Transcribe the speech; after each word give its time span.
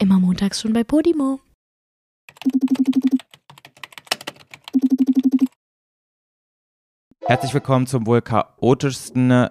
Immer 0.00 0.18
montags 0.18 0.62
schon 0.62 0.72
bei 0.72 0.82
Podimo. 0.82 1.40
Herzlich 7.30 7.54
willkommen 7.54 7.86
zum 7.86 8.08
wohl 8.08 8.22
chaotischsten. 8.22 9.30
äh, 9.30 9.50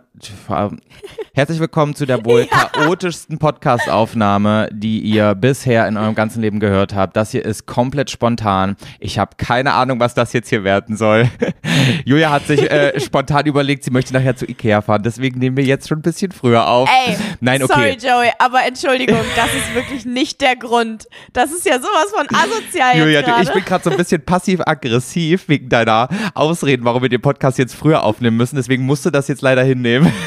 Herzlich 1.34 1.62
willkommen 1.62 1.96
zu 1.96 2.06
der 2.06 2.26
wohl 2.26 2.46
chaotischsten 2.74 3.38
Podcast-Aufnahme, 3.38 4.68
die 4.74 5.00
ihr 5.00 5.34
bisher 5.36 5.88
in 5.88 5.96
eurem 5.96 6.14
ganzen 6.14 6.42
Leben 6.42 6.60
gehört 6.60 6.94
habt. 6.94 7.16
Das 7.16 7.32
hier 7.32 7.46
ist 7.46 7.68
komplett 7.68 8.10
spontan. 8.10 8.76
Ich 9.00 9.18
habe 9.18 9.38
keine 9.38 9.76
Ahnung, 9.76 10.02
was 10.02 10.14
das 10.14 10.34
jetzt 10.34 10.50
hier 10.50 10.66
werden 10.66 10.98
soll. 10.98 11.30
Julia 12.04 12.32
hat 12.32 12.48
sich 12.48 12.70
äh, 12.70 13.00
spontan 13.06 13.46
überlegt, 13.46 13.86
sie 13.86 13.92
möchte 13.92 14.12
nachher 14.12 14.36
zu 14.36 14.46
Ikea 14.46 14.82
fahren. 14.82 15.04
Deswegen 15.04 15.40
nehmen 15.40 15.56
wir 15.56 15.64
jetzt 15.64 15.88
schon 15.88 16.00
ein 16.00 16.02
bisschen 16.02 16.34
früher 16.34 16.68
auf. 16.68 16.90
Ey, 17.06 17.16
Nein, 17.40 17.64
okay. 17.64 17.74
sorry 17.74 17.98
Joey, 18.02 18.32
aber 18.40 18.66
Entschuldigung, 18.68 19.22
das 19.38 19.54
ist 19.54 19.74
wirklich 19.74 20.06
nicht 20.06 20.42
der 20.42 20.58
Grund. 20.58 21.08
Das 21.32 21.52
ist 21.54 21.66
ja 21.66 21.80
sowas 21.80 22.12
von 22.14 22.28
asozial 22.36 22.98
Julia, 22.98 23.22
du, 23.22 23.42
ich 23.42 23.54
bin 23.54 23.64
gerade 23.64 23.86
so 23.86 23.92
ein 23.92 23.96
bisschen 23.96 24.22
passiv-aggressiv 24.26 25.48
wegen 25.48 25.70
deiner 25.70 26.10
Ausreden, 26.34 26.84
warum 26.84 27.04
wir 27.04 27.10
den 27.10 27.22
Podcast 27.22 27.58
jetzt 27.58 27.69
früher 27.74 28.04
aufnehmen 28.04 28.38
müssen. 28.38 28.56
Deswegen 28.56 28.86
musst 28.86 29.06
du 29.06 29.10
das 29.10 29.28
jetzt 29.28 29.42
leider 29.42 29.64
hinnehmen. 29.64 30.12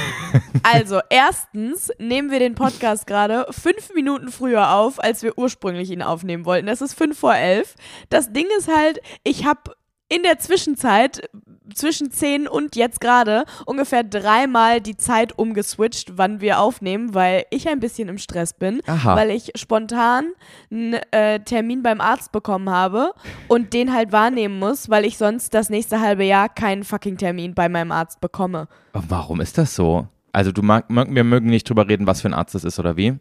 Also, 0.63 1.01
erstens 1.11 1.91
nehmen 1.99 2.31
wir 2.31 2.39
den 2.39 2.55
Podcast 2.55 3.07
gerade 3.07 3.47
fünf 3.51 3.93
Minuten 3.95 4.31
früher 4.31 4.71
auf, 4.71 5.03
als 5.03 5.23
wir 5.23 5.37
ursprünglich 5.37 5.91
ihn 5.91 6.01
aufnehmen 6.01 6.47
wollten. 6.47 6.69
Es 6.69 6.81
ist 6.81 6.95
fünf 6.95 7.19
vor 7.19 7.35
elf. 7.35 7.75
Das 8.09 8.33
Ding 8.33 8.47
ist 8.57 8.69
halt, 8.75 9.01
ich 9.25 9.45
habe 9.45 9.75
in 10.09 10.23
der 10.23 10.39
Zwischenzeit, 10.39 11.29
zwischen 11.75 12.11
zehn 12.11 12.47
und 12.49 12.77
jetzt 12.77 13.01
gerade, 13.01 13.45
ungefähr 13.67 14.03
dreimal 14.05 14.81
die 14.81 14.97
Zeit 14.97 15.39
umgeswitcht, 15.39 16.13
wann 16.17 16.41
wir 16.41 16.59
aufnehmen, 16.61 17.15
weil 17.15 17.45
ich 17.51 17.69
ein 17.69 17.81
bisschen 17.81 18.09
im 18.09 18.19
Stress 18.19 18.53
bin, 18.55 18.81
Aha. 18.87 19.17
weil 19.17 19.31
ich 19.31 19.53
spontan 19.57 20.27
einen 20.71 20.95
äh, 21.11 21.41
Termin 21.41 21.83
beim 21.83 22.01
Arzt 22.01 22.33
bekommen 22.33 22.71
habe 22.71 23.13
und 23.49 23.73
den 23.73 23.93
halt 23.93 24.13
wahrnehmen 24.13 24.59
muss, 24.59 24.91
weil 24.91 25.05
ich 25.05 25.19
sonst 25.19 25.55
das 25.55 25.71
nächste 25.71 26.01
halbe 26.01 26.25
Jahr 26.25 26.49
keinen 26.49 26.85
fucking 26.85 27.17
Termin 27.17 27.55
bei 27.55 27.69
meinem 27.69 27.93
Arzt 27.93 28.21
bekomme. 28.21 28.69
Warum 28.93 29.41
ist 29.41 29.59
das 29.59 29.75
so? 29.75 30.07
Also 30.33 30.53
du 30.53 30.63
mag, 30.63 30.87
wir 30.89 31.25
mögen 31.25 31.51
nicht 31.51 31.69
drüber 31.69 31.89
reden, 31.89 32.07
was 32.07 32.23
für 32.23 32.29
ein 32.29 32.35
Arzt 32.35 32.55
das 32.55 32.65
ist 32.65 32.79
oder 32.79 32.97
wie? 32.97 33.19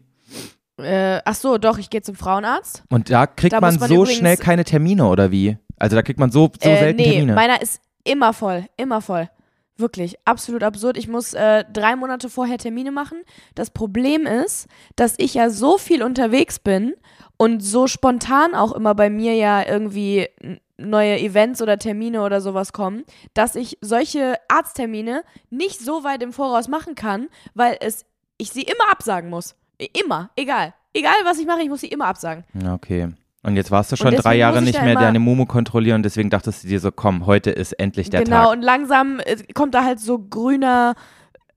Äh, 0.78 1.20
ach 1.24 1.34
so, 1.34 1.58
doch, 1.58 1.78
ich 1.78 1.90
gehe 1.90 2.00
zum 2.02 2.14
Frauenarzt. 2.14 2.82
Und 2.88 3.10
da 3.10 3.26
kriegt 3.26 3.52
Da 3.52 3.60
man, 3.60 3.76
man 3.78 3.88
so 3.88 4.06
schnell 4.06 4.36
keine 4.36 4.64
Termine 4.64 5.06
oder 5.06 5.30
wie? 5.30 5.58
Also 5.78 5.96
da 5.96 6.02
kriegt 6.02 6.18
man 6.18 6.30
so, 6.30 6.50
so 6.62 6.70
äh, 6.70 6.78
selten 6.78 6.96
nee, 6.96 7.10
Termine. 7.10 7.34
meiner 7.34 7.60
ist 7.60 7.80
immer 8.04 8.32
voll, 8.32 8.66
immer 8.76 9.00
voll. 9.00 9.28
Wirklich, 9.76 10.16
absolut 10.24 10.62
absurd. 10.62 10.96
Ich 10.96 11.08
muss 11.08 11.32
äh, 11.34 11.64
drei 11.72 11.96
Monate 11.96 12.28
vorher 12.28 12.58
Termine 12.58 12.92
machen. 12.92 13.22
Das 13.54 13.70
Problem 13.70 14.26
ist, 14.26 14.68
dass 14.96 15.14
ich 15.18 15.34
ja 15.34 15.50
so 15.50 15.78
viel 15.78 16.02
unterwegs 16.02 16.58
bin 16.58 16.94
und 17.36 17.60
so 17.60 17.86
spontan 17.86 18.54
auch 18.54 18.72
immer 18.72 18.94
bei 18.94 19.08
mir 19.10 19.34
ja 19.34 19.66
irgendwie 19.66 20.28
neue 20.76 21.18
Events 21.18 21.62
oder 21.62 21.78
Termine 21.78 22.22
oder 22.22 22.40
sowas 22.40 22.72
kommen, 22.72 23.04
dass 23.34 23.54
ich 23.54 23.78
solche 23.80 24.36
Arzttermine 24.48 25.24
nicht 25.50 25.80
so 25.80 26.04
weit 26.04 26.22
im 26.22 26.32
Voraus 26.32 26.68
machen 26.68 26.94
kann, 26.94 27.28
weil 27.54 27.76
es 27.80 28.04
ich 28.38 28.50
sie 28.50 28.62
immer 28.62 28.90
absagen 28.90 29.30
muss. 29.30 29.54
Immer, 29.92 30.30
egal. 30.36 30.74
Egal, 30.92 31.14
was 31.24 31.38
ich 31.38 31.46
mache, 31.46 31.62
ich 31.62 31.68
muss 31.68 31.80
sie 31.80 31.88
immer 31.88 32.06
absagen. 32.06 32.44
Okay. 32.68 33.08
Und 33.44 33.56
jetzt 33.56 33.70
warst 33.72 33.90
du 33.90 33.96
schon 33.96 34.14
drei 34.14 34.36
Jahre 34.36 34.62
nicht 34.62 34.80
mehr 34.80 34.94
deine 34.94 35.18
Mumu 35.18 35.46
kontrollieren 35.46 35.96
und 35.96 36.02
deswegen 36.04 36.30
dachtest 36.30 36.62
du 36.62 36.68
dir 36.68 36.78
so, 36.78 36.92
komm, 36.92 37.26
heute 37.26 37.50
ist 37.50 37.72
endlich 37.72 38.08
der 38.08 38.22
genau, 38.22 38.44
Tag. 38.44 38.52
und 38.52 38.62
langsam 38.62 39.18
äh, 39.20 39.36
kommt 39.52 39.74
da 39.74 39.84
halt 39.84 39.98
so 39.98 40.18
grüner 40.18 40.94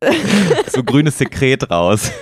So 0.67 0.83
grünes 0.83 1.17
Sekret 1.17 1.69
raus. 1.69 2.11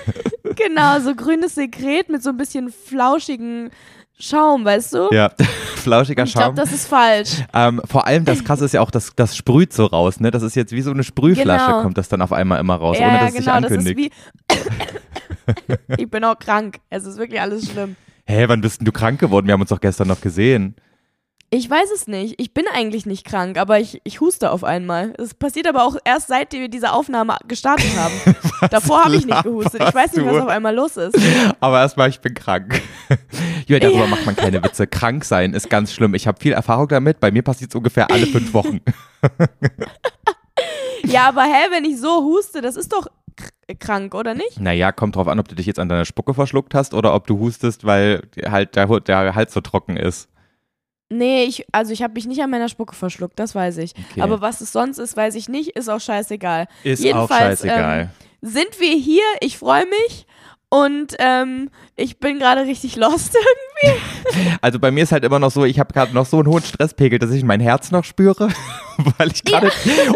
Genau, 0.55 1.00
so 1.00 1.16
grünes 1.16 1.55
Sekret 1.55 2.09
mit 2.09 2.22
so 2.22 2.30
ein 2.30 2.38
bisschen 2.38 2.70
flauschigen 2.72 3.72
Schaum, 4.20 4.64
weißt 4.64 4.94
du? 4.94 5.08
ja, 5.11 5.31
flauschiger 5.77 6.25
ich 6.25 6.33
glaube, 6.33 6.48
Schaum. 6.50 6.55
das 6.55 6.72
ist 6.72 6.88
falsch. 6.88 7.38
Ähm, 7.55 7.81
vor 7.89 8.05
allem 8.05 8.23
das 8.23 8.44
krasse 8.44 8.66
ist 8.66 8.73
ja 8.73 8.81
auch, 8.81 8.92
das, 8.92 9.14
das 9.16 9.36
sprüht 9.36 9.73
so 9.73 9.86
raus, 9.88 10.20
ne? 10.20 10.30
Das 10.30 10.43
ist 10.43 10.55
jetzt 10.55 10.71
wie 10.71 10.82
so 10.82 10.92
eine 10.92 11.04
Sprühflasche, 11.04 11.66
Genau. 11.66 11.82
kommt 11.82 11.98
das 11.98 12.08
dann 12.08 12.21
auf 12.21 12.32
einmal 12.32 12.60
immer 12.60 12.76
raus, 12.76 12.99
ja, 12.99 13.08
ohne 13.08 13.16
ja, 13.16 13.20
dass 13.26 13.33
es 13.33 13.39
genau, 13.39 13.54
sich 13.55 13.61
das 13.64 13.71
ist 13.71 13.77
ankündigt. 13.80 14.14
wie. 15.98 16.04
ich 16.04 16.10
bin 16.10 16.23
auch 16.23 16.37
krank. 16.37 16.80
Es 16.92 17.05
ist 17.05 17.17
wirklich 17.17 17.42
alles 17.42 17.71
schlimm. 17.71 17.95
Hä, 18.26 18.45
wann 18.48 18.61
bist 18.61 18.80
denn 18.80 18.86
du 18.86 18.92
krank 18.92 19.20
geworden? 19.20 19.48
Wir 19.48 19.54
haben 19.54 19.61
uns 19.61 19.70
doch 19.70 19.82
gestern 19.82 20.08
noch 20.08 20.22
gesehen. 20.22 20.76
Ich 21.56 21.70
weiß 21.70 21.92
es 21.94 22.08
nicht. 22.08 22.42
Ich 22.42 22.56
bin 22.56 22.66
eigentlich 22.73 23.06
nicht 23.06 23.26
krank, 23.26 23.60
aber 23.60 23.80
ich, 23.80 24.02
ich 24.06 24.22
huste 24.22 24.50
auf 24.50 24.64
einmal. 24.64 25.14
Es 25.20 25.36
passiert 25.36 25.67
aber 25.67 25.84
auch 25.84 25.98
erst 26.04 26.30
seit 26.30 26.52
wir 26.54 26.67
diese 26.67 26.92
Aufnahme 26.92 27.38
gestartet 27.48 27.95
haben. 27.95 28.14
Davor 28.72 29.04
habe 29.06 29.16
ich 29.17 29.28
nicht 29.28 29.44
gehustet. 29.44 29.84
Ich 29.88 29.94
weiß 29.94 30.14
nicht, 30.14 30.26
was 30.26 30.42
auf 30.42 30.48
einmal 30.48 30.73
los 30.73 30.98
ist. 30.98 31.16
Aber 31.60 31.82
erstmal, 31.82 32.10
ich 32.10 32.22
bin 32.22 32.34
krank. 32.34 32.82
ja, 33.67 33.78
darüber 33.78 34.08
macht 34.08 34.26
man 34.26 34.36
keine 34.36 34.64
Witze. 34.64 34.88
Krank 34.88 35.26
sein 35.26 35.54
ist 35.54 35.70
ganz 35.70 35.94
schlimm. 35.94 36.16
Ich 36.16 36.26
habe 36.26 36.40
viel 36.40 36.54
Erfahrung 36.54 36.88
damit. 36.88 37.20
Bei 37.20 37.30
mir 37.30 37.44
passiert 37.44 37.72
es 37.72 37.76
ungefähr 37.76 38.10
alle 38.10 38.26
fünf 38.26 38.54
Wochen. 38.54 38.80
Ja, 41.04 41.28
aber 41.28 41.44
hä, 41.44 41.67
wenn 41.70 41.86
ich 41.86 42.00
so 42.00 42.23
huste, 42.23 42.61
das 42.61 42.76
ist 42.76 42.94
doch 42.94 43.08
krank, 43.79 44.13
oder 44.15 44.33
nicht? 44.33 44.59
naja, 44.59 44.91
kommt 44.91 45.15
drauf 45.15 45.27
an, 45.27 45.39
ob 45.39 45.47
du 45.47 45.55
dich 45.55 45.65
jetzt 45.65 45.79
an 45.79 45.89
deiner 45.89 46.05
Spucke 46.05 46.33
verschluckt 46.33 46.73
hast 46.73 46.93
oder 46.93 47.13
ob 47.13 47.27
du 47.27 47.39
hustest, 47.39 47.85
weil 47.85 48.21
halt 48.45 48.75
der, 48.75 48.87
der 48.99 49.35
Hals 49.35 49.53
so 49.53 49.61
trocken 49.61 49.97
ist. 49.97 50.29
Nee, 51.09 51.43
ich, 51.43 51.65
also 51.71 51.93
ich 51.93 52.01
habe 52.01 52.13
mich 52.13 52.25
nicht 52.25 52.41
an 52.41 52.49
meiner 52.49 52.69
Spucke 52.69 52.95
verschluckt, 52.95 53.37
das 53.37 53.53
weiß 53.53 53.77
ich. 53.77 53.93
Okay. 54.11 54.21
Aber 54.21 54.41
was 54.41 54.61
es 54.61 54.71
sonst 54.71 54.97
ist, 54.97 55.15
weiß 55.15 55.35
ich 55.35 55.47
nicht, 55.47 55.69
ist 55.71 55.89
auch 55.89 55.99
scheißegal. 55.99 56.67
Ist 56.83 57.03
Jedenfalls, 57.03 57.31
auch 57.31 57.37
scheißegal. 57.37 58.01
Ähm, 58.01 58.09
sind 58.41 58.79
wir 58.79 58.95
hier, 58.95 59.23
ich 59.41 59.57
freue 59.57 59.85
mich 59.85 60.25
und 60.73 61.16
ähm, 61.20 61.70
ich 61.95 62.20
bin 62.20 62.39
gerade 62.39 62.61
richtig 62.66 62.95
lost. 62.95 63.38
Also 64.61 64.80
bei 64.80 64.92
mir 64.92 65.04
ist 65.04 65.11
halt 65.11 65.26
immer 65.26 65.39
noch 65.39 65.52
so, 65.52 65.66
ich 65.66 65.78
habe 65.80 65.92
gerade 65.94 66.14
noch 66.14 66.26
so 66.26 66.38
einen 66.38 66.48
hohen 66.48 66.64
Stresspegel, 66.64 67.20
dass 67.20 67.32
ich 67.32 67.44
mein 67.44 67.60
Herz 67.60 67.92
noch 67.92 68.06
spüre, 68.06 68.48
weil 69.17 69.30
ich 69.34 69.44
gerade 69.44 69.70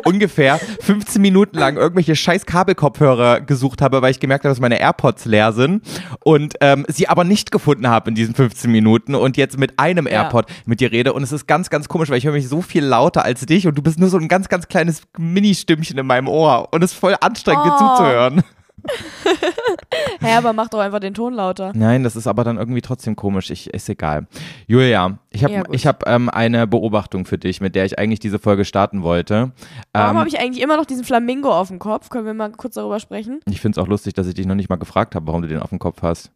ungefähr 0.05 0.57
15 0.81 1.21
Minuten 1.21 1.57
lang 1.57 1.75
irgendwelche 1.75 2.15
scheiß 2.15 2.45
Kabelkopfhörer 2.45 3.41
gesucht 3.41 3.81
habe, 3.81 4.01
weil 4.01 4.11
ich 4.11 4.21
gemerkt 4.21 4.45
habe, 4.45 4.51
dass 4.53 4.61
meine 4.61 4.79
AirPods 4.79 5.25
leer 5.25 5.51
sind 5.51 5.83
und 6.23 6.55
ähm, 6.61 6.85
sie 6.87 7.09
aber 7.09 7.25
nicht 7.25 7.51
gefunden 7.51 7.87
habe 7.89 8.09
in 8.09 8.15
diesen 8.15 8.33
15 8.33 8.71
Minuten 8.71 9.13
und 9.15 9.35
jetzt 9.35 9.57
mit 9.59 9.77
einem 9.77 10.05
Ja. 10.07 10.23
AirPod 10.23 10.45
mit 10.65 10.79
dir 10.79 10.91
rede 10.93 11.11
und 11.11 11.21
es 11.23 11.33
ist 11.33 11.45
ganz, 11.47 11.69
ganz 11.69 11.89
komisch, 11.89 12.09
weil 12.09 12.19
ich 12.19 12.25
höre 12.25 12.33
mich 12.33 12.47
so 12.47 12.61
viel 12.61 12.85
lauter 12.85 13.25
als 13.25 13.45
dich 13.45 13.67
und 13.67 13.77
du 13.77 13.81
bist 13.81 13.99
nur 13.99 14.07
so 14.07 14.17
ein 14.17 14.29
ganz, 14.29 14.47
ganz 14.47 14.69
kleines 14.69 15.01
Mini-Stimmchen 15.17 15.97
in 15.97 16.05
meinem 16.07 16.29
Ohr 16.29 16.69
und 16.71 16.81
es 16.81 16.93
ist 16.93 16.97
voll 16.99 17.17
anstrengend, 17.19 17.65
dir 17.65 17.73
Oh. 17.73 17.77
zuzuhören. 17.97 18.43
Hä, 20.21 20.33
aber 20.37 20.53
mach 20.53 20.69
doch 20.69 20.79
einfach 20.79 20.99
den 20.99 21.13
Ton 21.13 21.33
lauter. 21.33 21.71
Nein, 21.75 22.03
das 22.03 22.15
ist 22.15 22.27
aber 22.27 22.43
dann 22.43 22.57
irgendwie 22.57 22.81
trotzdem 22.81 23.15
komisch. 23.15 23.49
Ich, 23.49 23.67
ist 23.73 23.89
egal. 23.89 24.27
Julia, 24.67 25.19
ich 25.29 25.43
habe 25.43 25.53
Ja, 25.53 25.63
gut. 25.63 25.75
ich 25.75 25.85
hab, 25.87 26.07
ähm, 26.07 26.29
eine 26.29 26.67
Beobachtung 26.67 27.25
für 27.25 27.37
dich, 27.37 27.61
mit 27.61 27.75
der 27.75 27.85
ich 27.85 27.99
eigentlich 27.99 28.19
diese 28.19 28.39
Folge 28.39 28.65
starten 28.65 29.03
wollte. 29.03 29.51
Warum 29.93 30.11
Ähm, 30.11 30.17
habe 30.19 30.29
ich 30.29 30.39
eigentlich 30.39 30.63
immer 30.63 30.77
noch 30.77 30.85
diesen 30.85 31.03
Flamingo 31.03 31.51
auf 31.51 31.67
dem 31.69 31.79
Kopf? 31.79 32.09
Können 32.09 32.25
wir 32.25 32.33
mal 32.33 32.51
kurz 32.51 32.75
darüber 32.75 32.99
sprechen? 32.99 33.39
ich 33.45 33.61
finde 33.61 33.79
es 33.79 33.83
auch 33.83 33.87
lustig, 33.89 34.13
dass 34.13 34.27
ich 34.27 34.33
dich 34.33 34.45
noch 34.45 34.55
nicht 34.55 34.69
mal 34.69 34.75
gefragt 34.77 35.15
habe, 35.15 35.27
warum 35.27 35.41
du 35.41 35.47
den 35.47 35.59
auf 35.59 35.69
dem 35.69 35.79
Kopf 35.79 36.01
hast. 36.01 36.31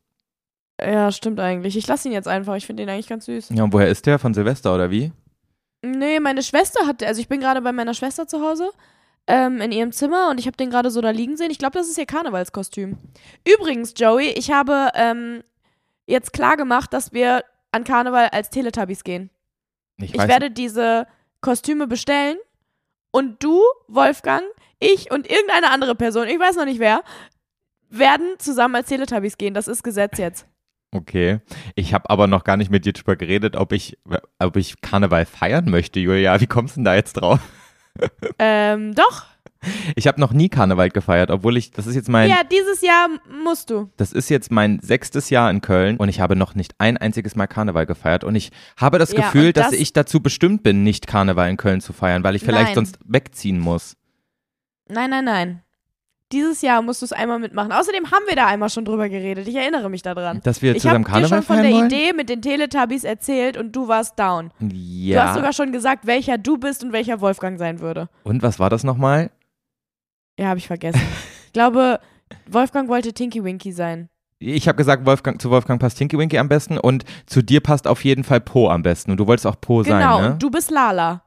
Ja, 0.84 1.12
stimmt 1.12 1.40
eigentlich. 1.40 1.78
Ich 1.78 1.86
lasse 1.88 2.08
ihn 2.08 2.14
jetzt 2.14 2.28
einfach. 2.28 2.56
Ich 2.56 2.66
finde 2.66 2.84
ihn 2.84 2.90
eigentlich 2.90 3.08
ganz 3.08 3.26
süß. 3.26 3.50
Ja, 3.50 3.64
und 3.64 3.74
woher 3.74 3.88
ist 3.88 4.06
der? 4.08 4.18
Von 4.18 4.34
Silvester 4.34 4.74
oder 4.74 4.90
wie? 4.90 5.12
Nee, 5.84 6.20
meine 6.20 6.44
Schwester 6.44 6.86
hat, 6.88 7.04
also 7.04 7.20
ich 7.22 7.28
bin 7.28 7.40
gerade 7.40 7.62
bei 7.62 7.72
meiner 7.72 7.94
Schwester 7.94 8.28
zu 8.28 8.40
Hause 8.42 8.70
ähm, 9.28 9.62
in 9.62 9.72
ihrem 9.72 9.92
Zimmer 9.92 10.30
und 10.30 10.40
ich 10.40 10.48
habe 10.48 10.58
den 10.58 10.70
gerade 10.70 10.92
so 10.92 11.02
da 11.02 11.10
liegen 11.12 11.38
sehen. 11.38 11.52
Ich 11.52 11.60
glaube, 11.60 11.78
das 11.78 11.88
ist 11.88 11.98
ihr 11.98 12.06
Karnevalskostüm. 12.06 12.98
Übrigens, 13.48 13.94
Joey, 13.96 14.30
ich 14.30 14.52
habe 14.52 14.90
ähm, 14.96 15.44
jetzt 16.06 16.34
klar 16.34 16.58
gemacht, 16.58 16.94
dass 16.94 17.14
wir 17.14 17.44
an 17.72 17.84
Karneval 17.84 18.30
als 18.32 18.50
Teletubbies 18.50 19.04
gehen. 19.04 19.30
Ich, 19.98 20.14
Ich 20.14 20.28
werde 20.28 20.52
diese 20.52 21.08
Kostüme 21.42 21.88
bestellen 21.88 22.38
und 23.12 23.44
du, 23.44 23.62
Wolfgang, 23.88 24.44
ich 24.80 25.12
und 25.12 25.30
irgendeine 25.30 25.70
andere 25.70 25.96
Person, 25.96 26.28
ich 26.28 26.40
weiß 26.40 26.56
noch 26.56 26.66
nicht 26.66 26.80
wer, 26.80 27.04
werden 27.90 28.36
zusammen 28.40 28.76
als 28.76 28.88
Teletubbies 28.88 29.38
gehen. 29.38 29.54
Das 29.54 29.68
ist 29.68 29.84
Gesetz 29.84 30.18
jetzt. 30.18 30.48
Okay. 30.94 31.40
Ich 31.76 31.94
habe 31.94 32.10
aber 32.10 32.28
noch 32.28 32.44
gar 32.44 32.58
nicht 32.58 32.72
mit 32.72 32.86
dir 32.86 32.94
drüber 32.94 33.16
geredet, 33.16 33.56
ob 33.56 33.72
ich, 33.72 33.98
ob 34.40 34.56
ich 34.58 34.82
Karneval 34.82 35.26
feiern 35.26 35.70
möchte, 35.70 36.00
Julia. 36.00 36.40
Wie 36.42 36.48
kommst 36.48 36.76
du 36.76 36.80
denn 36.80 36.86
da 36.86 36.96
jetzt 36.96 37.14
drauf? 37.14 37.40
Ähm, 38.40 38.94
doch. 38.96 39.26
Ich 39.96 40.08
habe 40.08 40.20
noch 40.20 40.34
nie 40.34 40.50
Karneval 40.50 40.90
gefeiert, 40.90 41.30
obwohl 41.30 41.56
ich, 41.56 41.70
das 41.70 41.86
ist 41.86 41.94
jetzt 41.94 42.10
mein, 42.10 42.28
Ja, 42.30 42.42
dieses 42.44 42.82
Jahr 42.82 43.10
musst 43.44 43.70
du. 43.70 43.92
Das 43.98 44.12
ist 44.12 44.30
jetzt 44.30 44.52
mein 44.52 44.80
sechstes 44.80 45.30
Jahr 45.30 45.52
in 45.52 45.62
Köln 45.62 45.98
und 45.98 46.10
ich 46.10 46.20
habe 46.20 46.36
noch 46.36 46.56
nicht 46.56 46.74
ein 46.80 46.98
einziges 46.98 47.36
Mal 47.36 47.46
Karneval 47.46 47.86
gefeiert. 47.86 48.24
Und 48.24 48.34
ich 48.34 48.52
habe 48.76 48.98
das 48.98 49.12
Ja, 49.12 49.22
Gefühl, 49.22 49.48
und 49.48 49.58
dass 49.58 49.70
das- 49.70 49.80
ich 49.80 49.94
dazu 49.94 50.20
bestimmt 50.20 50.64
bin, 50.64 50.82
nicht 50.84 51.06
Karneval 51.06 51.48
in 51.50 51.58
Köln 51.58 51.80
zu 51.80 51.94
feiern, 51.94 52.24
weil 52.24 52.36
ich 52.36 52.44
vielleicht 52.44 52.68
Nein. 52.68 52.76
sonst 52.76 52.98
wegziehen 53.06 53.60
muss. 53.60 53.96
Nein, 54.88 55.12
nein, 55.12 55.26
nein. 55.26 55.62
Dieses 56.32 56.62
Jahr 56.62 56.82
musst 56.82 57.02
du 57.02 57.06
es 57.06 57.12
einmal 57.14 57.40
mitmachen. 57.40 57.72
Außerdem 57.72 58.06
haben 58.12 58.24
wir 58.28 58.36
da 58.36 58.48
einmal 58.48 58.70
schon 58.70 58.86
drüber 58.86 59.10
geredet. 59.10 59.48
Ich 59.48 59.56
erinnere 59.56 59.90
mich 59.90 60.02
daran. 60.02 60.40
Dass 60.44 60.62
wir 60.62 60.76
Ich 60.76 60.82
zusammen 60.82 61.06
habe 61.08 61.22
dir 61.22 61.28
Karneval 61.28 61.38
schon 61.40 61.44
von 61.56 61.62
der 61.64 61.72
wollen? 61.74 61.86
Idee 61.88 62.14
mit 62.14 62.30
den 62.30 62.42
Teletubbies 62.42 63.04
erzählt 63.04 63.58
und 63.58 63.76
du 63.76 63.88
warst 63.88 64.18
down. 64.18 64.52
Du 64.60 64.66
hast 64.68 64.72
Ja. 64.76 65.34
sogar 65.34 65.54
schon 65.54 65.72
gesagt, 65.72 66.06
welcher 66.08 66.38
du 66.38 66.58
bist 66.58 66.84
und 66.84 66.94
welcher 66.94 67.20
Wolfgang 67.22 67.60
sein 67.60 67.80
würde. 67.82 68.08
Und 68.24 68.42
was 68.44 68.60
war 68.60 68.70
das 68.70 68.84
nochmal? 68.84 69.32
Ja, 70.40 70.48
habe 70.48 70.60
ich 70.60 70.68
vergessen. 70.68 71.02
ich 71.48 71.54
glaube, 71.54 72.00
Wolfgang 72.50 72.88
wollte 72.90 73.14
Tinky 73.14 73.44
Winky 73.44 73.72
sein. 73.72 74.08
Ich 74.40 74.68
habe 74.68 74.76
gesagt, 74.78 75.06
Wolfgang, 75.06 75.40
zu 75.40 75.52
Wolfgang 75.52 75.80
passt 75.80 75.98
Tinky 75.98 76.18
Winky 76.18 76.40
am 76.40 76.50
besten 76.50 76.78
und 76.80 77.04
zu 77.28 77.44
dir 77.44 77.62
passt 77.62 77.88
auf 77.88 78.04
jeden 78.04 78.24
Fall 78.24 78.42
Po 78.42 78.70
am 78.70 78.82
besten. 78.82 79.12
Und 79.12 79.18
du 79.18 79.28
wolltest 79.28 79.46
auch 79.46 79.60
Po 79.62 79.84
Genau, 79.84 79.90
sein, 80.18 80.22
ne? 80.24 80.32
und 80.34 80.42
du 80.44 80.50
bist 80.50 80.72
Lala. 80.72 81.24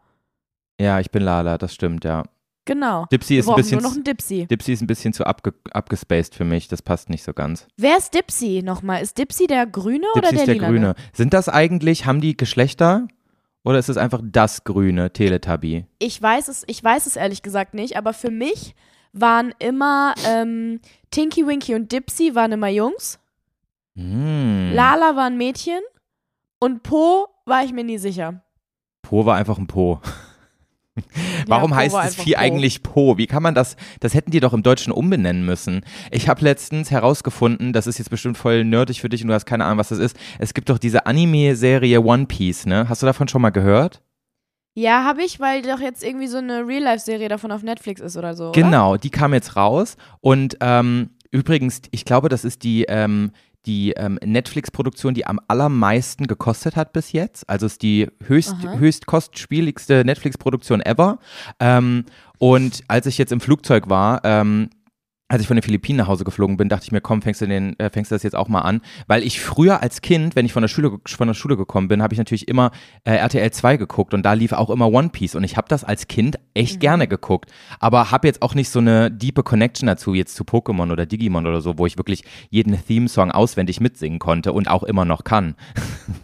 Ja, 0.81 0.99
ich 0.99 1.11
bin 1.13 1.23
Lala, 1.23 1.57
das 1.59 1.73
stimmt, 1.75 2.05
ja. 2.05 2.25
Genau. 2.65 3.07
Dipsy 3.13 3.35
Wir 3.35 3.41
ist 3.41 3.47
ein 3.47 3.49
brauchen 3.49 3.57
bisschen, 3.57 3.79
nur 3.81 3.91
noch 3.91 3.95
einen 3.95 4.05
Dipsy. 4.05 4.47
Dipsy 4.47 4.73
ist 4.73 4.81
ein 4.81 4.87
bisschen 4.87 5.13
zu 5.13 5.27
abge, 5.27 5.53
abgespaced 5.73 6.35
für 6.35 6.45
mich. 6.45 6.69
Das 6.69 6.81
passt 6.83 7.11
nicht 7.11 7.23
so 7.23 7.33
ganz. 7.35 7.67
Wer 7.77 7.99
ist 7.99 8.15
Dipsy 8.15 8.63
nochmal? 8.65 9.03
Ist 9.03 9.19
Dipsy 9.19 9.47
der 9.47 9.67
Grüne 9.67 10.07
oder 10.15 10.31
Dipsy 10.31 10.47
der 10.47 10.55
ist 10.55 10.61
der? 10.61 10.69
Grüne. 10.69 10.95
Sind 11.13 11.35
das 11.35 11.49
eigentlich, 11.49 12.07
haben 12.07 12.21
die 12.21 12.37
Geschlechter? 12.37 13.07
Oder 13.65 13.79
ist 13.79 13.89
es 13.89 13.97
einfach 13.97 14.21
das 14.23 14.65
grüne 14.65 15.13
Teletubby? 15.13 15.87
Ich 15.99 16.21
weiß 16.21 16.49
es, 16.49 16.65
ich 16.67 16.85
weiß 16.85 17.07
es 17.07 17.17
ehrlich 17.17 17.43
gesagt 17.43 17.75
nicht, 17.75 17.97
aber 17.97 18.13
für 18.13 18.31
mich 18.31 18.75
waren 19.13 19.55
immer 19.59 20.15
ähm, 20.27 20.81
Tinky 21.11 21.47
Winky 21.47 21.75
und 21.75 21.91
Dipsy 21.91 22.35
waren 22.35 22.53
immer 22.53 22.69
Jungs. 22.69 23.19
Hm. 23.97 24.73
Lala 24.75 25.17
war 25.17 25.27
ein 25.27 25.39
Mädchen 25.39 25.81
und 26.59 26.83
Po 26.83 27.29
war 27.47 27.65
ich 27.65 27.73
mir 27.73 27.85
nie 27.85 27.99
sicher. 27.99 28.43
Po 29.03 29.25
war 29.25 29.37
einfach 29.37 29.59
ein 29.59 29.67
Po. 29.67 30.01
Warum 31.47 31.71
Po 31.71 31.77
heißt 31.77 31.95
das 31.95 32.15
Vieh 32.15 32.35
Po. 32.35 32.41
eigentlich 32.41 32.83
Po? 32.83 33.19
Wie 33.19 33.27
kann 33.27 33.43
man 33.43 33.55
das? 33.55 33.77
Das 34.01 34.15
hätten 34.15 34.31
die 34.31 34.41
doch 34.41 34.53
im 34.53 34.63
Deutschen 34.63 34.93
umbenennen 34.93 35.45
müssen. 35.45 35.85
Ich 36.11 36.29
habe 36.29 36.43
letztens 36.43 36.91
herausgefunden, 36.91 37.73
das 37.73 37.87
ist 37.87 37.99
jetzt 37.99 38.11
bestimmt 38.11 38.39
voll 38.39 38.65
nerdig 38.65 39.01
für 39.01 39.09
dich 39.09 39.23
und 39.23 39.29
du 39.29 39.35
hast 39.35 39.47
keine 39.47 39.65
Ahnung, 39.65 39.79
was 39.79 39.89
das 39.89 39.99
ist. 39.99 40.17
Es 40.39 40.55
gibt 40.55 40.69
doch 40.71 40.79
diese 40.79 41.07
Anime-Serie 41.07 42.01
One 42.01 42.27
Piece, 42.27 42.67
ne? 42.67 42.89
Hast 42.89 43.03
du 43.03 43.07
davon 43.07 43.29
schon 43.29 43.43
mal 43.43 43.51
gehört? 43.51 44.03
Ja, 44.77 45.05
habe 45.05 45.23
ich, 45.23 45.39
weil 45.39 45.63
doch 45.63 45.81
jetzt 45.81 46.03
irgendwie 46.03 46.27
so 46.27 46.39
eine 46.39 46.67
Real-Life-Serie 46.67 47.29
davon 47.29 47.53
auf 47.53 47.63
Netflix 47.63 48.01
ist 48.01 48.17
oder 48.17 48.35
so. 48.35 48.49
Oder? 48.49 48.61
Genau, 48.61 48.97
die 48.97 49.11
kam 49.11 49.33
jetzt 49.33 49.55
raus. 49.55 49.97
Und 50.21 50.57
ähm, 50.61 51.11
übrigens, 51.31 51.83
ich 51.93 52.05
glaube, 52.05 52.29
das 52.29 52.45
ist 52.45 52.65
die, 52.65 52.85
ähm, 52.89 53.31
die 53.67 53.93
ähm, 53.93 54.19
Netflix-Produktion, 54.25 55.15
die 55.15 55.27
am 55.27 55.41
allermeisten 55.49 56.27
gekostet 56.27 56.77
hat 56.77 56.93
bis 56.93 57.13
jetzt. 57.13 57.49
Also 57.49 57.67
ist 57.67 57.83
die 57.83 58.09
höchst, 58.27 58.55
Aha. 58.65 58.79
höchst 58.79 59.07
kostspieligste 59.07 60.05
Netflix-Produktion 60.05 60.81
ever. 60.81 61.19
Ähm, 61.61 62.05
und 62.39 62.83
als 62.89 63.07
ich 63.07 63.19
jetzt 63.19 63.33
im 63.33 63.41
Flugzeug 63.41 63.89
war, 63.89 64.21
ähm, 64.25 64.71
als 65.35 65.43
ich 65.43 65.49
von 65.49 65.57
den 65.57 65.63
Philippinen 65.63 65.99
nach 65.99 66.07
Hause 66.07 66.25
geflogen 66.25 66.57
bin, 66.57 66.69
dachte 66.69 66.85
ich 66.85 66.93
mir, 66.93 67.01
komm, 67.01 67.21
fängst 67.21 67.41
du, 67.41 67.47
den, 67.47 67.79
äh, 67.81 67.91
fängst 67.91 68.11
du 68.11 68.15
das 68.15 68.23
jetzt 68.23 68.37
auch 68.37 68.49
mal 68.49 68.61
an. 68.61 68.81
Weil 69.09 69.25
ich 69.25 69.41
früher 69.41 69.83
als 69.83 70.01
Kind, 70.01 70.37
wenn 70.37 70.47
ich 70.47 70.53
von 70.53 70.63
der 70.63 70.69
Schule, 70.69 70.99
von 71.07 71.27
der 71.27 71.35
Schule 71.35 71.57
gekommen 71.57 71.89
bin, 71.89 72.03
habe 72.03 72.15
ich 72.15 72.19
natürlich 72.19 72.47
immer 72.47 72.71
äh, 73.03 73.17
RTL 73.17 73.51
2 73.51 73.77
geguckt 73.77 74.15
und 74.15 74.23
da 74.23 74.33
lief 74.33 74.53
auch 74.53 74.71
immer 74.71 74.87
One 74.93 75.09
Piece. 75.09 75.35
Und 75.35 75.43
ich 75.43 75.57
habe 75.57 75.69
das 75.69 75.83
als 75.83 76.07
Kind 76.07 76.39
echt 76.55 76.79
gerne 76.79 77.09
geguckt. 77.09 77.51
Aber 77.81 78.13
habe 78.13 78.29
jetzt 78.29 78.43
auch 78.43 78.55
nicht 78.55 78.71
so 78.71 78.79
eine 78.79 79.11
diepe 79.11 79.43
Connection 79.43 79.89
dazu, 79.89 80.15
jetzt 80.15 80.37
zu 80.37 80.45
Pokémon 80.45 80.93
oder 80.93 81.05
Digimon 81.05 81.47
oder 81.47 81.61
so, 81.61 81.79
wo 81.79 81.87
ich 81.87 81.99
wirklich 81.99 82.23
jeden 82.51 82.81
Theme-Song 82.81 83.33
auswendig 83.33 83.81
mitsingen 83.81 84.21
konnte 84.21 84.53
und 84.53 84.69
auch 84.69 84.85
immer 84.85 85.05
noch 85.05 85.25
kann. 85.25 85.57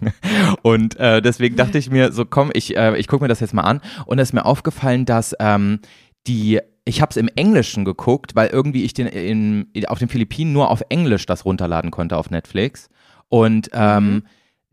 und 0.62 0.96
äh, 1.00 1.20
deswegen 1.20 1.56
dachte 1.56 1.78
ich 1.78 1.90
mir, 1.90 2.12
so 2.12 2.24
komm, 2.24 2.50
ich, 2.54 2.76
äh, 2.76 2.96
ich 2.96 3.08
gucke 3.08 3.24
mir 3.24 3.28
das 3.28 3.40
jetzt 3.40 3.54
mal 3.54 3.62
an. 3.62 3.80
Und 4.06 4.20
es 4.20 4.28
ist 4.28 4.34
mir 4.34 4.44
aufgefallen, 4.44 5.04
dass 5.04 5.34
ähm, 5.40 5.80
die, 6.26 6.61
ich 6.84 7.00
habe 7.00 7.11
es 7.11 7.17
im 7.17 7.28
Englischen 7.34 7.84
geguckt, 7.84 8.34
weil 8.34 8.49
irgendwie 8.49 8.84
ich 8.84 8.94
den 8.94 9.06
in, 9.06 9.70
auf 9.88 9.99
den 9.99 10.08
Philippinen 10.08 10.52
nur 10.52 10.70
auf 10.70 10.82
Englisch 10.88 11.26
das 11.26 11.44
runterladen 11.44 11.90
konnte 11.90 12.17
auf 12.17 12.31
Netflix. 12.31 12.88
Und 13.28 13.70
ähm, 13.72 14.25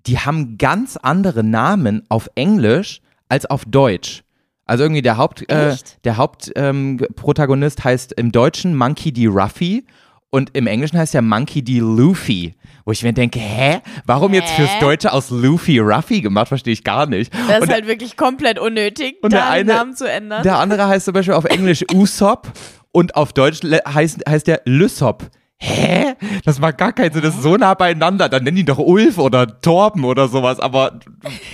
die 0.08 0.20
haben 0.20 0.58
ganz 0.58 0.98
andere 0.98 1.44
Namen 1.44 2.04
auf 2.10 2.30
Englisch 2.36 3.02
als 3.30 3.46
auf 3.46 3.66
Deutsch. 3.66 4.24
Also 4.66 4.84
irgendwie 4.84 5.02
der 5.02 5.18
Haupt, 5.18 5.50
äh, 5.50 5.76
der 6.04 6.18
Hauptprotagonist 6.18 7.80
ähm, 7.80 7.84
heißt 7.86 8.14
im 8.14 8.32
Deutschen 8.32 8.76
Monkey 8.76 9.14
D. 9.14 9.28
Ruffy 9.28 9.86
und 10.30 10.56
im 10.56 10.68
Englischen 10.68 10.98
heißt 10.98 11.16
er 11.16 11.22
Monkey 11.22 11.64
D. 11.64 11.80
Luffy. 11.80 12.56
Wo 12.86 12.92
ich 12.92 13.04
mir 13.04 13.14
denke, 13.14 13.40
hä? 13.40 13.82
Warum 14.06 14.34
jetzt 14.34 14.52
fürs 14.52 14.70
Hä? 14.76 14.80
Deutsche 14.80 15.12
aus 15.12 15.30
Luffy 15.30 15.80
Ruffy 15.80 16.22
gemacht? 16.22 16.48
Verstehe 16.48 16.74
ich 16.74 16.84
gar 16.84 17.06
nicht. 17.06 17.34
Das 17.34 17.58
und 17.58 17.64
ist 17.68 17.74
halt 17.74 17.88
wirklich 17.88 18.16
komplett 18.18 18.60
unnötig, 18.60 19.18
und 19.22 19.34
da 19.34 19.38
der 19.38 19.46
den 19.64 19.70
eine- 19.70 19.74
Namen 19.80 19.96
zu 19.96 20.10
ändern. 20.10 20.44
der 20.44 20.58
andere 20.60 20.88
heißt 20.88 21.06
zum 21.06 21.14
Beispiel 21.14 21.34
auf 21.34 21.46
Englisch 21.46 21.84
Usopp 21.94 22.52
und 22.92 23.16
auf 23.16 23.34
Deutsch 23.34 23.60
heißt, 23.64 24.24
heißt 24.28 24.48
der 24.48 24.62
Lysop. 24.66 25.24
Hä? 25.60 26.14
Das 26.46 26.60
macht 26.60 26.78
gar 26.78 26.94
keinen 26.94 27.12
Sinn. 27.14 27.24
Das 27.24 27.36
ist 27.36 27.42
so 27.42 27.56
nah 27.58 27.74
beieinander. 27.74 28.30
Dann 28.30 28.44
nennen 28.44 28.58
die 28.58 28.66
doch 28.66 28.78
Ulf 28.78 29.18
oder 29.18 29.60
Torben 29.60 30.06
oder 30.06 30.28
sowas. 30.28 30.60
Aber 30.60 31.00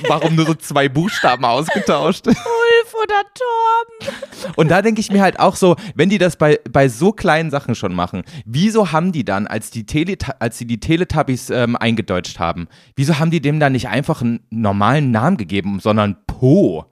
warum 0.07 0.35
nur 0.35 0.45
so 0.45 0.53
zwei 0.55 0.89
Buchstaben 0.89 1.45
ausgetauscht? 1.45 2.27
Ulf 2.27 2.94
oder 3.01 3.21
Torben. 3.33 4.53
Und 4.57 4.69
da 4.69 4.81
denke 4.81 5.00
ich 5.00 5.09
mir 5.09 5.21
halt 5.21 5.39
auch 5.39 5.55
so, 5.55 5.77
wenn 5.95 6.09
die 6.09 6.17
das 6.17 6.35
bei, 6.35 6.59
bei 6.69 6.89
so 6.89 7.13
kleinen 7.13 7.50
Sachen 7.50 7.75
schon 7.75 7.94
machen, 7.95 8.23
wieso 8.45 8.91
haben 8.91 9.13
die 9.13 9.23
dann, 9.23 9.47
als 9.47 9.71
die, 9.71 9.85
Tele 9.85 10.17
als 10.39 10.57
sie 10.57 10.67
die 10.67 10.81
Teletubbies 10.81 11.50
ähm, 11.50 11.77
eingedeutscht 11.77 12.39
haben, 12.39 12.67
wieso 12.97 13.19
haben 13.19 13.31
die 13.31 13.39
dem 13.41 13.61
dann 13.61 13.71
nicht 13.71 13.88
einfach 13.88 14.21
einen 14.21 14.45
normalen 14.50 15.11
Namen 15.11 15.38
gegeben, 15.38 15.79
sondern 15.79 16.17
Po? 16.27 16.85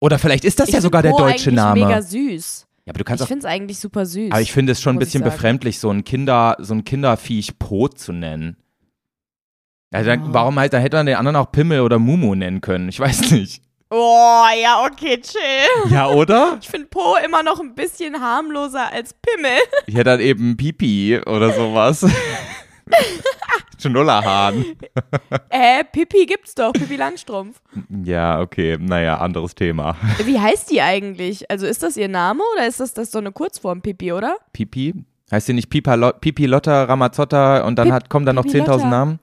Oder 0.00 0.18
vielleicht 0.18 0.44
ist 0.44 0.58
das 0.58 0.68
Ich 0.68 0.74
ja 0.74 0.80
sogar 0.80 1.02
der 1.02 1.10
Po 1.10 1.18
deutsche 1.18 1.50
eigentlich 1.50 1.54
Name. 1.54 1.86
mega 1.86 2.02
süß. 2.02 2.65
Ja, 2.86 2.92
aber 2.92 2.98
du 2.98 3.04
kannst 3.04 3.22
Ich 3.22 3.28
finde 3.28 3.46
es 3.46 3.52
eigentlich 3.52 3.78
super 3.80 4.06
süß. 4.06 4.30
Aber 4.30 4.40
ich 4.40 4.52
finde 4.52 4.72
es 4.72 4.80
schon 4.80 4.96
ein 4.96 4.98
bisschen 5.00 5.22
befremdlich, 5.24 5.78
so 5.80 5.90
ein 5.90 6.04
Kinder, 6.04 6.56
so 6.60 6.72
ein 6.74 6.84
Kinderviech 6.84 7.58
Po 7.58 7.88
zu 7.88 8.12
nennen. 8.12 8.56
Also 9.92 10.08
dann, 10.10 10.20
Ja. 10.26 10.34
warum 10.34 10.58
halt, 10.58 10.72
da 10.72 10.78
hätte 10.78 10.96
man 10.96 11.06
den 11.06 11.16
anderen 11.16 11.36
auch 11.36 11.50
Pimmel 11.52 11.80
oder 11.80 11.98
Mumu 11.98 12.34
nennen 12.34 12.60
können. 12.60 12.88
Ich 12.88 13.00
weiß 13.00 13.30
nicht. 13.32 13.62
Oh, 13.90 14.44
ja, 14.60 14.84
okay, 14.84 15.20
chill. 15.20 15.90
Ja, 15.92 16.08
oder? 16.08 16.58
Ich 16.62 16.68
finde 16.68 16.86
Po 16.88 17.16
immer 17.24 17.42
noch 17.42 17.60
ein 17.60 17.74
bisschen 17.74 18.20
harmloser 18.20 18.92
als 18.92 19.14
Pimmel. 19.14 19.58
Ich 19.86 19.94
hätte 19.94 20.04
dann 20.10 20.20
eben 20.20 20.56
Pipi 20.56 21.20
oder 21.26 21.52
sowas. 21.52 22.04
Schnullerhahn. 23.78 24.64
Äh, 25.50 25.84
Pippi 25.84 26.26
gibt's 26.26 26.54
doch, 26.54 26.72
Pippi 26.72 26.96
Langstrumpf. 26.96 27.60
Ja, 28.04 28.40
okay. 28.40 28.78
Naja, 28.80 29.18
anderes 29.18 29.54
Thema. 29.54 29.96
Wie 30.24 30.38
heißt 30.40 30.70
die 30.70 30.80
eigentlich? 30.80 31.50
Also 31.50 31.66
ist 31.66 31.82
das 31.82 31.96
ihr 31.96 32.08
Name 32.08 32.42
oder 32.54 32.66
ist 32.66 32.80
das, 32.80 32.94
das 32.94 33.10
so 33.10 33.18
eine 33.18 33.32
Kurzform 33.32 33.82
Pippi, 33.82 34.12
oder? 34.12 34.36
Pipi? 34.52 34.94
Heißt 35.30 35.46
sie 35.46 35.52
nicht 35.52 35.68
Pipa 35.70 35.94
Lo 35.94 36.12
Pipi 36.12 36.46
Lotta 36.46 36.84
Ramazzotta 36.84 37.64
und 37.64 37.76
dann 37.78 37.88
Pip- 37.88 37.94
hat, 37.94 38.10
kommen 38.10 38.24
dann 38.26 38.36
noch 38.36 38.44
Pipi 38.44 38.60
10.000 38.60 38.66
Lotta. 38.68 38.86
Namen? 38.88 39.18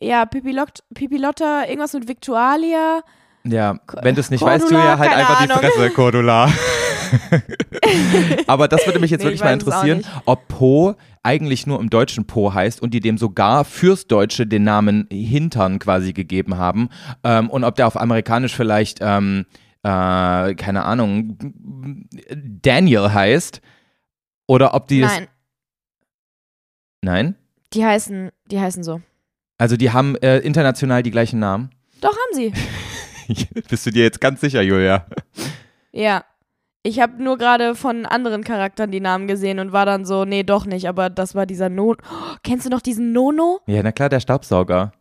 Ja, 0.00 0.26
Pippi, 0.26 0.52
Lott, 0.52 0.84
Pippi 0.94 1.16
Lotta, 1.16 1.64
irgendwas 1.64 1.92
mit 1.94 2.06
Victualia. 2.06 3.00
Ja, 3.44 3.78
wenn 4.02 4.14
du 4.14 4.20
es 4.20 4.30
nicht 4.30 4.40
Cordula, 4.40 4.60
weißt, 4.60 4.70
Julia, 4.70 4.98
halt 4.98 5.12
einfach 5.12 5.44
die 5.44 5.50
Ahnung. 5.50 5.58
Fresse, 5.64 5.90
Cordula. 5.90 6.52
Aber 8.46 8.68
das 8.68 8.84
würde 8.86 8.98
mich 9.00 9.10
jetzt 9.10 9.20
Nee, 9.20 9.26
wirklich 9.26 9.40
ich 9.40 9.44
mal 9.44 9.52
interessieren, 9.54 10.04
ob 10.26 10.46
Po 10.48 10.94
eigentlich 11.28 11.66
nur 11.66 11.78
im 11.78 11.90
Deutschen 11.90 12.26
Po 12.26 12.54
heißt 12.54 12.80
und 12.80 12.94
die 12.94 13.00
dem 13.00 13.18
sogar 13.18 13.66
fürs 13.66 14.06
Deutsche 14.06 14.46
den 14.46 14.64
Namen 14.64 15.06
Hintern 15.12 15.78
quasi 15.78 16.14
gegeben 16.14 16.56
haben 16.56 16.88
ähm, 17.22 17.50
und 17.50 17.64
ob 17.64 17.74
der 17.74 17.86
auf 17.86 18.00
Amerikanisch 18.00 18.56
vielleicht, 18.56 19.00
ähm, 19.02 19.44
äh, 19.82 20.54
keine 20.54 20.86
Ahnung, 20.86 21.36
Daniel 22.62 23.12
heißt 23.12 23.60
oder 24.46 24.72
ob 24.72 24.88
die 24.88 25.00
Nein, 25.00 25.28
Nein? 27.02 27.34
die 27.74 27.84
heißen, 27.84 28.30
die 28.50 28.58
heißen 28.58 28.82
so. 28.82 29.02
Also 29.58 29.76
die 29.76 29.90
haben 29.90 30.16
äh, 30.16 30.38
international 30.38 31.02
die 31.02 31.10
gleichen 31.10 31.40
Namen. 31.40 31.70
Doch, 32.00 32.16
haben 32.16 32.32
sie. 32.32 32.54
Bist 33.68 33.84
du 33.84 33.90
dir 33.90 34.04
jetzt 34.04 34.22
ganz 34.22 34.40
sicher, 34.40 34.62
Julia? 34.62 35.06
Ja. 35.92 36.24
Ich 36.88 37.00
habe 37.00 37.22
nur 37.22 37.36
gerade 37.36 37.74
von 37.74 38.06
anderen 38.06 38.44
Charakteren 38.44 38.90
die 38.90 39.00
Namen 39.00 39.28
gesehen 39.28 39.58
und 39.58 39.72
war 39.72 39.84
dann 39.84 40.06
so, 40.06 40.24
nee, 40.24 40.42
doch 40.42 40.64
nicht, 40.64 40.88
aber 40.88 41.10
das 41.10 41.34
war 41.34 41.44
dieser 41.44 41.68
No. 41.68 41.90
Oh, 41.90 42.36
kennst 42.42 42.64
du 42.64 42.70
noch 42.70 42.80
diesen 42.80 43.12
Nono? 43.12 43.60
Ja, 43.66 43.82
na 43.82 43.92
klar, 43.92 44.08
der 44.08 44.20
Staubsauger. 44.20 44.92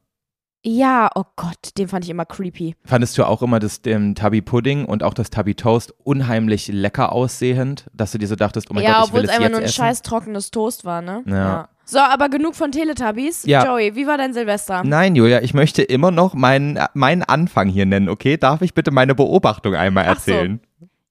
Ja, 0.64 1.08
oh 1.16 1.24
Gott, 1.38 1.78
den 1.78 1.88
fand 1.88 2.04
ich 2.04 2.12
immer 2.12 2.26
creepy. 2.26 2.76
Fandest 2.84 3.18
du 3.18 3.24
auch 3.24 3.42
immer 3.42 3.60
das 3.60 3.80
ähm, 3.86 4.16
Tubby 4.16 4.42
Pudding 4.42 4.84
und 4.84 5.02
auch 5.02 5.14
das 5.14 5.30
Tubby 5.30 5.56
Toast 5.56 5.94
unheimlich 6.04 6.68
lecker 6.68 7.14
aussehend, 7.14 7.86
dass 7.94 8.12
du 8.12 8.18
dir 8.18 8.28
so 8.28 8.36
dachtest, 8.36 8.70
oh 8.70 8.74
mein 8.74 8.84
ja, 8.84 8.96
Gott, 8.96 8.98
ich 8.98 9.08
obwohl 9.08 9.20
will 9.22 9.26
es 9.26 9.30
es 9.30 9.36
einfach 9.38 9.44
jetzt 9.44 9.52
nur 9.52 9.60
ein 9.62 9.66
essen? 9.66 9.76
scheiß 9.76 10.02
trockenes 10.02 10.52
Toast 10.52 10.84
war, 10.84 11.02
ne? 11.02 11.24
Ja. 11.26 11.70
So, 11.86 12.00
aber 12.00 12.28
genug 12.28 12.56
von 12.56 12.74
Teletubbies. 12.74 13.46
Ja. 13.46 13.64
Joey, 13.64 13.96
wie 13.96 14.08
war 14.08 14.18
dein 14.18 14.34
Silvester? 14.34 14.84
Nein, 14.84 15.16
Julia, 15.16 15.42
ich 15.42 15.54
möchte 15.54 15.84
immer 15.84 16.12
noch 16.12 16.34
meinen, 16.34 16.78
meinen 16.94 17.24
Anfang 17.24 17.70
hier 17.70 17.86
nennen, 17.86 18.10
okay? 18.10 18.36
Darf 18.36 18.62
ich 18.62 18.74
bitte 18.74 18.92
meine 18.92 19.16
Beobachtung 19.16 19.74
einmal 19.74 20.08
Ach 20.10 20.20
so. 20.20 20.34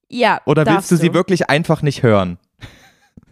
Ja. 0.08 0.40
Oder 0.46 0.66
willst 0.66 0.90
du 0.90 0.96
sie 0.96 1.14
wirklich 1.14 1.50
einfach 1.50 1.82
nicht 1.82 2.02
hören? 2.02 2.38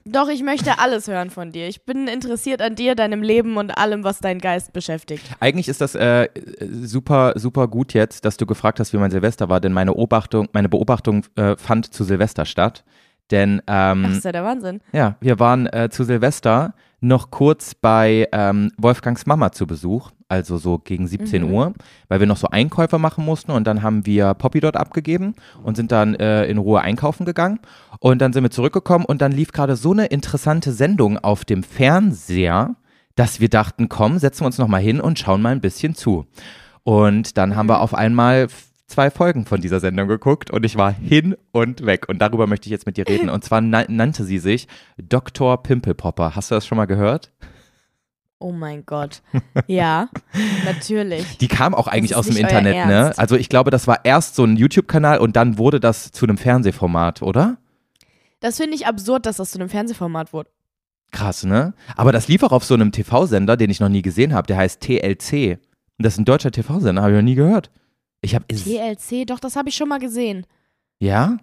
Doch, 0.07 0.29
ich 0.29 0.43
möchte 0.43 0.79
alles 0.79 1.09
hören 1.09 1.31
von 1.31 1.51
dir. 1.51 1.67
Ich 1.67 1.87
bin 1.87 2.09
interessiert 2.09 2.61
an 2.61 2.75
dir, 2.75 2.95
deinem 2.95 3.23
Leben 3.23 3.57
und 3.57 3.79
allem, 3.79 4.05
was 4.05 4.21
deinen 4.21 4.39
Geist 4.39 4.75
beschäftigt. 4.75 5.25
Eigentlich 5.41 5.69
ist 5.69 5.81
das 5.81 5.95
äh, 5.95 6.29
super, 6.61 7.33
super 7.37 7.69
gut 7.69 7.95
jetzt, 7.95 8.27
dass 8.27 8.37
du 8.37 8.45
gefragt 8.45 8.81
hast, 8.81 8.93
wie 8.93 8.99
mein 8.99 9.11
Silvester 9.11 9.49
war, 9.49 9.61
denn 9.61 9.73
meine 9.73 9.93
Beobachtung, 9.93 10.49
meine 10.53 10.69
Beobachtung 10.69 11.25
äh, 11.37 11.57
fand 11.57 11.95
zu 11.95 12.05
Silvester 12.05 12.45
statt. 12.45 12.85
Denn 13.31 13.63
Ach, 13.65 13.93
ähm, 13.93 14.05
ist 14.05 14.27
ja 14.27 14.33
der 14.33 14.45
Wahnsinn. 14.45 14.83
Ja, 14.93 15.17
wir 15.21 15.39
waren 15.39 15.67
äh, 15.69 15.89
zu 15.91 16.05
Silvester 16.05 16.75
noch 17.01 17.31
kurz 17.31 17.75
bei 17.75 18.29
ähm, 18.33 18.73
Wolfgangs 18.77 19.25
Mama 19.25 19.53
zu 19.53 19.67
Besuch, 19.67 20.11
also 20.29 20.59
so 20.59 20.79
gegen 20.79 21.07
17 21.07 21.43
Mhm. 21.45 21.53
Uhr, 21.53 21.75
weil 22.09 22.21
wir 22.21 22.27
noch 22.27 22.37
so 22.37 22.49
Einkäufe 22.49 22.99
machen 22.99 23.25
mussten 23.25 23.51
und 23.51 23.67
dann 23.67 23.83
haben 23.83 24.07
wir 24.07 24.35
Poppy 24.35 24.61
dort 24.61 24.77
abgegeben 24.77 25.35
und 25.63 25.77
sind 25.77 25.93
dann 25.93 26.15
äh, 26.15 26.47
in 26.47 26.59
Ruhe 26.59 26.81
einkaufen 26.81 27.25
gegangen 27.25 27.61
und 28.01 28.21
dann 28.21 28.33
sind 28.33 28.43
wir 28.43 28.51
zurückgekommen 28.51 29.05
und 29.05 29.21
dann 29.21 29.33
lief 29.33 29.53
gerade 29.53 29.77
so 29.77 29.93
eine 29.93 30.07
interessante 30.07 30.73
Sendung 30.73 31.19
auf 31.19 31.45
dem 31.45 31.63
Fernseher, 31.63 32.77
dass 33.17 33.41
wir 33.41 33.49
dachten, 33.49 33.89
komm, 33.89 34.19
setzen 34.19 34.43
wir 34.43 34.47
uns 34.47 34.59
noch 34.59 34.69
mal 34.69 34.81
hin 34.81 35.01
und 35.01 35.19
schauen 35.19 35.41
mal 35.43 35.53
ein 35.53 35.61
bisschen 35.61 35.95
zu. 35.95 36.27
Und 36.83 37.39
dann 37.39 37.57
haben 37.57 37.69
wir 37.69 37.81
auf 37.81 37.95
einmal 37.95 38.49
zwei 38.87 39.11
Folgen 39.11 39.47
von 39.47 39.61
dieser 39.61 39.81
Sendung 39.81 40.09
geguckt 40.09 40.51
und 40.51 40.65
ich 40.65 40.77
war 40.77 40.93
hin 40.93 41.37
und 41.53 41.87
weg. 41.87 42.09
Und 42.09 42.19
darüber 42.21 42.47
möchte 42.47 42.67
ich 42.67 42.71
jetzt 42.71 42.87
mit 42.87 42.97
dir 42.97 43.09
reden. 43.09 43.31
Und 43.31 43.43
zwar 43.45 43.61
na 43.61 43.85
nannte 43.89 44.25
sie 44.25 44.39
sich 44.39 44.69
Dr. 44.99 45.63
Pimpelpopper. 45.63 46.37
Hast 46.37 46.51
du 46.51 46.55
das 46.55 46.67
schon 46.67 46.77
mal 46.77 46.87
gehört? 46.87 47.33
Oh 48.39 48.53
mein 48.53 48.85
Gott. 48.85 49.23
Ja, 49.67 50.09
natürlich. 50.65 51.39
Die 51.39 51.49
kam 51.49 51.75
auch 51.75 51.87
eigentlich 51.87 52.15
aus 52.17 52.27
dem 52.27 52.37
Internet, 52.37 52.87
ne? 52.87 53.13
Also 53.17 53.37
ich 53.37 53.49
glaube, 53.49 53.71
das 53.71 53.87
war 53.87 54.05
erst 54.05 54.35
so 54.35 54.45
ein 54.45 54.57
YouTube-Kanal 54.57 55.19
und 55.19 55.37
dann 55.37 55.57
wurde 55.59 55.81
das 55.81 56.13
zu 56.13 56.27
einem 56.27 56.37
Fernsehformat, 56.37 57.23
oder? 57.23 57.57
Das 58.41 58.59
finde 58.59 58.75
ich 58.77 58.87
absurd, 58.87 59.25
dass 59.27 59.37
das 59.39 59.53
zu 59.53 59.59
einem 59.59 59.69
Fernsehformat 59.71 60.33
wurde. 60.33 60.51
Krass, 61.13 61.45
ne? 61.45 61.73
Aber 61.97 62.13
das 62.13 62.29
lief 62.29 62.43
auch 62.43 62.53
auf 62.53 62.65
so 62.65 62.75
einem 62.75 62.93
TV-Sender, 62.93 63.57
den 63.57 63.71
ich 63.71 63.81
noch 63.81 63.89
nie 63.89 64.03
gesehen 64.03 64.35
habe. 64.35 64.47
Der 64.49 64.57
heißt 64.59 64.81
TLC. 64.83 65.59
Und 65.97 66.05
das 66.05 66.15
ist 66.15 66.19
ein 66.19 66.25
deutscher 66.25 66.51
TV-Sender, 66.51 67.01
habe 67.03 67.13
ich 67.13 67.17
noch 67.17 67.23
nie 67.25 67.37
gehört. 67.37 67.71
Ich 68.21 68.35
habe 68.35 68.45
TLC, 68.49 69.27
doch, 69.27 69.39
das 69.39 69.55
habe 69.57 69.69
ich 69.69 69.77
schon 69.77 69.89
mal 69.89 70.01
gesehen. 70.01 70.47
ja. 70.99 71.39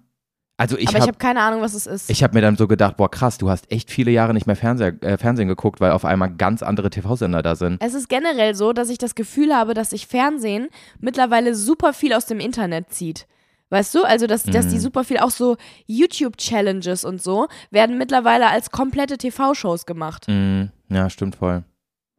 Also 0.61 0.77
ich 0.77 0.89
Aber 0.89 0.99
ich 0.99 1.07
habe 1.07 1.17
keine 1.17 1.41
Ahnung, 1.41 1.61
was 1.61 1.73
es 1.73 1.87
ist. 1.87 2.07
Ich 2.11 2.21
habe 2.21 2.35
mir 2.35 2.41
dann 2.41 2.55
so 2.55 2.67
gedacht, 2.67 2.95
boah 2.95 3.09
krass, 3.09 3.39
du 3.39 3.49
hast 3.49 3.71
echt 3.71 3.89
viele 3.89 4.11
Jahre 4.11 4.35
nicht 4.35 4.45
mehr 4.45 4.55
Fernseher, 4.55 4.93
äh, 5.01 5.17
Fernsehen 5.17 5.47
geguckt, 5.47 5.81
weil 5.81 5.89
auf 5.89 6.05
einmal 6.05 6.29
ganz 6.29 6.61
andere 6.61 6.91
TV-Sender 6.91 7.41
da 7.41 7.55
sind. 7.55 7.81
Es 7.83 7.95
ist 7.95 8.09
generell 8.09 8.53
so, 8.53 8.71
dass 8.71 8.89
ich 8.89 8.99
das 8.99 9.15
Gefühl 9.15 9.55
habe, 9.55 9.73
dass 9.73 9.89
sich 9.89 10.05
Fernsehen 10.05 10.67
mittlerweile 10.99 11.55
super 11.55 11.93
viel 11.93 12.13
aus 12.13 12.27
dem 12.27 12.39
Internet 12.39 12.93
zieht. 12.93 13.25
Weißt 13.71 13.95
du? 13.95 14.03
Also, 14.03 14.27
dass, 14.27 14.43
dass 14.43 14.67
die 14.67 14.75
Mhm. 14.75 14.81
super 14.81 15.03
viel, 15.03 15.17
auch 15.17 15.31
so 15.31 15.57
YouTube-Challenges 15.87 17.05
und 17.05 17.23
so, 17.23 17.47
werden 17.71 17.97
mittlerweile 17.97 18.47
als 18.49 18.69
komplette 18.69 19.17
TV-Shows 19.17 19.87
gemacht. 19.87 20.27
Mm, 20.27 20.65
ja, 20.89 21.09
stimmt 21.09 21.37
voll. 21.37 21.63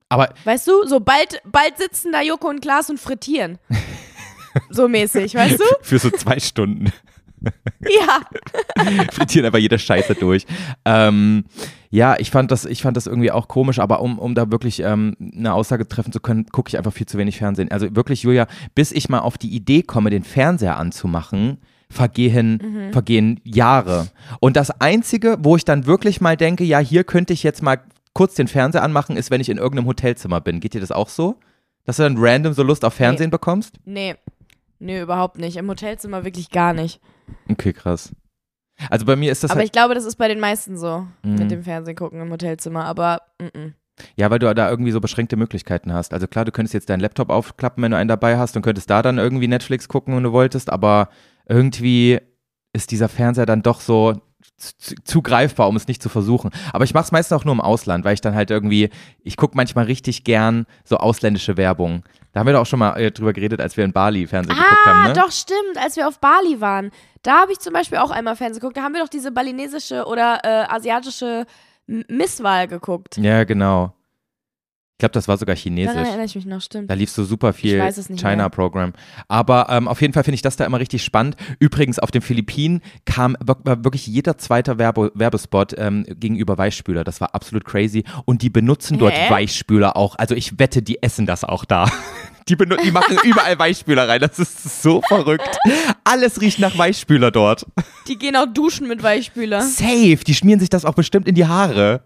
Aber 0.08 0.34
Weißt 0.42 0.66
du? 0.66 0.84
So 0.88 0.98
bald, 0.98 1.40
bald 1.44 1.78
sitzen 1.78 2.10
da 2.10 2.22
Joko 2.22 2.48
und 2.48 2.60
Klaas 2.60 2.90
und 2.90 2.98
frittieren. 2.98 3.58
so 4.70 4.88
mäßig, 4.88 5.36
weißt 5.36 5.60
du? 5.60 5.64
für 5.82 6.00
so 6.00 6.10
zwei 6.10 6.40
Stunden 6.40 6.92
Ja. 7.82 8.20
frittieren 9.12 9.46
einfach 9.46 9.58
jede 9.58 9.78
Scheiße 9.78 10.14
durch. 10.14 10.46
Ähm, 10.84 11.44
ja, 11.90 12.16
ich 12.18 12.30
fand 12.30 12.50
das, 12.50 12.64
ich 12.64 12.82
fand 12.82 12.96
das 12.96 13.06
irgendwie 13.06 13.30
auch 13.30 13.48
komisch, 13.48 13.78
aber 13.78 14.00
um, 14.00 14.18
um 14.18 14.34
da 14.34 14.50
wirklich 14.50 14.80
ähm, 14.80 15.16
eine 15.20 15.52
Aussage 15.52 15.86
treffen 15.86 16.12
zu 16.12 16.20
können, 16.20 16.46
gucke 16.46 16.68
ich 16.68 16.78
einfach 16.78 16.92
viel 16.92 17.06
zu 17.06 17.18
wenig 17.18 17.38
Fernsehen. 17.38 17.70
Also 17.70 17.94
wirklich, 17.94 18.22
Julia, 18.22 18.46
bis 18.74 18.92
ich 18.92 19.08
mal 19.08 19.18
auf 19.18 19.36
die 19.36 19.54
Idee 19.54 19.82
komme, 19.82 20.10
den 20.10 20.24
Fernseher 20.24 20.78
anzumachen, 20.78 21.58
vergehen, 21.90 22.90
vergehen 22.92 23.40
Jahre. 23.44 24.08
Und 24.40 24.56
das 24.56 24.70
Einzige, 24.80 25.36
wo 25.40 25.56
ich 25.56 25.64
dann 25.64 25.86
wirklich 25.86 26.20
mal 26.20 26.36
denke, 26.36 26.64
ja, 26.64 26.78
hier 26.78 27.04
könnte 27.04 27.34
ich 27.34 27.42
jetzt 27.42 27.62
mal 27.62 27.80
kurz 28.14 28.34
den 28.34 28.48
Fernseher 28.48 28.82
anmachen, 28.82 29.16
ist, 29.16 29.30
wenn 29.30 29.40
ich 29.40 29.48
in 29.48 29.58
irgendeinem 29.58 29.88
Hotelzimmer 29.88 30.40
bin. 30.40 30.60
Geht 30.60 30.74
dir 30.74 30.80
das 30.80 30.92
auch 30.92 31.08
so? 31.08 31.36
Dass 31.84 31.96
du 31.96 32.04
dann 32.04 32.16
random 32.18 32.52
so 32.52 32.62
Lust 32.62 32.84
auf 32.84 32.94
Fernsehen 32.94 33.30
bekommst? 33.30 33.76
Nee. 33.84 34.14
Nee, 34.82 35.00
überhaupt 35.00 35.38
nicht. 35.38 35.56
Im 35.56 35.68
Hotelzimmer 35.68 36.24
wirklich 36.24 36.50
gar 36.50 36.72
nicht. 36.72 37.00
Okay, 37.48 37.72
krass. 37.72 38.12
Also 38.90 39.06
bei 39.06 39.14
mir 39.14 39.30
ist 39.30 39.44
das 39.44 39.52
Aber 39.52 39.58
halt, 39.58 39.66
ich 39.66 39.72
glaube, 39.72 39.94
das 39.94 40.04
ist 40.04 40.16
bei 40.16 40.26
den 40.26 40.40
meisten 40.40 40.76
so. 40.76 41.06
Mhm. 41.22 41.34
Mit 41.36 41.50
dem 41.52 41.62
Fernsehen 41.62 41.94
gucken 41.94 42.20
im 42.20 42.32
Hotelzimmer. 42.32 42.84
Aber, 42.84 43.22
mm 43.40 43.44
-mm. 43.44 43.72
ja, 44.16 44.28
weil 44.30 44.40
du 44.40 44.52
da 44.52 44.68
irgendwie 44.68 44.90
so 44.90 45.00
beschränkte 45.00 45.36
Möglichkeiten 45.36 45.92
hast. 45.92 46.12
Also 46.12 46.26
klar, 46.26 46.44
du 46.44 46.50
könntest 46.50 46.74
jetzt 46.74 46.90
deinen 46.90 47.00
Laptop 47.00 47.30
aufklappen, 47.30 47.82
wenn 47.82 47.92
du 47.92 47.96
einen 47.96 48.08
dabei 48.08 48.38
hast 48.38 48.56
und 48.56 48.62
könntest 48.62 48.90
da 48.90 49.02
dann 49.02 49.18
irgendwie 49.18 49.46
Netflix 49.46 49.86
gucken, 49.86 50.16
wenn 50.16 50.24
du 50.24 50.32
wolltest, 50.32 50.68
aber 50.70 51.10
irgendwie 51.48 52.18
ist 52.72 52.90
dieser 52.90 53.08
Fernseher 53.08 53.46
dann 53.46 53.62
doch 53.62 53.80
so 53.80 54.20
zu, 54.56 54.96
zu 55.04 55.22
greifbar, 55.22 55.68
um 55.68 55.76
es 55.76 55.86
nicht 55.86 56.02
zu 56.02 56.08
versuchen. 56.08 56.50
Aber 56.72 56.84
ich 56.84 56.94
mache 56.94 57.04
es 57.04 57.12
meistens 57.12 57.36
auch 57.36 57.44
nur 57.44 57.54
im 57.54 57.60
Ausland, 57.60 58.04
weil 58.04 58.14
ich 58.14 58.20
dann 58.20 58.34
halt 58.34 58.50
irgendwie, 58.50 58.90
ich 59.22 59.36
gucke 59.36 59.56
manchmal 59.56 59.84
richtig 59.84 60.24
gern 60.24 60.66
so 60.84 60.96
ausländische 60.96 61.56
Werbung. 61.56 62.02
Da 62.32 62.40
haben 62.40 62.46
wir 62.46 62.54
doch 62.54 62.60
auch 62.62 62.66
schon 62.66 62.78
mal 62.78 62.96
äh, 62.98 63.10
drüber 63.10 63.32
geredet, 63.32 63.60
als 63.60 63.76
wir 63.76 63.84
in 63.84 63.92
Bali 63.92 64.26
Fernsehen 64.26 64.56
geguckt 64.56 64.86
haben, 64.86 65.04
Ah, 65.04 65.08
ne? 65.08 65.12
doch, 65.14 65.30
stimmt. 65.30 65.76
Als 65.78 65.96
wir 65.96 66.08
auf 66.08 66.18
Bali 66.18 66.60
waren, 66.60 66.90
da 67.22 67.42
habe 67.42 67.52
ich 67.52 67.58
zum 67.60 67.72
Beispiel 67.74 67.98
auch 67.98 68.10
einmal 68.10 68.36
Fernsehen 68.36 68.60
geguckt. 68.60 68.76
Da 68.76 68.82
haben 68.82 68.94
wir 68.94 69.02
doch 69.02 69.08
diese 69.08 69.30
balinesische 69.32 70.04
oder 70.06 70.40
äh, 70.42 70.64
asiatische 70.72 71.44
Misswahl 71.86 72.68
geguckt. 72.68 73.18
Ja, 73.18 73.44
genau. 73.44 73.92
Ich 75.02 75.04
glaube, 75.04 75.14
das 75.14 75.26
war 75.26 75.36
sogar 75.36 75.56
Daran 75.56 75.62
chinesisch. 75.64 75.96
erinnere 75.96 76.26
ich 76.26 76.36
mich 76.36 76.46
noch, 76.46 76.60
stimmt. 76.60 76.88
Da 76.88 76.94
lief 76.94 77.10
so 77.10 77.24
super 77.24 77.52
viel 77.52 77.82
China-Programm. 78.16 78.92
Aber 79.26 79.66
ähm, 79.68 79.88
auf 79.88 80.00
jeden 80.00 80.14
Fall 80.14 80.22
finde 80.22 80.36
ich 80.36 80.42
das 80.42 80.54
da 80.54 80.64
immer 80.64 80.78
richtig 80.78 81.02
spannend. 81.02 81.34
Übrigens, 81.58 81.98
auf 81.98 82.12
den 82.12 82.22
Philippinen 82.22 82.82
kam 83.04 83.36
wirklich 83.40 84.06
jeder 84.06 84.38
zweite 84.38 84.78
Werbe 84.78 85.10
Werbespot 85.16 85.74
ähm, 85.76 86.06
gegenüber 86.08 86.56
Weichspüler. 86.56 87.02
Das 87.02 87.20
war 87.20 87.34
absolut 87.34 87.64
crazy. 87.64 88.04
Und 88.26 88.42
die 88.42 88.50
benutzen 88.50 89.00
dort 89.00 89.12
Hä? 89.12 89.28
Weichspüler 89.28 89.96
auch. 89.96 90.14
Also 90.20 90.36
ich 90.36 90.60
wette, 90.60 90.82
die 90.82 91.02
essen 91.02 91.26
das 91.26 91.42
auch 91.42 91.64
da. 91.64 91.90
Die, 92.48 92.56
die 92.56 92.90
machen 92.90 93.18
überall 93.22 93.56
Weichspüler 93.56 94.08
rein. 94.08 94.20
Das 94.20 94.36
ist 94.40 94.82
so 94.82 95.00
verrückt. 95.00 95.48
Alles 96.02 96.40
riecht 96.40 96.58
nach 96.58 96.76
Weichspüler 96.76 97.30
dort. 97.30 97.64
Die 98.08 98.18
gehen 98.18 98.34
auch 98.34 98.46
duschen 98.46 98.88
mit 98.88 99.00
Weichspüler. 99.00 99.62
Safe. 99.62 100.16
Die 100.26 100.34
schmieren 100.34 100.58
sich 100.58 100.68
das 100.68 100.84
auch 100.84 100.94
bestimmt 100.94 101.28
in 101.28 101.36
die 101.36 101.46
Haare. 101.46 102.02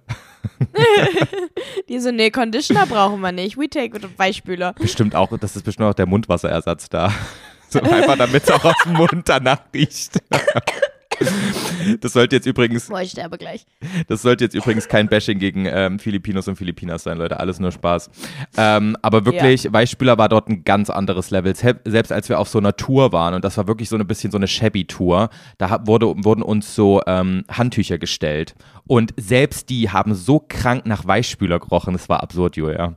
Die 1.88 1.98
so, 2.00 2.10
nee, 2.10 2.30
Conditioner 2.30 2.86
brauchen 2.86 3.20
wir 3.20 3.32
nicht. 3.32 3.56
We 3.56 3.68
take 3.68 3.98
Weichspüler. 4.16 4.74
Bestimmt 4.74 5.14
auch, 5.14 5.36
das 5.38 5.56
ist 5.56 5.64
bestimmt 5.64 5.88
auch 5.88 5.94
der 5.94 6.06
Mundwasserersatz 6.06 6.88
da. 6.88 7.12
So 7.68 7.80
einfach, 7.80 8.16
damit 8.16 8.44
es 8.44 8.50
auch 8.52 8.64
aus 8.64 8.76
dem 8.84 8.92
Mund 8.92 9.28
danach 9.28 9.58
riecht. 9.74 10.22
Das 12.00 12.12
sollte 12.14 12.35
jetzt 12.37 12.46
übrigens, 12.46 12.88
Boah, 12.88 13.00
ich 13.00 13.12
sterbe 13.12 13.38
gleich. 13.38 13.64
das 14.08 14.23
sollte 14.23 14.42
jetzt 14.44 14.54
übrigens 14.54 14.88
kein 14.88 15.08
Bashing 15.08 15.38
gegen 15.38 15.66
ähm, 15.66 15.99
Filipinos 16.00 16.49
und 16.49 16.56
Filipinas 16.56 17.04
sein, 17.04 17.16
Leute. 17.16 17.38
Alles 17.38 17.61
nur 17.61 17.70
Spaß. 17.70 18.11
Ähm, 18.56 18.96
aber 19.02 19.25
wirklich, 19.25 19.73
Weichspüler 19.73 20.18
war 20.18 20.28
dort 20.28 20.49
ein 20.49 20.64
ganz 20.64 20.90
anderes 20.90 21.30
Level. 21.30 21.54
Sel- 21.54 21.80
Selbst 21.85 22.11
als 22.11 22.28
wir 22.28 22.40
auf 22.40 22.49
so 22.49 22.58
einer 22.58 22.75
Tour 22.76 23.12
waren 23.12 23.35
und 23.35 23.44
das 23.44 23.56
war 23.56 23.68
wirklich 23.68 23.88
so 23.88 23.96
ein 23.96 24.06
bisschen 24.06 24.30
so 24.32 24.37
eine 24.38 24.49
Shabby-Tour, 24.49 25.30
da 25.58 25.87
wurde, 25.87 26.06
wurden 26.25 26.42
uns 26.42 26.75
so 26.75 27.00
ähm, 27.06 27.44
Handtücher 27.50 27.99
gestellt. 27.99 28.54
Und 28.88 29.14
selbst 29.16 29.70
die 29.70 29.90
haben 29.90 30.14
so 30.14 30.40
krank 30.46 30.87
nach 30.87 31.06
Weichspüler 31.06 31.61
gerochen. 31.61 31.92
Das 31.92 32.08
war 32.08 32.20
absurd, 32.23 32.56
Julia. 32.56 32.96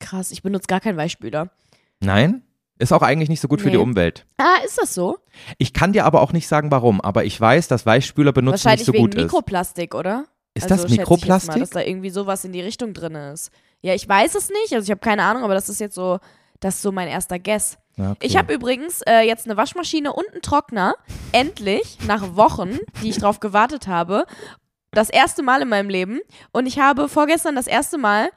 Krass, 0.00 0.30
ich 0.30 0.42
benutze 0.42 0.66
gar 0.66 0.80
keinen 0.80 0.96
Weichspüler. 0.98 1.50
Nein? 2.00 2.42
Ist 2.78 2.92
auch 2.92 3.02
eigentlich 3.02 3.28
nicht 3.28 3.40
so 3.40 3.48
gut 3.48 3.60
für 3.60 3.66
Nee. 3.68 3.72
die 3.72 3.78
Umwelt. 3.78 4.26
Ah, 4.38 4.56
ist 4.66 4.76
das 4.78 4.92
so? 4.94 5.18
Ich 5.58 5.72
kann 5.72 5.92
dir 5.92 6.04
aber 6.04 6.20
auch 6.20 6.32
nicht 6.32 6.48
sagen, 6.48 6.70
warum, 6.70 7.00
aber 7.00 7.24
ich 7.24 7.40
weiß, 7.40 7.68
dass 7.68 7.86
Weichspüler 7.86 8.32
benutzen 8.32 8.54
nicht 8.54 8.64
Wahrscheinlich 8.64 8.86
so 8.86 8.92
wegen 8.92 9.04
gut 9.04 9.14
ist. 9.14 9.22
Mikroplastik, 9.22 9.94
oder? 9.94 10.26
Ist 10.54 10.64
also 10.64 10.74
das 10.74 10.82
schätze 10.82 10.92
Ich 10.92 10.98
mal, 10.98 11.02
Mikroplastik? 11.02 11.60
dass 11.60 11.70
da 11.70 11.80
irgendwie 11.80 12.10
sowas 12.10 12.44
in 12.44 12.52
die 12.52 12.60
Richtung 12.60 12.92
drin 12.92 13.14
ist. 13.14 13.50
Ja, 13.80 13.94
ich 13.94 14.08
weiß 14.08 14.34
es 14.34 14.48
nicht, 14.48 14.74
also 14.74 14.84
ich 14.84 14.90
habe 14.90 15.00
keine 15.00 15.24
Ahnung, 15.24 15.42
aber 15.44 15.54
das 15.54 15.68
ist 15.68 15.80
jetzt 15.80 15.94
so, 15.94 16.18
das 16.60 16.76
ist 16.76 16.82
so 16.82 16.92
mein 16.92 17.08
erster 17.08 17.38
Guess. 17.38 17.78
Okay. 17.98 18.14
Ich 18.20 18.36
habe 18.36 18.54
übrigens 18.54 19.02
äh, 19.02 19.20
jetzt 19.20 19.46
eine 19.46 19.56
Waschmaschine 19.56 20.12
und 20.12 20.28
einen 20.30 20.42
Trockner. 20.42 20.94
Endlich, 21.32 21.98
nach 22.06 22.36
Wochen, 22.36 22.78
die 23.02 23.10
ich 23.10 23.18
drauf 23.18 23.40
gewartet 23.40 23.86
habe. 23.86 24.24
Das 24.92 25.10
erste 25.10 25.42
Mal 25.42 25.62
in 25.62 25.68
meinem 25.68 25.88
Leben. 25.88 26.20
Und 26.52 26.66
ich 26.66 26.78
habe 26.78 27.08
vorgestern 27.08 27.54
das 27.56 27.66
erste 27.66 27.98
Mal 27.98 28.30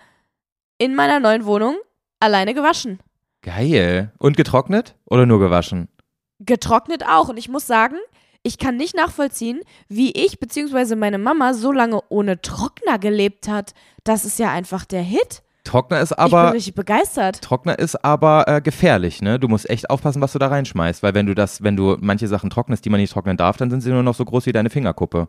in 0.77 0.95
meiner 0.95 1.19
neuen 1.19 1.45
Wohnung 1.45 1.75
alleine 2.19 2.53
gewaschen. 2.53 2.99
Geil. 3.41 4.11
Und 4.17 4.37
getrocknet 4.37 4.95
oder 5.05 5.25
nur 5.25 5.39
gewaschen? 5.39 5.89
Getrocknet 6.39 7.05
auch. 7.07 7.29
Und 7.29 7.37
ich 7.37 7.49
muss 7.49 7.67
sagen, 7.67 7.95
ich 8.43 8.57
kann 8.57 8.77
nicht 8.77 8.95
nachvollziehen, 8.95 9.61
wie 9.87 10.11
ich 10.11 10.39
bzw. 10.39 10.95
meine 10.95 11.17
Mama 11.17 11.53
so 11.53 11.71
lange 11.71 12.01
ohne 12.09 12.41
Trockner 12.41 12.99
gelebt 12.99 13.47
hat. 13.47 13.73
Das 14.03 14.23
ist 14.23 14.37
ja 14.39 14.51
einfach 14.51 14.85
der 14.85 15.01
Hit. 15.01 15.41
Trockner 15.63 15.99
ist 15.99 16.11
ich 16.11 16.17
bin 16.17 16.25
aber 16.25 16.53
richtig 16.53 16.75
begeistert. 16.75 17.41
Trockner 17.41 17.79
ist 17.79 18.05
aber 18.05 18.47
äh, 18.47 18.61
gefährlich, 18.61 19.21
ne? 19.23 19.39
Du 19.39 19.47
musst 19.47 19.67
echt 19.67 19.89
aufpassen, 19.89 20.21
was 20.21 20.31
du 20.31 20.39
da 20.39 20.47
reinschmeißt, 20.47 21.01
weil 21.01 21.15
wenn 21.15 21.25
du 21.25 21.33
das, 21.33 21.63
wenn 21.63 21.75
du 21.75 21.97
manche 21.99 22.27
Sachen 22.27 22.51
trocknest, 22.51 22.85
die 22.85 22.91
man 22.91 22.99
nicht 22.99 23.11
trocknen 23.11 23.35
darf, 23.35 23.57
dann 23.57 23.71
sind 23.71 23.81
sie 23.81 23.89
nur 23.89 24.03
noch 24.03 24.13
so 24.13 24.23
groß 24.23 24.45
wie 24.45 24.51
deine 24.51 24.69
Fingerkuppe. 24.69 25.27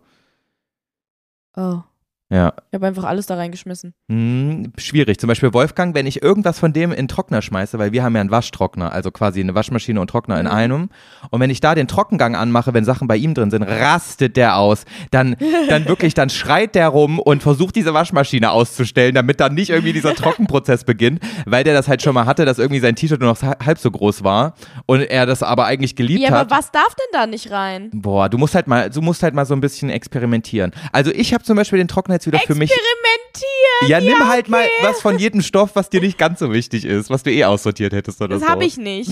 Oh, 1.56 1.80
Ja. 2.28 2.54
ich 2.70 2.74
habe 2.74 2.88
einfach 2.88 3.04
alles 3.04 3.26
da 3.26 3.36
reingeschmissen. 3.36 3.94
Hm, 4.10 4.72
schwierig. 4.78 5.18
Zum 5.20 5.28
Beispiel 5.28 5.52
Wolfgang, 5.54 5.94
wenn 5.94 6.06
ich 6.06 6.22
irgendwas 6.22 6.58
von 6.58 6.72
dem 6.72 6.90
in 6.90 6.96
den 6.96 7.08
Trockner 7.08 7.40
schmeiße, 7.40 7.78
weil 7.78 7.92
wir 7.92 8.02
haben 8.02 8.16
ja 8.16 8.20
einen 8.20 8.32
Waschtrockner, 8.32 8.90
also 8.92 9.12
quasi 9.12 9.38
eine 9.40 9.54
Waschmaschine 9.54 10.00
und 10.00 10.08
Trockner 10.10 10.40
in 10.40 10.46
Mhm. 10.46 10.52
einem. 10.52 10.88
Und 11.30 11.40
wenn 11.40 11.50
ich 11.50 11.60
da 11.60 11.76
den 11.76 11.86
Trockengang 11.86 12.34
anmache, 12.34 12.74
wenn 12.74 12.84
Sachen 12.84 13.06
bei 13.06 13.16
ihm 13.16 13.34
drin 13.34 13.52
sind, 13.52 13.62
rastet 13.62 14.36
der 14.36 14.56
aus. 14.56 14.86
Dann, 15.12 15.36
dann 15.68 15.84
wirklich, 15.88 16.14
dann 16.14 16.28
schreit 16.28 16.74
der 16.74 16.88
rum 16.88 17.20
und 17.20 17.44
versucht 17.44 17.76
diese 17.76 17.94
Waschmaschine 17.94 18.50
auszustellen, 18.50 19.14
damit 19.14 19.38
dann 19.38 19.54
nicht 19.54 19.70
irgendwie 19.70 19.92
dieser 19.92 20.14
Trockenprozess 20.16 20.82
beginnt, 20.82 21.20
weil 21.44 21.62
der 21.62 21.74
das 21.74 21.86
halt 21.86 22.02
schon 22.02 22.14
mal 22.14 22.26
hatte, 22.26 22.44
dass 22.44 22.58
irgendwie 22.58 22.80
sein 22.80 22.96
T-Shirt 22.96 23.20
nur 23.20 23.28
noch 23.30 23.40
halb 23.42 23.78
so 23.78 23.90
groß 23.90 24.24
war 24.24 24.54
und 24.86 25.00
er 25.02 25.26
das 25.26 25.44
aber 25.44 25.66
eigentlich 25.66 25.94
geliebt 25.94 26.22
Ja, 26.22 26.30
hat. 26.30 26.46
aber 26.50 26.56
was 26.56 26.72
darf 26.72 26.88
denn 26.96 27.06
da 27.20 27.26
nicht 27.28 27.52
rein? 27.52 27.90
Boah, 27.92 28.28
du 28.28 28.36
musst 28.36 28.56
halt 28.56 28.66
mal, 28.66 28.90
du 28.90 29.00
musst 29.00 29.22
halt 29.22 29.34
mal 29.34 29.46
so 29.46 29.54
ein 29.54 29.60
bisschen 29.60 29.90
experimentieren. 29.90 30.72
Also 30.90 31.12
ich 31.12 31.32
habe 31.32 31.44
zum 31.44 31.54
Beispiel 31.56 31.78
den 31.78 31.86
Trockner 31.86 32.15
jetzt 32.16 32.26
wieder 32.26 32.38
für 32.40 32.54
mich. 32.54 32.70
Experimentieren. 32.70 33.88
Ja, 33.88 34.00
nimm 34.00 34.28
halt 34.28 34.48
mal 34.48 34.66
was 34.82 35.00
von 35.00 35.18
jedem 35.18 35.42
Stoff, 35.42 35.70
was 35.74 35.90
dir 35.90 36.00
nicht 36.00 36.18
ganz 36.18 36.38
so 36.40 36.52
wichtig 36.52 36.84
ist, 36.84 37.10
was 37.10 37.22
du 37.22 37.30
eh 37.30 37.44
aussortiert 37.44 37.92
hättest 37.92 38.20
oder 38.20 38.34
Das 38.36 38.42
so. 38.42 38.48
habe 38.48 38.64
ich 38.64 38.76
nicht. 38.76 39.10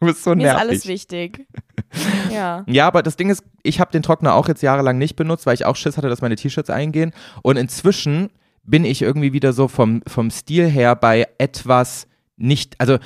Du 0.00 0.06
bist 0.06 0.24
so 0.24 0.30
Mir 0.34 0.36
ist 0.48 0.52
nervig. 0.54 0.60
alles 0.60 0.86
wichtig. 0.86 1.46
Ja. 2.32 2.62
Ja, 2.68 2.86
aber 2.86 3.02
das 3.02 3.16
Ding 3.16 3.30
ist, 3.30 3.42
ich 3.64 3.80
habe 3.80 3.90
den 3.90 4.02
Trockner 4.04 4.34
auch 4.34 4.46
jetzt 4.46 4.62
jahrelang 4.62 4.96
nicht 4.96 5.16
benutzt, 5.16 5.44
weil 5.44 5.54
ich 5.54 5.64
auch 5.64 5.74
Schiss 5.74 5.96
hatte, 5.96 6.08
dass 6.08 6.20
meine 6.22 6.36
T-Shirts 6.36 6.70
eingehen. 6.70 7.12
Und 7.42 7.56
inzwischen 7.56 8.30
bin 8.62 8.84
ich 8.84 9.02
irgendwie 9.02 9.32
wieder 9.32 9.52
so 9.52 9.66
vom, 9.66 10.00
vom 10.06 10.30
Stil 10.30 10.68
her 10.68 10.94
bei 10.94 11.26
etwas 11.38 12.06
nicht, 12.36 12.76
also 12.78 12.98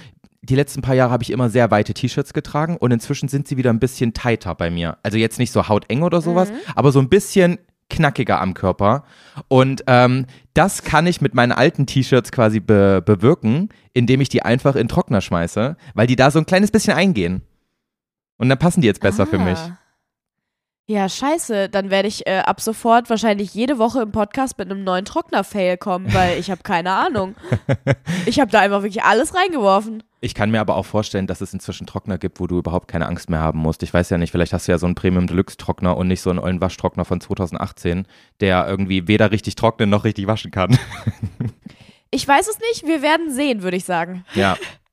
die 0.42 0.54
letzten 0.54 0.82
paar 0.82 0.94
Jahre 0.94 1.10
habe 1.12 1.22
ich 1.22 1.30
immer 1.30 1.48
sehr 1.48 1.70
weite 1.70 1.94
T-Shirts 1.94 2.34
getragen 2.34 2.76
und 2.76 2.90
inzwischen 2.90 3.30
sind 3.30 3.48
sie 3.48 3.56
wieder 3.56 3.70
ein 3.70 3.80
bisschen 3.80 4.12
tighter 4.12 4.54
bei 4.54 4.68
mir. 4.70 4.98
Also 5.02 5.16
jetzt 5.16 5.38
nicht 5.38 5.50
so 5.52 5.66
hauteng 5.68 6.02
oder 6.02 6.20
sowas, 6.20 6.50
aber 6.74 6.92
so 6.92 6.98
ein 7.00 7.08
bisschen 7.08 7.58
knackiger 7.90 8.40
am 8.40 8.54
Körper. 8.54 9.04
Und 9.48 9.84
ähm, 9.86 10.26
das 10.54 10.82
kann 10.82 11.06
ich 11.06 11.20
mit 11.20 11.34
meinen 11.34 11.52
alten 11.52 11.86
T-Shirts 11.86 12.32
quasi 12.32 12.60
be 12.60 13.02
bewirken, 13.04 13.68
indem 13.92 14.20
ich 14.20 14.28
die 14.28 14.42
einfach 14.42 14.76
in 14.76 14.88
Trockner 14.88 15.20
schmeiße, 15.20 15.76
weil 15.94 16.06
die 16.06 16.16
da 16.16 16.30
so 16.30 16.38
ein 16.38 16.46
kleines 16.46 16.70
bisschen 16.70 16.94
eingehen. 16.94 17.42
Und 18.36 18.48
dann 18.48 18.58
passen 18.58 18.80
die 18.80 18.86
jetzt 18.86 19.00
besser 19.00 19.26
für 19.26 19.38
mich. 19.38 19.58
Ja, 20.86 21.08
scheiße. 21.08 21.70
Dann 21.70 21.90
werde 21.90 22.08
ich 22.08 22.26
äh, 22.26 22.40
ab 22.40 22.60
sofort 22.60 23.08
wahrscheinlich 23.08 23.54
jede 23.54 23.78
Woche 23.78 24.02
im 24.02 24.12
Podcast 24.12 24.58
mit 24.58 24.70
einem 24.70 24.84
neuen 24.84 25.06
Trockner-Fail 25.06 25.78
kommen, 25.78 26.12
weil 26.12 26.38
ich 26.38 26.50
habe 26.50 26.62
keine 26.62 26.92
Ahnung. 26.92 27.34
Ich 28.26 28.40
habe 28.40 28.50
da 28.50 28.60
einfach 28.60 28.82
wirklich 28.82 29.02
alles 29.02 29.34
reingeworfen. 29.34 30.02
Ich 30.20 30.34
kann 30.34 30.50
mir 30.50 30.60
aber 30.60 30.76
auch 30.76 30.86
vorstellen, 30.86 31.26
dass 31.26 31.42
es 31.42 31.52
inzwischen 31.52 31.86
Trockner 31.86 32.16
gibt, 32.16 32.40
wo 32.40 32.46
du 32.46 32.58
überhaupt 32.58 32.88
keine 32.88 33.06
Angst 33.06 33.28
mehr 33.28 33.40
haben 33.40 33.58
musst. 33.58 33.82
Ich 33.82 33.92
weiß 33.92 34.08
ja 34.08 34.16
nicht, 34.16 34.30
vielleicht 34.30 34.54
hast 34.54 34.66
du 34.66 34.72
ja 34.72 34.78
so 34.78 34.86
einen 34.86 34.94
Premium 34.94 35.26
Deluxe 35.26 35.58
Trockner 35.58 35.96
und 35.96 36.08
nicht 36.08 36.22
so 36.22 36.30
einen 36.30 36.38
ollen 36.38 36.62
Waschtrockner 36.62 37.04
von 37.04 37.20
2018, 37.20 38.06
der 38.40 38.66
irgendwie 38.66 39.08
weder 39.08 39.30
richtig 39.30 39.56
trocknen 39.56 39.90
noch 39.90 40.04
richtig 40.04 40.26
waschen 40.26 40.50
kann. 40.50 40.78
Ich 42.10 42.26
weiß 42.26 42.48
es 42.48 42.58
nicht, 42.70 42.86
wir 42.86 43.02
werden 43.02 43.30
sehen, 43.32 43.62
würde 43.62 43.76
ich 43.76 43.84
sagen. 43.84 44.24
ja. 44.34 44.56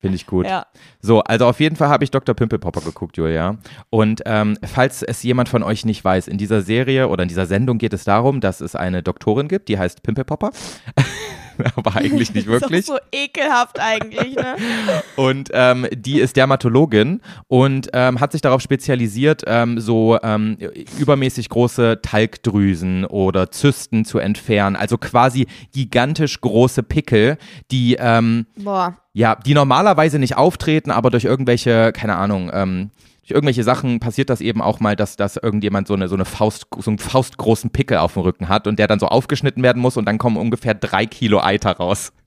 Finde 0.00 0.16
ich 0.16 0.26
gut. 0.26 0.46
Ja. 0.46 0.66
So, 1.00 1.20
also 1.20 1.46
auf 1.46 1.60
jeden 1.60 1.76
Fall 1.76 1.88
habe 1.88 2.04
ich 2.04 2.10
Dr. 2.10 2.34
Pimpelpopper 2.34 2.80
geguckt, 2.80 3.18
Julia. 3.18 3.58
Und 3.90 4.22
ähm, 4.24 4.56
falls 4.64 5.02
es 5.02 5.22
jemand 5.22 5.50
von 5.50 5.62
euch 5.62 5.84
nicht 5.84 6.02
weiß, 6.02 6.26
in 6.26 6.38
dieser 6.38 6.62
Serie 6.62 7.08
oder 7.08 7.22
in 7.22 7.28
dieser 7.28 7.44
Sendung 7.44 7.76
geht 7.76 7.92
es 7.92 8.04
darum, 8.04 8.40
dass 8.40 8.62
es 8.62 8.74
eine 8.74 9.02
Doktorin 9.02 9.48
gibt, 9.48 9.68
die 9.68 9.78
heißt 9.78 10.02
Pimpelpopper. 10.02 10.52
Aber 11.76 11.96
eigentlich 11.96 12.34
nicht 12.34 12.46
wirklich. 12.46 12.80
Ist 12.80 12.90
auch 12.90 12.96
so 12.96 13.00
ekelhaft 13.12 13.78
eigentlich, 13.80 14.36
ne? 14.36 14.56
Und 15.16 15.50
ähm, 15.52 15.86
die 15.92 16.20
ist 16.20 16.36
Dermatologin 16.36 17.20
und 17.48 17.90
ähm, 17.92 18.20
hat 18.20 18.32
sich 18.32 18.40
darauf 18.40 18.60
spezialisiert, 18.60 19.42
ähm, 19.46 19.78
so 19.78 20.18
ähm, 20.22 20.56
übermäßig 20.98 21.48
große 21.48 22.00
Talgdrüsen 22.02 23.04
oder 23.04 23.50
Zysten 23.50 24.04
zu 24.04 24.18
entfernen. 24.18 24.76
Also 24.76 24.98
quasi 24.98 25.46
gigantisch 25.72 26.40
große 26.40 26.82
Pickel, 26.82 27.38
die 27.70 27.96
ähm, 27.98 28.46
Boah. 28.56 28.96
ja, 29.12 29.36
die 29.36 29.54
normalerweise 29.54 30.18
nicht 30.18 30.36
auftreten, 30.36 30.90
aber 30.90 31.10
durch 31.10 31.24
irgendwelche, 31.24 31.92
keine 31.92 32.16
Ahnung, 32.16 32.50
ähm, 32.52 32.90
irgendwelche 33.30 33.64
Sachen 33.64 34.00
passiert 34.00 34.30
das 34.30 34.40
eben 34.40 34.62
auch 34.62 34.80
mal, 34.80 34.96
dass, 34.96 35.16
dass 35.16 35.36
irgendjemand 35.36 35.88
so 35.88 35.94
eine, 35.94 36.08
so 36.08 36.14
eine 36.14 36.24
Faust, 36.24 36.66
so 36.78 36.90
einen 36.90 36.98
faustgroßen 36.98 37.70
Pickel 37.70 37.98
auf 37.98 38.14
dem 38.14 38.22
Rücken 38.22 38.48
hat 38.48 38.66
und 38.66 38.78
der 38.78 38.86
dann 38.86 38.98
so 38.98 39.06
aufgeschnitten 39.06 39.62
werden 39.62 39.80
muss 39.80 39.96
und 39.96 40.06
dann 40.06 40.18
kommen 40.18 40.36
ungefähr 40.36 40.74
drei 40.74 41.06
Kilo 41.06 41.40
Eiter 41.40 41.72
raus. 41.72 42.12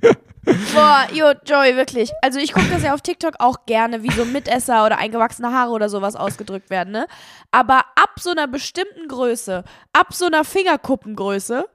Boah, 0.73 1.07
jo, 1.13 1.31
Joey, 1.45 1.77
wirklich. 1.77 2.11
Also 2.21 2.39
ich 2.39 2.51
gucke 2.51 2.67
das 2.69 2.83
ja 2.83 2.93
auf 2.93 3.01
TikTok 3.01 3.35
auch 3.39 3.65
gerne, 3.65 4.03
wie 4.03 4.11
so 4.11 4.25
Mitesser 4.25 4.85
oder 4.85 4.97
eingewachsene 4.97 5.53
Haare 5.53 5.71
oder 5.71 5.87
sowas 5.87 6.17
ausgedrückt 6.17 6.69
werden, 6.69 6.91
ne? 6.91 7.07
Aber 7.51 7.79
ab 7.95 8.19
so 8.19 8.31
einer 8.31 8.47
bestimmten 8.47 9.07
Größe, 9.07 9.63
ab 9.93 10.13
so 10.13 10.25
einer 10.25 10.43
Fingerkuppengröße, 10.43 11.65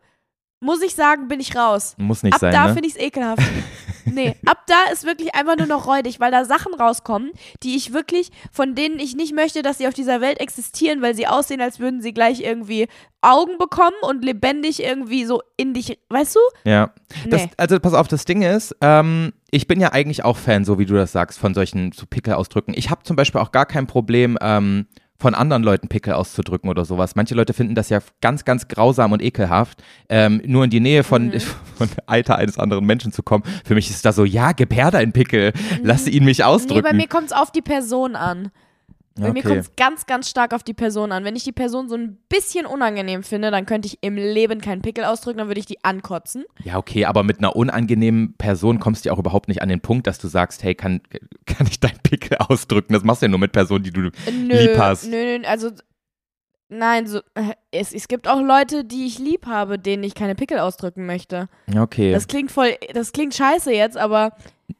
muss 0.60 0.82
ich 0.82 0.94
sagen, 0.94 1.28
bin 1.28 1.40
ich 1.40 1.54
raus. 1.56 1.94
Muss 1.98 2.22
nicht 2.22 2.34
ab 2.34 2.40
sein, 2.40 2.52
da 2.52 2.66
ne? 2.68 2.74
finde 2.74 2.88
ich 2.88 2.96
es 2.96 3.00
ekelhaft. 3.00 3.42
nee, 4.04 4.34
ab 4.46 4.64
da 4.66 4.92
ist 4.92 5.04
wirklich 5.04 5.34
einfach 5.34 5.56
nur 5.56 5.66
noch 5.66 5.86
räudig, 5.86 6.18
weil 6.20 6.30
da 6.32 6.44
Sachen 6.44 6.74
rauskommen, 6.74 7.30
die 7.62 7.76
ich 7.76 7.92
wirklich, 7.92 8.30
von 8.52 8.74
denen 8.74 8.98
ich 8.98 9.14
nicht 9.14 9.34
möchte, 9.34 9.62
dass 9.62 9.78
sie 9.78 9.86
auf 9.86 9.94
dieser 9.94 10.20
Welt 10.20 10.40
existieren, 10.40 11.00
weil 11.02 11.14
sie 11.14 11.26
aussehen, 11.26 11.60
als 11.60 11.78
würden 11.78 12.02
sie 12.02 12.12
gleich 12.12 12.40
irgendwie 12.40 12.88
Augen 13.20 13.58
bekommen 13.58 13.96
und 14.02 14.24
lebendig 14.24 14.82
irgendwie 14.82 15.24
so 15.24 15.42
in 15.56 15.74
dich, 15.74 15.98
weißt 16.08 16.36
du? 16.36 16.40
Ja. 16.64 16.92
Das, 17.28 17.42
Nee. 17.42 17.50
also 17.56 17.78
pass 17.80 17.94
auf, 17.94 18.08
das 18.08 18.24
Ding 18.24 18.42
ist, 18.42 18.74
ähm, 18.80 19.32
ich 19.50 19.66
bin 19.66 19.80
ja 19.80 19.92
eigentlich 19.92 20.24
auch 20.24 20.36
Fan, 20.36 20.64
so 20.64 20.78
wie 20.78 20.86
du 20.86 20.94
das 20.94 21.12
sagst, 21.12 21.38
von 21.38 21.54
solchen 21.54 21.92
so 21.92 22.06
Pickel-Ausdrücken. 22.06 22.74
Ich 22.76 22.90
habe 22.90 23.02
zum 23.04 23.16
Beispiel 23.16 23.40
auch 23.40 23.52
gar 23.52 23.66
kein 23.66 23.86
Problem, 23.86 24.36
ähm, 24.40 24.86
von 25.20 25.34
anderen 25.34 25.62
Leuten 25.64 25.88
Pickel 25.88 26.12
auszudrücken 26.12 26.70
oder 26.70 26.84
sowas. 26.84 27.16
Manche 27.16 27.34
Leute 27.34 27.52
finden 27.52 27.74
das 27.74 27.88
ja 27.88 27.98
ganz, 28.20 28.44
ganz 28.44 28.68
grausam 28.68 29.12
und 29.12 29.20
ekelhaft, 29.22 29.82
ähm, 30.08 30.40
nur 30.46 30.64
in 30.64 30.70
die 30.70 30.80
Nähe 30.80 31.02
von, 31.02 31.32
von 31.76 31.88
Eiter 32.06 32.36
eines 32.36 32.58
anderen 32.58 32.84
Menschen 32.86 33.10
zu 33.12 33.22
kommen. 33.22 33.42
Für 33.64 33.74
mich 33.74 33.90
ist 33.90 34.04
das 34.04 34.14
so, 34.16 34.24
ja, 34.24 34.52
gib 34.52 34.74
her 34.74 34.90
deinen 34.90 35.12
Pickel, 35.12 35.52
lass 35.82 36.06
ihn 36.06 36.24
mich 36.24 36.38
Nee, 36.38 36.44
ausdrücken. 36.44 36.82
bei 36.82 36.92
mir 36.92 37.08
kommt 37.08 37.26
es 37.26 37.32
auf 37.32 37.50
die 37.50 37.62
Person 37.62 38.14
an. 38.14 38.50
Bei 39.18 39.32
mir 39.32 39.40
Okay. 39.40 39.48
kommt 39.48 39.60
es 39.60 39.76
ganz, 39.76 40.06
ganz 40.06 40.30
stark 40.30 40.54
auf 40.54 40.62
die 40.62 40.74
Person 40.74 41.12
an. 41.12 41.24
Wenn 41.24 41.36
ich 41.36 41.44
die 41.44 41.52
Person 41.52 41.88
so 41.88 41.96
ein 41.96 42.18
bisschen 42.28 42.66
unangenehm 42.66 43.22
finde, 43.22 43.50
dann 43.50 43.66
könnte 43.66 43.86
ich 43.86 43.98
im 44.00 44.16
Leben 44.16 44.60
keinen 44.60 44.80
Pickel 44.82 45.04
ausdrücken, 45.04 45.38
dann 45.38 45.48
würde 45.48 45.60
ich 45.60 45.66
die 45.66 45.82
ankotzen. 45.84 46.44
Ja, 46.62 46.76
okay, 46.76 47.04
aber 47.04 47.22
mit 47.24 47.38
einer 47.38 47.56
unangenehmen 47.56 48.34
Person 48.38 48.78
kommst 48.78 49.04
du 49.04 49.08
ja 49.08 49.14
auch 49.14 49.18
überhaupt 49.18 49.48
nicht 49.48 49.62
an 49.62 49.68
den 49.68 49.80
Punkt, 49.80 50.06
dass 50.06 50.18
du 50.18 50.28
sagst, 50.28 50.62
hey, 50.62 50.74
kann, 50.74 51.00
kann 51.46 51.66
ich 51.66 51.80
deinen 51.80 51.98
Pickel 52.02 52.38
ausdrücken? 52.38 52.92
Das 52.92 53.02
machst 53.04 53.22
du 53.22 53.26
ja 53.26 53.30
nur 53.30 53.40
mit 53.40 53.52
Personen, 53.52 53.84
die 53.84 53.90
du 53.92 54.02
Nö, 54.02 54.10
lieb 54.56 54.78
hast. 54.78 55.06
Nö, 55.08 55.38
nö, 55.38 55.46
also 55.46 55.70
nein, 56.68 57.06
so, 57.06 57.18
äh, 57.34 57.54
es, 57.70 57.92
es 57.92 58.08
gibt 58.08 58.28
auch 58.28 58.40
Leute, 58.40 58.84
die 58.84 59.06
ich 59.06 59.18
lieb 59.18 59.46
habe, 59.46 59.78
denen 59.78 60.02
ich 60.04 60.14
keine 60.14 60.34
Pickel 60.34 60.58
ausdrücken 60.58 61.06
möchte. 61.06 61.48
Okay. 61.76 62.12
Das 62.12 62.28
klingt 62.28 62.50
voll, 62.50 62.74
das 62.92 63.12
klingt 63.12 63.34
scheiße 63.34 63.72
jetzt, 63.72 63.96
aber 63.96 64.32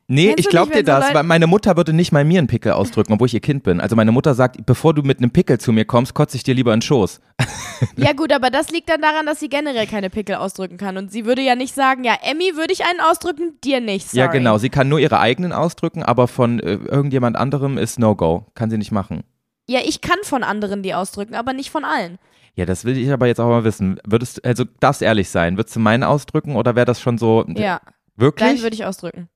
Nee, 0.07 0.27
Kennst 0.29 0.41
ich 0.41 0.45
du 0.47 0.51
glaub 0.51 0.69
nicht, 0.69 0.75
dir 0.77 0.81
so 0.81 0.87
das, 0.87 1.05
Leute- 1.07 1.15
weil 1.17 1.23
meine 1.25 1.47
Mutter 1.47 1.77
würde 1.77 1.93
nicht 1.93 2.13
mal 2.13 2.25
mir 2.25 2.39
einen 2.39 2.47
Pickel 2.47 2.73
ausdrücken, 2.73 3.13
obwohl 3.13 3.27
ich 3.27 3.35
ihr 3.35 3.41
Kind 3.41 3.63
bin. 3.63 3.81
Also 3.81 3.95
meine 3.97 4.13
Mutter 4.13 4.35
sagt, 4.35 4.65
bevor 4.67 4.95
du 4.95 5.03
mit 5.03 5.19
einem 5.19 5.31
Pickel 5.31 5.59
zu 5.59 5.73
mir 5.73 5.85
kommst, 5.85 6.15
kotze 6.15 6.37
ich 6.37 6.43
dir 6.43 6.55
lieber 6.55 6.73
in 6.73 6.79
den 6.81 6.83
Schoß. 6.83 7.21
ja 7.97 8.13
gut, 8.13 8.33
aber 8.33 8.51
das 8.51 8.71
liegt 8.71 8.89
dann 8.89 9.01
daran, 9.03 9.27
dass 9.27 9.41
sie 9.41 9.49
generell 9.49 9.87
keine 9.87 10.11
Pickel 10.11 10.37
ausdrücken 10.37 10.77
kann 10.79 10.97
und 10.97 11.11
sie 11.13 11.25
würde 11.27 11.43
ja 11.43 11.55
nicht 11.57 11.75
sagen, 11.75 12.05
ja, 12.05 12.17
Emmy 12.23 12.53
würde 12.57 12.73
ich 12.73 12.85
einen 12.85 13.01
ausdrücken, 13.01 13.59
dir 13.65 13.81
nicht. 13.81 14.09
Sorry. 14.11 14.19
Ja, 14.19 14.27
genau. 14.29 14.59
Sie 14.59 14.71
kann 14.71 14.89
nur 14.89 14.99
ihre 14.99 15.21
eigenen 15.21 15.53
ausdrücken, 15.53 16.03
aber 16.03 16.29
von 16.29 16.61
äh, 16.61 16.75
irgendjemand 16.75 17.37
anderem 17.37 17.77
ist 17.79 17.99
No-Go. 17.99 18.47
Kann 18.55 18.71
sie 18.71 18.79
nicht 18.79 18.93
machen. 18.93 19.25
Ja, 19.69 19.81
ich 19.85 20.01
kann 20.01 20.19
von 20.23 20.43
anderen 20.43 20.83
die 20.83 20.95
ausdrücken, 20.95 21.35
aber 21.35 21.53
nicht 21.53 21.71
von 21.71 21.85
allen. 21.85 22.19
Ja, 22.57 22.65
das 22.67 22.85
will 22.85 22.97
ich 22.97 23.11
aber 23.13 23.27
jetzt 23.27 23.41
auch 23.41 23.49
mal 23.49 23.65
wissen. 23.65 24.01
Würdest, 24.07 24.45
also 24.45 24.65
darfst 24.81 25.03
ehrlich 25.03 25.29
sein, 25.29 25.57
würdest 25.59 25.77
du 25.77 25.81
meinen 25.81 26.03
ausdrücken 26.03 26.57
oder 26.57 26.75
wäre 26.75 26.87
das 26.87 27.01
schon 27.01 27.19
so 27.19 27.45
Ja, 27.55 27.81
deinen 27.81 27.93
wirklich? 28.17 28.63
würde 28.63 28.75
ich 28.75 28.85
ausdrücken. 28.85 29.29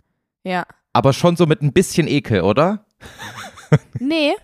Ja. 0.45 0.65
Aber 0.93 1.13
schon 1.13 1.37
so 1.37 1.47
mit 1.47 1.63
ein 1.63 1.73
bisschen 1.73 2.07
Ekel, 2.07 2.43
oder? 2.43 2.85
Nee. 3.99 4.35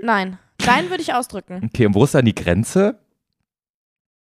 Nein. 0.00 0.38
Deinen 0.58 0.90
würde 0.90 1.02
ich 1.02 1.12
ausdrücken. 1.12 1.68
Okay, 1.72 1.86
und 1.86 1.94
wo 1.94 2.04
ist 2.04 2.14
dann 2.14 2.24
die 2.24 2.34
Grenze? 2.34 2.98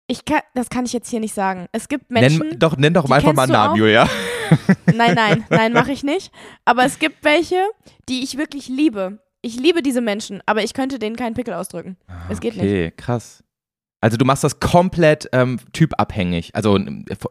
Ich 0.08 0.26
kann, 0.26 0.42
das 0.56 0.70
kann 0.70 0.86
ich 0.86 0.94
jetzt 0.94 1.10
hier 1.10 1.20
nicht 1.20 1.34
sagen. 1.34 1.68
Es 1.72 1.88
gibt 1.88 2.10
Menschen. 2.10 2.50
Nenn 2.50 2.60
doch, 2.60 2.78
nenn 2.78 2.94
doch 2.94 3.10
einfach 3.10 3.34
mal 3.34 3.44
einen 3.44 3.52
Namen? 3.52 3.76
Julia. 3.78 4.08
Nein, 4.96 5.14
nein, 5.14 5.46
nein, 5.52 5.74
mache 5.74 5.92
ich 5.92 6.04
nicht. 6.04 6.32
Aber 6.66 6.84
es 6.84 6.98
gibt 6.98 7.24
welche, 7.24 7.62
die 8.08 8.24
ich 8.24 8.36
wirklich 8.36 8.68
liebe. 8.68 9.20
Ich 9.42 9.60
liebe 9.60 9.84
diese 9.84 10.02
Menschen, 10.02 10.42
aber 10.48 10.64
ich 10.64 10.74
könnte 10.74 10.98
denen 10.98 11.16
keinen 11.16 11.36
Pickel 11.36 11.54
ausdrücken. 11.54 11.98
Es 12.30 12.40
geht 12.40 12.56
nicht. 12.56 12.64
Okay, 12.64 12.92
krass. 12.98 13.44
Also 14.02 14.16
du 14.16 14.24
machst 14.24 14.44
das 14.46 14.60
komplett 14.62 15.28
ähm, 15.34 15.60
typabhängig, 15.74 16.56
also 16.56 16.80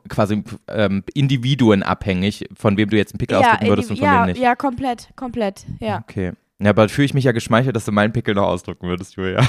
quasi 0.09 0.45
ähm, 0.69 1.03
individuenabhängig, 1.15 2.47
von 2.55 2.77
wem 2.77 2.91
du 2.91 2.97
jetzt 2.97 3.15
einen 3.15 3.19
Pickel 3.19 3.41
Ja, 3.41 3.53
ausdrücken 3.53 3.69
würdest 3.69 3.91
und 3.91 3.97
von 3.99 4.07
ja, 4.07 4.21
wem 4.21 4.27
nicht. 4.33 4.41
ja, 4.43 4.55
komplett, 4.55 5.09
komplett, 5.17 5.65
ja. 5.81 5.99
Okay. 6.07 6.33
Ja, 6.61 6.71
aber 6.71 6.89
fühle 6.89 7.07
ich 7.07 7.15
mich 7.15 7.25
ja 7.25 7.33
geschmeichelt, 7.33 7.75
dass 7.77 7.85
du 7.85 7.93
meinen 7.93 8.13
Pickel 8.13 8.35
noch 8.35 8.47
ausdrücken 8.49 8.89
würdest, 8.89 9.17
Julia. 9.17 9.41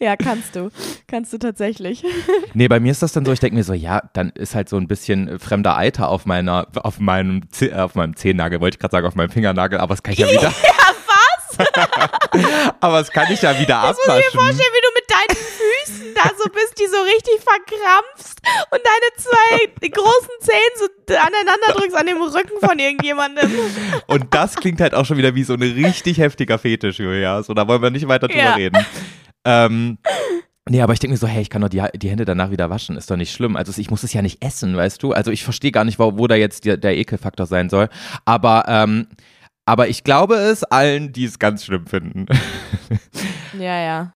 Ja, 0.00 0.16
kannst 0.16 0.56
du. 0.56 0.70
Kannst 1.06 1.32
du 1.32 1.38
tatsächlich. 1.38 2.02
Nee, 2.56 2.68
bei 2.68 2.78
mir 2.78 2.92
ist 2.92 3.02
das 3.02 3.12
dann 3.12 3.24
so, 3.24 3.32
ich 3.32 3.40
denke 3.40 3.56
mir 3.56 3.64
so, 3.64 3.72
ja, 3.72 4.02
dann 4.12 4.30
ist 4.30 4.54
halt 4.54 4.68
so 4.68 4.76
ein 4.76 4.86
bisschen 4.86 5.40
fremder 5.40 5.76
Eiter 5.76 6.08
auf 6.08 6.24
meiner, 6.24 6.68
auf 6.74 7.00
meinem, 7.00 7.42
äh, 7.60 7.72
auf 7.72 7.96
meinem 7.96 8.14
Zehennagel, 8.14 8.60
wollte 8.60 8.76
ich 8.76 8.78
gerade 8.78 8.92
sagen, 8.92 9.06
auf 9.06 9.16
meinem 9.16 9.30
Fingernagel, 9.30 9.78
aber 9.80 9.94
das 9.94 10.02
kann 10.04 10.12
ich 10.12 10.20
ja 10.20 10.26
wieder. 10.30 10.52
Aber 12.80 12.98
das 12.98 13.10
kann 13.10 13.30
ich 13.32 13.42
ja 13.42 13.58
wieder 13.58 13.80
Muss 13.82 13.96
ich 13.98 14.06
mir 14.06 14.12
abwaschen. 14.14 14.38
vorstellen, 14.38 14.72
wie 14.72 14.82
du 14.82 14.90
mit 14.94 15.10
deinen 15.10 15.36
Füßen 15.36 16.14
da 16.14 16.30
so 16.36 16.48
bist, 16.50 16.78
die 16.78 16.86
so 16.86 17.00
richtig 17.02 17.40
verkrampfst 17.42 18.40
und 18.70 18.80
deine 18.84 19.10
zwei 19.16 19.88
großen 19.88 20.30
Zehen 20.40 20.72
so 20.76 20.86
aneinander 21.14 21.72
drückst 21.74 21.96
an 21.96 22.06
dem 22.06 22.22
Rücken 22.22 22.60
von 22.66 22.78
irgendjemandem. 22.78 23.50
Und 24.06 24.32
das 24.34 24.56
klingt 24.56 24.80
halt 24.80 24.94
auch 24.94 25.04
schon 25.06 25.16
wieder 25.16 25.34
wie 25.34 25.44
so 25.44 25.54
ein 25.54 25.62
richtig 25.62 26.18
heftiger 26.18 26.58
Fetisch, 26.58 26.98
Julia. 26.98 27.42
So, 27.42 27.54
da 27.54 27.66
wollen 27.68 27.82
wir 27.82 27.90
nicht 27.90 28.08
weiter 28.08 28.28
drüber 28.28 28.42
Ja. 28.42 28.54
reden. 28.54 28.84
Ähm, 29.44 29.98
nee, 30.68 30.80
aber 30.80 30.92
ich 30.94 30.98
denke 30.98 31.12
mir 31.12 31.18
so, 31.18 31.26
hey, 31.26 31.42
ich 31.42 31.50
kann 31.50 31.60
doch 31.62 31.68
die, 31.68 31.82
die 31.96 32.08
Hände 32.10 32.24
danach 32.24 32.50
wieder 32.50 32.70
waschen, 32.70 32.96
ist 32.96 33.10
doch 33.10 33.16
nicht 33.16 33.32
schlimm. 33.32 33.56
Also 33.56 33.78
ich 33.80 33.90
muss 33.90 34.02
es 34.02 34.12
ja 34.12 34.22
nicht 34.22 34.42
essen, 34.44 34.76
weißt 34.76 35.02
du? 35.02 35.12
Also 35.12 35.30
ich 35.30 35.44
verstehe 35.44 35.70
gar 35.72 35.84
nicht, 35.84 35.98
wo, 35.98 36.16
wo 36.18 36.26
da 36.26 36.34
jetzt 36.34 36.64
der, 36.64 36.76
der 36.76 36.96
Ekelfaktor 36.96 37.46
sein 37.46 37.68
soll. 37.68 37.88
Aber, 38.24 38.64
ähm, 38.68 39.08
aber 39.66 39.88
ich 39.88 40.04
glaube 40.04 40.36
es 40.36 40.64
allen, 40.64 41.12
die 41.12 41.24
es 41.24 41.38
ganz 41.38 41.64
schlimm 41.64 41.86
finden. 41.86 42.26
Ja, 43.56 43.80
ja. 43.80 44.12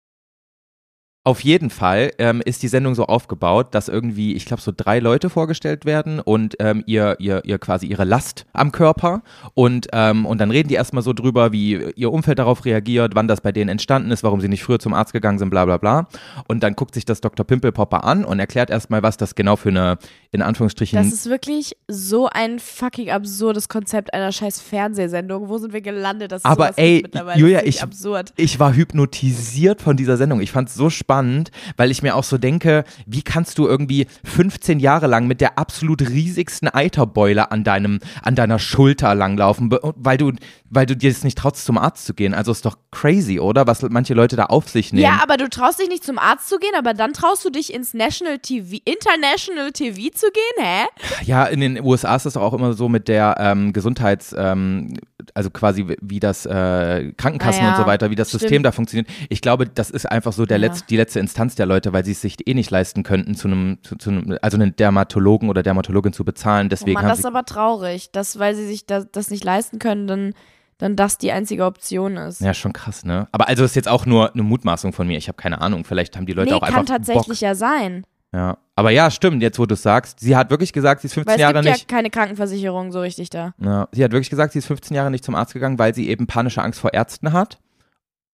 Auf 1.28 1.44
jeden 1.44 1.72
Fall 1.72 2.12
ähm, 2.20 2.44
ist 2.46 2.62
die 2.62 2.68
Sendung 2.68 2.94
so 2.94 3.08
aufgebaut, 3.08 3.74
dass 3.74 3.88
irgendwie, 3.88 4.36
ich 4.36 4.46
glaube, 4.46 4.62
so 4.62 4.72
drei 4.76 5.00
Leute 5.00 5.32
vorgestellt 5.32 5.84
werden 5.84 6.20
und 6.20 6.56
ähm, 6.60 6.84
ihr, 6.86 7.16
ihr, 7.18 7.44
ihr 7.46 7.58
quasi 7.58 7.88
ihre 7.88 8.04
Last 8.04 8.46
am 8.54 8.72
Körper 8.72 9.24
und, 9.56 9.88
ähm, 9.92 10.28
und 10.28 10.40
dann 10.40 10.52
reden 10.52 10.70
die 10.70 10.76
erstmal 10.76 11.02
so 11.02 11.14
drüber, 11.14 11.52
wie 11.52 11.82
ihr 11.96 12.14
Umfeld 12.14 12.38
darauf 12.38 12.64
reagiert, 12.64 13.16
wann 13.16 13.28
das 13.28 13.42
bei 13.42 13.52
denen 13.52 13.70
entstanden 13.70 14.12
ist, 14.12 14.22
warum 14.24 14.40
sie 14.40 14.50
nicht 14.50 14.64
früher 14.64 14.78
zum 14.78 14.94
Arzt 14.94 15.14
gegangen 15.14 15.40
sind, 15.40 15.50
bla 15.50 15.66
bla 15.66 15.78
bla. 15.78 16.08
Und 16.48 16.62
dann 16.62 16.76
guckt 16.76 16.94
sich 16.94 17.06
das 17.06 17.22
Dr. 17.22 17.44
Pimpelpopper 17.44 18.04
an 18.04 18.24
und 18.24 18.40
erklärt 18.40 18.70
erstmal, 18.70 19.02
was 19.02 19.18
das 19.18 19.34
genau 19.34 19.56
für 19.56 19.70
eine, 19.70 19.98
in 20.36 20.42
Anführungsstrichen. 20.42 20.98
Das 20.98 21.12
ist 21.12 21.28
wirklich 21.30 21.76
so 21.88 22.28
ein 22.28 22.60
fucking 22.60 23.10
absurdes 23.10 23.70
Konzept 23.70 24.14
einer 24.14 24.32
scheiß 24.32 24.62
Fernsehsendung. 24.62 25.50
Wo 25.50 25.58
sind 25.58 25.74
wir 25.74 25.82
gelandet? 25.82 26.32
Das 26.32 26.42
ist 26.42 26.46
Aber 26.46 26.78
ey, 26.78 27.00
mittlerweile. 27.02 27.40
Julia, 27.40 27.64
ich, 27.64 27.82
absurd. 27.82 28.34
ich 28.36 28.60
war 28.60 28.76
hypnotisiert 28.76 29.82
von 29.82 29.98
dieser 29.98 30.18
Sendung. 30.18 30.42
Ich 30.42 30.52
fand 30.52 30.70
es 30.70 30.76
so 30.76 30.90
spannend, 30.90 31.52
weil 31.78 31.90
ich 31.90 32.04
mir 32.04 32.16
auch 32.16 32.24
so 32.24 32.38
denke, 32.38 32.84
wie 33.06 33.22
kannst 33.22 33.58
du 33.58 33.68
irgendwie 33.68 34.08
15 34.24 34.80
Jahre 34.80 35.08
lang 35.08 35.28
mit 35.28 35.42
der 35.42 35.58
absolut 35.58 36.02
riesigsten 36.02 36.68
Eiterbeule 36.68 37.52
an 37.52 37.64
deinem, 37.64 38.00
an 38.22 38.36
deiner 38.36 38.60
Schulter 38.60 39.16
langlaufen, 39.16 39.76
weil 39.96 40.18
du, 40.18 40.34
weil 40.70 40.86
du 40.86 40.96
dir 40.96 41.10
es 41.10 41.24
nicht 41.24 41.38
traust, 41.38 41.66
zum 41.66 41.78
Arzt 41.78 42.06
zu 42.06 42.14
gehen. 42.14 42.34
Also 42.34 42.52
ist 42.52 42.66
doch 42.66 42.78
crazy, 42.92 43.40
oder? 43.40 43.66
Was 43.68 43.82
manche 43.84 44.14
Leute 44.14 44.36
da 44.36 44.46
auf 44.46 44.70
sich 44.70 44.94
nehmen. 44.94 45.04
Ja, 45.04 45.20
aber 45.24 45.38
du 45.38 45.50
traust 45.50 45.80
dich 45.80 45.90
nicht 45.90 46.04
zum 46.04 46.20
Arzt 46.20 46.50
zu 46.50 46.58
gehen, 46.58 46.74
aber 46.78 46.94
dann 46.94 47.14
traust 47.14 47.46
du 47.46 47.50
dich 47.50 47.74
ins 47.74 47.94
National 47.94 48.40
TV, 48.40 48.78
International 48.86 49.72
TV 49.72 50.12
zu 50.14 50.25
gehen, 50.34 50.66
hä? 50.66 50.86
Ja, 51.26 51.46
in 51.46 51.60
den 51.60 51.82
USA 51.84 52.16
ist 52.16 52.26
das 52.26 52.38
auch 52.38 52.54
immer 52.54 52.74
so 52.74 52.90
mit 52.90 53.08
der 53.08 53.36
ähm, 53.40 53.74
Gesundheits, 53.74 54.34
ähm, 54.38 54.94
also 55.34 55.50
quasi 55.50 55.86
wie- 56.02 56.20
das 56.20 56.46
äh, 56.46 57.12
Krankenkassen 57.18 57.62
Ah 57.62 57.66
ja, 57.66 57.72
und 57.72 57.78
so 57.82 57.86
weiter, 57.86 58.10
wie 58.10 58.16
das 58.16 58.30
stimmt. 58.30 58.42
System 58.42 58.64
da 58.64 58.72
funktioniert. 58.72 59.08
Ich 59.30 59.42
glaube, 59.42 59.68
das 59.68 59.90
ist 59.90 60.06
einfach 60.10 60.34
so 60.34 60.46
der 60.46 60.60
Ja. 60.60 60.68
Letz-, 60.70 60.86
die 60.88 60.98
letzte 60.98 61.20
Instanz 61.20 61.56
der 61.56 61.66
Leute, 61.66 61.94
weil 61.94 62.06
sie 62.06 62.12
es 62.14 62.22
sich 62.22 62.48
eh 62.48 62.54
nicht 62.54 62.72
leisten 62.72 63.04
könnten, 63.04 63.36
zu 63.36 63.48
einem, 63.48 63.80
zu, 63.84 63.96
zu 63.96 64.10
einem, 64.12 64.38
also 64.42 64.58
einen 64.58 64.76
Dermatologen 64.76 65.50
oder 65.50 65.64
Dermatologin 65.64 66.14
zu 66.14 66.24
bezahlen. 66.26 66.68
Oh 66.68 66.70
Deswegen 66.70 66.94
Mann, 66.94 67.04
haben 67.04 67.10
das 67.10 67.20
ist 67.20 67.26
aber 67.26 67.46
traurig, 67.46 68.12
dass, 68.12 68.40
weil 68.40 68.56
sie 68.56 68.66
sich 68.68 68.86
das, 68.86 69.08
das 69.12 69.30
nicht 69.30 69.44
leisten 69.44 69.80
können, 69.80 70.08
dann, 70.08 70.34
dann 70.78 70.96
das 70.96 71.18
die 71.18 71.32
einzige 71.32 71.66
Option 71.66 72.18
ist. 72.18 72.42
ja, 72.42 72.54
schon 72.54 72.74
krass, 72.74 73.06
ne? 73.06 73.28
Aber 73.32 73.48
also 73.48 73.64
ist 73.64 73.76
jetzt 73.78 73.88
auch 73.88 74.06
nur 74.06 74.34
eine 74.34 74.44
Mutmaßung 74.44 74.92
von 74.94 75.08
mir. 75.08 75.18
Ich 75.18 75.28
habe 75.30 75.38
keine 75.38 75.62
Ahnung. 75.62 75.86
Vielleicht 75.86 76.18
haben 76.18 76.26
die 76.26 76.34
Leute 76.34 76.50
nee, 76.52 76.56
auch 76.58 76.62
einfach 76.64 76.76
kann 76.78 76.86
tatsächlich 76.86 77.40
Bock. 77.40 77.48
ja 77.48 77.56
sein. 77.56 78.04
Ja. 78.34 78.58
Aber 78.78 78.92
ja, 78.92 79.10
stimmt, 79.10 79.42
jetzt 79.42 79.58
wo 79.58 79.66
du 79.66 79.74
es 79.76 79.82
sagst. 79.84 80.20
Sie 80.20 80.36
hat 80.36 80.50
wirklich 80.50 80.74
gesagt, 80.74 81.02
sie 81.02 81.08
ist 81.08 81.14
15 81.14 81.28
Weil 81.30 81.36
es 81.36 81.42
Jahre 81.42 81.54
gibt 81.62 81.66
nicht. 81.66 81.90
ja 81.90 81.96
keine 81.96 82.10
Krankenversicherung 82.10 82.92
so 82.92 83.00
richtig 83.00 83.30
da. 83.30 83.54
Ja, 83.60 83.88
sie 83.92 84.04
hat 84.04 84.12
wirklich 84.12 84.30
gesagt, 84.30 84.52
sie 84.54 84.60
ist 84.60 84.66
15 84.66 84.96
Jahre 84.96 85.12
nicht 85.12 85.24
zum 85.24 85.36
Arzt 85.36 85.54
gegangen, 85.54 85.80
weil 85.80 85.96
sie 85.96 86.10
eben 86.10 86.28
panische 86.28 86.62
Angst 86.62 86.80
vor 86.82 86.94
Ärzten 86.94 87.32
hat. 87.32 87.60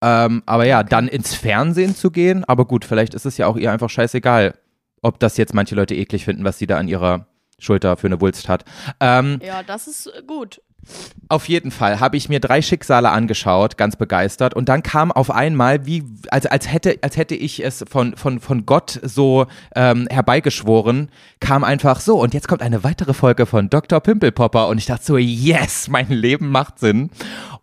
Ähm, 0.03 0.41
aber 0.47 0.65
ja, 0.65 0.81
dann 0.83 1.07
ins 1.07 1.35
Fernsehen 1.35 1.95
zu 1.95 2.09
gehen, 2.09 2.43
aber 2.45 2.65
gut, 2.65 2.85
vielleicht 2.85 3.13
ist 3.13 3.27
es 3.27 3.37
ja 3.37 3.45
auch 3.45 3.55
ihr 3.55 3.71
einfach 3.71 3.89
scheißegal, 3.91 4.55
ob 5.03 5.19
das 5.19 5.37
jetzt 5.37 5.53
manche 5.53 5.75
Leute 5.75 5.93
eklig 5.93 6.25
finden, 6.25 6.43
was 6.43 6.57
sie 6.57 6.65
da 6.65 6.77
an 6.77 6.87
ihrer 6.87 7.27
Schulter 7.59 7.95
für 7.97 8.07
eine 8.07 8.19
Wulst 8.19 8.49
hat. 8.49 8.65
Ähm, 8.99 9.39
Ja, 9.45 9.61
das 9.61 9.85
ist 9.87 10.11
gut. 10.25 10.59
Auf 11.29 11.47
jeden 11.47 11.71
Fall 11.71 11.99
habe 11.99 12.17
ich 12.17 12.27
mir 12.27 12.39
drei 12.39 12.61
Schicksale 12.61 13.09
angeschaut, 13.09 13.77
ganz 13.77 13.95
begeistert. 13.95 14.53
Und 14.53 14.67
dann 14.67 14.83
kam 14.83 15.11
auf 15.11 15.31
einmal, 15.31 15.85
wie, 15.85 16.03
als, 16.29 16.45
als, 16.45 16.71
hätte, 16.71 16.97
als 17.01 17.15
hätte 17.17 17.35
ich 17.35 17.63
es 17.63 17.85
von, 17.89 18.17
von, 18.17 18.39
von 18.39 18.65
Gott 18.65 18.99
so 19.03 19.45
ähm, 19.75 20.07
herbeigeschworen, 20.09 21.09
kam 21.39 21.63
einfach 21.63 21.99
so. 22.01 22.19
Und 22.19 22.33
jetzt 22.33 22.47
kommt 22.47 22.61
eine 22.61 22.83
weitere 22.83 23.13
Folge 23.13 23.45
von 23.45 23.69
Dr. 23.69 23.99
Pimpelpopper. 24.01 24.67
Und 24.67 24.77
ich 24.77 24.87
dachte 24.87 25.05
so, 25.05 25.17
yes, 25.17 25.87
mein 25.87 26.09
Leben 26.09 26.49
macht 26.49 26.79
Sinn. 26.79 27.11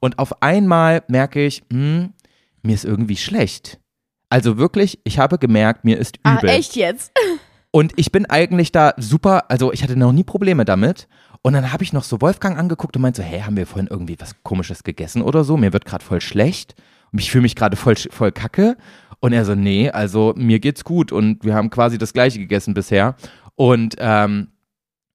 Und 0.00 0.18
auf 0.18 0.42
einmal 0.42 1.02
merke 1.09 1.44
ich, 1.44 1.62
hm, 1.72 2.14
mir 2.62 2.74
ist 2.74 2.85
irgendwie 2.85 3.16
schlecht. 3.16 3.78
Also 4.31 4.59
wirklich, 4.59 5.00
ich 5.04 5.18
habe 5.18 5.38
gemerkt, 5.38 5.85
mir 5.85 5.98
ist 5.98 6.18
Ah, 6.22 6.37
übel. 6.38 6.50
echt 6.50 6.76
jetzt? 6.76 7.12
Und 7.70 7.92
ich 7.96 8.12
bin 8.12 8.24
eigentlich 8.26 8.72
da 8.72 8.94
super, 8.96 9.50
also 9.50 9.72
ich 9.72 9.83
hatte 9.83 9.96
noch 9.96 10.12
nie 10.12 10.24
Probleme 10.24 10.64
damit. 10.64 11.07
Und 11.48 11.54
dann 11.54 11.72
habe 11.72 11.82
ich 11.82 11.94
noch 11.94 12.04
so 12.04 12.20
Wolfgang 12.20 12.58
angeguckt 12.58 12.94
und 12.96 13.00
meinte 13.00 13.22
so, 13.22 13.26
hey, 13.26 13.40
haben 13.40 13.56
wir 13.56 13.66
vorhin 13.66 13.87
irgendwie 13.87 14.16
was 14.18 14.37
komisches 14.42 14.82
gegessen 14.82 15.22
oder 15.22 15.44
so? 15.44 15.56
Mir 15.56 15.72
wird 15.72 15.87
gerade 15.87 16.04
voll 16.04 16.20
schlecht 16.20 16.74
ich 17.16 17.30
fühle 17.30 17.42
mich 17.42 17.56
gerade 17.56 17.76
voll, 17.76 17.96
voll 17.96 18.32
kacke. 18.32 18.76
Und 19.20 19.32
er 19.32 19.44
so, 19.44 19.54
nee, 19.54 19.90
also 19.90 20.34
mir 20.37 20.61
geht's 20.61 20.84
gut 20.84 21.11
und 21.11 21.42
wir 21.44 21.54
haben 21.54 21.70
quasi 21.70 21.98
das 21.98 22.12
gleiche 22.12 22.38
gegessen 22.38 22.74
bisher. 22.74 23.16
Und, 23.56 23.96
ähm, 23.98 24.48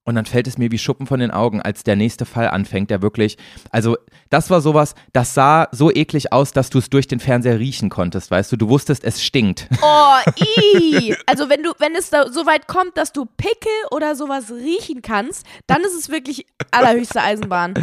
und 0.05 0.15
dann 0.15 0.25
fällt 0.25 0.47
es 0.47 0.57
mir 0.57 0.71
wie 0.71 0.77
Schuppen 0.77 1.07
von 1.07 1.19
den 1.19 1.31
Augen, 1.31 1.61
als 1.61 1.83
der 1.83 1.95
nächste 1.95 2.25
Fall 2.25 2.49
anfängt, 2.49 2.89
der 2.89 3.01
wirklich, 3.01 3.37
also 3.71 3.97
das 4.29 4.49
war 4.49 4.59
sowas, 4.59 4.95
das 5.13 5.33
sah 5.33 5.67
so 5.71 5.91
eklig 5.91 6.33
aus, 6.33 6.51
dass 6.51 6.69
du 6.69 6.79
es 6.79 6.89
durch 6.89 7.07
den 7.07 7.19
Fernseher 7.19 7.59
riechen 7.59 7.89
konntest, 7.89 8.29
weißt 8.29 8.51
du, 8.51 8.57
du 8.57 8.67
wusstest, 8.69 9.03
es 9.03 9.23
stinkt. 9.23 9.67
Oh, 9.81 10.31
i. 10.67 11.15
Also 11.25 11.49
wenn 11.49 11.63
du, 11.63 11.71
wenn 11.79 11.95
es 11.95 12.09
da 12.09 12.31
so 12.31 12.45
weit 12.45 12.67
kommt, 12.67 12.97
dass 12.97 13.11
du 13.11 13.25
Pickel 13.25 13.71
oder 13.91 14.15
sowas 14.15 14.51
riechen 14.51 15.01
kannst, 15.01 15.45
dann 15.67 15.81
ist 15.81 15.93
es 15.93 16.09
wirklich 16.09 16.45
allerhöchste 16.71 17.21
Eisenbahn. 17.21 17.73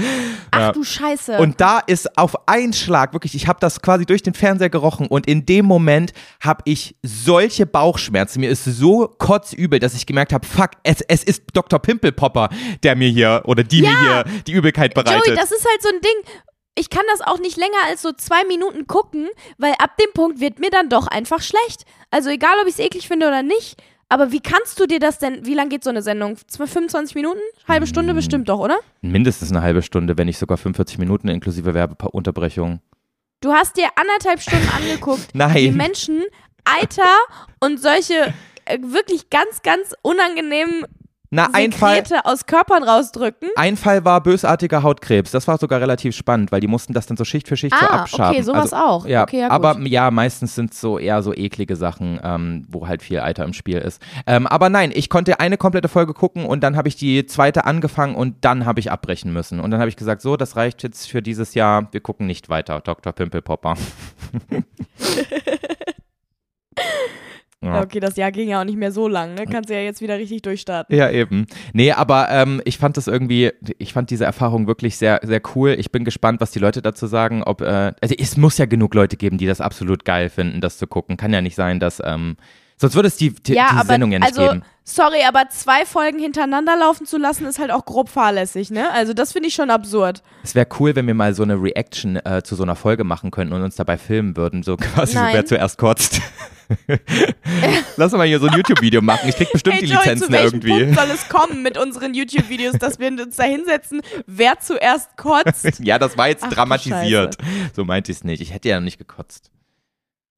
Ach 0.50 0.58
Ja. 0.60 0.72
du 0.72 0.84
Scheiße. 0.84 1.38
Und 1.38 1.60
da 1.60 1.78
ist 1.78 2.18
auf 2.18 2.48
einen 2.48 2.72
Schlag, 2.72 3.12
wirklich, 3.12 3.34
ich 3.34 3.48
habe 3.48 3.58
das 3.60 3.80
quasi 3.82 4.04
durch 4.04 4.22
den 4.22 4.34
Fernseher 4.34 4.70
gerochen 4.70 5.06
und 5.06 5.26
in 5.26 5.46
dem 5.46 5.64
Moment 5.64 6.12
habe 6.40 6.62
ich 6.66 6.96
solche 7.02 7.66
Bauchschmerzen. 7.66 8.40
Mir 8.40 8.50
ist 8.50 8.64
so 8.64 9.08
kotzübel, 9.08 9.78
dass 9.78 9.94
ich 9.94 10.06
gemerkt 10.06 10.32
habe, 10.32 10.46
fuck, 10.46 10.70
es, 10.82 11.00
es 11.02 11.24
ist 11.24 11.44
Dr. 11.54 11.78
Pimpelpopper, 12.12 12.48
der 12.82 12.96
mir 12.96 13.08
hier 13.08 13.42
oder 13.44 13.62
die 13.64 13.82
mir 13.82 13.98
hier 14.00 14.24
die 14.46 14.52
Übelkeit 14.52 14.94
bereitet. 14.94 15.26
Joey, 15.26 15.36
das 15.36 15.50
ist 15.52 15.66
halt 15.68 15.82
so 15.82 15.88
ein 15.88 16.00
Ding. 16.00 16.34
Ich 16.76 16.88
kann 16.88 17.02
das 17.10 17.20
auch 17.20 17.38
nicht 17.40 17.56
länger 17.56 17.76
als 17.88 18.00
so 18.02 18.12
zwei 18.12 18.44
Minuten 18.44 18.86
gucken, 18.86 19.28
weil 19.58 19.72
ab 19.78 19.96
dem 19.98 20.12
Punkt 20.14 20.40
wird 20.40 20.60
mir 20.60 20.70
dann 20.70 20.88
doch 20.88 21.08
einfach 21.08 21.42
schlecht. 21.42 21.84
Also 22.10 22.30
egal, 22.30 22.54
ob 22.62 22.66
ich 22.68 22.74
es 22.74 22.78
eklig 22.78 23.08
finde 23.08 23.26
oder 23.28 23.42
nicht. 23.42 23.82
Aber 24.08 24.32
wie 24.32 24.40
kannst 24.40 24.80
du 24.80 24.86
dir 24.86 24.98
das 24.98 25.18
denn, 25.18 25.44
wie 25.46 25.54
lang 25.54 25.68
geht 25.68 25.84
so 25.84 25.90
eine 25.90 26.02
Sendung? 26.02 26.36
Zwei- 26.48 26.66
25 26.66 27.14
Minuten? 27.14 27.40
Halbe. 27.68 27.86
Stunde 27.86 28.12
bestimmt 28.14 28.48
doch, 28.48 28.58
oder? 28.58 28.78
Mindestens 29.02 29.50
eine 29.52 29.62
halbe 29.62 29.82
Stunde, 29.82 30.18
wenn 30.18 30.26
nicht 30.26 30.38
sogar 30.38 30.58
45 30.58 30.98
Minuten 30.98 31.28
inklusive 31.28 31.74
Werbeunterbrechung. 31.74 32.80
Du 33.40 33.52
hast 33.52 33.76
dir 33.76 33.88
anderthalb 33.96 34.40
Stunden 34.40 34.68
angeguckt, 34.76 35.28
Nein. 35.34 35.54
wie 35.54 35.70
Menschen 35.70 36.24
Eiter 36.64 37.08
und 37.60 37.80
solche 37.80 38.34
äh, 38.64 38.78
wirklich 38.80 39.30
ganz, 39.30 39.62
ganz 39.62 39.94
unangenehmen 40.02 40.84
Na, 41.32 41.48
ein 41.52 41.70
Fall, 41.70 42.02
aus 42.24 42.46
Körpern 42.46 42.82
rausdrücken. 42.82 43.50
ein 43.54 43.76
Fall 43.76 44.04
war 44.04 44.20
bösartiger 44.20 44.82
Hautkrebs. 44.82 45.30
Das 45.30 45.46
war 45.46 45.58
sogar 45.58 45.80
relativ 45.80 46.16
spannend, 46.16 46.50
weil 46.50 46.60
die 46.60 46.66
mussten 46.66 46.92
das 46.92 47.06
dann 47.06 47.16
so 47.16 47.24
Schicht 47.24 47.46
für 47.46 47.56
Schicht 47.56 47.72
so 47.78 47.86
Ah, 47.86 48.00
abschaben. 48.02 48.34
okay, 48.34 48.42
sowas 48.42 48.72
also, 48.72 48.76
auch. 48.84 49.06
Ja, 49.06 49.22
Okay, 49.22 49.40
ja, 49.42 49.50
aber 49.50 49.78
ja, 49.82 50.10
meistens 50.10 50.56
sind 50.56 50.72
es 50.72 50.80
so 50.80 50.98
eher 50.98 51.22
so 51.22 51.32
eklige 51.32 51.76
Sachen, 51.76 52.18
ähm, 52.24 52.66
wo 52.68 52.88
halt 52.88 53.02
viel 53.02 53.20
Eiter 53.20 53.44
im 53.44 53.52
Spiel 53.52 53.78
ist. 53.78 54.02
Ähm, 54.26 54.48
aber 54.48 54.70
nein, 54.70 54.90
ich 54.92 55.08
konnte 55.08 55.38
eine 55.38 55.56
komplette 55.56 55.88
Folge 55.88 56.14
gucken 56.14 56.46
und 56.46 56.64
dann 56.64 56.76
habe 56.76 56.88
ich 56.88 56.96
die 56.96 57.24
zweite 57.26 57.64
angefangen 57.64 58.16
und 58.16 58.44
dann 58.44 58.66
habe 58.66 58.80
ich 58.80 58.90
abbrechen 58.90 59.32
müssen. 59.32 59.60
Und 59.60 59.70
dann 59.70 59.78
habe 59.78 59.88
ich 59.88 59.96
gesagt, 59.96 60.22
so, 60.22 60.36
das 60.36 60.56
reicht 60.56 60.82
jetzt 60.82 61.08
für 61.08 61.22
dieses 61.22 61.54
Jahr. 61.54 61.86
Wir 61.92 62.00
gucken 62.00 62.26
nicht 62.26 62.48
weiter, 62.48 62.80
Dr. 62.80 63.12
Pimpelpopper. 63.12 63.74
Ja, 67.62 67.82
okay, 67.82 68.00
das 68.00 68.16
Jahr 68.16 68.32
ging 68.32 68.48
ja 68.48 68.60
auch 68.60 68.64
nicht 68.64 68.78
mehr 68.78 68.90
so 68.90 69.06
lang, 69.06 69.34
ne? 69.34 69.44
Kannst 69.44 69.68
du 69.68 69.74
ja 69.74 69.80
jetzt 69.80 70.00
wieder 70.00 70.16
richtig 70.16 70.40
durchstarten. 70.40 70.96
Ja, 70.96 71.10
eben. 71.10 71.46
Nee, 71.74 71.92
aber 71.92 72.30
ähm, 72.30 72.62
ich 72.64 72.78
fand 72.78 72.96
das 72.96 73.06
irgendwie, 73.06 73.52
ich 73.76 73.92
fand 73.92 74.08
diese 74.10 74.24
Erfahrung 74.24 74.66
wirklich 74.66 74.96
sehr, 74.96 75.20
sehr 75.22 75.42
cool. 75.54 75.76
Ich 75.78 75.92
bin 75.92 76.04
gespannt, 76.04 76.40
was 76.40 76.52
die 76.52 76.58
Leute 76.58 76.80
dazu 76.80 77.06
sagen. 77.06 77.42
Ob, 77.42 77.60
äh, 77.60 77.92
also 78.00 78.14
es 78.18 78.38
muss 78.38 78.56
ja 78.56 78.64
genug 78.64 78.94
Leute 78.94 79.18
geben, 79.18 79.36
die 79.36 79.46
das 79.46 79.60
absolut 79.60 80.06
geil 80.06 80.30
finden, 80.30 80.62
das 80.62 80.78
zu 80.78 80.86
gucken. 80.86 81.18
Kann 81.18 81.34
ja 81.34 81.42
nicht 81.42 81.54
sein, 81.54 81.80
dass, 81.80 82.02
ähm, 82.02 82.36
sonst 82.80 82.94
würde 82.94 83.08
es 83.08 83.16
die, 83.16 83.30
die, 83.30 83.54
Ja, 83.54 83.68
die 83.70 83.76
aber 83.76 83.86
Sendung 83.86 84.12
ja 84.12 84.18
nicht 84.18 84.28
also, 84.28 84.48
geben. 84.48 84.62
sorry, 84.84 85.22
aber 85.26 85.48
zwei 85.50 85.84
Folgen 85.84 86.18
hintereinander 86.18 86.76
laufen 86.76 87.06
zu 87.06 87.18
lassen, 87.18 87.44
ist 87.46 87.58
halt 87.58 87.70
auch 87.70 87.84
grob 87.84 88.08
fahrlässig, 88.08 88.70
ne? 88.70 88.90
Also 88.92 89.12
das 89.12 89.32
finde 89.32 89.48
ich 89.48 89.54
schon 89.54 89.70
absurd. 89.70 90.22
Es 90.42 90.54
wäre 90.54 90.66
cool, 90.78 90.96
wenn 90.96 91.06
wir 91.06 91.14
mal 91.14 91.34
so 91.34 91.42
eine 91.42 91.54
Reaction 91.60 92.16
äh, 92.16 92.42
zu 92.42 92.56
so 92.56 92.62
einer 92.62 92.76
Folge 92.76 93.04
machen 93.04 93.30
könnten 93.30 93.52
und 93.54 93.62
uns 93.62 93.76
dabei 93.76 93.98
filmen 93.98 94.36
würden, 94.36 94.62
so 94.62 94.76
quasi 94.78 95.12
so, 95.12 95.18
Nein. 95.20 95.34
wer 95.34 95.46
zuerst 95.46 95.78
kotzt. 95.78 96.20
Lass 97.96 98.12
uns 98.12 98.18
mal 98.18 98.26
hier 98.26 98.38
so 98.38 98.46
ein 98.46 98.56
YouTube-Video 98.56 99.02
machen. 99.02 99.28
Ich 99.28 99.34
krieg 99.36 99.50
bestimmt 99.52 99.76
hey 99.76 99.82
die 99.82 99.88
Joey, 99.90 99.98
Lizenzen 100.04 100.26
zu 100.26 100.32
welchem 100.32 100.60
irgendwie. 100.60 100.84
Punkt 100.84 100.98
soll 101.00 101.10
es 101.10 101.28
kommen 101.28 101.62
mit 101.62 101.76
unseren 101.76 102.14
YouTube-Videos, 102.14 102.78
dass 102.78 102.98
wir 102.98 103.08
uns 103.08 103.36
da 103.36 103.42
hinsetzen, 103.42 104.02
wer 104.26 104.58
zuerst 104.60 105.16
kotzt? 105.16 105.80
Ja, 105.80 105.98
das 105.98 106.16
war 106.16 106.28
jetzt 106.28 106.44
Ach 106.44 106.50
dramatisiert. 106.52 107.36
So 107.74 107.84
meinte 107.84 108.12
ich 108.12 108.18
es 108.18 108.24
nicht. 108.24 108.40
Ich 108.40 108.52
hätte 108.52 108.68
ja 108.68 108.80
nicht 108.80 108.98
gekotzt. 108.98 109.49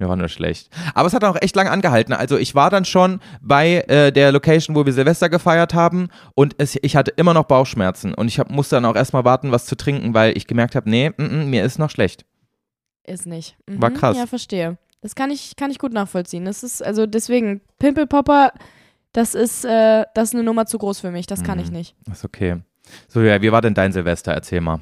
Mir 0.02 0.08
war 0.08 0.16
nur 0.16 0.28
schlecht. 0.28 0.68
Aber 0.94 1.06
es 1.06 1.14
hat 1.14 1.22
auch 1.22 1.36
echt 1.40 1.54
lang 1.54 1.68
angehalten. 1.68 2.12
Also 2.12 2.36
ich 2.36 2.56
war 2.56 2.70
dann 2.70 2.84
schon 2.84 3.20
bei 3.40 3.82
äh, 3.86 4.10
der 4.10 4.32
Location, 4.32 4.74
wo 4.74 4.84
wir 4.84 4.92
Silvester 4.92 5.28
gefeiert 5.28 5.74
haben 5.74 6.08
und 6.34 6.56
es, 6.58 6.76
ich 6.82 6.96
hatte 6.96 7.12
immer 7.12 7.34
noch 7.34 7.44
Bauchschmerzen. 7.44 8.12
Und 8.14 8.26
ich 8.26 8.40
hab, 8.40 8.50
musste 8.50 8.74
dann 8.74 8.84
auch 8.84 8.96
erstmal 8.96 9.24
warten, 9.24 9.52
was 9.52 9.64
zu 9.66 9.76
trinken, 9.76 10.12
weil 10.12 10.36
ich 10.36 10.48
gemerkt 10.48 10.74
habe, 10.74 10.90
nee, 10.90 11.10
mm, 11.16 11.22
mm, 11.22 11.50
mir 11.50 11.64
ist 11.64 11.78
noch 11.78 11.88
schlecht. 11.90 12.24
Ist 13.04 13.26
nicht. 13.26 13.56
Mhm, 13.68 13.80
War 13.80 13.92
krass. 13.92 14.16
Ja, 14.16 14.26
verstehe. 14.26 14.76
Das 15.02 15.14
kann 15.14 15.30
ich, 15.30 15.54
kann 15.54 15.70
ich 15.70 15.78
gut 15.78 15.92
nachvollziehen. 15.92 16.44
Das 16.46 16.64
ist, 16.64 16.82
also 16.84 17.06
deswegen, 17.06 17.60
Pimpelpopper, 17.78 18.52
das 19.12 19.36
ist, 19.36 19.64
äh, 19.64 20.04
das 20.14 20.30
ist 20.30 20.34
eine 20.34 20.42
Nummer 20.42 20.66
zu 20.66 20.78
groß 20.78 20.98
für 20.98 21.12
mich. 21.12 21.28
Das 21.28 21.44
kann 21.44 21.58
Mhm. 21.58 21.64
ich 21.64 21.70
nicht. 21.70 21.96
Ist 22.10 22.24
okay. 22.24 22.60
So, 23.06 23.20
ja, 23.20 23.40
wie 23.40 23.52
war 23.52 23.60
denn 23.62 23.74
dein 23.74 23.92
Silvester? 23.92 24.32
Erzähl 24.32 24.60
mal. 24.60 24.80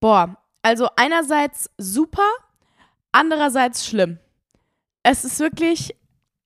Boah, 0.00 0.36
also 0.62 0.88
einerseits 0.96 1.70
super, 1.76 2.26
andererseits 3.14 3.86
schlimm. 3.86 4.18
es 5.02 5.24
ist 5.24 5.38
wirklich, 5.38 5.94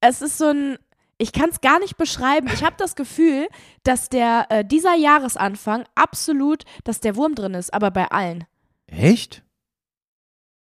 es 0.01 0.23
ist 0.23 0.39
so 0.39 0.47
ein, 0.47 0.79
ich 1.19 1.33
kann 1.33 1.51
es 1.51 1.61
gar 1.61 1.81
nicht 1.81 1.97
beschreiben. 1.97 2.49
Ich 2.53 2.63
habe 2.63 2.77
das 2.79 2.95
Gefühl, 2.95 3.49
dass 3.83 4.09
der 4.09 4.47
äh, 4.51 4.65
dieser 4.65 4.95
Jahresanfang 4.95 5.85
absolut, 5.95 6.65
dass 6.85 7.01
der 7.01 7.17
Wurm 7.17 7.35
drin 7.35 7.55
ist, 7.55 7.75
aber 7.75 7.91
bei 7.91 8.11
allen. 8.11 8.45
Echt? 8.87 9.43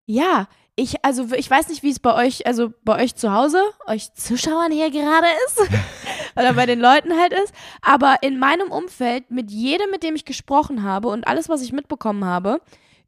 Ja, 0.07 0.49
ich, 0.75 1.05
also 1.05 1.27
ich 1.35 1.51
weiß 1.51 1.69
nicht, 1.69 1.83
wie 1.83 1.91
es 1.91 1.99
bei 1.99 2.15
euch, 2.15 2.47
also 2.47 2.73
bei 2.85 3.03
euch 3.03 3.17
zu 3.17 3.33
Hause, 3.33 3.61
euch 3.87 4.15
Zuschauern 4.15 4.71
hier 4.71 4.91
gerade 4.91 5.27
ist, 5.47 5.61
oder 6.37 6.53
bei 6.55 6.67
den 6.67 6.81
Leuten 6.81 7.19
halt 7.19 7.33
ist, 7.33 7.53
aber 7.83 8.17
in 8.23 8.39
meinem 8.39 8.71
Umfeld, 8.71 9.31
mit 9.31 9.51
jedem, 9.51 9.91
mit 9.91 10.03
dem 10.03 10.15
ich 10.15 10.25
gesprochen 10.25 10.85
habe 10.85 11.09
und 11.09 11.27
alles, 11.27 11.49
was 11.49 11.63
ich 11.63 11.73
mitbekommen 11.73 12.25
habe, 12.25 12.61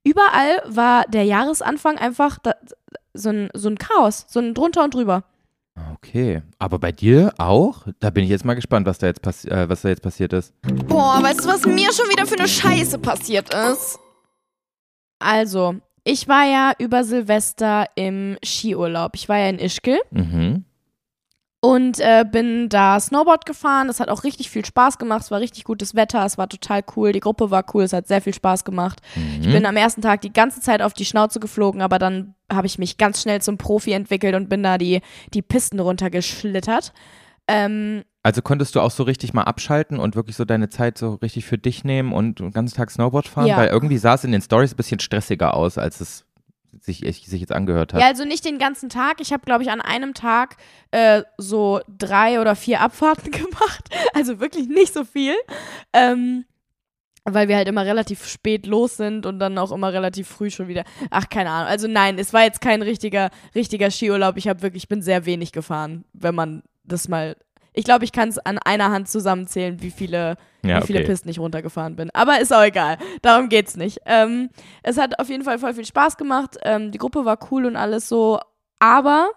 überall 0.03 0.63
war 0.67 1.05
der 1.05 1.25
Jahresanfang 1.25 1.97
einfach 1.97 2.39
so, 3.15 3.31
ein, 3.31 3.49
so 3.55 3.69
ein 3.69 3.79
Chaos, 3.79 4.27
so 4.29 4.41
ein 4.41 4.55
drunter 4.55 4.85
und 4.85 4.95
drüber. 4.95 5.25
Okay, 5.95 6.43
aber 6.59 6.79
bei 6.79 6.93
dir 6.93 7.33
auch? 7.39 7.87
Da 8.01 8.11
bin 8.11 8.25
ich 8.25 8.31
jetzt 8.31 8.45
mal 8.45 8.55
gespannt, 8.55 8.87
was 8.87 8.99
da 8.99 9.07
jetzt, 9.07 9.23
passi 9.23 9.49
äh, 9.49 9.69
was 9.69 9.83
da 9.83 9.89
jetzt 9.89 10.03
passiert 10.03 10.33
ist. 10.33 10.53
Boah, 10.89 11.23
weißt 11.23 11.45
du, 11.45 11.49
was 11.49 11.65
mir 11.65 11.93
schon 11.93 12.09
wieder 12.11 12.27
für 12.27 12.39
eine 12.39 12.49
Scheiße 12.49 12.99
passiert 12.99 13.53
ist? 13.55 13.99
Also, 15.19 15.77
ich 16.05 16.29
war 16.29 16.45
ja 16.45 16.73
über 16.79 17.05
Silvester 17.05 17.87
im 17.95 18.37
Skiurlaub. 18.45 19.13
Ich 19.15 19.29
war 19.29 19.39
ja 19.39 19.49
in 19.49 19.59
Ischgl 19.59 19.99
Mhm. 20.11 20.65
Und 21.63 22.01
äh, 22.01 22.25
bin 22.31 22.69
da 22.71 22.99
Snowboard 22.99 23.45
gefahren. 23.45 23.89
Das 23.89 24.01
hat 24.01 24.09
auch 24.09 24.25
richtig 24.25 24.49
viel 24.49 24.65
Spaß 24.65 24.97
gemacht. 24.99 25.23
Es 25.23 25.31
war 25.31 25.41
richtig 25.41 25.65
gutes 25.65 25.95
Wetter. 25.95 26.25
Es 26.25 26.39
war 26.39 26.49
total 26.49 26.83
cool. 26.97 27.13
Die 27.13 27.21
Gruppe 27.21 27.51
war 27.51 27.65
cool. 27.75 27.83
Es 27.83 27.93
hat 27.93 28.09
sehr 28.09 28.23
viel 28.23 28.33
Spaß 28.33 28.65
gemacht. 28.65 29.01
Mhm. 29.15 29.43
Ich 29.43 29.53
bin 29.53 29.67
am 29.67 29.77
ersten 29.77 30.01
Tag 30.01 30.23
die 30.23 30.33
ganze 30.33 30.61
Zeit 30.61 30.81
auf 30.81 30.95
die 30.95 31.05
Schnauze 31.05 31.39
geflogen, 31.39 31.83
aber 31.83 31.99
dann 31.99 32.35
habe 32.51 32.67
ich 32.67 32.79
mich 32.79 32.97
ganz 32.97 33.21
schnell 33.21 33.43
zum 33.43 33.59
Profi 33.59 33.93
entwickelt 33.93 34.35
und 34.35 34.49
bin 34.49 34.63
da 34.63 34.79
die, 34.79 35.03
die 35.35 35.43
Pisten 35.43 35.81
runtergeschlittert. 35.81 36.93
Ähm, 37.47 38.05
Also 38.23 38.41
konntest 38.43 38.75
du 38.75 38.81
auch 38.81 38.91
so 38.91 39.03
richtig 39.03 39.35
mal 39.35 39.43
abschalten 39.43 39.99
und 39.99 40.17
wirklich 40.17 40.37
so 40.37 40.45
deine 40.47 40.71
Zeit 40.71 40.97
so 40.97 41.15
richtig 41.15 41.45
für 41.45 41.59
dich 41.59 41.85
nehmen 41.85 42.13
und 42.13 42.39
den 42.39 42.53
ganzen 42.53 42.77
Tag 42.77 42.91
Snowboard 42.91 43.29
fahren? 43.29 43.47
Ja. 43.47 43.59
Weil 43.59 43.69
irgendwie 43.69 43.99
sah 43.99 44.15
es 44.15 44.25
in 44.25 44.33
den 44.33 44.41
Stories 44.41 44.73
ein 44.73 44.77
bisschen 44.77 45.01
stressiger 45.01 45.55
aus, 45.55 45.77
als 45.77 46.01
es 46.01 46.25
sich, 46.81 46.99
sich 47.01 47.41
jetzt 47.41 47.53
angehört 47.53 47.93
hat. 47.93 48.01
Ja, 48.01 48.07
also 48.07 48.25
nicht 48.25 48.45
den 48.45 48.59
ganzen 48.59 48.89
Tag. 48.89 49.21
Ich 49.21 49.33
habe, 49.33 49.45
glaube 49.45 49.63
ich, 49.63 49.71
an 49.71 49.81
einem 49.81 50.15
Tag 50.15 50.57
äh, 50.91 51.23
so 51.37 51.81
drei 51.89 52.41
oder 52.41 52.57
vier 52.57 52.81
Abfahrten 52.81 53.31
gemacht. 53.31 53.89
Also 54.15 54.41
wirklich 54.41 54.69
nicht 54.69 54.93
so 54.93 55.05
viel. 55.05 55.35
Ähm, 55.93 56.45
weil 57.25 57.49
wir 57.49 57.57
halt 57.57 57.69
immer 57.69 57.85
relativ 57.85 58.27
spät 58.27 58.67
los 58.67 58.97
sind 58.97 59.27
und 59.27 59.39
dann 59.39 59.59
auch 59.59 59.73
immer 59.73 59.93
relativ 59.93 60.29
früh 60.29 60.51
schon 60.51 60.69
wieder. 60.69 60.85
Ach, 61.11 61.29
keine 61.29 61.51
Ahnung. 61.51 61.69
Also 61.69 61.87
nein, 61.87 62.19
es 62.19 62.33
war 62.33 62.43
jetzt 62.45 62.61
kein 62.61 62.83
richtiger, 62.83 63.31
richtiger 63.55 63.91
Skiurlaub. 63.91 64.37
Ich 64.37 64.49
habe 64.49 64.63
wirklich, 64.63 64.85
ich 64.85 64.89
bin 64.89 65.03
sehr 65.03 65.27
wenig 65.27 65.53
gefahren, 65.53 66.05
wenn 66.13 66.35
man 66.35 66.63
das 66.85 67.09
mal. 67.09 67.37
Ich 67.73 67.85
glaube, 67.85 68.05
ich 68.05 68.13
kann 68.13 68.29
es 68.29 68.39
an 68.39 68.59
einer 68.59 68.91
Hand 68.91 69.09
zusammenzählen, 69.09 69.81
wie 69.81 69.91
viele, 69.91 70.37
Ja, 70.65 70.83
wie 70.83 70.87
viele 70.87 70.99
okay. 71.01 71.09
Pisten 71.09 71.29
ich 71.29 71.39
runtergefahren 71.39 71.97
bin. 71.97 72.11
Aber 72.13 72.41
ist 72.41 72.53
auch 72.53 72.63
egal. 72.65 72.99
Darum 73.23 73.49
geht's 73.49 73.77
nicht. 73.77 73.99
Ähm, 74.07 74.51
es 74.83 74.99
hat 74.99 75.19
auf 75.19 75.29
jeden 75.29 75.45
Fall 75.45 75.59
voll 75.59 75.75
viel 75.75 75.85
Spaß 75.87 76.17
gemacht. 76.17 76.57
Ähm, 76.63 76.91
die 76.91 76.99
Gruppe 76.99 77.25
war 77.25 77.39
cool 77.51 77.67
und 77.67 77.77
alles 77.77 78.09
so. 78.09 78.41
Aber 78.81 79.31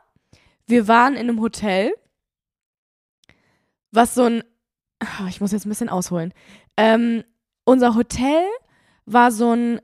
wir 0.65 0.87
waren 0.87 1.13
in 1.13 1.29
einem 1.29 1.41
Hotel, 1.41 1.93
was 3.91 4.15
so 4.15 4.23
ein. 4.23 4.43
Ah, 4.99 5.27
Ich 5.27 5.41
muss 5.41 5.51
jetzt 5.51 5.65
ein 5.65 5.69
bisschen 5.69 5.89
ausholen. 5.89 6.33
Ähm, 6.77 7.23
unser 7.65 7.95
Hotel 7.95 8.43
war 9.05 9.31
so 9.31 9.53
ein 9.53 9.81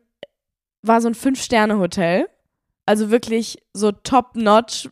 war 0.82 1.02
so 1.02 1.10
ein 1.10 1.14
Fünf-Sterne-Hotel. 1.16 2.28
Also 2.86 3.12
wirklich 3.12 3.62
so 3.74 3.92
top-notch 3.92 4.90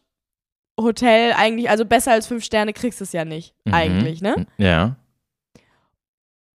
Hotel 0.79 1.33
eigentlich. 1.33 1.69
Also 1.69 1.85
besser 1.85 2.11
als 2.11 2.27
fünf 2.27 2.43
Sterne 2.43 2.73
kriegst 2.73 2.99
du 2.99 3.03
es 3.03 3.11
ja 3.11 3.25
nicht. 3.25 3.53
Mhm. 3.65 3.73
Eigentlich, 3.73 4.21
ne? 4.21 4.45
Ja. 4.57 4.95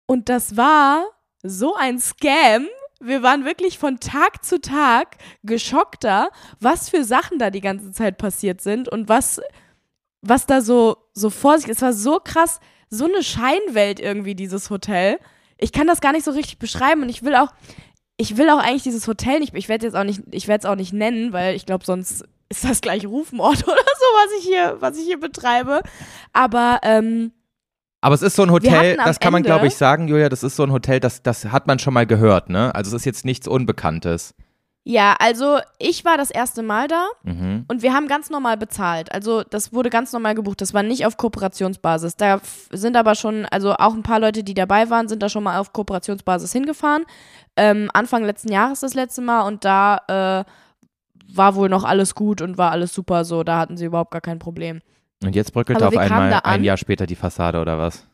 Und 0.07 0.29
das 0.29 0.57
war 0.57 1.05
so 1.43 1.75
ein 1.75 1.99
Scam. 1.99 2.67
Wir 3.01 3.23
waren 3.23 3.45
wirklich 3.45 3.79
von 3.79 4.01
Tag 4.01 4.45
zu 4.45 4.61
Tag 4.61 5.19
geschockter, 5.45 6.31
was 6.59 6.89
für 6.89 7.05
Sachen 7.05 7.39
da 7.39 7.51
die 7.51 7.61
ganze 7.61 7.93
Zeit 7.93 8.19
passiert 8.19 8.61
sind 8.61 8.89
und 8.89 9.09
was, 9.09 9.41
was 10.21 10.47
da 10.47 10.63
so, 10.63 10.97
so 11.13 11.31
vor 11.31 11.59
sich. 11.59 11.69
Es 11.69 11.83
war 11.83 11.93
so 11.93 12.19
krass, 12.19 12.59
so 12.91 13.05
eine 13.05 13.23
Scheinwelt 13.23 14.01
irgendwie, 14.01 14.35
dieses 14.35 14.71
Hotel. 14.71 15.19
Ich 15.59 15.73
kann 15.73 15.87
das 15.87 16.01
gar 16.01 16.13
nicht 16.13 16.25
so 16.25 16.33
richtig 16.33 16.59
beschreiben 16.59 17.03
und 17.03 17.09
ich 17.09 17.23
will 17.23 17.37
auch, 17.37 17.53
ich 18.17 18.37
will 18.37 18.51
auch 18.51 18.59
eigentlich 18.59 18.83
dieses 18.83 19.07
Hotel 19.07 19.39
nicht, 19.41 19.55
ich 19.55 19.69
werde 19.69 19.87
jetzt 19.87 19.95
auch 19.95 20.05
nicht, 20.05 20.23
ich 20.33 20.49
werde 20.49 20.63
es 20.63 20.71
auch 20.71 20.77
nicht 20.77 20.93
nennen, 20.93 21.33
weil 21.33 21.55
ich 21.55 21.67
glaube, 21.67 21.85
sonst 21.85 22.25
ist 22.51 22.65
das 22.65 22.81
gleich 22.81 23.07
Rufmord 23.07 23.63
oder 23.65 23.75
so, 23.77 24.07
was 24.15 24.41
ich 24.41 24.47
hier, 24.47 24.77
was 24.81 24.97
ich 24.99 25.05
hier 25.05 25.21
betreibe. 25.21 25.83
Aber, 26.33 26.81
ähm, 26.83 27.33
Aber 28.01 28.15
es 28.15 28.23
ist 28.23 28.37
so 28.37 28.43
ein 28.43 28.51
Hotel, 28.51 28.97
das 28.97 29.21
kann 29.21 29.33
man, 29.33 29.43
glaube 29.43 29.67
ich, 29.67 29.77
sagen, 29.77 30.09
Julia, 30.09 30.29
das 30.29 30.43
ist 30.43 30.57
so 30.57 30.63
ein 30.63 30.73
Hotel, 30.73 31.01
das, 31.01 31.23
das 31.23 31.47
hat 31.47 31.67
man 31.67 31.79
schon 31.79 31.95
mal 31.95 32.07
gehört, 32.07 32.49
ne? 32.49 32.75
Also 32.75 32.89
es 32.95 33.03
ist 33.03 33.07
jetzt 33.07 33.25
nichts 33.25 33.47
Unbekanntes. 33.49 34.35
ja, 34.85 35.15
also 35.19 35.59
ich 35.79 36.07
war 36.07 36.17
das 36.17 36.31
erste 36.31 36.63
Mal 36.63 36.89
da. 36.89 37.07
Mhm. 37.25 37.67
Und 37.69 37.83
wir 37.83 37.93
haben 37.93 38.09
ganz 38.09 38.31
normal 38.31 38.57
bezahlt. 38.57 39.13
Also 39.13 39.43
das 39.43 39.75
wurde 39.75 39.91
ganz 39.91 40.13
normal 40.15 40.35
gebucht. 40.35 40.63
Das 40.63 40.73
war 40.73 40.83
nicht 40.83 41.05
auf 41.05 41.19
Kooperationsbasis. 41.19 42.17
Da 42.17 42.41
sind 42.73 42.97
aber 42.97 43.15
schon, 43.15 43.45
also 43.47 43.75
auch 43.75 43.93
ein 43.93 44.03
paar 44.03 44.21
Leute, 44.21 44.43
die 44.43 44.55
dabei 44.55 44.89
waren, 44.89 45.07
sind 45.09 45.23
da 45.23 45.29
schon 45.29 45.43
mal 45.43 45.59
auf 45.59 45.75
Kooperationsbasis 45.75 46.53
hingefahren. 46.53 47.05
Ähm, 47.57 47.91
Anfang 47.93 48.25
letzten 48.25 48.51
Jahres 48.51 48.81
das 48.81 48.95
letzte 48.95 49.21
Mal 49.21 49.43
und 49.43 49.65
da 49.67 50.45
äh, 50.47 50.51
war 51.33 51.55
wohl 51.55 51.69
noch 51.69 51.85
alles 51.85 52.15
gut 52.15 52.41
und 52.41 52.59
war 52.59 52.71
alles 52.71 52.95
super 52.95 53.25
so. 53.25 53.45
Da 53.45 53.59
hatten 53.59 53.77
sie 53.77 53.85
überhaupt 53.85 54.11
gar 54.11 54.21
kein 54.21 54.39
Problem. 54.39 54.81
Und 55.23 55.35
jetzt 55.35 55.53
bröckelt 55.53 55.79
Aber 55.79 55.89
auf 55.89 55.97
einmal 55.97 56.41
ein. 56.45 56.65
Jahr 56.65 56.77
später 56.77 57.07
die 57.07 57.17
Fassade 57.17 57.61
oder 57.61 57.79
was? 57.79 58.07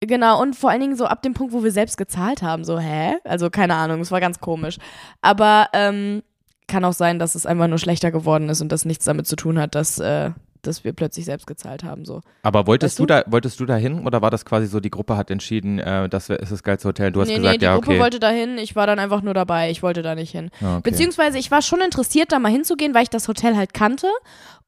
Genau, 0.00 0.40
und 0.40 0.56
vor 0.56 0.70
allen 0.70 0.80
Dingen 0.80 0.96
so 0.96 1.04
ab 1.04 1.22
dem 1.22 1.34
Punkt, 1.34 1.52
wo 1.52 1.62
wir 1.62 1.72
selbst 1.72 1.98
gezahlt 1.98 2.40
haben, 2.40 2.64
so, 2.64 2.78
hä? 2.78 3.16
Also 3.24 3.50
keine 3.50 3.74
Ahnung, 3.74 4.00
es 4.00 4.10
war 4.10 4.20
ganz 4.20 4.40
komisch. 4.40 4.78
Aber 5.20 5.68
ähm, 5.74 6.22
kann 6.68 6.86
auch 6.86 6.94
sein, 6.94 7.18
dass 7.18 7.34
es 7.34 7.44
einfach 7.44 7.68
nur 7.68 7.78
schlechter 7.78 8.10
geworden 8.10 8.48
ist 8.48 8.62
und 8.62 8.72
das 8.72 8.86
nichts 8.86 9.04
damit 9.04 9.26
zu 9.26 9.36
tun 9.36 9.58
hat, 9.58 9.74
dass, 9.74 9.98
äh, 9.98 10.30
dass 10.62 10.84
wir 10.84 10.92
plötzlich 10.92 11.24
selbst 11.24 11.46
gezahlt 11.46 11.84
haben. 11.84 12.04
So. 12.04 12.20
Aber 12.42 12.66
wolltest 12.66 12.94
Weißt 12.94 12.98
du 13.00 13.06
da, 13.06 13.24
wolltest 13.26 13.60
du 13.60 13.66
da 13.66 13.76
hin 13.76 14.06
oder 14.06 14.22
war 14.22 14.30
das 14.30 14.44
quasi 14.44 14.66
so, 14.66 14.80
die 14.80 14.90
Gruppe 14.90 15.16
hat 15.16 15.30
entschieden, 15.30 15.78
äh, 15.78 16.08
das 16.08 16.28
ist 16.28 16.52
das 16.52 16.62
geilste 16.62 16.88
Hotel? 16.88 17.12
Du 17.12 17.20
hast 17.20 17.28
nee, 17.28 17.36
gesagt, 17.36 17.52
nee, 17.52 17.58
die 17.58 17.64
ja, 17.64 17.74
Gruppe 17.74 17.90
okay. 17.92 18.00
wollte 18.00 18.20
dahin, 18.20 18.58
ich 18.58 18.76
war 18.76 18.86
dann 18.86 18.98
einfach 18.98 19.22
nur 19.22 19.34
dabei, 19.34 19.70
ich 19.70 19.82
wollte 19.82 20.02
da 20.02 20.14
nicht 20.14 20.30
hin. 20.30 20.50
Ja, 20.60 20.78
okay. 20.78 20.90
Beziehungsweise 20.90 21.38
ich 21.38 21.50
war 21.50 21.62
schon 21.62 21.80
interessiert, 21.80 22.32
da 22.32 22.38
mal 22.38 22.50
hinzugehen, 22.50 22.94
weil 22.94 23.04
ich 23.04 23.10
das 23.10 23.28
Hotel 23.28 23.56
halt 23.56 23.74
kannte 23.74 24.08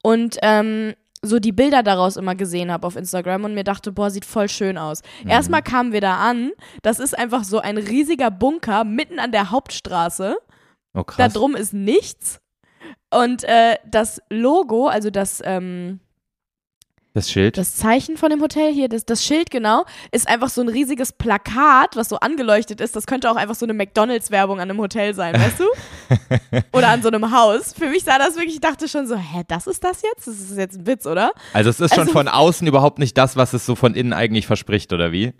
und 0.03 0.39
ähm, 0.43 0.95
so 1.25 1.39
die 1.39 1.53
Bilder 1.53 1.83
daraus 1.83 2.17
immer 2.17 2.35
gesehen 2.35 2.73
habe 2.73 2.87
auf 2.87 2.97
Instagram 2.97 3.45
und 3.45 3.55
mir 3.55 3.65
dachte, 3.65 3.93
boah, 3.93 4.11
sieht 4.11 4.25
voll 4.25 4.49
schön 4.49 4.77
aus. 4.77 5.03
Mhm. 5.23 5.31
Erstmal 5.31 5.63
kamen 5.63 5.93
wir 5.93 6.01
da 6.01 6.17
an, 6.17 6.51
das 6.83 6.99
ist 6.99 7.17
einfach 7.17 7.45
so 7.45 7.61
ein 7.61 7.79
riesiger 7.79 8.31
Bunker 8.31 8.85
mitten 8.85 9.21
an 9.21 9.31
der 9.31 9.51
Hauptstraße. 9.51 10.37
oh, 10.95 10.99
Da 10.99 11.03
krass. 11.05 11.33
drum 11.33 11.55
ist 11.55 11.73
nichts. 11.73 12.41
Und 13.13 13.45
äh, 13.45 13.77
das 13.91 14.21
Logo, 14.31 14.87
also 14.89 15.11
das, 15.11 15.43
ähm, 15.45 16.01
Das 17.15 17.31
Schild. 17.31 17.59
das 17.59 17.77
Zeichen 17.77 18.17
von 18.17 18.31
dem 18.31 18.41
Hotel 18.41 18.73
hier, 18.73 18.89
das, 18.89 19.05
das 19.05 19.23
Schild 19.23 19.51
genau, 19.51 19.85
ist 20.13 20.27
einfach 20.27 20.49
so 20.49 20.63
ein 20.63 20.69
riesiges 20.69 21.13
Plakat, 21.13 21.95
was 21.95 22.09
so 22.09 22.17
angeleuchtet 22.21 22.81
ist. 22.81 22.97
Das 22.97 23.07
könnte 23.07 23.31
auch 23.31 23.37
einfach 23.37 23.55
so 23.55 23.67
eine 23.67 23.75
McDonalds-Werbung 23.75 24.61
an 24.61 24.71
einem 24.71 24.79
Hotel 24.81 25.13
sein, 25.15 25.35
weißt 25.35 25.61
du? 25.61 25.65
oder 26.73 26.89
an 26.89 27.03
so 27.03 27.09
einem 27.09 27.31
Haus. 27.31 27.75
Für 27.75 27.91
mich 27.91 28.05
sah 28.05 28.17
das 28.17 28.37
wirklich, 28.37 28.55
ich 28.55 28.61
dachte 28.61 28.89
schon 28.89 29.07
so, 29.07 29.15
hä, 29.17 29.43
das 29.47 29.67
ist 29.67 29.85
das 29.85 30.01
jetzt? 30.03 30.27
Das 30.27 30.35
ist 30.39 30.57
jetzt 30.57 30.79
ein 30.79 30.87
Witz, 30.87 31.07
oder? 31.07 31.33
also 31.53 31.69
es 31.69 31.81
ist 31.81 31.91
schon 31.95 32.01
also- 32.05 32.13
von 32.13 32.29
außen 32.29 32.67
überhaupt 32.67 32.99
nicht 32.99 33.19
das, 33.19 33.37
was 33.37 33.53
es 33.53 33.67
so 33.67 33.75
von 33.75 33.95
innen 33.95 34.15
eigentlich 34.15 34.47
verspricht, 34.47 34.93
oder 34.95 35.13
wie? 35.13 35.35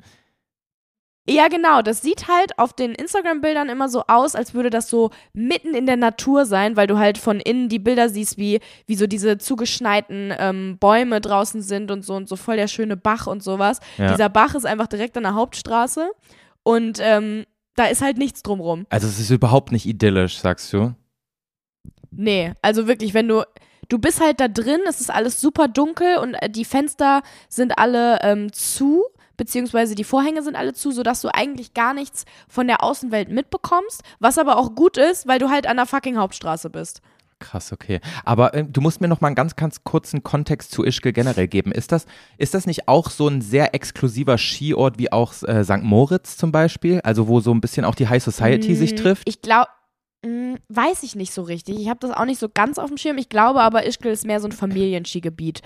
Ja, 1.29 1.47
genau. 1.49 1.83
Das 1.83 2.03
sieht 2.03 2.27
halt 2.27 2.59
auf 2.59 2.73
den 2.73 2.93
Instagram-Bildern 2.93 3.69
immer 3.69 3.89
so 3.89 4.03
aus, 4.09 4.35
als 4.35 4.55
würde 4.55 4.71
das 4.71 4.91
so 4.91 5.11
mitten 5.33 5.75
in 5.75 5.87
der 5.87 5.97
Natur 5.97 6.47
sein, 6.47 6.77
weil 6.77 6.89
du 6.89 6.99
halt 6.99 7.17
von 7.17 7.39
innen 7.39 7.69
die 7.69 7.79
Bilder 7.79 8.09
siehst, 8.09 8.39
wie, 8.39 8.61
wie 8.87 8.97
so 8.97 9.07
diese 9.07 9.39
zugeschneiten 9.39 10.35
ähm, 10.37 10.79
Bäume 10.79 11.21
draußen 11.21 11.63
sind 11.63 11.93
und 11.93 12.05
so 12.05 12.15
und 12.15 12.29
so 12.29 12.35
voll 12.35 12.57
der 12.57 12.67
schöne 12.67 12.97
Bach 12.97 13.29
und 13.29 13.43
sowas. 13.43 13.79
Ja. 13.99 14.11
Dieser 14.11 14.29
Bach 14.29 14.55
ist 14.57 14.67
einfach 14.67 14.89
direkt 14.89 15.17
an 15.17 15.23
der 15.23 15.35
Hauptstraße 15.35 16.11
und 16.65 16.99
ähm, 17.01 17.45
da 17.77 17.87
ist 17.87 18.03
halt 18.03 18.19
nichts 18.19 18.43
drumrum. 18.43 18.87
Also 18.91 19.07
es 19.07 19.19
ist 19.19 19.31
überhaupt 19.31 19.71
nicht 19.73 19.87
idyllisch, 19.87 20.39
sagst 20.39 20.73
du? 20.73 20.95
Nee, 22.11 22.53
also 22.63 22.87
wirklich, 22.87 23.15
wenn 23.15 23.29
du. 23.29 23.45
Du 23.89 23.99
bist 23.99 24.21
halt 24.23 24.41
da 24.41 24.49
drin, 24.49 24.81
es 24.89 25.01
ist 25.03 25.11
alles 25.11 25.39
super 25.41 25.69
dunkel 25.69 26.17
und 26.17 26.35
äh, 26.35 26.49
die 26.49 26.65
Fenster 26.65 27.21
sind 27.51 27.77
alle 27.77 28.21
ähm, 28.23 28.51
zu, 28.51 29.05
beziehungsweise 29.43 29.97
die 29.97 30.05
Vorhänge 30.05 30.41
sind 30.45 30.55
alle 30.55 30.73
zu, 30.73 30.93
sodass 30.93 31.21
du 31.21 31.29
eigentlich 31.35 31.75
gar 31.75 31.95
nichts 31.95 32.27
von 32.49 32.69
der 32.69 32.81
Außenwelt 32.85 33.29
mitbekommst, 33.29 34.03
was 34.21 34.39
aber 34.39 34.57
auch 34.57 34.77
gut 34.77 34.97
ist, 34.97 35.27
weil 35.27 35.41
du 35.41 35.51
halt 35.51 35.67
an 35.67 35.79
der 35.79 35.87
fucking 35.87 36.17
Hauptstraße 36.17 36.71
bist. 36.71 37.01
Krass, 37.41 37.73
okay. 37.73 37.99
Aber 38.25 38.55
äh, 38.55 38.65
du 38.65 38.81
musst 38.81 39.01
mir 39.01 39.09
noch 39.09 39.21
mal 39.21 39.27
einen 39.27 39.35
ganz, 39.35 39.57
ganz 39.57 39.83
kurzen 39.83 40.23
Kontext 40.23 40.71
zu 40.71 40.85
Ischgl 40.85 41.13
generell 41.13 41.49
geben. 41.49 41.73
Ist 41.73 41.91
das, 41.91 42.07
ist 42.39 42.55
das 42.55 42.67
nicht 42.67 42.87
auch 42.87 43.11
so 43.11 43.27
ein 43.27 43.41
sehr 43.41 43.75
exklusiver 43.75 44.39
Skiort 44.39 44.97
wie 44.99 45.11
auch 45.11 45.35
äh, 45.43 45.65
St. 45.65 45.83
Moritz 45.83 46.37
zum 46.37 46.53
Beispiel? 46.53 47.01
Also 47.03 47.27
wo 47.27 47.41
so 47.41 47.53
ein 47.53 47.61
bisschen 47.61 47.85
auch 47.85 47.97
die 47.97 48.07
High 48.09 48.23
Society 48.23 48.77
sich 48.77 48.93
Mm, 48.93 48.97
trifft? 48.97 49.29
Ich 49.29 49.43
glaube, 49.43 49.67
Hm, 50.25 50.57
weiß 50.69 51.03
ich 51.03 51.17
nicht 51.17 51.33
so 51.35 51.43
richtig. 51.43 51.81
Ich 51.81 51.89
habe 51.89 51.99
das 51.99 52.13
auch 52.13 52.25
nicht 52.27 52.39
so 52.39 52.49
ganz 52.49 52.79
auf 52.79 52.87
dem 52.87 52.97
Schirm. 52.97 53.19
Ich 53.19 53.29
glaube 53.29 53.61
aber, 53.61 53.85
Ischgl 53.87 54.13
ist 54.13 54.25
mehr 54.25 54.39
so 54.39 54.47
ein 54.47 54.53
Familienskigebiet. 54.53 55.63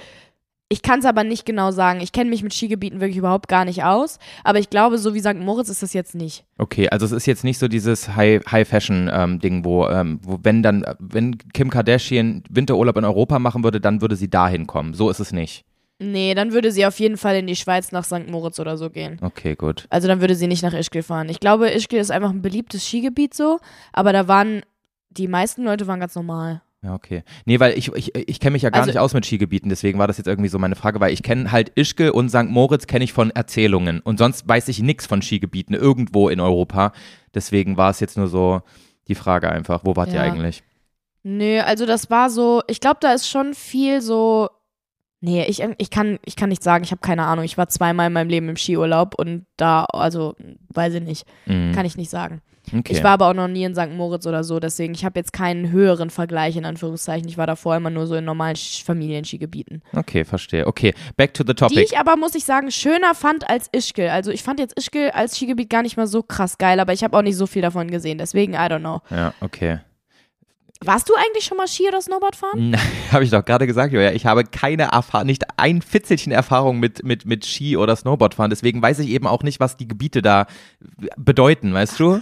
Ich 0.69 0.83
kann 0.83 0.99
es 0.99 1.05
aber 1.05 1.23
nicht 1.23 1.47
genau 1.47 1.71
sagen. 1.71 2.01
Ich 2.01 2.11
kenne 2.11 2.29
mich 2.29 2.43
mit 2.43 2.53
Skigebieten 2.53 3.01
wirklich 3.01 3.19
überhaupt 3.19 3.47
gar 3.47 3.65
nicht 3.65 3.85
aus. 3.85 4.19
Aber 4.43 4.59
ich 4.59 4.69
glaube, 4.69 4.99
so 4.99 5.15
wie 5.15 5.21
St. 5.21 5.37
Moritz 5.37 5.69
ist 5.69 5.83
das 5.83 5.93
jetzt 5.93 6.17
nicht. 6.17 6.45
Okay, 6.59 6.89
also 6.89 7.07
es 7.07 7.13
ist 7.13 7.27
jetzt 7.27 7.45
nicht 7.45 7.59
so 7.59 7.69
dieses 7.69 8.17
High-Fashion-Ding, 8.17 9.65
wo, 9.65 9.87
ähm, 9.87 10.19
wo 10.23 10.41
wenn 10.43 10.65
dann, 10.65 10.85
wenn 10.99 11.39
Kim 11.53 11.71
Kardashian 11.71 12.43
Winterurlaub 12.51 12.97
in 12.97 13.05
Europa 13.05 13.39
machen 13.39 13.63
würde, 13.63 13.81
dann 13.81 14.01
würde 14.01 14.17
sie 14.17 14.29
dahin 14.29 14.67
kommen. 14.67 14.93
So 14.95 15.09
ist 15.09 15.21
es 15.21 15.31
nicht. 15.31 15.65
Nee, 15.99 16.35
dann 16.35 16.53
würde 16.53 16.73
sie 16.73 16.85
auf 16.85 16.99
jeden 16.99 17.17
Fall 17.17 17.37
in 17.37 17.47
die 17.47 17.57
Schweiz 17.57 17.93
nach 17.93 18.05
St. 18.05 18.29
Moritz 18.29 18.59
oder 18.59 18.77
so 18.77 18.91
gehen. 18.91 19.19
Okay, 19.23 19.55
gut. 19.55 19.87
Also 19.89 20.09
dann 20.09 20.21
würde 20.21 20.35
sie 20.35 20.49
nicht 20.49 20.63
nach 20.63 20.75
Ischgl 20.75 21.03
fahren. 21.03 21.29
Ich 21.29 21.41
glaube, 21.41 21.71
Ischgl 21.71 21.97
ist 21.99 22.11
einfach 22.11 22.31
ein 22.31 22.43
beliebtes 22.43 22.87
Skigebiet 22.87 23.35
so, 23.35 23.61
aber 23.93 24.13
da 24.13 24.29
waren, 24.29 24.63
die 25.11 25.29
meisten 25.29 25.63
Leute 25.63 25.87
waren 25.87 26.01
ganz 26.01 26.15
normal. 26.15 26.61
Ja, 26.87 26.95
okay. 26.95 27.25
Nee, 27.47 27.59
weil 27.59 27.77
ich, 27.77 27.89
ich, 27.95 28.15
ich 28.15 28.39
kenne 28.39 28.53
mich 28.53 28.63
ja 28.63 28.71
gar 28.71 28.83
Also- 28.83 28.91
nicht 28.93 28.99
aus 29.01 29.13
mit 29.13 29.27
Skigebieten, 29.27 29.69
deswegen 29.69 29.99
war 29.99 30.07
das 30.07 30.19
jetzt 30.19 30.29
irgendwie 30.29 30.49
so 30.49 30.59
meine 30.59 30.77
Frage, 30.77 31.01
weil 31.01 31.13
ich 31.13 31.23
kenne 31.25 31.51
halt 31.51 31.71
Ischgl 31.75 32.11
und 32.11 32.29
St. 32.29 32.45
Moritz 32.45 32.87
kenne 32.87 33.03
ich 33.05 33.13
von 33.13 33.31
Erzählungen 33.33 33.99
und 34.01 34.19
sonst 34.19 34.49
weiß 34.49 34.69
ich 34.69 34.81
nichts 34.81 35.05
von 35.07 35.21
Skigebieten 35.21 35.75
irgendwo 35.75 36.29
in 36.29 36.39
Europa. 36.39 36.93
Deswegen 37.35 37.77
war 37.77 37.91
es 37.91 37.99
jetzt 37.99 38.17
nur 38.17 38.29
so 38.29 38.63
die 39.09 39.17
Frage 39.17 39.51
einfach, 39.51 39.81
wo 39.85 39.97
wart 39.97 40.11
ihr 40.11 40.15
Ja. 40.17 40.23
eigentlich? 40.23 40.63
Nö, 41.25 41.59
also 41.61 41.87
das 41.87 42.09
war 42.09 42.31
so, 42.31 42.63
ich 42.69 42.79
glaube, 42.81 42.99
da 43.01 43.13
ist 43.13 43.29
schon 43.29 43.55
viel 43.55 44.01
so. 44.01 44.49
Nee, 45.21 45.45
ich, 45.47 45.61
ich, 45.79 45.91
kann, 45.91 46.19
ich 46.25 46.37
kann 46.37 46.51
nicht 46.51 46.63
sagen, 46.63 46.85
ich 46.85 46.93
habe 46.93 47.01
keine 47.01 47.25
Ahnung. 47.25 47.45
Ich 47.45 47.59
war 47.59 47.69
zweimal 47.69 48.07
in 48.07 48.13
meinem 48.13 48.29
Leben 48.29 48.49
im 48.49 48.57
Skiurlaub 48.57 49.15
und 49.19 49.45
da, 49.57 49.85
also, 49.87 50.37
weiß 50.69 50.95
ich 50.95 51.03
nicht, 51.03 51.27
Mhm. 51.47 51.73
kann 51.73 51.85
ich 51.87 51.97
nicht 51.97 52.11
sagen. 52.11 52.43
Okay. 52.69 52.93
Ich 52.93 53.03
war 53.03 53.13
aber 53.13 53.29
auch 53.29 53.35
noch 53.35 53.49
nie 53.49 53.65
in 53.65 53.75
St. 53.75 53.91
Moritz 53.93 54.27
oder 54.27 54.45
so, 54.45 54.61
deswegen, 54.61 54.95
ich 54.95 55.05
habe 55.05 55.19
jetzt 55.19 55.33
keinen 55.33 55.71
höheren 55.71 56.11
Vergleich, 56.11 56.57
in 56.57 56.65
Anführungszeichen. 56.65 57.29
Ich 57.29 57.39
war 57.39 57.47
davor 57.47 57.77
immer 57.77 57.91
nur 57.91 58.07
so 58.07 58.15
in 58.15 58.25
normalen 58.25 58.57
Familienskigebieten. 58.57 59.83
okay, 59.95 60.25
verstehe. 60.25 60.67
Okay, 60.67 60.95
back 61.17 61.35
to 61.35 61.43
the 61.43 61.53
Die 61.53 61.55
topic. 61.55 61.81
ich 61.83 61.99
aber, 61.99 62.17
muss 62.17 62.35
ich 62.35 62.45
sagen, 62.45 62.71
schöner 62.71 63.15
fand 63.15 63.49
als 63.49 63.69
Ischgl. 63.73 64.09
Also 64.09 64.31
ich 64.31 64.43
fand 64.43 64.61
jetzt 64.61 64.79
Ischgl 64.79 65.11
als 65.13 65.37
Skigebiet 65.37 65.71
gar 65.71 65.83
nicht 65.83 65.97
mal 65.97 66.07
so 66.07 66.23
krass 66.23 66.59
geil, 66.59 66.81
aber 66.81 66.93
ich 66.93 67.05
habe 67.05 67.17
auch 67.17 67.23
nicht 67.23 67.37
so 67.37 67.47
viel 67.47 67.63
davon 67.63 67.91
gesehen, 67.91 68.19
deswegen, 68.19 68.55
I 68.55 68.57
don't 68.59 68.81
know. 68.81 69.01
ja, 69.11 69.33
okay. 69.41 69.81
Warst 70.85 71.09
du 71.09 71.15
eigentlich 71.15 71.45
schon 71.45 71.57
mal 71.57 71.67
Ski 71.67 71.89
oder 71.89 72.03
Snowboard 72.03 72.37
fahren? 72.37 72.71
Nein, 72.71 72.81
habe 73.11 73.25
ich 73.25 73.31
doch 73.31 73.43
gerade 73.43 73.67
gesagt, 73.67 73.95
Joja. 73.95 74.13
Ich 74.13 74.27
habe 74.27 74.45
keine 74.45 74.91
Erfahrung, 74.93 75.27
nicht 75.27 75.45
ein 75.57 75.81
Fitzelchen 75.81 76.33
Erfahrung 76.33 76.79
mit, 76.79 77.03
mit, 77.03 77.25
mit 77.25 77.47
Ski- 77.47 77.79
oder 77.79 77.97
Snowboardfahren. 77.97 78.51
Deswegen 78.51 78.83
weiß 78.83 78.99
ich 78.99 79.09
eben 79.09 79.27
auch 79.27 79.43
nicht, 79.43 79.59
was 79.59 79.79
die 79.79 79.89
Gebiete 79.89 80.21
da 80.21 80.47
bedeuten, 81.17 81.73
weißt 81.73 81.99
du? 81.99 82.21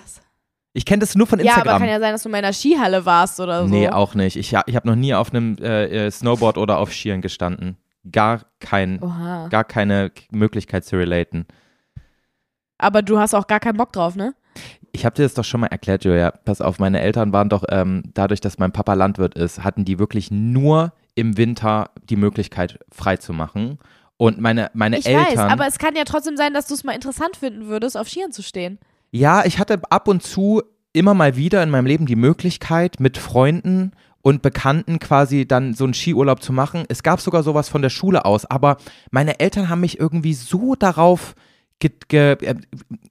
Ich 0.76 0.84
kenne 0.84 1.00
das 1.00 1.14
nur 1.14 1.26
von 1.28 1.38
Ja, 1.38 1.44
Instagram. 1.46 1.68
aber 1.68 1.78
kann 1.78 1.88
ja 1.88 2.00
sein, 2.00 2.12
dass 2.12 2.24
du 2.24 2.28
in 2.28 2.42
der 2.42 2.52
Skihalle 2.52 3.06
warst 3.06 3.38
oder 3.40 3.62
so. 3.66 3.72
Nee, 3.72 3.88
auch 3.88 4.14
nicht. 4.14 4.36
Ich, 4.36 4.52
ich 4.66 4.76
habe 4.76 4.88
noch 4.88 4.96
nie 4.96 5.14
auf 5.14 5.30
einem 5.32 5.56
äh, 5.60 6.06
äh, 6.06 6.10
Snowboard 6.10 6.58
oder 6.58 6.78
auf 6.78 6.92
Skiern 6.92 7.20
gestanden. 7.22 7.76
Gar, 8.10 8.42
kein, 8.60 9.00
Oha. 9.00 9.46
gar 9.48 9.64
keine 9.64 10.10
Möglichkeit 10.30 10.84
zu 10.84 10.96
relaten. 10.96 11.46
Aber 12.76 13.02
du 13.02 13.18
hast 13.18 13.34
auch 13.34 13.46
gar 13.46 13.60
keinen 13.60 13.76
Bock 13.76 13.92
drauf, 13.92 14.16
ne? 14.16 14.34
Ich 14.92 15.04
habe 15.06 15.14
dir 15.14 15.22
das 15.22 15.34
doch 15.34 15.44
schon 15.44 15.60
mal 15.60 15.68
erklärt, 15.68 16.04
Julia. 16.04 16.32
Pass 16.32 16.60
auf, 16.60 16.78
meine 16.78 17.00
Eltern 17.00 17.32
waren 17.32 17.48
doch, 17.48 17.64
ähm, 17.70 18.02
dadurch, 18.12 18.40
dass 18.40 18.58
mein 18.58 18.72
Papa 18.72 18.94
Landwirt 18.94 19.34
ist, 19.36 19.62
hatten 19.64 19.84
die 19.84 19.98
wirklich 19.98 20.30
nur 20.30 20.92
im 21.14 21.36
Winter 21.36 21.90
die 22.08 22.16
Möglichkeit, 22.16 22.78
frei 22.92 23.16
zu 23.16 23.32
machen. 23.32 23.78
Und 24.16 24.40
meine, 24.40 24.70
meine 24.74 24.98
Ich 24.98 25.06
Eltern. 25.06 25.26
weiß, 25.26 25.52
aber 25.52 25.66
es 25.66 25.78
kann 25.78 25.94
ja 25.96 26.04
trotzdem 26.04 26.36
sein, 26.36 26.52
dass 26.52 26.66
du 26.66 26.74
es 26.74 26.84
mal 26.84 26.92
interessant 26.92 27.36
finden 27.36 27.66
würdest, 27.66 27.96
auf 27.96 28.08
Skiern 28.08 28.32
zu 28.32 28.42
stehen. 28.42 28.78
Ja, 29.16 29.44
ich 29.44 29.60
hatte 29.60 29.80
ab 29.90 30.08
und 30.08 30.24
zu 30.24 30.60
immer 30.92 31.14
mal 31.14 31.36
wieder 31.36 31.62
in 31.62 31.70
meinem 31.70 31.86
Leben 31.86 32.04
die 32.04 32.16
Möglichkeit, 32.16 32.98
mit 32.98 33.16
Freunden 33.16 33.92
und 34.22 34.42
Bekannten 34.42 34.98
quasi 34.98 35.46
dann 35.46 35.72
so 35.72 35.84
einen 35.84 35.94
Skiurlaub 35.94 36.42
zu 36.42 36.52
machen. 36.52 36.82
Es 36.88 37.04
gab 37.04 37.20
sogar 37.20 37.44
sowas 37.44 37.68
von 37.68 37.80
der 37.80 37.90
Schule 37.90 38.24
aus, 38.24 38.44
aber 38.44 38.76
meine 39.12 39.38
Eltern 39.38 39.68
haben 39.68 39.82
mich 39.82 40.00
irgendwie 40.00 40.34
so 40.34 40.74
darauf 40.74 41.36
äh, 42.10 42.36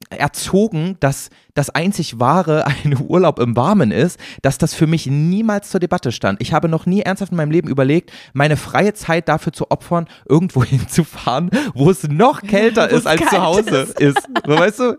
erzogen, 0.09 0.97
dass 0.99 1.29
das 1.53 1.69
einzig 1.69 2.19
wahre 2.19 2.65
ein 2.83 2.97
Urlaub 2.99 3.39
im 3.39 3.55
Warmen 3.55 3.91
ist, 3.91 4.19
dass 4.41 4.57
das 4.57 4.73
für 4.73 4.87
mich 4.87 5.05
niemals 5.05 5.69
zur 5.69 5.79
Debatte 5.79 6.11
stand. 6.11 6.41
Ich 6.41 6.51
habe 6.51 6.67
noch 6.67 6.85
nie 6.85 7.01
ernsthaft 7.01 7.31
in 7.31 7.37
meinem 7.37 7.51
Leben 7.51 7.69
überlegt, 7.69 8.11
meine 8.33 8.57
freie 8.57 8.93
Zeit 8.93 9.29
dafür 9.29 9.53
zu 9.53 9.71
opfern, 9.71 10.07
irgendwo 10.27 10.63
hinzufahren, 10.65 11.49
wo 11.73 11.89
es 11.89 12.03
noch 12.03 12.41
kälter 12.47 12.89
ist 12.89 13.07
als 13.07 13.21
zu 13.21 13.41
Hause 13.41 13.69
ist. 13.69 13.99
ist. 13.99 14.29
Weißt 14.45 14.79
du? 14.79 14.97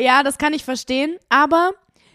Ja, 0.00 0.22
das 0.22 0.38
kann 0.38 0.52
ich 0.52 0.64
verstehen, 0.64 1.16
aber 1.28 1.70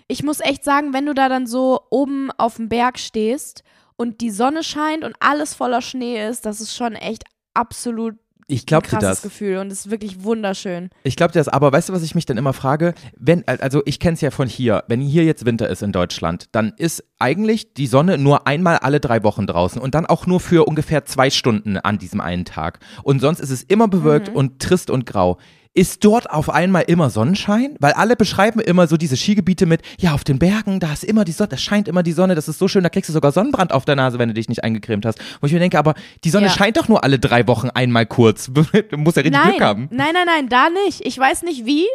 ich 0.07 0.23
muss 0.23 0.39
echt 0.39 0.63
sagen, 0.63 0.93
wenn 0.93 1.05
du 1.05 1.13
da 1.13 1.29
dann 1.29 1.47
so 1.47 1.81
oben 1.89 2.31
auf 2.37 2.55
dem 2.57 2.69
Berg 2.69 2.99
stehst 2.99 3.63
und 3.95 4.21
die 4.21 4.31
Sonne 4.31 4.63
scheint 4.63 5.03
und 5.03 5.15
alles 5.19 5.53
voller 5.53 5.81
Schnee 5.81 6.27
ist, 6.27 6.45
das 6.45 6.61
ist 6.61 6.75
schon 6.75 6.93
echt 6.93 7.23
absolut 7.53 8.15
Ich 8.47 8.61
ein 8.61 8.65
dir 8.65 8.81
krasses 8.89 9.09
das. 9.09 9.21
Gefühl 9.23 9.57
und 9.57 9.71
es 9.71 9.85
ist 9.85 9.91
wirklich 9.91 10.23
wunderschön. 10.23 10.89
Ich 11.03 11.15
glaube 11.15 11.33
dir 11.33 11.39
das, 11.39 11.47
aber 11.47 11.71
weißt 11.71 11.89
du, 11.89 11.93
was 11.93 12.03
ich 12.03 12.13
mich 12.13 12.25
dann 12.27 12.37
immer 12.37 12.53
frage? 12.53 12.93
Wenn, 13.17 13.47
also 13.47 13.81
ich 13.85 13.99
kenne 13.99 14.13
es 14.13 14.21
ja 14.21 14.29
von 14.31 14.47
hier, 14.47 14.83
wenn 14.87 14.99
hier 15.01 15.23
jetzt 15.23 15.45
Winter 15.45 15.67
ist 15.69 15.81
in 15.81 15.91
Deutschland, 15.91 16.47
dann 16.51 16.73
ist 16.77 17.03
eigentlich 17.17 17.73
die 17.73 17.87
Sonne 17.87 18.17
nur 18.19 18.45
einmal 18.45 18.77
alle 18.77 18.99
drei 18.99 19.23
Wochen 19.23 19.47
draußen 19.47 19.81
und 19.81 19.95
dann 19.95 20.05
auch 20.05 20.27
nur 20.27 20.39
für 20.39 20.65
ungefähr 20.67 21.05
zwei 21.05 21.29
Stunden 21.31 21.77
an 21.77 21.97
diesem 21.97 22.21
einen 22.21 22.45
Tag. 22.45 22.79
Und 23.03 23.19
sonst 23.21 23.39
ist 23.39 23.49
es 23.51 23.63
immer 23.63 23.87
bewölkt 23.87 24.29
Mhm. 24.29 24.35
und 24.35 24.59
trist 24.61 24.89
und 24.91 25.05
grau. 25.07 25.37
Ist 25.77 26.05
dort 26.05 26.29
auf 26.31 26.49
einmal 26.49 26.83
immer 26.88 27.09
Sonnenschein? 27.09 27.75
Weil 27.81 27.91
alle 27.93 28.15
beschreiben 28.15 28.61
immer 28.61 28.88
so 28.88 28.95
diese 28.95 29.17
Skigebiete 29.17 29.65
mit, 29.65 29.81
ja, 29.99 30.13
auf 30.13 30.23
den 30.23 30.39
Bergen, 30.39 30.79
da 30.79 30.93
ist 30.93 31.03
immer 31.03 31.25
die 31.25 31.33
Sonne, 31.33 31.49
da 31.49 31.57
scheint 31.57 31.89
immer 31.89 32.01
die 32.01 32.13
Sonne, 32.13 32.33
das 32.33 32.47
ist 32.47 32.59
so 32.59 32.69
schön, 32.69 32.81
da 32.81 32.89
kriegst 32.89 33.09
du 33.09 33.13
sogar 33.13 33.33
Sonnenbrand 33.33 33.73
auf 33.73 33.83
der 33.83 33.97
Nase, 33.97 34.17
wenn 34.17 34.29
du 34.29 34.33
dich 34.33 34.47
nicht 34.47 34.63
eingecremt 34.63 35.05
hast. 35.05 35.19
Wo 35.41 35.47
ich 35.47 35.53
mir 35.53 35.59
denke, 35.59 35.77
aber 35.77 35.93
die 36.23 36.29
Sonne 36.29 36.45
Ja. 36.47 36.51
scheint 36.53 36.77
doch 36.77 36.88
nur 36.88 37.03
alle 37.03 37.19
drei 37.19 37.45
Wochen 37.47 37.69
einmal 37.69 38.05
kurz. 38.05 38.49
du 38.89 38.97
musst 38.97 39.17
ja 39.17 39.23
richtig 39.23 39.31
nein, 39.33 39.49
Glück 39.49 39.61
haben. 39.61 39.88
nein, 39.91 40.13
nein, 40.13 40.25
nein, 40.25 40.47
da 40.49 40.69
nicht. 40.85 41.01
Ich 41.05 41.17
weiß 41.19 41.43
nicht 41.43 41.65
wie 41.65 41.85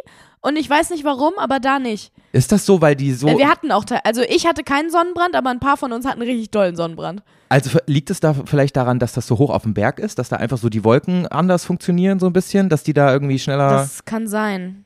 und 0.41 0.55
ich 0.57 0.69
weiß 0.69 0.89
nicht 0.89 1.03
warum, 1.03 1.33
aber 1.37 1.59
da 1.59 1.79
nicht. 1.79 2.11
Ist 2.31 2.51
das 2.51 2.65
so, 2.65 2.81
weil 2.81 2.95
die 2.95 3.13
so. 3.13 3.27
Wir 3.27 3.47
hatten 3.49 3.71
auch, 3.71 3.85
also 4.03 4.21
ich 4.21 4.45
hatte 4.47 4.63
keinen 4.63 4.89
Sonnenbrand, 4.89 5.35
aber 5.35 5.49
ein 5.49 5.59
paar 5.59 5.77
von 5.77 5.91
uns 5.91 6.05
hatten 6.05 6.21
richtig 6.21 6.51
dollen 6.51 6.75
Sonnenbrand. 6.75 7.23
Also 7.49 7.79
liegt 7.85 8.09
es 8.09 8.19
da 8.21 8.33
vielleicht 8.33 8.75
daran, 8.77 8.99
dass 8.99 9.13
das 9.13 9.27
so 9.27 9.37
hoch 9.37 9.49
auf 9.49 9.63
dem 9.63 9.73
Berg 9.73 9.99
ist, 9.99 10.17
dass 10.19 10.29
da 10.29 10.37
einfach 10.37 10.57
so 10.57 10.69
die 10.69 10.83
Wolken 10.83 11.27
anders 11.27 11.65
funktionieren, 11.65 12.19
so 12.19 12.27
ein 12.27 12.33
bisschen, 12.33 12.69
dass 12.69 12.83
die 12.83 12.93
da 12.93 13.11
irgendwie 13.11 13.39
schneller. 13.39 13.69
Das 13.71 14.05
kann 14.05 14.27
sein. 14.27 14.85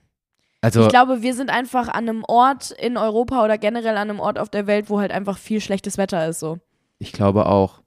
also, 0.61 0.83
Ich 0.83 0.89
glaube, 0.89 1.21
wir 1.21 1.33
sind 1.35 1.49
einfach 1.51 1.87
an 1.87 2.09
einem 2.09 2.23
Ort 2.27 2.71
in 2.71 2.97
Europa 2.97 3.43
oder 3.43 3.57
generell 3.57 3.97
an 3.97 4.09
einem 4.09 4.19
Ort 4.19 4.39
auf 4.39 4.49
der 4.49 4.65
Welt, 4.67 4.89
wo 4.89 4.99
halt 4.99 5.11
einfach 5.11 5.37
viel 5.37 5.61
schlechtes 5.61 5.97
Wetter 5.97 6.27
ist 6.27 6.39
so. 6.39 6.57
ich 6.99 7.11
glaube 7.11 7.45
auch. 7.45 7.81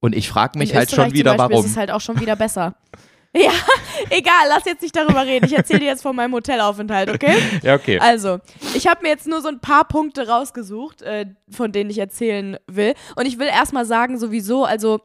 Und 0.00 0.14
ich 0.14 0.28
frage 0.28 0.58
mich 0.58 0.70
In 0.70 0.76
halt 0.76 0.90
Österreich 0.90 1.06
schon 1.08 1.14
wieder, 1.14 1.30
zum 1.32 1.38
Beispiel 1.38 1.54
warum. 1.54 1.64
ist 1.64 1.70
es 1.72 1.76
halt 1.78 1.90
auch 1.90 2.00
schon 2.00 2.20
wieder 2.20 2.36
besser. 2.36 2.74
ja, 3.42 3.52
egal, 4.10 4.46
lass 4.48 4.64
jetzt 4.64 4.82
nicht 4.82 4.94
darüber 4.94 5.26
reden. 5.26 5.46
Ich 5.46 5.52
erzähle 5.52 5.80
dir 5.80 5.86
jetzt 5.86 6.02
von 6.02 6.14
meinem 6.14 6.32
Hotelaufenthalt, 6.34 7.10
okay? 7.10 7.36
ja, 7.62 7.74
okay. 7.74 7.98
Also, 7.98 8.38
ich 8.74 8.86
habe 8.86 9.02
mir 9.02 9.08
jetzt 9.08 9.26
nur 9.26 9.40
so 9.40 9.48
ein 9.48 9.58
paar 9.58 9.88
Punkte 9.88 10.28
rausgesucht, 10.28 11.02
äh, 11.02 11.26
von 11.50 11.72
denen 11.72 11.90
ich 11.90 11.98
erzählen 11.98 12.56
will. 12.68 12.94
Und 13.16 13.26
ich 13.26 13.40
will 13.40 13.48
erstmal 13.48 13.86
sagen, 13.86 14.18
sowieso, 14.18 14.64
also 14.64 15.00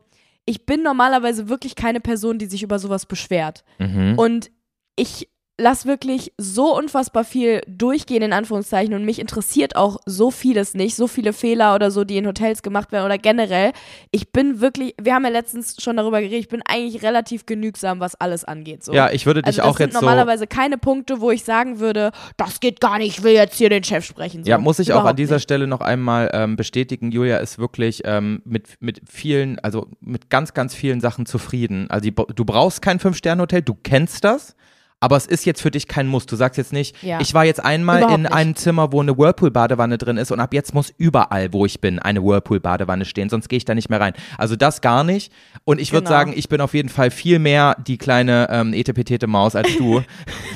ich 0.45 0.67
bin 0.67 0.83
normalerweise 0.83 1.49
wirklich 1.49 1.75
keine 1.75 2.01
Person, 2.01 2.37
die 2.37 2.45
sich 2.45 2.61
über 2.61 2.77
sowas 2.77 3.07
beschwert. 3.07 3.63
Mhm. 3.79 4.13
Und 4.17 4.51
ich 4.95 5.27
lasse 5.59 5.87
wirklich 5.87 6.31
so 6.37 6.75
unfassbar 6.75 7.23
viel 7.23 7.61
durchgehen, 7.67 8.23
in 8.23 8.33
Anführungszeichen. 8.33 8.93
Und 8.93 9.05
mich 9.05 9.19
interessiert 9.19 9.75
auch 9.75 9.97
so 10.05 10.31
vieles 10.31 10.73
nicht, 10.73 10.95
so 10.95 11.07
viele 11.07 11.33
Fehler 11.33 11.75
oder 11.75 11.91
so, 11.91 12.03
die 12.03 12.17
in 12.17 12.25
Hotels 12.25 12.63
gemacht 12.63 12.91
werden 12.91 13.05
oder 13.05 13.17
generell. 13.17 13.73
Ich 14.11 14.31
bin 14.31 14.61
wirklich, 14.61 14.95
wir 15.01 15.13
haben 15.13 15.23
ja 15.23 15.29
letztens 15.29 15.75
schon 15.81 15.97
darüber 15.97 16.21
geredet, 16.21 16.39
ich 16.39 16.47
bin 16.47 16.61
eigentlich 16.67 17.03
relativ 17.03 17.45
genügsam, 17.45 17.99
was 17.99 18.15
alles 18.15 18.45
angeht. 18.45 18.83
So. 18.83 18.93
Ja, 18.93 19.11
ich 19.11 19.25
würde 19.25 19.41
dich 19.41 19.59
also 19.59 19.69
auch 19.69 19.77
sind 19.77 19.87
jetzt 19.87 19.95
so. 19.95 19.99
normalerweise 19.99 20.47
keine 20.47 20.77
Punkte, 20.77 21.21
wo 21.21 21.31
ich 21.31 21.43
sagen 21.43 21.79
würde, 21.79 22.11
das 22.37 22.59
geht 22.59 22.79
gar 22.79 22.97
nicht, 22.97 23.17
ich 23.17 23.23
will 23.23 23.33
jetzt 23.33 23.55
hier 23.55 23.69
den 23.69 23.83
Chef 23.83 24.05
sprechen. 24.05 24.43
So. 24.43 24.49
Ja, 24.49 24.57
muss 24.57 24.79
ich 24.79 24.93
auch 24.93 24.97
an 24.97 25.01
Überhaupt 25.01 25.19
dieser 25.19 25.35
nicht. 25.35 25.43
Stelle 25.43 25.67
noch 25.67 25.81
einmal 25.81 26.29
ähm, 26.33 26.55
bestätigen, 26.55 27.11
Julia 27.11 27.37
ist 27.37 27.59
wirklich 27.59 28.01
ähm, 28.05 28.41
mit, 28.45 28.77
mit 28.79 29.01
vielen, 29.09 29.59
also 29.59 29.87
mit 29.99 30.29
ganz, 30.29 30.53
ganz 30.53 30.73
vielen 30.73 31.01
Sachen 31.01 31.25
zufrieden. 31.25 31.89
Also 31.89 32.03
die, 32.03 32.13
du 32.13 32.45
brauchst 32.45 32.81
kein 32.81 32.99
Fünf-Sterne-Hotel, 32.99 33.61
du 33.61 33.75
kennst 33.83 34.23
das. 34.23 34.55
Aber 35.01 35.15
es 35.15 35.25
ist 35.25 35.45
jetzt 35.45 35.61
für 35.61 35.71
dich 35.71 35.87
kein 35.87 36.07
Muss. 36.07 36.25
Du 36.25 36.35
sagst 36.35 36.57
jetzt 36.57 36.73
nicht, 36.73 37.01
Ja. 37.03 37.21
ich 37.21 37.33
war 37.33 37.45
jetzt 37.45 37.63
einmal 37.63 37.99
Überhaupt 37.99 38.15
in 38.17 38.21
nicht. 38.23 38.33
einem 38.33 38.55
Zimmer, 38.57 38.91
wo 38.91 38.99
eine 39.01 39.17
Whirlpool-Badewanne 39.17 39.97
drin 39.97 40.17
ist 40.17 40.29
und 40.31 40.41
ab 40.41 40.53
jetzt 40.53 40.73
muss 40.73 40.93
überall, 40.97 41.53
wo 41.53 41.65
ich 41.65 41.79
bin, 41.79 41.99
eine 41.99 42.21
Whirlpool-Badewanne 42.23 43.05
stehen, 43.05 43.29
sonst 43.29 43.47
gehe 43.47 43.57
ich 43.57 43.65
da 43.65 43.75
nicht 43.75 43.89
mehr 43.89 44.01
rein. 44.01 44.11
Also 44.37 44.57
das 44.57 44.81
gar 44.81 45.05
nicht. 45.05 45.31
Und 45.63 45.79
ich 45.79 45.93
würde 45.93 46.05
Genau. 46.05 46.17
sagen, 46.17 46.33
ich 46.35 46.49
bin 46.49 46.59
auf 46.59 46.73
jeden 46.73 46.89
Fall 46.89 47.11
viel 47.11 47.39
mehr 47.39 47.77
die 47.87 47.97
kleine 47.97 48.47
ähm, 48.51 48.73
etepetete 48.73 49.27
Maus 49.27 49.55
als 49.55 49.69
du. 49.77 50.01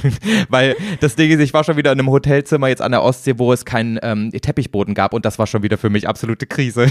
Weil 0.49 0.75
das 0.99 1.15
Ding 1.15 1.31
ist, 1.31 1.39
ich 1.39 1.53
war 1.53 1.63
schon 1.63 1.77
wieder 1.77 1.91
in 1.93 1.99
einem 1.99 2.09
Hotelzimmer 2.09 2.67
jetzt 2.67 2.81
an 2.81 2.91
der 2.91 3.01
Ostsee, 3.03 3.35
wo 3.37 3.53
es 3.53 3.63
keinen 3.65 3.97
ähm, 4.03 4.31
Teppichboden 4.31 4.93
gab 4.93 5.13
und 5.13 5.25
das 5.25 5.39
war 5.39 5.47
schon 5.47 5.63
wieder 5.63 5.77
für 5.77 5.89
mich 5.89 6.07
absolute 6.07 6.45
Krise. 6.47 6.87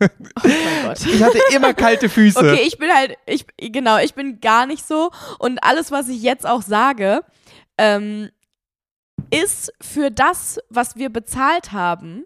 Oh 0.00 0.06
mein 0.44 0.82
Gott. 0.84 1.00
Ich 1.06 1.22
hatte 1.22 1.38
immer 1.54 1.74
kalte 1.74 2.08
Füße. 2.08 2.38
Okay, 2.38 2.62
ich 2.66 2.78
bin 2.78 2.90
halt, 2.90 3.16
ich, 3.26 3.46
genau, 3.56 3.98
ich 3.98 4.14
bin 4.14 4.40
gar 4.40 4.66
nicht 4.66 4.86
so. 4.86 5.10
Und 5.38 5.62
alles, 5.64 5.90
was 5.90 6.08
ich 6.08 6.22
jetzt 6.22 6.46
auch 6.46 6.62
sage, 6.62 7.22
ähm, 7.76 8.30
ist 9.30 9.72
für 9.80 10.10
das, 10.10 10.58
was 10.70 10.96
wir 10.96 11.10
bezahlt 11.10 11.72
haben 11.72 12.24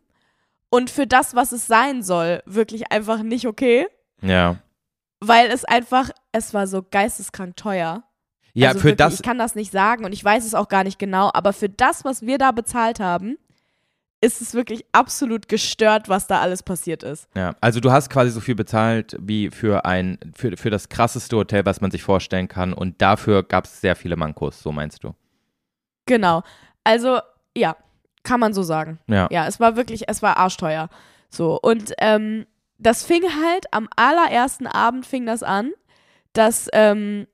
und 0.70 0.90
für 0.90 1.06
das, 1.06 1.34
was 1.34 1.52
es 1.52 1.66
sein 1.66 2.02
soll, 2.02 2.42
wirklich 2.46 2.92
einfach 2.92 3.22
nicht 3.22 3.46
okay, 3.46 3.86
Ja. 4.20 4.56
weil 5.20 5.50
es 5.50 5.64
einfach, 5.64 6.10
es 6.32 6.52
war 6.54 6.66
so 6.66 6.82
geisteskrank 6.82 7.56
teuer. 7.56 8.02
Ja, 8.54 8.68
also 8.68 8.80
für 8.80 8.84
wirklich, 8.88 8.98
das. 8.98 9.14
Ich 9.14 9.22
kann 9.22 9.38
das 9.38 9.54
nicht 9.54 9.72
sagen 9.72 10.04
und 10.04 10.12
ich 10.12 10.22
weiß 10.22 10.44
es 10.44 10.54
auch 10.54 10.68
gar 10.68 10.84
nicht 10.84 10.98
genau, 10.98 11.30
aber 11.32 11.54
für 11.54 11.70
das, 11.70 12.04
was 12.04 12.22
wir 12.22 12.36
da 12.36 12.52
bezahlt 12.52 13.00
haben, 13.00 13.38
ist 14.22 14.40
es 14.40 14.54
wirklich 14.54 14.86
absolut 14.92 15.48
gestört, 15.48 16.08
was 16.08 16.26
da 16.28 16.40
alles 16.40 16.62
passiert 16.62 17.02
ist. 17.02 17.28
Ja, 17.34 17.54
also 17.60 17.80
du 17.80 17.90
hast 17.90 18.08
quasi 18.08 18.30
so 18.30 18.40
viel 18.40 18.54
bezahlt 18.54 19.16
wie 19.20 19.50
für 19.50 19.84
ein, 19.84 20.16
für, 20.34 20.56
für 20.56 20.70
das 20.70 20.88
krasseste 20.88 21.36
Hotel, 21.36 21.66
was 21.66 21.80
man 21.80 21.90
sich 21.90 22.02
vorstellen 22.02 22.48
kann. 22.48 22.72
Und 22.72 23.02
dafür 23.02 23.42
gab 23.42 23.64
es 23.64 23.80
sehr 23.80 23.96
viele 23.96 24.16
Mankos, 24.16 24.62
so 24.62 24.70
meinst 24.72 25.02
du. 25.04 25.14
Genau. 26.06 26.42
Also, 26.84 27.18
ja, 27.56 27.76
kann 28.22 28.38
man 28.40 28.54
so 28.54 28.62
sagen. 28.62 29.00
Ja. 29.08 29.28
Ja, 29.30 29.46
es 29.46 29.58
war 29.60 29.76
wirklich, 29.76 30.08
es 30.08 30.22
war 30.22 30.36
arschteuer. 30.36 30.88
So, 31.28 31.58
und 31.60 31.92
ähm, 31.98 32.46
das 32.78 33.02
fing 33.04 33.22
halt, 33.24 33.66
am 33.72 33.88
allerersten 33.96 34.66
Abend 34.68 35.04
fing 35.04 35.26
das 35.26 35.42
an, 35.42 35.72
dass, 36.32 36.68
ähm, 36.72 37.26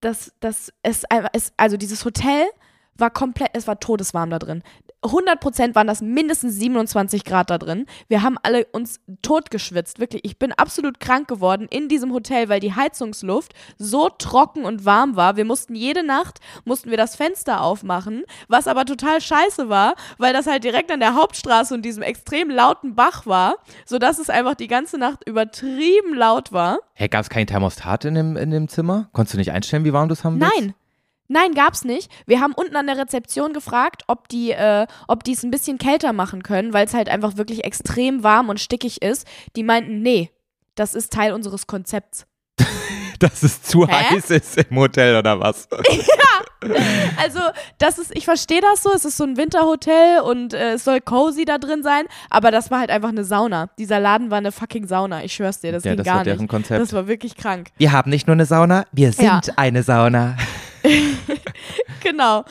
dass, 0.00 0.32
dass 0.40 0.72
es, 0.82 1.04
einfach- 1.06 1.30
es, 1.32 1.52
also 1.56 1.76
dieses 1.76 2.04
Hotel 2.04 2.44
war 3.00 3.10
komplett, 3.10 3.50
es 3.54 3.66
war 3.66 3.80
todeswarm 3.80 4.30
da 4.30 4.38
drin. 4.38 4.62
100% 5.02 5.74
waren 5.74 5.86
das 5.86 6.02
mindestens 6.02 6.56
27 6.56 7.24
Grad 7.24 7.48
da 7.48 7.56
drin. 7.56 7.86
Wir 8.08 8.22
haben 8.22 8.36
alle 8.42 8.66
uns 8.66 9.00
totgeschwitzt, 9.22 9.98
wirklich. 9.98 10.24
Ich 10.24 10.38
bin 10.38 10.52
absolut 10.52 11.00
krank 11.00 11.26
geworden 11.26 11.66
in 11.70 11.88
diesem 11.88 12.12
Hotel, 12.12 12.48
weil 12.50 12.60
die 12.60 12.74
Heizungsluft 12.74 13.54
so 13.78 14.10
trocken 14.10 14.64
und 14.64 14.84
warm 14.84 15.16
war. 15.16 15.36
Wir 15.36 15.46
mussten 15.46 15.74
jede 15.74 16.04
Nacht, 16.04 16.40
mussten 16.64 16.90
wir 16.90 16.98
das 16.98 17.16
Fenster 17.16 17.62
aufmachen, 17.62 18.24
was 18.48 18.66
aber 18.66 18.84
total 18.84 19.20
scheiße 19.20 19.70
war, 19.70 19.94
weil 20.18 20.34
das 20.34 20.46
halt 20.46 20.64
direkt 20.64 20.92
an 20.92 21.00
der 21.00 21.14
Hauptstraße 21.14 21.72
und 21.72 21.82
diesem 21.82 22.02
extrem 22.02 22.50
lauten 22.50 22.94
Bach 22.94 23.24
war, 23.24 23.56
sodass 23.86 24.18
es 24.18 24.28
einfach 24.28 24.54
die 24.54 24.68
ganze 24.68 24.98
Nacht 24.98 25.26
übertrieben 25.26 26.14
laut 26.14 26.52
war. 26.52 26.78
Hey, 26.92 27.08
gab 27.08 27.22
es 27.22 27.30
keinen 27.30 27.46
Thermostat 27.46 28.04
in 28.04 28.14
dem, 28.14 28.36
in 28.36 28.50
dem 28.50 28.68
Zimmer? 28.68 29.08
Konntest 29.12 29.34
du 29.34 29.38
nicht 29.38 29.52
einstellen, 29.52 29.84
wie 29.84 29.94
warm 29.94 30.08
du 30.08 30.12
es 30.12 30.24
haben 30.24 30.38
willst? 30.38 30.54
Nein. 30.54 30.74
Nein, 31.32 31.54
gab's 31.54 31.84
nicht. 31.84 32.10
Wir 32.26 32.40
haben 32.40 32.52
unten 32.54 32.74
an 32.74 32.88
der 32.88 32.98
Rezeption 32.98 33.52
gefragt, 33.52 34.02
ob 34.08 34.28
die, 34.28 34.50
äh, 34.50 34.86
ob 35.06 35.22
die 35.22 35.32
es 35.32 35.44
ein 35.44 35.52
bisschen 35.52 35.78
kälter 35.78 36.12
machen 36.12 36.42
können, 36.42 36.72
weil 36.72 36.86
es 36.86 36.92
halt 36.92 37.08
einfach 37.08 37.36
wirklich 37.36 37.62
extrem 37.64 38.24
warm 38.24 38.48
und 38.48 38.58
stickig 38.58 39.00
ist. 39.00 39.28
Die 39.54 39.62
meinten, 39.62 40.02
nee, 40.02 40.30
das 40.74 40.94
ist 40.94 41.12
Teil 41.12 41.32
unseres 41.32 41.68
Konzepts. 41.68 42.26
Dass 43.20 43.42
es 43.44 43.62
zu 43.62 43.86
Hä? 43.86 43.92
heiß 44.10 44.30
ist 44.30 44.56
im 44.58 44.76
Hotel 44.76 45.16
oder 45.16 45.38
was? 45.38 45.68
Also, 47.16 47.40
das 47.78 47.98
ist, 47.98 48.14
ich 48.14 48.26
verstehe 48.26 48.60
das 48.60 48.82
so, 48.82 48.92
es 48.92 49.06
ist 49.06 49.16
so 49.16 49.24
ein 49.24 49.38
Winterhotel 49.38 50.20
und 50.20 50.52
äh, 50.52 50.72
es 50.74 50.84
soll 50.84 51.00
cozy 51.00 51.46
da 51.46 51.56
drin 51.56 51.82
sein, 51.82 52.04
aber 52.28 52.50
das 52.50 52.70
war 52.70 52.80
halt 52.80 52.90
einfach 52.90 53.08
eine 53.08 53.24
Sauna. 53.24 53.70
Dieser 53.78 53.98
Laden 53.98 54.30
war 54.30 54.36
eine 54.38 54.52
fucking 54.52 54.86
Sauna, 54.86 55.24
ich 55.24 55.32
schwör's 55.32 55.60
dir, 55.60 55.72
das 55.72 55.84
ja, 55.84 55.92
ging 55.92 55.98
das 55.98 56.04
gar 56.04 56.16
war 56.16 56.24
deren 56.24 56.40
nicht. 56.40 56.50
Konzept. 56.50 56.78
Das 56.82 56.92
war 56.92 57.08
wirklich 57.08 57.34
krank. 57.36 57.68
wir 57.78 57.92
haben 57.92 58.10
nicht 58.10 58.26
nur 58.26 58.34
eine 58.34 58.44
Sauna, 58.44 58.84
wir 58.92 59.10
sind 59.12 59.24
Ja. 59.24 59.40
eine 59.56 59.82
Sauna. 59.82 60.36
Genau. 62.02 62.44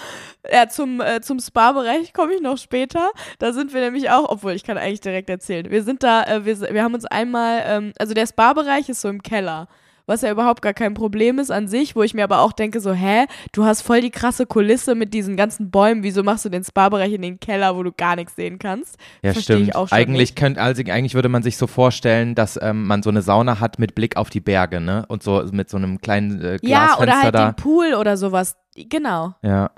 Ja, 0.52 0.70
zum, 0.70 1.02
äh, 1.02 1.22
zum 1.22 1.40
Spa-Bereich 1.40 2.14
komme 2.14 2.34
ich 2.34 2.42
noch 2.42 2.58
später. 2.58 3.10
Da 3.40 3.52
sind 3.52 3.74
wir 3.74 3.82
nämlich 3.82 4.10
auch, 4.10 4.30
obwohl 4.30 4.54
ich 4.54 4.64
kann 4.64 4.78
eigentlich 4.78 5.02
direkt 5.02 5.30
erzählen. 5.30 5.70
Wir 5.70 5.84
sind 5.84 6.04
da, 6.04 6.24
äh, 6.24 6.46
wir, 6.46 6.60
wir 6.60 6.84
haben 6.84 6.94
uns 6.94 7.06
einmal, 7.06 7.64
ähm, 7.66 7.94
also 8.00 8.14
der 8.14 8.26
Spa-Bereich 8.26 8.90
ist 8.90 9.02
so 9.02 9.10
im 9.10 9.22
Keller, 9.22 9.68
was 10.10 10.22
ja 10.22 10.32
überhaupt 10.32 10.62
gar 10.62 10.74
kein 10.74 10.93
Problem 10.93 11.39
ist 11.39 11.51
an 11.51 11.68
sich, 11.68 11.95
wo 11.95 12.03
ich 12.03 12.14
mir 12.14 12.24
aber 12.24 12.41
auch 12.41 12.51
denke, 12.51 12.82
so, 12.82 12.93
hä, 12.93 13.26
du 13.53 13.64
hast 13.64 13.82
voll 13.82 14.01
die 14.01 14.10
krasse 14.10 14.45
Kulisse 14.45 14.95
mit 14.95 15.14
diesen 15.14 15.38
ganzen 15.38 15.72
Bäumen, 15.72 16.03
wieso 16.03 16.24
machst 16.24 16.43
du 16.45 16.49
den 16.49 16.64
Spa-Bereich 16.64 17.14
in 17.14 17.22
den 17.22 17.39
Keller, 17.39 17.76
wo 17.76 17.84
du 17.84 17.91
gar 17.91 18.16
nichts 18.16 18.36
sehen 18.36 18.60
kannst? 18.60 18.97
Ja, 19.22 19.34
Versteh 19.34 19.53
stimmt. 19.53 19.68
Ich 19.70 19.76
auch 19.76 19.88
schon 19.88 19.97
eigentlich, 19.97 20.36
könnt, 20.36 20.57
also 20.57 20.82
eigentlich 20.82 21.14
würde 21.14 21.30
man 21.30 21.43
sich 21.43 21.57
so 21.57 21.68
vorstellen, 21.68 22.36
dass 22.36 22.60
ähm, 22.62 22.88
man 22.88 23.03
so 23.03 23.10
eine 23.10 23.22
Sauna 23.22 23.60
hat 23.60 23.80
mit 23.80 23.95
Blick 23.95 24.18
auf 24.18 24.30
die 24.30 24.41
Berge, 24.41 24.82
ne? 24.82 25.05
Und 25.07 25.24
so 25.24 25.43
mit 25.51 25.70
so 25.70 25.78
einem 25.78 26.01
kleinen 26.01 26.41
äh, 26.41 26.51
Ja, 26.64 26.95
Glasfenster 26.97 27.03
oder 27.03 27.22
halt 27.22 27.36
da. 27.36 27.51
den 27.51 27.55
Pool 27.55 27.93
oder 27.93 28.18
sowas. 28.18 28.57
Genau. 28.76 29.36
Ja. 29.43 29.70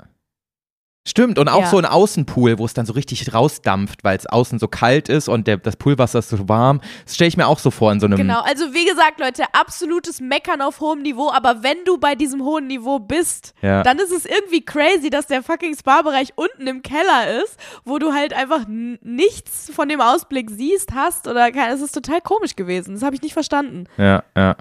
Stimmt, 1.04 1.40
und 1.40 1.48
auch 1.48 1.62
Ja. 1.62 1.66
so 1.66 1.78
ein 1.78 1.84
Außenpool, 1.84 2.58
wo 2.60 2.64
es 2.64 2.74
dann 2.74 2.86
so 2.86 2.92
richtig 2.92 3.34
rausdampft, 3.34 4.04
weil 4.04 4.16
es 4.16 4.26
außen 4.26 4.60
so 4.60 4.68
kalt 4.68 5.08
ist 5.08 5.28
und 5.28 5.48
der, 5.48 5.56
das 5.56 5.74
Poolwasser 5.74 6.20
ist 6.20 6.28
so 6.28 6.48
warm. 6.48 6.80
Das 7.04 7.16
stelle 7.16 7.26
ich 7.26 7.36
mir 7.36 7.48
auch 7.48 7.58
so 7.58 7.72
vor 7.72 7.90
in 7.90 7.98
so 7.98 8.06
einem. 8.06 8.18
Genau, 8.18 8.40
also 8.42 8.72
wie 8.72 8.84
gesagt, 8.84 9.18
Leute, 9.18 9.42
absolutes 9.52 10.20
Meckern 10.20 10.62
auf 10.62 10.78
hohem 10.78 11.02
Niveau, 11.02 11.28
aber 11.32 11.64
wenn 11.64 11.84
du 11.84 11.98
bei 11.98 12.14
diesem 12.14 12.42
hohen 12.44 12.68
Niveau 12.68 13.00
bist, 13.00 13.52
Ja. 13.62 13.82
dann 13.82 13.98
ist 13.98 14.12
es 14.12 14.26
irgendwie 14.26 14.64
crazy, 14.64 15.10
dass 15.10 15.26
der 15.26 15.42
fucking 15.42 15.74
Spa-Bereich 15.76 16.34
unten 16.36 16.68
im 16.68 16.82
Keller 16.82 17.42
ist, 17.42 17.56
wo 17.84 17.98
du 17.98 18.12
halt 18.12 18.32
einfach 18.32 18.64
nichts 18.68 19.72
von 19.74 19.88
dem 19.88 20.00
Ausblick 20.00 20.50
siehst, 20.50 20.94
hast 20.94 21.26
oder 21.26 21.50
kein, 21.50 21.72
es 21.72 21.80
ist 21.80 21.92
total 21.96 22.20
komisch 22.20 22.54
gewesen. 22.54 22.94
Das 22.94 23.02
habe 23.02 23.16
ich 23.16 23.22
nicht 23.22 23.32
verstanden. 23.32 23.88
Ja, 23.96 24.22
ja. 24.36 24.54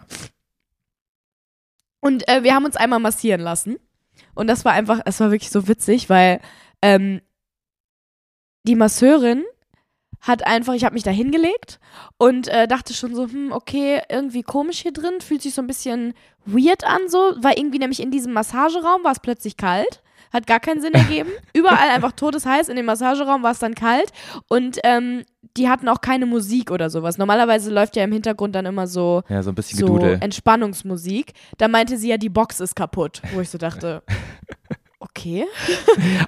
Und 2.00 2.28
äh, 2.28 2.42
wir 2.44 2.56
haben 2.56 2.66
uns 2.66 2.76
einmal 2.78 2.98
massieren 3.00 3.42
lassen. 3.42 3.78
Und 4.34 4.48
das 4.48 4.66
war 4.66 4.74
einfach, 4.74 5.02
es 5.06 5.20
war 5.20 5.32
wirklich 5.32 5.52
so 5.52 5.68
witzig, 5.68 6.10
weil 6.10 6.40
ähm, 6.82 7.22
die 8.64 8.76
Masseurin 8.76 9.44
hat 10.22 10.46
einfach, 10.46 10.74
ich 10.74 10.86
habe 10.86 10.94
mich 10.94 11.04
da 11.04 11.10
hingelegt 11.10 11.80
und 12.18 12.48
äh, 12.48 12.68
dachte 12.68 12.94
schon 12.94 13.16
so, 13.16 13.28
hm, 13.28 13.52
okay, 13.52 14.02
irgendwie 14.08 14.44
komisch 14.44 14.80
hier 14.80 14.94
drin, 14.94 15.20
fühlt 15.20 15.42
sich 15.42 15.56
so 15.56 15.62
ein 15.62 15.68
bisschen 15.68 16.14
weird 16.46 16.84
an, 16.84 17.10
so, 17.10 17.34
weil 17.38 17.58
irgendwie 17.58 17.80
nämlich 17.80 18.00
in 18.00 18.12
diesem 18.12 18.34
Massageraum 18.34 19.04
war 19.04 19.12
es 19.12 19.20
plötzlich 19.20 19.58
kalt, 19.58 20.04
hat 20.32 20.46
gar 20.46 20.60
keinen 20.60 20.80
Sinn 20.80 20.94
ergeben. 20.94 21.32
Überall 21.54 21.90
einfach 21.90 22.12
todesheiß, 22.12 22.70
in 22.70 22.76
dem 22.76 22.86
Massageraum 22.86 23.42
war 23.42 23.52
es 23.52 23.60
dann 23.60 23.74
kalt 23.74 24.12
und 24.48 24.80
ähm, 24.84 25.24
die 25.58 25.70
hatten 25.70 25.88
auch 25.90 26.02
keine 26.02 26.26
Musik 26.26 26.72
oder 26.72 26.90
sowas. 26.90 27.18
Normalerweise 27.18 27.72
läuft 27.72 27.96
ja 27.96 28.04
im 28.04 28.12
Hintergrund 28.12 28.56
dann 28.56 28.66
immer 28.66 28.88
so 28.88 29.24
Ja, 29.30 29.44
so 29.44 29.52
ein 29.52 29.56
bisschen 29.56 29.80
so 29.80 29.86
Gedudel. 29.88 30.18
Entspannungsmusik. 30.22 31.34
Da 31.58 31.68
meinte 31.68 31.98
sie 31.98 32.10
ja, 32.10 32.18
die 32.18 32.30
Box 32.30 32.60
ist 32.60 32.76
kaputt. 32.76 33.22
Wo 33.34 33.42
ich 33.42 33.50
so 33.50 33.58
dachte, 33.58 34.04
okay. 35.16 35.46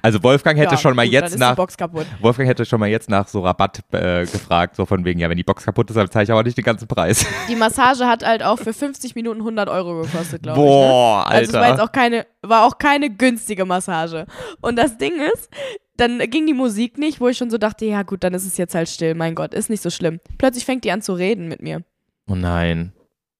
Also 0.02 0.22
Wolfgang 0.22 0.58
hätte 0.58 0.74
ja, 0.74 0.80
schon 0.80 0.94
mal 0.94 1.04
gut, 1.04 1.12
jetzt 1.12 1.38
nach. 1.38 1.56
Wolfgang 1.56 2.48
hätte 2.48 2.64
schon 2.64 2.80
mal 2.80 2.88
jetzt 2.88 3.08
nach 3.08 3.26
so 3.28 3.40
Rabatt 3.40 3.80
äh, 3.92 4.20
gefragt, 4.20 4.76
so 4.76 4.86
von 4.86 5.04
wegen, 5.04 5.20
ja, 5.20 5.28
wenn 5.28 5.36
die 5.36 5.42
Box 5.42 5.64
kaputt 5.64 5.90
ist, 5.90 5.96
dann 5.96 6.10
zahle 6.10 6.24
ich 6.24 6.30
aber 6.30 6.42
nicht 6.42 6.56
den 6.56 6.64
ganzen 6.64 6.86
Preis. 6.86 7.26
Die 7.48 7.56
Massage 7.56 8.06
hat 8.06 8.24
halt 8.24 8.42
auch 8.42 8.58
für 8.58 8.72
50 8.72 9.14
Minuten 9.14 9.40
100 9.40 9.68
Euro 9.68 10.02
gekostet, 10.02 10.42
glaube 10.42 10.60
ich. 10.60 10.64
Ne? 10.64 10.70
Boah, 10.70 11.26
Also 11.26 11.50
es 11.50 11.52
war 11.54 11.62
jetzt 11.62 11.72
Alter. 11.72 11.84
auch 11.84 11.92
keine, 11.92 12.26
war 12.42 12.66
auch 12.66 12.78
keine 12.78 13.10
günstige 13.10 13.64
Massage. 13.64 14.26
Und 14.60 14.76
das 14.76 14.98
Ding 14.98 15.14
ist, 15.32 15.48
dann 15.96 16.18
ging 16.30 16.46
die 16.46 16.54
Musik 16.54 16.98
nicht, 16.98 17.20
wo 17.20 17.28
ich 17.28 17.38
schon 17.38 17.50
so 17.50 17.58
dachte, 17.58 17.84
ja 17.84 18.02
gut, 18.02 18.24
dann 18.24 18.34
ist 18.34 18.46
es 18.46 18.56
jetzt 18.56 18.74
halt 18.74 18.88
still, 18.88 19.14
mein 19.14 19.34
Gott, 19.34 19.54
ist 19.54 19.70
nicht 19.70 19.82
so 19.82 19.90
schlimm. 19.90 20.20
Plötzlich 20.38 20.64
fängt 20.64 20.84
die 20.84 20.92
an 20.92 21.02
zu 21.02 21.14
reden 21.14 21.48
mit 21.48 21.62
mir. 21.62 21.82
oh 22.28 22.34
nein. 22.34 22.92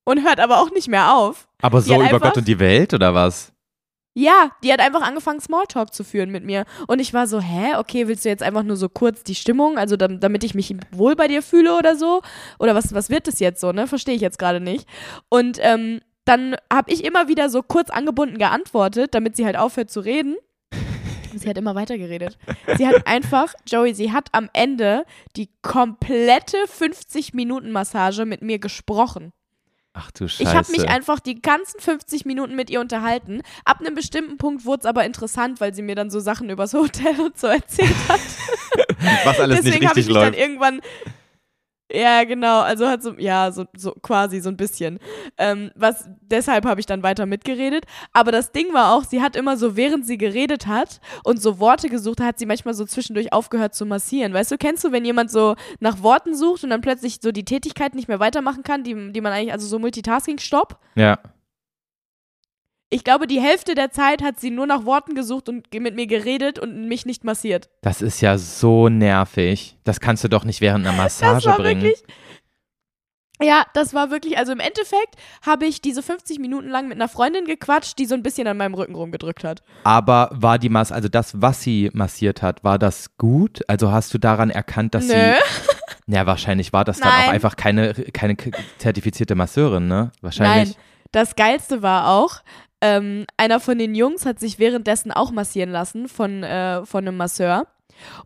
Und 0.06 0.22
hört 0.22 0.38
aber 0.38 0.60
auch 0.60 0.70
nicht 0.70 0.88
mehr 0.88 1.14
auf. 1.14 1.48
Aber 1.62 1.80
so 1.80 1.94
über 2.00 2.20
Gott 2.20 2.36
und 2.36 2.46
die 2.46 2.58
Welt 2.58 2.92
oder 2.92 3.14
was? 3.14 3.53
Ja, 4.16 4.52
die 4.62 4.72
hat 4.72 4.78
einfach 4.80 5.02
angefangen, 5.02 5.40
Smalltalk 5.40 5.92
zu 5.92 6.04
führen 6.04 6.30
mit 6.30 6.44
mir. 6.44 6.64
Und 6.86 7.00
ich 7.00 7.12
war 7.12 7.26
so, 7.26 7.40
hä, 7.40 7.74
okay, 7.78 8.06
willst 8.06 8.24
du 8.24 8.28
jetzt 8.28 8.44
einfach 8.44 8.62
nur 8.62 8.76
so 8.76 8.88
kurz 8.88 9.24
die 9.24 9.34
Stimmung, 9.34 9.76
also 9.76 9.96
dam- 9.96 10.20
damit 10.20 10.44
ich 10.44 10.54
mich 10.54 10.74
wohl 10.92 11.16
bei 11.16 11.26
dir 11.26 11.42
fühle 11.42 11.76
oder 11.76 11.96
so? 11.96 12.22
Oder 12.60 12.76
was, 12.76 12.94
was 12.94 13.10
wird 13.10 13.26
das 13.26 13.40
jetzt 13.40 13.60
so, 13.60 13.72
ne? 13.72 13.88
Verstehe 13.88 14.14
ich 14.14 14.20
jetzt 14.20 14.38
gerade 14.38 14.60
nicht. 14.60 14.86
Und 15.28 15.58
ähm, 15.60 16.00
dann 16.24 16.56
habe 16.72 16.92
ich 16.92 17.04
immer 17.04 17.26
wieder 17.28 17.50
so 17.50 17.60
kurz 17.62 17.90
angebunden 17.90 18.38
geantwortet, 18.38 19.14
damit 19.14 19.36
sie 19.36 19.44
halt 19.44 19.56
aufhört 19.56 19.90
zu 19.90 19.98
reden. 20.00 20.36
Sie 21.36 21.48
hat 21.48 21.58
immer 21.58 21.74
weiter 21.74 21.98
geredet. 21.98 22.38
Sie 22.76 22.86
hat 22.86 23.08
einfach, 23.08 23.54
Joey, 23.66 23.92
sie 23.92 24.12
hat 24.12 24.28
am 24.30 24.48
Ende 24.52 25.04
die 25.34 25.50
komplette 25.62 26.58
50-Minuten-Massage 26.68 28.24
mit 28.24 28.40
mir 28.42 28.60
gesprochen. 28.60 29.32
Ach 29.96 30.10
du 30.10 30.28
Scheiße. 30.28 30.42
Ich 30.42 30.48
habe 30.56 30.70
mich 30.72 30.88
einfach 30.88 31.20
die 31.20 31.40
ganzen 31.40 31.80
50 31.80 32.24
Minuten 32.24 32.56
mit 32.56 32.68
ihr 32.68 32.80
unterhalten. 32.80 33.42
Ab 33.64 33.78
einem 33.80 33.94
bestimmten 33.94 34.38
Punkt 34.38 34.64
wurde 34.64 34.80
es 34.80 34.86
aber 34.86 35.04
interessant, 35.04 35.60
weil 35.60 35.72
sie 35.72 35.82
mir 35.82 35.94
dann 35.94 36.10
so 36.10 36.18
Sachen 36.18 36.50
übers 36.50 36.74
Hotel 36.74 37.18
und 37.24 37.38
so 37.38 37.46
erzählt 37.46 37.94
hat. 38.08 38.20
was 39.24 39.38
alles 39.38 39.62
Deswegen 39.62 39.88
habe 39.88 40.00
ich 40.00 40.06
mich 40.06 40.14
dann 40.14 40.32
läuft. 40.32 40.38
irgendwann. 40.38 40.80
Ja, 41.92 42.24
genau, 42.24 42.60
also 42.60 42.88
hat 42.88 43.02
so, 43.02 43.12
ja, 43.18 43.52
so, 43.52 43.66
so 43.76 43.92
quasi 43.92 44.40
so 44.40 44.48
ein 44.48 44.56
bisschen. 44.56 44.98
Ähm, 45.36 45.70
was, 45.74 46.08
deshalb 46.22 46.64
habe 46.64 46.80
ich 46.80 46.86
dann 46.86 47.02
weiter 47.02 47.26
mitgeredet. 47.26 47.84
Aber 48.12 48.32
das 48.32 48.52
Ding 48.52 48.72
war 48.72 48.94
auch, 48.94 49.04
sie 49.04 49.20
hat 49.20 49.36
immer 49.36 49.58
so, 49.58 49.76
während 49.76 50.06
sie 50.06 50.16
geredet 50.16 50.66
hat 50.66 51.00
und 51.24 51.42
so 51.42 51.58
Worte 51.58 51.88
gesucht 51.88 52.20
hat, 52.20 52.26
hat 52.26 52.38
sie 52.38 52.46
manchmal 52.46 52.72
so 52.72 52.86
zwischendurch 52.86 53.32
aufgehört 53.34 53.74
zu 53.74 53.84
massieren. 53.84 54.32
Weißt 54.32 54.50
du, 54.50 54.56
kennst 54.56 54.82
du, 54.82 54.92
wenn 54.92 55.04
jemand 55.04 55.30
so 55.30 55.56
nach 55.78 56.02
Worten 56.02 56.34
sucht 56.34 56.64
und 56.64 56.70
dann 56.70 56.80
plötzlich 56.80 57.18
so 57.22 57.32
die 57.32 57.44
Tätigkeit 57.44 57.94
nicht 57.94 58.08
mehr 58.08 58.18
weitermachen 58.18 58.62
kann, 58.62 58.82
die, 58.82 59.12
die 59.12 59.20
man 59.20 59.32
eigentlich, 59.32 59.52
also 59.52 59.66
so 59.66 59.78
Multitasking-Stopp? 59.78 60.78
Ja. 60.94 61.18
Ich 62.94 63.02
glaube, 63.02 63.26
die 63.26 63.40
Hälfte 63.40 63.74
der 63.74 63.90
Zeit 63.90 64.22
hat 64.22 64.38
sie 64.38 64.52
nur 64.52 64.68
nach 64.68 64.84
Worten 64.84 65.16
gesucht 65.16 65.48
und 65.48 65.66
mit 65.74 65.96
mir 65.96 66.06
geredet 66.06 66.60
und 66.60 66.86
mich 66.86 67.06
nicht 67.06 67.24
massiert. 67.24 67.68
Das 67.82 68.00
ist 68.00 68.20
ja 68.20 68.38
so 68.38 68.88
nervig. 68.88 69.76
Das 69.82 69.98
kannst 69.98 70.22
du 70.22 70.28
doch 70.28 70.44
nicht 70.44 70.60
während 70.60 70.86
einer 70.86 70.96
Das 71.02 71.20
Massage 71.20 71.46
war 71.48 71.56
bringen. 71.56 71.82
wirklich. 71.82 72.04
Ja, 73.42 73.64
das 73.74 73.94
war 73.94 74.12
wirklich, 74.12 74.38
also 74.38 74.52
im 74.52 74.60
Endeffekt 74.60 75.16
habe 75.44 75.66
ich 75.66 75.80
diese 75.82 76.04
50 76.04 76.38
Minuten 76.38 76.68
lang 76.68 76.86
mit 76.86 76.96
einer 76.96 77.08
Freundin 77.08 77.46
gequatscht, 77.46 77.98
die 77.98 78.06
so 78.06 78.14
ein 78.14 78.22
bisschen 78.22 78.46
an 78.46 78.58
meinem 78.58 78.74
Rücken 78.74 78.94
rumgedrückt 78.94 79.42
hat. 79.42 79.64
Aber 79.82 80.30
war 80.32 80.60
die 80.60 80.68
Mass, 80.68 80.92
also 80.92 81.08
das, 81.08 81.42
was 81.42 81.62
sie 81.62 81.90
massiert 81.94 82.42
hat, 82.42 82.62
war 82.62 82.78
das 82.78 83.16
gut? 83.18 83.62
Also 83.66 83.90
hast 83.90 84.14
du 84.14 84.18
daran 84.18 84.50
erkannt, 84.50 84.94
dass 84.94 85.08
Nö. 85.08 85.14
sie. 85.14 85.18
Ja, 86.06 86.26
wahrscheinlich 86.26 86.74
war 86.74 86.84
das 86.84 87.00
dann 87.00 87.10
auch 87.10 87.16
Nein. 87.16 87.30
einfach 87.30 87.56
keine, 87.56 87.94
keine 87.94 88.36
zertifizierte 88.76 89.34
Masseurin, 89.34 89.88
ne? 89.88 90.12
Wahrscheinlich. 90.20 90.76
Nein, 90.76 90.84
das 91.12 91.34
Geilste 91.34 91.80
war 91.80 92.10
auch, 92.10 92.42
ähm, 92.84 93.24
einer 93.38 93.60
von 93.60 93.78
den 93.78 93.94
Jungs 93.94 94.26
hat 94.26 94.38
sich 94.38 94.58
währenddessen 94.58 95.10
auch 95.10 95.30
massieren 95.30 95.70
lassen 95.70 96.06
von, 96.06 96.42
äh, 96.42 96.84
von 96.84 97.08
einem 97.08 97.16
Masseur. 97.16 97.66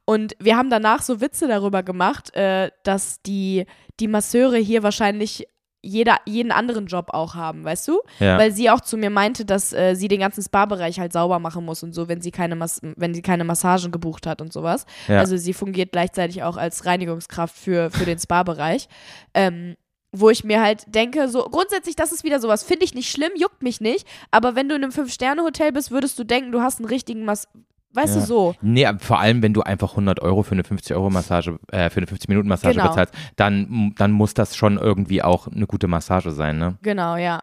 Und 0.05 0.35
wir 0.41 0.57
haben 0.57 0.69
danach 0.69 1.03
so 1.03 1.21
Witze 1.21 1.47
darüber 1.47 1.85
gemacht, 1.85 2.35
äh, 2.35 2.71
dass 2.83 3.23
die, 3.23 3.67
die 4.01 4.09
Masseure 4.09 4.57
hier 4.57 4.83
wahrscheinlich 4.83 5.47
jeder, 5.81 6.17
jeden 6.27 6.51
anderen 6.51 6.87
Job 6.87 7.11
auch 7.13 7.37
haben, 7.37 7.65
weißt 7.65 7.87
du? 7.87 8.01
Ja. 8.19 8.37
Weil 8.37 8.51
sie 8.51 8.69
auch 8.69 8.81
zu 8.81 8.97
mir 8.97 9.11
meinte, 9.11 9.45
dass 9.45 9.73
äh, 9.73 9.95
sie 9.95 10.09
den 10.09 10.19
ganzen 10.19 10.43
Spa-Bereich 10.43 10.99
halt 10.99 11.13
sauber 11.13 11.39
machen 11.39 11.65
muss 11.65 11.85
und 11.85 11.95
so, 11.95 12.09
wenn 12.09 12.21
sie 12.21 12.33
keine, 12.33 12.57
Mas 12.57 12.81
wenn 12.83 13.15
sie 13.15 13.23
keine 13.23 13.45
Massagen 13.45 13.93
gebucht 13.93 14.27
hat 14.27 14.41
und 14.41 14.53
sowas. 14.53 14.87
Ja. 15.07 15.21
Also 15.21 15.37
sie 15.37 15.53
fungiert 15.53 15.93
gleichzeitig 15.93 16.43
auch 16.43 16.57
als 16.57 16.85
Reinigungskraft 16.85 17.57
für, 17.57 17.93
für 17.93 18.05
den 18.05 18.19
Spa-Bereich. 18.19 18.89
Ähm, 19.35 19.77
wo 20.13 20.31
ich 20.31 20.43
mir 20.45 20.61
halt 20.63 20.85
denke, 20.95 21.29
so 21.29 21.43
grundsätzlich, 21.45 21.97
das 21.97 22.13
ist 22.13 22.25
wieder 22.25 22.41
sowas, 22.41 22.63
finde 22.63 22.85
ich 22.85 22.95
nicht 22.95 23.11
schlimm, 23.11 23.31
juckt 23.37 23.63
mich 23.63 23.81
nicht, 23.81 24.07
aber 24.31 24.55
wenn 24.57 24.69
du 24.69 24.75
in 24.75 24.83
einem 24.83 24.93
Fünf-Sterne-Hotel 24.93 25.73
bist, 25.73 25.91
würdest 25.91 26.19
du 26.19 26.25
denken, 26.25 26.51
du 26.53 26.63
hast 26.63 26.79
einen 26.81 26.89
richtigen 26.89 27.25
Mas 27.25 27.47
weißt 27.95 28.15
Ja. 28.17 28.21
du 28.21 28.27
so. 28.27 28.55
Nee, 28.61 28.87
vor 28.99 29.19
allem, 29.19 29.43
wenn 29.43 29.55
du 29.55 29.63
einfach 29.63 29.91
100 29.93 30.21
Euro 30.21 30.43
für 30.43 30.53
eine 30.53 30.63
50-Euro-Massage, 30.63 31.59
äh, 31.73 31.89
für 31.91 31.99
eine 31.99 32.07
50-Minuten-Massage 32.07 32.75
Genau. 32.77 32.89
bezahlst, 32.91 33.15
dann, 33.37 33.95
dann 33.97 34.13
muss 34.13 34.35
das 34.35 34.57
schon 34.57 34.77
irgendwie 34.79 35.23
auch 35.23 35.47
eine 35.49 35.67
gute 35.67 35.89
Massage 35.89 36.31
sein, 36.31 36.59
ne? 36.59 36.77
Genau, 36.83 37.17
ja. 37.17 37.41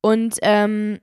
Und 0.00 0.36
ähm, 0.42 0.98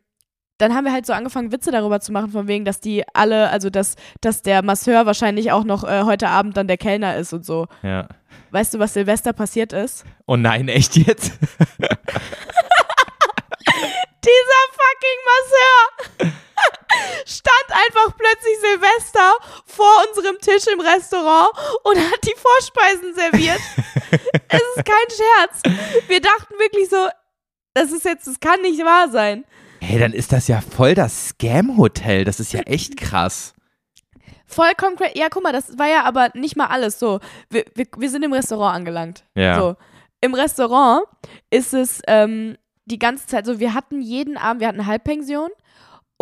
dann 0.61 0.75
haben 0.75 0.85
wir 0.85 0.93
halt 0.93 1.07
so 1.07 1.13
angefangen, 1.13 1.51
Witze 1.51 1.71
darüber 1.71 1.99
zu 1.99 2.11
machen, 2.11 2.29
von 2.29 2.47
wegen, 2.47 2.65
dass 2.65 2.79
die 2.79 3.03
alle, 3.13 3.49
also 3.49 3.71
dass, 3.71 3.95
dass 4.21 4.43
der 4.43 4.61
Masseur 4.61 5.07
wahrscheinlich 5.07 5.51
auch 5.51 5.63
noch 5.63 5.83
äh, 5.83 6.03
heute 6.03 6.29
Abend 6.29 6.55
dann 6.55 6.67
der 6.67 6.77
Kellner 6.77 7.15
ist 7.15 7.33
und 7.33 7.43
so. 7.43 7.65
Ja. 7.81 8.07
Weißt 8.51 8.75
du, 8.75 8.79
was 8.79 8.93
Silvester 8.93 9.33
passiert 9.33 9.73
ist? 9.73 10.05
Oh 10.27 10.35
nein, 10.35 10.67
echt 10.67 10.95
jetzt? 10.97 11.31
Dieser 14.23 14.61
fucking 14.77 15.19
Masseur 15.25 15.81
stand 17.25 17.71
einfach 17.71 18.15
plötzlich 18.15 18.59
Silvester 18.61 19.33
vor 19.65 20.05
unserem 20.07 20.37
Tisch 20.39 20.67
im 20.71 20.79
Restaurant 20.79 21.49
und 21.83 21.97
hat 21.97 22.23
die 22.23 22.35
Vorspeisen 22.37 23.15
serviert. 23.15 23.61
es 24.47 24.61
ist 24.75 24.85
kein 24.85 25.09
Scherz. 25.09 25.61
Wir 26.07 26.21
dachten 26.21 26.53
wirklich 26.59 26.87
so, 26.87 27.07
das 27.73 27.91
ist 27.91 28.05
jetzt, 28.05 28.27
das 28.27 28.39
kann 28.39 28.61
nicht 28.61 28.85
wahr 28.85 29.09
sein. 29.09 29.43
Hey, 29.81 29.99
dann 29.99 30.13
ist 30.13 30.31
das 30.31 30.47
ja 30.47 30.61
voll 30.61 30.93
das 30.93 31.29
Scam-Hotel. 31.29 32.23
Das 32.23 32.39
ist 32.39 32.53
ja 32.53 32.61
echt 32.65 32.97
krass. 32.97 33.53
Vollkommen 34.45 34.95
cra- 34.97 35.17
Ja, 35.17 35.27
guck 35.29 35.43
mal, 35.43 35.53
das 35.53 35.77
war 35.77 35.87
ja 35.87 36.03
aber 36.03 36.29
nicht 36.33 36.55
mal 36.55 36.67
alles 36.67 36.99
so. 36.99 37.19
Wir, 37.49 37.65
wir, 37.75 37.87
wir 37.97 38.09
sind 38.09 38.23
im 38.23 38.33
Restaurant 38.33 38.75
angelangt. 38.75 39.23
Ja. 39.35 39.55
So. 39.59 39.75
Im 40.21 40.33
Restaurant 40.35 41.05
ist 41.49 41.73
es 41.73 42.01
ähm, 42.07 42.57
die 42.85 42.99
ganze 42.99 43.25
Zeit 43.27 43.45
so, 43.45 43.59
wir 43.59 43.73
hatten 43.73 44.01
jeden 44.01 44.37
Abend, 44.37 44.59
wir 44.61 44.67
hatten 44.67 44.79
eine 44.79 44.87
Halbpension 44.87 45.49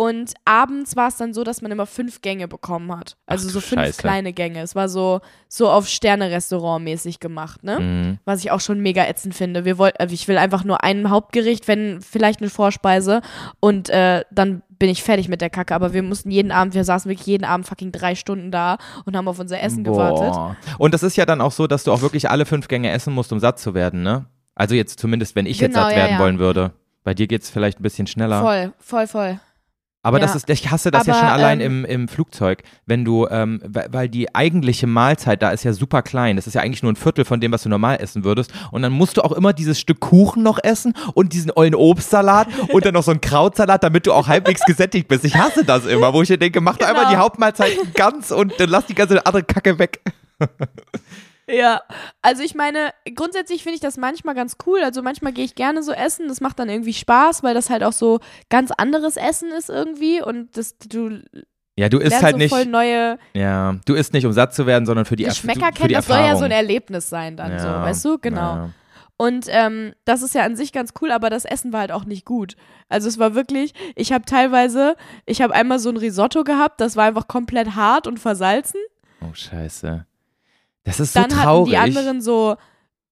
und 0.00 0.32
abends 0.46 0.96
war 0.96 1.08
es 1.08 1.18
dann 1.18 1.34
so, 1.34 1.44
dass 1.44 1.60
man 1.60 1.70
immer 1.70 1.84
fünf 1.84 2.22
Gänge 2.22 2.48
bekommen 2.48 2.90
hat. 2.96 3.18
Also 3.26 3.48
Ach 3.48 3.52
so 3.52 3.60
fünf 3.60 3.82
Scheiße. 3.82 4.00
kleine 4.00 4.32
Gänge. 4.32 4.62
Es 4.62 4.74
war 4.74 4.88
so, 4.88 5.20
so 5.46 5.68
auf 5.68 5.88
Sterne-Restaurant 5.88 6.82
mäßig 6.82 7.20
gemacht, 7.20 7.62
ne? 7.62 7.80
Mhm. 7.80 8.18
Was 8.24 8.40
ich 8.40 8.50
auch 8.50 8.62
schon 8.62 8.80
mega 8.80 9.04
ätzend 9.04 9.34
finde. 9.34 9.66
Wir 9.66 9.76
wollt, 9.76 10.00
also 10.00 10.14
ich 10.14 10.26
will 10.26 10.38
einfach 10.38 10.64
nur 10.64 10.82
ein 10.82 11.10
Hauptgericht, 11.10 11.68
wenn 11.68 12.00
vielleicht 12.00 12.40
eine 12.40 12.48
Vorspeise 12.48 13.20
und 13.60 13.90
äh, 13.90 14.24
dann 14.30 14.62
bin 14.70 14.88
ich 14.88 15.02
fertig 15.02 15.28
mit 15.28 15.42
der 15.42 15.50
Kacke. 15.50 15.74
Aber 15.74 15.92
wir 15.92 16.02
mussten 16.02 16.30
jeden 16.30 16.50
Abend, 16.50 16.72
wir 16.72 16.84
saßen 16.84 17.10
wirklich 17.10 17.26
jeden 17.26 17.44
Abend 17.44 17.66
fucking 17.66 17.92
drei 17.92 18.14
Stunden 18.14 18.50
da 18.50 18.78
und 19.04 19.18
haben 19.18 19.28
auf 19.28 19.38
unser 19.38 19.60
Essen 19.60 19.84
gewartet. 19.84 20.32
Boah. 20.32 20.56
Und 20.78 20.94
das 20.94 21.02
ist 21.02 21.16
ja 21.16 21.26
dann 21.26 21.42
auch 21.42 21.52
so, 21.52 21.66
dass 21.66 21.84
du 21.84 21.92
auch 21.92 22.00
wirklich 22.00 22.30
alle 22.30 22.46
fünf 22.46 22.68
Gänge 22.68 22.90
essen 22.90 23.12
musst, 23.12 23.34
um 23.34 23.38
satt 23.38 23.58
zu 23.58 23.74
werden, 23.74 24.02
ne? 24.02 24.24
Also 24.54 24.74
jetzt 24.74 24.98
zumindest, 24.98 25.36
wenn 25.36 25.44
ich 25.44 25.60
jetzt 25.60 25.74
Genau, 25.74 25.82
satt 25.82 25.92
ja, 25.92 25.98
werden 25.98 26.12
ja. 26.12 26.18
wollen 26.20 26.38
würde. 26.38 26.72
Bei 27.04 27.12
dir 27.12 27.26
geht 27.26 27.42
es 27.42 27.50
vielleicht 27.50 27.80
ein 27.80 27.82
bisschen 27.82 28.06
schneller. 28.06 28.40
Voll, 28.40 28.72
voll, 28.78 29.06
voll. 29.06 29.40
Aber 30.02 30.18
Ja. 30.18 30.22
das 30.26 30.34
ist, 30.34 30.48
ich 30.48 30.70
hasse 30.70 30.90
das 30.90 31.06
ja 31.06 31.12
Aber, 31.12 31.20
schon 31.20 31.28
allein 31.28 31.60
ähm, 31.60 31.84
im, 31.84 32.02
im 32.02 32.08
Flugzeug, 32.08 32.62
wenn 32.86 33.04
du, 33.04 33.26
ähm, 33.30 33.60
weil, 33.66 34.08
die 34.08 34.34
eigentliche 34.34 34.86
Mahlzeit 34.86 35.42
da 35.42 35.50
ist 35.50 35.62
ja 35.64 35.74
super 35.74 36.00
klein. 36.02 36.36
Das 36.36 36.46
ist 36.46 36.54
ja 36.54 36.62
eigentlich 36.62 36.82
nur 36.82 36.90
ein 36.90 36.96
Viertel 36.96 37.26
von 37.26 37.38
dem, 37.40 37.52
was 37.52 37.64
du 37.64 37.68
normal 37.68 37.98
essen 38.00 38.24
würdest. 38.24 38.50
Und 38.70 38.80
dann 38.80 38.92
musst 38.92 39.18
du 39.18 39.22
auch 39.22 39.32
immer 39.32 39.52
dieses 39.52 39.78
Stück 39.78 40.00
Kuchen 40.00 40.42
noch 40.42 40.58
essen 40.62 40.94
und 41.12 41.34
diesen 41.34 41.50
ollen 41.54 41.74
Obstsalat 41.74 42.48
und 42.72 42.84
dann 42.86 42.94
noch 42.94 43.02
so 43.02 43.10
einen 43.10 43.20
Krautsalat, 43.20 43.84
damit 43.84 44.06
du 44.06 44.12
auch 44.14 44.26
halbwegs 44.26 44.62
gesättigt 44.64 45.06
bist. 45.08 45.24
Ich 45.26 45.36
hasse 45.36 45.64
das 45.64 45.84
immer, 45.84 46.14
wo 46.14 46.22
ich 46.22 46.30
mir 46.30 46.38
denke, 46.38 46.60
mach 46.62 46.78
doch 46.78 46.86
Genau. 46.86 46.98
einmal 47.00 47.12
die 47.14 47.18
Hauptmahlzeiten 47.18 47.92
ganz 47.94 48.30
und 48.30 48.58
dann 48.58 48.70
lass 48.70 48.86
die 48.86 48.94
ganze 48.94 49.24
andere 49.26 49.42
Kacke 49.44 49.78
weg. 49.78 50.00
Ja, 51.52 51.80
also 52.22 52.42
ich 52.42 52.54
meine, 52.54 52.92
grundsätzlich 53.14 53.62
finde 53.62 53.74
ich 53.76 53.80
das 53.80 53.96
manchmal 53.96 54.34
ganz 54.34 54.56
cool. 54.66 54.80
Also 54.82 55.02
manchmal 55.02 55.32
gehe 55.32 55.44
ich 55.44 55.54
gerne 55.54 55.82
so 55.82 55.92
essen. 55.92 56.28
Das 56.28 56.40
macht 56.40 56.58
dann 56.58 56.68
irgendwie 56.68 56.92
Spaß, 56.92 57.42
weil 57.42 57.54
das 57.54 57.70
halt 57.70 57.82
auch 57.84 57.92
so 57.92 58.20
ganz 58.48 58.70
anderes 58.70 59.16
Essen 59.16 59.50
ist 59.50 59.68
irgendwie 59.70 60.22
und 60.22 60.56
das 60.56 60.76
du 60.78 61.20
Ja, 61.76 61.88
du 61.88 61.98
isst 61.98 62.22
halt 62.22 62.32
so 62.34 62.38
nicht, 62.38 62.50
voll 62.54 62.66
neue 62.66 63.18
ja, 63.34 63.76
du 63.86 63.94
isst 63.94 64.12
nicht, 64.12 64.26
um 64.26 64.32
satt 64.32 64.54
zu 64.54 64.66
werden, 64.66 64.86
sondern 64.86 65.04
für 65.06 65.16
die, 65.16 65.24
Erf- 65.24 65.28
Geschmäcker 65.30 65.66
für 65.66 65.72
kennen. 65.72 65.88
die 65.88 65.94
Das 65.94 66.06
soll 66.06 66.16
Erfahrung. 66.16 66.32
ja 66.34 66.38
so 66.38 66.44
ein 66.44 66.50
Erlebnis 66.52 67.08
sein 67.08 67.36
dann 67.36 67.58
so, 67.58 67.66
Ja, 67.66 67.82
weißt 67.84 68.04
du? 68.04 68.18
Genau. 68.18 68.40
ja. 68.40 68.70
Und 69.16 69.46
ähm, 69.48 69.92
das 70.06 70.22
ist 70.22 70.34
ja 70.34 70.44
an 70.44 70.56
sich 70.56 70.72
ganz 70.72 70.94
cool, 71.02 71.10
aber 71.12 71.28
das 71.28 71.44
Essen 71.44 71.74
war 71.74 71.80
halt 71.80 71.92
auch 71.92 72.06
nicht 72.06 72.24
gut. 72.24 72.56
Also 72.88 73.06
es 73.06 73.18
war 73.18 73.34
wirklich, 73.34 73.74
ich 73.94 74.12
habe 74.12 74.24
teilweise, 74.24 74.96
ich 75.26 75.42
habe 75.42 75.54
einmal 75.54 75.78
so 75.78 75.90
ein 75.90 75.98
Risotto 75.98 76.42
gehabt, 76.42 76.80
das 76.80 76.96
war 76.96 77.04
einfach 77.04 77.28
komplett 77.28 77.74
hart 77.76 78.06
und 78.06 78.18
versalzen. 78.18 78.80
Oh, 79.20 79.34
scheiße. 79.34 80.06
Das 80.84 81.00
ist 81.00 81.12
so 81.12 81.20
Dann 81.20 81.30
hatten 81.32 81.42
traurig. 81.42 81.70
die 81.72 81.78
anderen 81.78 82.20
so 82.20 82.56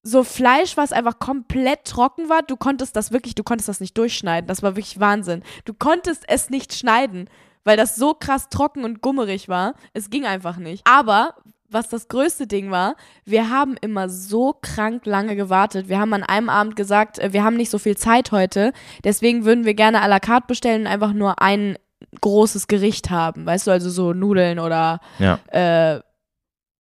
so 0.03 0.25
Fleisch, 0.25 0.77
was 0.77 0.93
einfach 0.93 1.19
komplett 1.19 1.85
trocken 1.85 2.29
war. 2.29 2.43
Du 2.43 2.57
konntest 2.57 2.97
das 2.97 3.13
wirklich, 3.13 3.35
du 3.35 3.43
konntest 3.43 3.69
das 3.69 3.81
nicht 3.81 3.99
durchschneiden. 3.99 4.47
Das 4.49 4.63
war 4.63 4.77
wirklich 4.77 5.01
Wahnsinn. 5.01 5.43
Du 5.65 5.75
konntest 5.75 6.25
es 6.29 6.51
nicht 6.51 6.73
schneiden, 6.73 7.29
weil 7.65 7.77
das 7.77 7.97
so 7.97 8.15
krass 8.15 8.49
trocken 8.49 8.85
und 8.85 9.03
gummerig 9.03 9.49
war. 9.49 9.75
Es 9.93 10.09
ging 10.09 10.25
einfach 10.25 10.57
nicht. 10.57 10.87
Aber 10.87 11.35
was 11.69 11.89
das 11.89 12.09
größte 12.09 12.47
Ding 12.47 12.71
war, 12.71 12.97
wir 13.25 13.51
haben 13.51 13.77
immer 13.81 14.09
so 14.09 14.55
krank 14.63 15.05
lange 15.05 15.37
gewartet. 15.37 15.89
Wir 15.89 15.99
haben 15.99 16.15
an 16.15 16.23
einem 16.23 16.49
Abend 16.49 16.77
gesagt, 16.77 17.19
äh, 17.19 17.33
wir 17.33 17.45
haben 17.45 17.57
nicht 17.57 17.71
so 17.71 17.79
viel 17.79 17.97
Zeit 17.97 18.33
heute, 18.33 18.73
deswegen 19.05 19.45
würden 19.45 19.67
wir 19.67 19.75
gerne 19.75 20.03
à 20.03 20.09
la 20.09 20.21
carte 20.21 20.47
bestellen 20.47 20.83
und 20.83 20.87
einfach 20.87 21.13
nur 21.13 21.43
ein 21.43 21.77
großes 22.23 22.69
Gericht 22.69 23.11
haben. 23.11 23.45
Weißt 23.45 23.67
du, 23.67 23.71
also 23.71 23.91
so 23.91 24.15
Nudeln 24.15 24.59
oder 24.59 25.01
ja, 25.19 25.39
äh, 25.49 26.01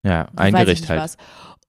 ja, 0.03 0.29
ein 0.37 0.55
Gericht 0.55 0.89
halt. 0.89 1.01
was. 1.01 1.17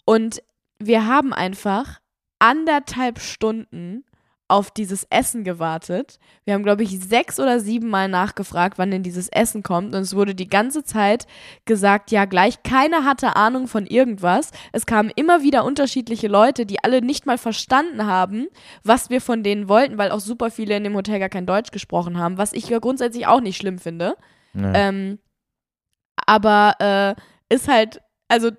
Und 0.06 0.42
wir 0.80 1.06
haben 1.06 1.34
einfach 1.34 2.00
anderthalb 2.40 3.20
Stunden 3.20 4.04
auf 4.50 4.72
dieses 4.72 5.06
Essen 5.12 5.44
gewartet. 5.44 6.20
Wir 6.44 6.56
haben, 6.56 6.64
glaube 6.64 6.82
ich, 6.82 7.00
sechs 7.00 7.40
oder 7.40 7.60
sieben 7.60 7.88
Mal 7.88 8.08
nachgefragt, 8.08 8.80
wann 8.80 8.90
denn 8.90 9.04
dieses 9.04 9.30
Essen 9.30 9.62
kommt. 9.62 9.94
Und 9.94 10.02
es 10.02 10.16
wurde 10.16 10.34
die 10.34 10.50
ganze 10.50 10.84
Zeit 10.84 11.28
gesagt, 11.66 12.10
ja, 12.10 12.26
gleich. 12.26 12.64
Keiner 12.64 13.06
hatte 13.06 13.36
Ahnung 13.36 13.68
von 13.68 13.86
irgendwas. 13.86 14.50
Es 14.72 14.88
kamen 14.88 15.12
immer 15.16 15.44
wieder 15.44 15.64
unterschiedliche 15.66 16.28
Leute, 16.28 16.66
die 16.66 16.84
alle 16.84 17.04
nicht 17.04 17.28
mal 17.28 17.38
verstanden 17.38 18.08
haben, 18.08 18.48
was 18.84 19.12
wir 19.12 19.22
von 19.22 19.44
denen 19.44 19.70
wollten, 19.70 20.00
weil 20.00 20.10
auch 20.10 20.20
super 20.20 20.50
viele 20.50 20.76
in 20.76 20.84
dem 20.84 20.96
Hotel 20.96 21.20
gar 21.20 21.30
kein 21.30 21.46
Deutsch 21.46 21.70
gesprochen 21.70 22.18
haben, 22.18 22.40
was 22.40 22.52
ich 22.52 22.68
ja 22.70 22.80
grundsätzlich 22.80 23.28
auch 23.28 23.42
nicht 23.42 23.58
schlimm 23.58 23.78
finde. 23.78 24.16
Ja. 24.56 24.74
Ähm, 24.74 25.20
aber 26.26 26.74
äh, 26.80 27.54
ist 27.54 27.68
halt, 27.68 28.02
also 28.30 28.52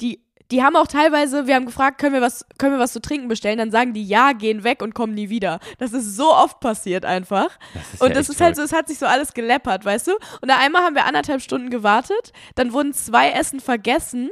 die, 0.00 0.22
die 0.50 0.62
haben 0.62 0.76
auch 0.76 0.86
teilweise, 0.86 1.46
wir 1.46 1.54
haben 1.54 1.64
gefragt, 1.64 1.98
können 1.98 2.12
wir 2.12 2.20
was, 2.20 2.44
können 2.58 2.74
wir 2.74 2.78
was 2.78 2.92
zu 2.92 3.00
trinken 3.00 3.28
bestellen? 3.28 3.56
Dann 3.56 3.70
sagen 3.70 3.94
die 3.94 4.04
ja, 4.04 4.32
gehen 4.32 4.64
weg 4.64 4.82
und 4.82 4.94
kommen 4.94 5.14
nie 5.14 5.30
wieder. 5.30 5.60
Das 5.78 5.94
ist 5.94 6.14
so 6.14 6.34
oft 6.34 6.60
passiert 6.60 7.06
einfach. 7.06 7.58
das 7.72 8.00
Und 8.00 8.08
ja 8.10 8.14
das 8.14 8.28
ist 8.28 8.40
halt 8.40 8.56
so, 8.56 8.62
es 8.62 8.72
hat 8.72 8.88
sich 8.88 8.98
so 8.98 9.06
alles 9.06 9.32
geleppert, 9.32 9.86
weißt 9.86 10.08
du? 10.08 10.12
Und 10.42 10.48
da 10.50 10.58
einmal 10.58 10.82
haben 10.82 10.94
wir 10.94 11.06
anderthalb 11.06 11.40
Stunden 11.40 11.70
gewartet, 11.70 12.32
dann 12.54 12.74
wurden 12.74 12.92
zwei 12.92 13.30
Essen 13.30 13.60
vergessen. 13.60 14.30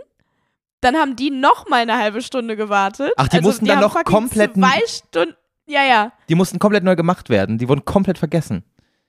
Dann 0.82 0.96
haben 0.96 1.16
die 1.16 1.30
noch 1.30 1.68
mal 1.68 1.80
eine 1.80 1.96
halbe 1.96 2.22
Stunde 2.22 2.56
gewartet. 2.56 3.12
Ach, 3.16 3.28
die 3.28 3.36
also, 3.38 3.48
mussten 3.48 3.64
die 3.64 3.70
dann 3.70 3.80
noch 3.80 4.02
komplett- 4.04 4.54
zwei 4.54 4.80
Stunden. 4.86 5.34
Ja, 5.66 5.84
ja. 5.84 6.12
Die 6.28 6.34
mussten 6.34 6.58
komplett 6.58 6.84
neu 6.84 6.96
gemacht 6.96 7.28
werden. 7.28 7.58
Die 7.58 7.68
wurden 7.68 7.84
komplett 7.84 8.18
vergessen. 8.18 8.64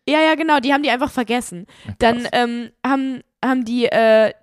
Ja, 0.08 0.20
ja, 0.20 0.36
genau, 0.36 0.60
die 0.60 0.74
haben 0.74 0.84
die 0.84 0.90
einfach 0.90 1.12
vergessen. 1.12 1.66
Dann 2.00 2.28
ähm, 2.32 2.72
haben, 2.86 3.22
haben 3.44 3.66
die, 3.66 3.86
äh, 3.86 4.34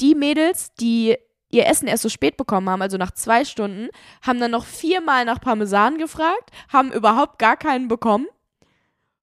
die 0.00 0.14
Mädels, 0.14 0.72
die 0.74 1.16
ihr 1.50 1.66
Essen 1.66 1.88
erst 1.88 2.02
so 2.02 2.08
spät 2.08 2.36
bekommen 2.36 2.68
haben, 2.68 2.82
also 2.82 2.96
nach 2.96 3.12
zwei 3.12 3.44
Stunden, 3.44 3.88
haben 4.22 4.40
dann 4.40 4.50
noch 4.50 4.64
viermal 4.64 5.24
nach 5.24 5.40
Parmesan 5.40 5.98
gefragt, 5.98 6.50
haben 6.72 6.92
überhaupt 6.92 7.38
gar 7.38 7.56
keinen 7.56 7.88
bekommen. 7.88 8.26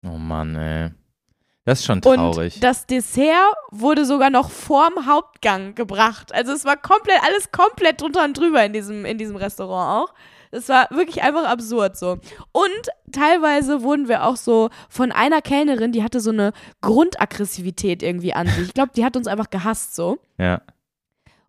Oh 0.05 0.17
Mann, 0.17 0.55
ey. 0.55 0.91
Das 1.65 1.79
ist 1.79 1.85
schon 1.85 2.01
traurig. 2.01 2.55
Und 2.55 2.63
das 2.63 2.85
Dessert 2.85 3.55
wurde 3.71 4.05
sogar 4.05 4.29
noch 4.29 4.49
vorm 4.49 5.05
Hauptgang 5.05 5.75
gebracht. 5.75 6.33
Also 6.33 6.51
es 6.51 6.65
war 6.65 6.75
komplett, 6.75 7.23
alles 7.23 7.51
komplett 7.51 8.01
drunter 8.01 8.25
und 8.25 8.37
drüber 8.37 8.65
in 8.65 8.73
diesem, 8.73 9.05
in 9.05 9.17
diesem 9.17 9.37
Restaurant 9.37 10.09
auch. 10.09 10.13
Das 10.53 10.69
war 10.69 10.87
wirklich 10.91 11.23
einfach 11.23 11.45
absurd 11.45 11.97
so. 11.97 12.19
Und 12.51 12.83
teilweise 13.11 13.81
wurden 13.81 14.07
wir 14.07 14.23
auch 14.23 14.35
so 14.35 14.69
von 14.87 15.11
einer 15.11 15.41
Kellnerin, 15.41 15.91
die 15.91 16.03
hatte 16.03 16.19
so 16.19 16.29
eine 16.29 16.53
Grundaggressivität 16.81 18.03
irgendwie 18.03 18.35
an 18.35 18.45
sich. 18.45 18.67
Ich 18.67 18.73
glaube, 18.75 18.91
die 18.95 19.03
hat 19.03 19.17
uns 19.17 19.25
einfach 19.25 19.49
gehasst 19.49 19.95
so. 19.95 20.19
Ja. 20.37 20.61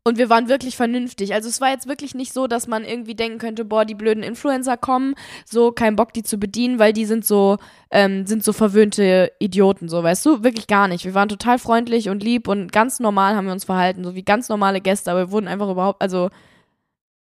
Und 0.04 0.16
wir 0.16 0.30
waren 0.30 0.48
wirklich 0.48 0.76
vernünftig. 0.76 1.34
Also 1.34 1.50
es 1.50 1.60
war 1.60 1.68
jetzt 1.68 1.86
wirklich 1.86 2.14
nicht 2.14 2.32
so, 2.32 2.46
dass 2.46 2.66
man 2.66 2.84
irgendwie 2.84 3.14
denken 3.14 3.38
könnte, 3.38 3.66
boah, 3.66 3.84
die 3.84 3.94
blöden 3.94 4.22
Influencer 4.22 4.78
kommen, 4.78 5.14
so 5.44 5.70
kein 5.70 5.96
Bock, 5.96 6.14
die 6.14 6.22
zu 6.22 6.38
bedienen, 6.38 6.78
weil 6.78 6.94
die 6.94 7.04
sind 7.04 7.26
so, 7.26 7.58
ähm, 7.90 8.26
sind 8.26 8.42
so 8.42 8.54
verwöhnte 8.54 9.32
Idioten, 9.38 9.90
so, 9.90 10.02
weißt 10.02 10.24
du? 10.24 10.42
Wirklich 10.42 10.66
gar 10.66 10.88
nicht. 10.88 11.04
Wir 11.04 11.14
waren 11.14 11.28
total 11.28 11.58
freundlich 11.58 12.08
und 12.08 12.22
lieb 12.22 12.48
und 12.48 12.72
ganz 12.72 13.00
normal 13.00 13.36
haben 13.36 13.46
wir 13.46 13.52
uns 13.52 13.64
verhalten, 13.64 14.02
so 14.02 14.14
wie 14.14 14.22
ganz 14.22 14.48
normale 14.48 14.80
Gäste, 14.80 15.10
aber 15.10 15.20
wir 15.20 15.30
wurden 15.30 15.48
einfach 15.48 15.70
überhaupt, 15.70 16.00
also 16.00 16.30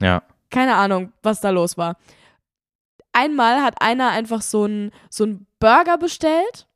Ja. 0.03 0.23
Keine 0.51 0.75
Ahnung, 0.77 1.13
was 1.23 1.41
da 1.41 1.51
los 1.51 1.79
war. 1.79 1.97
Einmal 3.13 3.63
hat 3.63 3.81
einer 3.83 4.11
einfach 4.11 4.43
so 4.43 4.65
einen 4.65 4.93
so 5.09 5.25
einen 5.25 5.47
Burger 5.59 5.99
bestellt, 5.99 6.67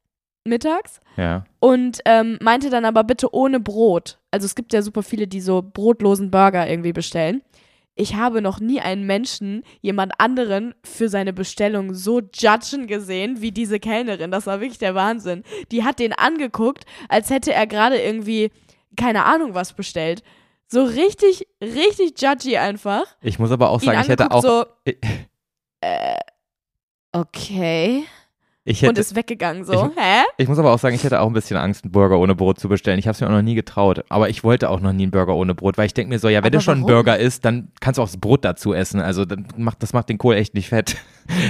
mittags, 0.44 1.00
Ja. 1.16 1.44
und 1.60 2.00
ähm, 2.04 2.38
meinte 2.42 2.70
dann 2.70 2.84
aber 2.84 3.04
bitte 3.04 3.32
ohne 3.34 3.60
Brot. 3.60 4.18
Also 4.30 4.46
es 4.46 4.54
gibt 4.56 4.72
ja 4.72 4.82
super 4.82 5.02
viele, 5.02 5.26
die 5.28 5.40
so 5.40 5.62
brotlosen 5.62 6.30
Burger 6.30 6.68
irgendwie 6.68 6.92
bestellen. 6.92 7.42
Ich 7.94 8.16
habe 8.16 8.42
noch 8.42 8.58
nie 8.58 8.80
einen 8.80 9.06
Menschen, 9.06 9.62
jemand 9.80 10.18
anderen 10.18 10.74
für 10.84 11.08
seine 11.08 11.32
Bestellung 11.32 11.94
so 11.94 12.20
judgen 12.34 12.88
gesehen 12.88 13.40
wie 13.40 13.52
diese 13.52 13.78
Kellnerin. 13.78 14.32
Das 14.32 14.46
war 14.48 14.60
wirklich 14.60 14.80
der 14.80 14.96
Wahnsinn. 14.96 15.44
Die 15.70 15.84
hat 15.84 16.00
den 16.00 16.12
angeguckt, 16.12 16.84
als 17.08 17.30
hätte 17.30 17.52
er 17.54 17.68
gerade 17.68 17.96
irgendwie 18.02 18.50
keine 18.96 19.24
Ahnung 19.24 19.54
was 19.54 19.72
bestellt. 19.74 20.24
So 20.74 20.82
richtig, 20.82 21.46
richtig 21.62 22.20
judgy 22.20 22.56
einfach. 22.56 23.04
Ich 23.22 23.38
muss 23.38 23.52
aber 23.52 23.70
auch 23.70 23.80
sagen, 23.80 24.00
ich 24.02 24.08
hätte 24.08 24.32
auch. 24.32 24.42
so, 24.42 24.64
Ich- 24.84 24.96
äh, 25.80 26.16
okay. 27.12 28.02
Ich 28.64 28.82
Und 28.82 28.88
hätte, 28.88 29.00
ist 29.02 29.14
weggegangen 29.14 29.62
so. 29.64 29.92
Hä? 29.94 30.22
ich 30.36 30.48
muss 30.48 30.58
aber 30.58 30.72
auch 30.72 30.78
sagen, 30.80 30.96
ich 30.96 31.04
hätte 31.04 31.20
auch 31.20 31.28
ein 31.28 31.32
bisschen 31.32 31.56
Angst, 31.58 31.84
einen 31.84 31.92
Burger 31.92 32.18
ohne 32.18 32.34
Brot 32.34 32.58
zu 32.58 32.68
bestellen. 32.68 32.98
Ich 32.98 33.06
habe 33.06 33.14
es 33.14 33.20
mir 33.20 33.28
auch 33.28 33.30
noch 33.32 33.42
nie 33.42 33.54
getraut. 33.54 34.04
Aber 34.08 34.30
ich 34.30 34.42
wollte 34.42 34.68
auch 34.68 34.80
noch 34.80 34.92
nie 34.92 35.04
einen 35.04 35.12
Burger 35.12 35.36
ohne 35.36 35.54
Brot, 35.54 35.78
weil 35.78 35.86
ich 35.86 35.94
denke 35.94 36.08
mir 36.12 36.18
so, 36.18 36.28
ja, 36.28 36.38
wenn 36.38 36.46
Aber 36.46 36.50
du 36.58 36.60
schon 36.60 36.78
einen? 36.78 36.86
Burger 36.86 37.18
isst, 37.18 37.44
dann 37.44 37.68
kannst 37.80 37.98
du 37.98 38.02
auch 38.02 38.06
das 38.08 38.16
Brot 38.16 38.44
dazu 38.44 38.72
essen. 38.74 38.98
Also 39.00 39.24
dann 39.26 39.46
macht, 39.56 39.80
das 39.84 39.92
macht 39.92 40.08
den 40.08 40.18
Kohl 40.18 40.34
echt 40.34 40.54
nicht 40.54 40.70
fett. 40.70 40.96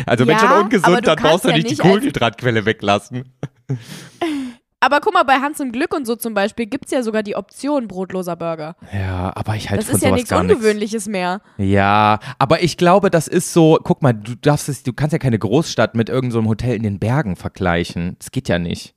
Also 0.06 0.24
wenn 0.26 0.34
Ja, 0.34 0.38
schon 0.40 0.48
aber 0.50 0.60
ungesund, 0.64 1.06
dann 1.06 1.16
brauchst 1.16 1.44
du 1.46 1.48
ja 1.48 1.56
nicht 1.56 1.70
die 1.70 1.76
Kohlenhydratquelle 1.76 2.64
weglassen. 2.66 3.32
Aber 4.84 5.00
guck 5.00 5.14
mal, 5.14 5.22
bei 5.22 5.36
Hans 5.36 5.60
im 5.60 5.72
Glück 5.72 5.94
und 5.94 6.06
so 6.06 6.14
zum 6.14 6.34
Beispiel 6.34 6.66
gibt 6.66 6.84
es 6.84 6.90
ja 6.90 7.02
sogar 7.02 7.22
die 7.22 7.36
Option 7.36 7.88
brotloser 7.88 8.36
Burger. 8.36 8.76
Ja, 8.92 9.32
aber 9.34 9.56
ich 9.56 9.70
halte 9.70 9.82
Das 9.82 9.86
von 9.86 9.96
ist 9.96 10.02
ja 10.02 10.10
nichts. 10.10 10.30
Ungewöhnliches 10.30 11.08
mehr. 11.08 11.40
Ja, 11.56 12.18
aber 12.38 12.62
ich 12.62 12.76
glaube, 12.76 13.08
das 13.08 13.26
ist 13.26 13.54
so, 13.54 13.78
guck 13.82 14.02
mal, 14.02 14.12
du 14.12 14.34
darfst 14.34 14.68
es, 14.68 14.82
du 14.82 14.92
kannst 14.92 15.14
ja 15.14 15.18
keine 15.18 15.38
Großstadt 15.38 15.94
mit 15.94 16.10
irgendeinem 16.10 16.44
so 16.44 16.50
Hotel 16.50 16.76
in 16.76 16.82
den 16.82 16.98
Bergen 16.98 17.34
vergleichen. 17.34 18.16
Das 18.18 18.30
geht 18.30 18.46
ja 18.50 18.58
nicht. 18.58 18.94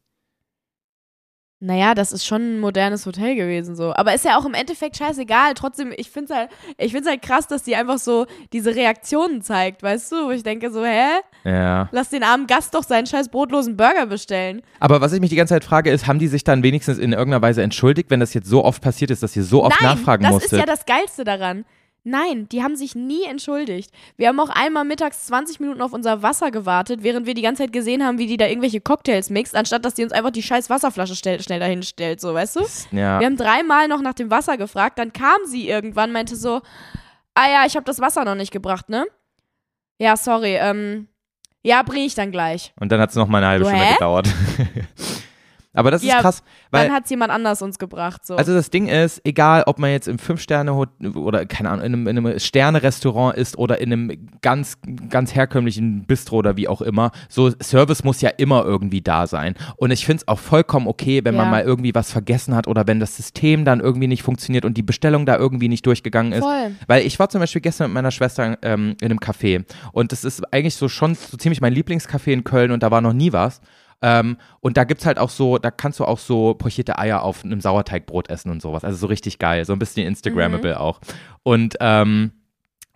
Naja, 1.60 1.96
das 1.96 2.12
ist 2.12 2.24
schon 2.24 2.58
ein 2.58 2.60
modernes 2.60 3.06
Hotel 3.08 3.36
gewesen 3.36 3.76
so. 3.76 3.92
Aber 3.96 4.14
ist 4.14 4.26
ja 4.26 4.38
auch 4.38 4.46
im 4.46 4.54
Endeffekt 4.54 4.96
scheißegal. 4.98 5.56
Trotzdem, 5.56 5.92
ich 5.98 6.12
finde 6.12 6.32
es 6.32 6.38
halt, 6.38 6.50
ich 6.78 6.92
find's 6.92 7.10
halt 7.10 7.24
krass, 7.24 7.48
dass 7.48 7.64
die 7.64 7.76
einfach 7.76 7.98
so 7.98 8.28
diese 8.54 8.76
Reaktionen 8.76 9.42
zeigt, 9.42 9.82
weißt 9.82 10.12
du? 10.12 10.16
Wo 10.28 10.32
ich 10.32 10.44
denke 10.44 10.70
so, 10.70 10.86
hä? 10.86 11.08
Ja. 11.46 11.90
Lass 11.92 12.10
den 12.10 12.22
armen 12.22 12.46
Gast 12.46 12.76
doch 12.76 12.84
seinen 12.84 13.08
scheiß 13.08 13.30
brotlosen 13.30 13.76
Burger 13.76 14.06
bestellen. 14.06 14.62
Aber 14.80 15.02
was 15.02 15.14
ich 15.14 15.20
mich 15.20 15.32
die 15.32 15.36
ganze 15.36 15.56
Zeit 15.56 15.64
frage, 15.64 15.90
ist, 15.90 16.06
haben 16.06 16.20
die 16.20 16.28
sich 16.28 16.44
dann 16.44 16.62
wenigstens 16.62 17.00
in 17.00 17.12
irgendeiner 17.12 17.42
Weise 17.42 17.64
entschuldigt, 17.64 18.12
wenn 18.12 18.20
das 18.20 18.36
jetzt 18.36 18.48
so 18.48 18.64
oft 18.64 18.84
passiert 18.84 19.10
ist, 19.10 19.24
dass 19.24 19.36
ihr 19.36 19.44
so 19.44 19.64
oft 19.64 19.82
Nein, 19.82 19.96
nachfragen 19.96 20.24
das 20.24 20.34
musstet? 20.34 20.54
ist 20.54 20.60
ja 20.60 20.66
das 20.66 20.86
Geilste 20.86 21.24
daran. 21.24 21.66
Nein, 22.08 22.48
die 22.48 22.64
haben 22.64 22.78
sich 22.78 22.96
nie 22.96 23.26
entschuldigt. 23.26 23.92
Wir 24.16 24.30
haben 24.30 24.40
auch 24.40 24.48
einmal 24.48 24.86
mittags 24.86 25.26
20 25.26 25.60
Minuten 25.60 25.82
auf 25.82 25.92
unser 25.92 26.22
Wasser 26.24 26.52
gewartet, 26.52 27.04
während 27.04 27.26
wir 27.26 27.34
die 27.34 27.42
ganze 27.42 27.64
Zeit 27.64 27.74
gesehen 27.74 28.02
haben, 28.02 28.18
wie 28.18 28.28
die 28.28 28.38
da 28.38 28.48
irgendwelche 28.48 28.80
Cocktails 28.80 29.30
mixt, 29.30 29.54
anstatt 29.56 29.84
dass 29.84 29.94
die 29.94 30.04
uns 30.04 30.14
einfach 30.14 30.32
die 30.32 30.42
scheiß 30.42 30.70
Wasserflasche 30.70 31.18
stell, 31.18 31.42
schnell 31.42 31.60
dahin 31.60 31.84
stellt, 31.84 32.22
so, 32.22 32.34
weißt 32.34 32.56
du? 32.56 32.62
ja. 32.94 33.20
Wir 33.20 33.26
haben 33.26 33.36
dreimal 33.36 33.90
noch 33.90 34.02
nach 34.02 34.14
dem 34.14 34.32
Wasser 34.32 34.56
gefragt, 34.56 34.98
dann 35.00 35.12
kam 35.12 35.38
sie 35.46 35.68
irgendwann, 35.68 36.14
meinte 36.14 36.38
so, 36.38 36.62
ah 37.34 37.50
ja, 37.52 37.66
ich 37.66 37.76
habe 37.76 37.84
das 37.86 38.00
Wasser 38.00 38.24
noch 38.24 38.36
nicht 38.36 38.52
gebracht, 38.52 38.88
ne? 38.88 39.06
Ja, 40.00 40.16
sorry, 40.16 40.56
ähm, 40.56 41.10
ja, 41.62 41.84
bring 41.84 42.06
ich 42.06 42.16
dann 42.16 42.32
gleich. 42.32 42.72
Und 42.80 42.90
dann 42.94 43.02
hat 43.02 43.10
es 43.10 43.18
noch 43.18 43.28
mal 43.28 43.40
eine 43.40 43.48
halbe 43.48 43.66
So, 43.66 43.70
Stunde 43.70 43.86
hä? 43.86 43.94
gedauert. 43.96 44.30
Aber 45.78 45.92
das 45.92 46.02
ist 46.02 46.10
Ja, 46.10 46.22
krass, 46.22 46.42
weil 46.72 46.88
dann 46.88 46.96
hat's 46.96 47.10
jemand 47.10 47.32
anders 47.32 47.62
uns 47.62 47.78
gebracht, 47.78 48.26
so. 48.26 48.36
Also 48.36 48.54
das 48.54 48.70
Ding 48.72 48.88
ist, 48.88 49.22
egal 49.24 49.64
ob 49.68 49.78
man 49.80 49.92
jetzt 49.92 50.08
im 50.08 50.18
Fünf-Sterne 50.18 50.74
oder 50.74 51.46
keine 51.46 51.70
Ahnung, 51.70 51.86
in 51.86 51.94
einem, 51.94 52.08
in 52.08 52.18
einem 52.18 52.40
Sterne-Restaurant 52.40 53.38
ist 53.38 53.58
oder 53.58 53.80
in 53.80 53.94
einem 53.94 54.28
ganz, 54.42 54.80
ganz 55.10 55.36
herkömmlichen 55.36 56.06
Bistro 56.06 56.38
oder 56.38 56.58
wie 56.58 56.68
auch 56.68 56.82
immer, 56.82 57.12
so 57.30 57.52
Service 57.62 58.04
muss 58.04 58.22
ja 58.22 58.30
immer 58.30 58.66
irgendwie 58.66 59.02
da 59.02 59.28
sein. 59.28 59.54
Und 59.76 59.92
ich 59.92 60.06
finde 60.06 60.22
es 60.22 60.28
auch 60.28 60.40
vollkommen 60.40 60.88
okay, 60.88 61.22
wenn 61.24 61.36
man 61.36 61.46
Ja. 61.46 61.52
mal 61.52 61.64
irgendwie 61.64 61.94
was 61.94 62.12
vergessen 62.12 62.56
hat 62.56 62.68
oder 62.68 62.88
wenn 62.88 63.00
das 63.00 63.16
System 63.16 63.64
dann 63.64 63.80
irgendwie 63.80 64.08
nicht 64.08 64.24
funktioniert 64.24 64.66
und 64.66 64.78
die 64.78 64.84
Bestellung 64.84 65.26
da 65.26 65.38
irgendwie 65.38 65.70
nicht 65.70 65.86
durchgegangen 65.86 66.34
ist. 66.34 66.44
Voll. 66.44 66.72
Weil 66.88 67.06
ich 67.06 67.20
war 67.20 67.30
zum 67.30 67.40
Beispiel 67.40 67.62
gestern 67.62 67.88
mit 67.92 67.94
meiner 67.94 68.12
Schwester 68.12 68.58
ähm, 68.64 68.96
in 69.00 69.12
einem 69.12 69.20
Café 69.20 69.64
und 69.92 70.12
das 70.12 70.24
ist 70.24 70.42
eigentlich 70.52 70.76
so 70.76 70.90
schon 70.90 71.14
so 71.16 71.38
ziemlich 71.38 71.62
mein 71.62 71.74
Lieblingscafé 71.74 72.32
in 72.32 72.44
Köln 72.44 72.72
und 72.72 72.82
da 72.84 72.92
war 72.92 73.02
noch 73.02 73.14
nie 73.14 73.32
was. 73.32 73.62
Ähm, 74.02 74.38
und 74.60 74.78
da 74.78 74.84
gibt's 74.84 75.06
halt 75.06 75.18
auch 75.18 75.30
so, 75.30 75.58
da 75.58 75.72
kannst 75.72 76.00
du 76.00 76.06
auch 76.06 76.20
so 76.20 76.54
pochierte 76.54 77.00
Eier 77.00 77.24
auf 77.24 77.44
einem 77.44 77.62
Sauerteigbrot 77.62 78.30
essen 78.30 78.52
und 78.52 78.62
sowas. 78.62 78.84
Also 78.84 78.98
so 78.98 79.08
richtig 79.08 79.40
geil, 79.40 79.66
so 79.66 79.74
ein 79.74 79.80
bisschen 79.80 80.06
Instagrammable 80.06 80.80
auch. 80.80 81.00
Und 81.44 81.76
ähm, 81.80 82.32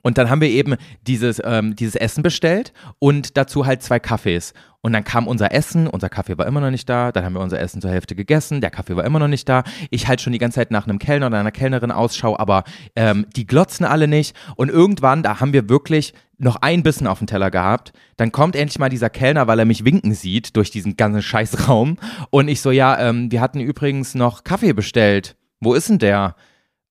und 0.03 0.17
dann 0.17 0.29
haben 0.29 0.41
wir 0.41 0.49
eben 0.49 0.75
dieses, 1.05 1.41
ähm, 1.43 1.75
dieses 1.75 1.95
Essen 1.95 2.23
bestellt 2.23 2.73
und 2.99 3.37
dazu 3.37 3.65
halt 3.65 3.83
zwei 3.83 3.99
Kaffees. 3.99 4.53
Und 4.81 4.93
dann 4.93 5.03
kam 5.03 5.27
unser 5.27 5.51
Essen, 5.51 5.87
unser 5.87 6.09
Kaffee 6.09 6.37
war 6.37 6.47
immer 6.47 6.59
noch 6.59 6.71
nicht 6.71 6.89
da, 6.89 7.11
dann 7.11 7.23
haben 7.23 7.33
wir 7.33 7.39
unser 7.39 7.59
Essen 7.59 7.81
zur 7.81 7.91
Hälfte 7.91 8.15
gegessen, 8.15 8.61
der 8.61 8.71
Kaffee 8.71 8.95
war 8.95 9.05
immer 9.05 9.19
noch 9.19 9.27
nicht 9.27 9.47
da. 9.47 9.63
Ich 9.91 10.07
halt 10.07 10.21
schon 10.21 10.33
die 10.33 10.39
ganze 10.39 10.55
Zeit 10.55 10.71
nach 10.71 10.87
einem 10.87 10.97
Kellner 10.97 11.27
oder 11.27 11.39
einer 11.39 11.51
Kellnerin 11.51 11.91
Ausschau, 11.91 12.37
aber 12.37 12.63
ähm, 12.95 13.27
die 13.35 13.45
glotzen 13.45 13.85
alle 13.85 14.07
nicht. 14.07 14.35
Und 14.55 14.69
irgendwann, 14.69 15.21
da 15.21 15.39
haben 15.39 15.53
wir 15.53 15.69
wirklich 15.69 16.13
noch 16.39 16.57
ein 16.57 16.81
Bissen 16.81 17.05
auf 17.05 17.19
dem 17.19 17.27
Teller 17.27 17.51
gehabt. 17.51 17.93
Dann 18.17 18.31
kommt 18.31 18.55
endlich 18.55 18.79
mal 18.79 18.89
dieser 18.89 19.11
Kellner, 19.11 19.45
weil 19.45 19.59
er 19.59 19.65
mich 19.65 19.85
winken 19.85 20.15
sieht 20.15 20.55
durch 20.55 20.71
diesen 20.71 20.97
ganzen 20.97 21.21
Scheißraum. 21.21 21.97
Und 22.31 22.47
ich 22.47 22.61
so, 22.61 22.71
ja, 22.71 22.99
ähm, 22.99 23.31
wir 23.31 23.41
hatten 23.41 23.59
übrigens 23.59 24.15
noch 24.15 24.43
Kaffee 24.43 24.73
bestellt. 24.73 25.35
Wo 25.59 25.75
ist 25.75 25.89
denn 25.89 25.99
der? 25.99 26.35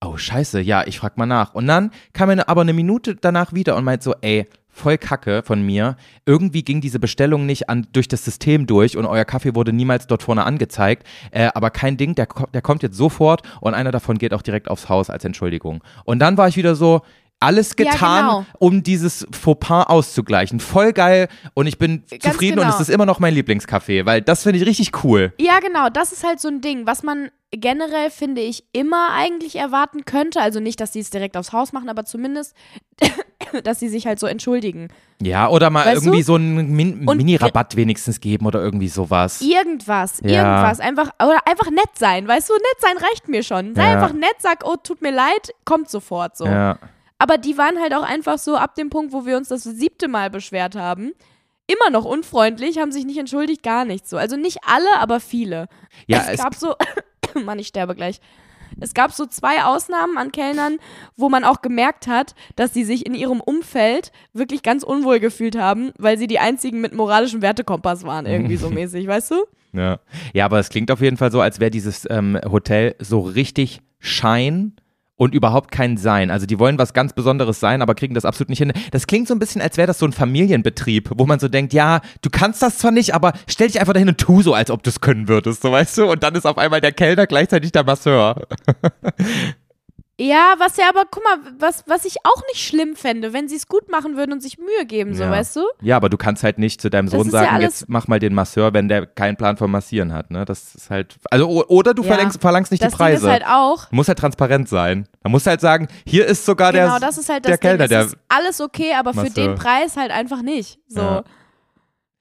Oh, 0.01 0.17
scheiße, 0.17 0.61
ja, 0.61 0.87
ich 0.87 0.99
frag 0.99 1.19
mal 1.19 1.27
nach. 1.27 1.55
Und 1.55 1.67
dann 1.67 1.91
kam 2.13 2.31
er 2.31 2.49
aber 2.49 2.63
eine 2.63 2.73
Minute 2.73 3.17
danach 3.17 3.53
wieder 3.53 3.77
und 3.77 3.85
meint 3.85 4.03
so, 4.03 4.15
ey, 4.23 4.47
voll 4.81 4.99
Kacke 4.99 5.43
von 5.45 5.63
mir. 5.63 5.97
Irgendwie 6.27 6.63
ging 6.63 6.81
diese 6.81 6.99
Bestellung 6.99 7.47
nicht 7.47 7.69
an, 7.69 7.87
durch 7.93 8.09
das 8.09 8.25
System 8.25 8.67
durch 8.67 8.97
und 8.97 9.07
euer 9.07 9.25
Kaffee 9.25 9.55
wurde 9.55 9.73
niemals 9.73 10.07
dort 10.07 10.23
vorne 10.23 10.45
angezeigt. 10.45 11.07
Äh, 11.31 11.51
aber 11.55 11.71
kein 11.71 11.97
Ding, 11.97 12.15
der, 12.15 12.27
der 12.53 12.63
kommt 12.63 12.83
jetzt 12.83 12.97
sofort 12.97 13.43
und 13.61 13.75
einer 13.75 13.91
davon 13.93 14.19
geht 14.19 14.35
auch 14.35 14.43
direkt 14.43 14.69
aufs 14.69 14.89
Haus 14.89 15.11
als 15.11 15.25
Entschuldigung. 15.25 15.85
Und 16.05 16.19
dann 16.19 16.37
war 16.37 16.49
ich 16.49 16.57
wieder 16.57 16.75
so, 16.75 17.03
alles 17.43 17.75
Ja, 17.79 17.91
getan, 17.91 18.27
genau. 18.27 18.47
um 18.59 18.83
dieses 18.83 19.27
Fauxpas 19.33 19.85
auszugleichen. 19.85 20.61
Voll 20.61 20.93
geil 20.93 21.29
und 21.55 21.67
ich 21.67 21.79
bin 21.79 22.05
Ganz 22.11 22.23
zufrieden 22.23 22.59
und 22.59 22.67
genau. 22.67 22.75
es 22.75 22.81
ist 22.83 22.91
immer 22.91 23.07
noch 23.07 23.19
mein 23.19 23.35
Lieblingscafé, 23.35 24.05
weil 24.05 24.21
das 24.21 24.43
finde 24.43 24.59
ich 24.59 24.67
richtig 24.67 25.05
cool. 25.05 25.33
Ja, 25.41 25.59
genau, 25.61 25.89
das 25.89 26.13
ist 26.13 26.23
halt 26.23 26.39
so 26.39 26.49
ein 26.49 26.61
Ding, 26.61 26.87
was 26.87 27.03
man 27.03 27.31
generell, 27.51 28.11
finde 28.11 28.43
ich, 28.43 28.65
immer 28.73 29.09
eigentlich 29.13 29.57
erwarten 29.57 30.05
könnte. 30.05 30.41
Also 30.41 30.61
nicht, 30.61 30.81
dass 30.81 30.93
sie 30.93 31.01
es 31.01 31.09
direkt 31.11 31.37
aufs 31.37 31.53
Haus 31.53 31.73
machen, 31.73 31.89
aber 31.89 32.05
zumindest, 32.05 32.55
dass 33.65 33.79
sie 33.81 33.89
sich 33.89 34.07
halt 34.07 34.19
so 34.21 34.27
entschuldigen. 34.27 34.89
Ja, 35.23 35.49
oder 35.49 35.71
mal 35.71 35.85
Weißt 35.87 36.03
irgendwie 36.03 36.21
du? 36.21 36.25
so 36.25 36.35
einen 36.37 36.71
Min 36.73 37.05
Mini-Rabatt 37.05 37.77
wenigstens 37.77 38.21
geben 38.21 38.47
oder 38.47 38.61
irgendwie 38.63 38.89
sowas. 38.89 39.41
Irgendwas, 39.43 40.21
Ja. 40.25 40.31
irgendwas. 40.45 40.81
Einfach, 40.81 41.11
oder 41.23 41.39
einfach 41.47 41.71
nett 41.71 41.91
sein, 41.99 42.27
weißt 42.27 42.49
du? 42.49 42.55
Nett 42.55 42.81
sein 42.81 42.97
reicht 42.97 43.29
mir 43.29 43.43
schon. 43.43 43.75
Sei 43.75 43.83
Ja. 43.83 43.93
einfach 43.95 44.13
nett, 44.15 44.37
sag, 44.39 44.65
oh, 44.67 44.77
tut 44.77 45.03
mir 45.03 45.13
leid, 45.13 45.53
kommt 45.65 45.91
sofort 45.91 46.37
so. 46.37 46.47
Ja. 46.47 46.79
Aber 47.19 47.37
die 47.37 47.59
waren 47.59 47.79
halt 47.81 47.93
auch 47.95 48.03
einfach 48.03 48.39
so 48.39 48.57
ab 48.57 48.75
dem 48.77 48.89
Punkt, 48.89 49.13
wo 49.13 49.27
wir 49.27 49.37
uns 49.37 49.49
das 49.49 49.65
siebte 49.65 50.09
Mal 50.09 50.31
beschwert 50.31 50.75
haben, 50.75 51.13
immer 51.67 51.91
noch 51.91 52.05
unfreundlich, 52.07 52.79
haben 52.79 52.93
sich 52.93 53.05
nicht 53.05 53.19
entschuldigt, 53.19 53.63
gar 53.63 53.85
nichts 53.85 54.09
so. 54.11 54.17
Also 54.17 54.37
nicht 54.37 54.59
alle, 54.67 54.89
aber 54.99 55.21
viele. 55.21 55.69
Ja, 56.07 56.21
es, 56.23 56.29
es- 56.35 56.41
gab 56.43 56.55
so, 56.55 56.75
Mann, 57.45 57.59
ich 57.59 57.67
sterbe 57.69 57.95
gleich. 57.95 58.21
Es 58.79 58.95
gab 58.95 59.13
so 59.13 59.27
zwei 59.27 59.65
Ausnahmen 59.65 60.19
an 60.19 60.33
Kellnern, 60.33 60.79
wo 61.17 61.29
man 61.29 61.45
auch 61.45 61.63
gemerkt 61.63 62.07
hat, 62.07 62.35
dass 62.57 62.73
sie 62.73 62.85
sich 62.85 63.07
in 63.07 63.15
ihrem 63.15 63.41
Umfeld 63.41 64.13
wirklich 64.33 64.63
ganz 64.63 64.83
unwohl 64.83 65.21
gefühlt 65.21 65.57
haben, 65.57 65.93
weil 65.99 66.19
sie 66.19 66.27
die 66.27 66.39
einzigen 66.39 66.81
mit 66.81 66.95
moralischem 66.95 67.43
Wertekompass 67.43 68.05
waren, 68.05 68.27
irgendwie 68.27 68.57
so 68.57 68.71
mäßig, 68.71 69.07
weißt 69.07 69.33
du? 69.33 69.45
Ja. 69.73 70.01
ja, 70.33 70.45
aber 70.45 70.59
es 70.59 70.69
klingt 70.69 70.91
auf 70.91 71.01
jeden 71.01 71.17
Fall 71.17 71.31
so, 71.31 71.41
als 71.41 71.61
wäre 71.61 71.71
dieses 71.71 72.09
ähm, 72.11 72.39
Hotel 72.51 72.97
so 72.99 73.21
richtig 73.21 73.81
Schein 74.01 74.75
und 75.21 75.35
überhaupt 75.35 75.71
kein 75.71 75.99
Sein. 75.99 76.31
Also 76.31 76.47
die 76.47 76.59
wollen 76.59 76.79
was 76.79 76.95
ganz 76.95 77.13
Besonderes 77.13 77.61
sein, 77.61 77.83
aber 77.83 77.95
kriegen 77.95 78.15
das 78.15 78.25
absolut 78.25 78.49
nicht 78.49 78.61
hin. 78.61 78.73
Das 78.91 79.07
klingt 79.07 79.29
so 79.29 79.35
ein 79.35 79.39
bisschen, 79.39 79.61
als 79.61 79.77
wäre 79.77 79.87
das 79.87 79.99
so 79.99 80.07
ein 80.07 80.15
Familienbetrieb, 80.15 81.11
wo 81.15 81.27
man 81.27 81.39
so 81.39 81.47
denkt, 81.47 81.75
ja, 81.75 82.01
du 82.23 82.31
kannst 82.31 82.63
das 82.63 82.79
zwar 82.79 82.91
nicht, 82.91 83.15
aber 83.15 83.35
stell 83.47 83.67
dich 83.67 83.81
einfach 83.81 83.93
dahin 83.93 84.09
und 84.09 84.17
tu 84.17 84.41
so, 84.41 84.55
als 84.55 84.71
ob 84.71 84.83
du 84.83 84.89
es 84.89 85.03
können 85.03 85.29
würdest, 85.29 85.61
so 85.61 85.73
weißt 85.73 85.99
du? 85.99 86.11
Und 86.11 86.23
dann 86.23 86.35
ist 86.37 86.47
auf 86.47 86.57
einmal 86.57 86.81
der 86.81 86.93
Kellner 86.93 87.27
gleichzeitig 87.27 87.71
der 87.71 87.85
Masseur. 87.85 88.47
Ja, 90.23 90.53
was 90.59 90.77
ja 90.77 90.85
aber, 90.91 91.05
guck 91.11 91.25
mal, 91.25 91.39
was, 91.59 91.83
was 91.87 92.05
ich 92.05 92.17
auch 92.25 92.43
nicht 92.53 92.63
schlimm 92.63 92.95
fände, 92.95 93.33
wenn 93.33 93.49
sie 93.49 93.57
es 93.57 93.67
gut 93.69 93.91
machen 93.91 94.17
würden 94.19 94.33
und 94.33 94.43
sich 94.43 94.59
Mühe 94.59 94.85
geben, 94.87 95.15
so, 95.15 95.23
Ja. 95.23 95.31
weißt 95.31 95.57
du? 95.57 95.63
Ja, 95.81 95.97
aber 95.97 96.11
du 96.11 96.19
kannst 96.19 96.43
halt 96.45 96.59
nicht 96.59 96.81
zu 96.83 96.91
deinem 96.91 97.07
Das 97.07 97.15
Sohn 97.15 97.25
ja 97.27 97.31
sagen, 97.31 97.55
alles- 97.55 97.81
jetzt 97.81 97.89
mach 97.89 98.07
mal 98.07 98.19
den 98.19 98.35
Masseur, 98.35 98.75
wenn 98.75 98.89
der 98.89 99.07
keinen 99.07 99.37
Plan 99.39 99.57
vom 99.57 99.71
Massieren 99.71 100.13
hat, 100.13 100.31
ne? 100.31 100.45
Das 100.45 100.75
ist 100.75 100.91
halt, 100.91 101.17
also, 101.31 101.49
oder 101.69 101.95
du 101.95 102.03
Ja. 102.03 102.09
verlangst, 102.15 102.39
verlangst 102.41 102.71
nicht 102.71 102.83
Das 102.85 102.93
die 102.93 102.99
Preise. 102.99 103.27
ist 103.27 103.33
halt 103.33 103.47
auch, 103.47 103.91
Muss 103.93 104.09
halt 104.09 104.19
transparent 104.19 104.69
sein. 104.69 105.09
Da 105.23 105.31
musst 105.31 105.47
du 105.47 105.51
halt 105.51 105.63
sagen, 105.63 105.89
hier 106.05 106.27
ist 106.27 106.45
sogar 106.45 106.73
genau, 106.73 106.99
der, 106.99 107.01
das 107.01 107.17
ist 107.17 107.29
halt 107.31 107.47
der 107.47 107.53
das 107.53 107.61
Ding. 107.61 107.71
Kellner, 107.71 107.89
der 107.89 108.03
ist 108.03 108.17
alles 108.29 108.61
okay, 108.61 108.93
aber 108.99 109.15
für 109.15 109.23
Masseur. 109.23 109.33
den 109.47 109.55
Preis 109.55 109.97
halt 109.97 110.11
einfach 110.11 110.43
nicht. 110.43 110.79
So. 110.87 111.23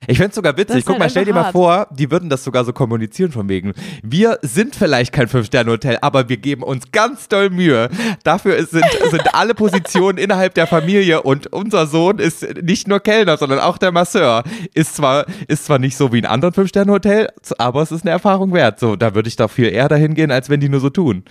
Ich 0.07 0.17
fände 0.17 0.33
sogar 0.33 0.53
Das 0.53 0.61
witzig. 0.61 0.85
Guck 0.85 0.93
halt 0.93 0.99
mal, 0.99 1.09
stell 1.09 1.25
dir 1.25 1.33
mal 1.33 1.41
einfach 1.41 1.51
vor, 1.51 1.87
die 1.91 2.09
würden 2.09 2.29
das 2.29 2.43
sogar 2.43 2.63
so 2.63 2.71
kommunizieren 2.71 3.31
von 3.31 3.49
wegen. 3.49 3.73
Wir 4.01 4.39
sind 4.41 4.75
vielleicht 4.75 5.11
kein 5.11 5.27
Fünf-Sterne-Hotel, 5.27 5.97
aber 6.01 6.29
wir 6.29 6.37
geben 6.37 6.63
uns 6.63 6.91
ganz 6.91 7.27
doll 7.27 7.49
Mühe. 7.49 7.89
Dafür 8.23 8.55
ist, 8.55 8.71
sind, 8.71 8.85
sind 9.11 9.35
alle 9.35 9.53
Positionen 9.53 10.17
innerhalb 10.17 10.53
der 10.53 10.67
Familie 10.67 11.21
und 11.21 11.51
unser 11.51 11.85
Sohn 11.85 12.19
ist 12.19 12.61
nicht 12.61 12.87
nur 12.87 13.01
Kellner, 13.01 13.37
sondern 13.37 13.59
auch 13.59 13.77
der 13.77 13.91
Masseur. 13.91 14.43
Ist 14.73 14.95
zwar, 14.95 15.25
ist 15.47 15.65
zwar 15.65 15.79
nicht 15.79 15.97
so 15.97 16.13
wie 16.13 16.19
in 16.19 16.25
anderen 16.25 16.53
Fünf-Sterne-Hotel, 16.53 17.29
aber 17.57 17.81
es 17.81 17.91
ist 17.91 18.03
eine 18.03 18.11
Erfahrung 18.11 18.53
wert. 18.53 18.79
So, 18.79 18.95
da 18.95 19.15
würde 19.15 19.27
ich 19.27 19.35
doch 19.35 19.51
viel 19.51 19.67
eher 19.67 19.89
dahin 19.89 20.13
gehen, 20.13 20.31
als 20.31 20.49
wenn 20.49 20.61
die 20.61 20.69
nur 20.69 20.79
so 20.79 20.89
tun. 20.89 21.25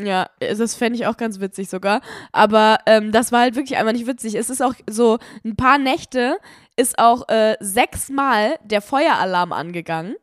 Ja, 0.00 0.30
das 0.38 0.76
fände 0.76 0.96
ich 0.96 1.06
auch 1.06 1.16
ganz 1.16 1.40
witzig 1.40 1.68
sogar. 1.68 2.02
Aber 2.30 2.78
ähm, 2.86 3.10
das 3.10 3.32
war 3.32 3.40
halt 3.40 3.56
wirklich 3.56 3.76
einfach 3.78 3.92
nicht 3.92 4.06
witzig. 4.06 4.36
Es 4.36 4.48
ist 4.48 4.62
auch 4.62 4.74
so, 4.88 5.18
ein 5.44 5.56
paar 5.56 5.78
Nächte 5.78 6.36
ist 6.78 6.98
auch 6.98 7.28
äh, 7.28 7.56
sechsmal 7.60 8.58
der 8.64 8.80
Feueralarm 8.80 9.52
angegangen. 9.52 10.14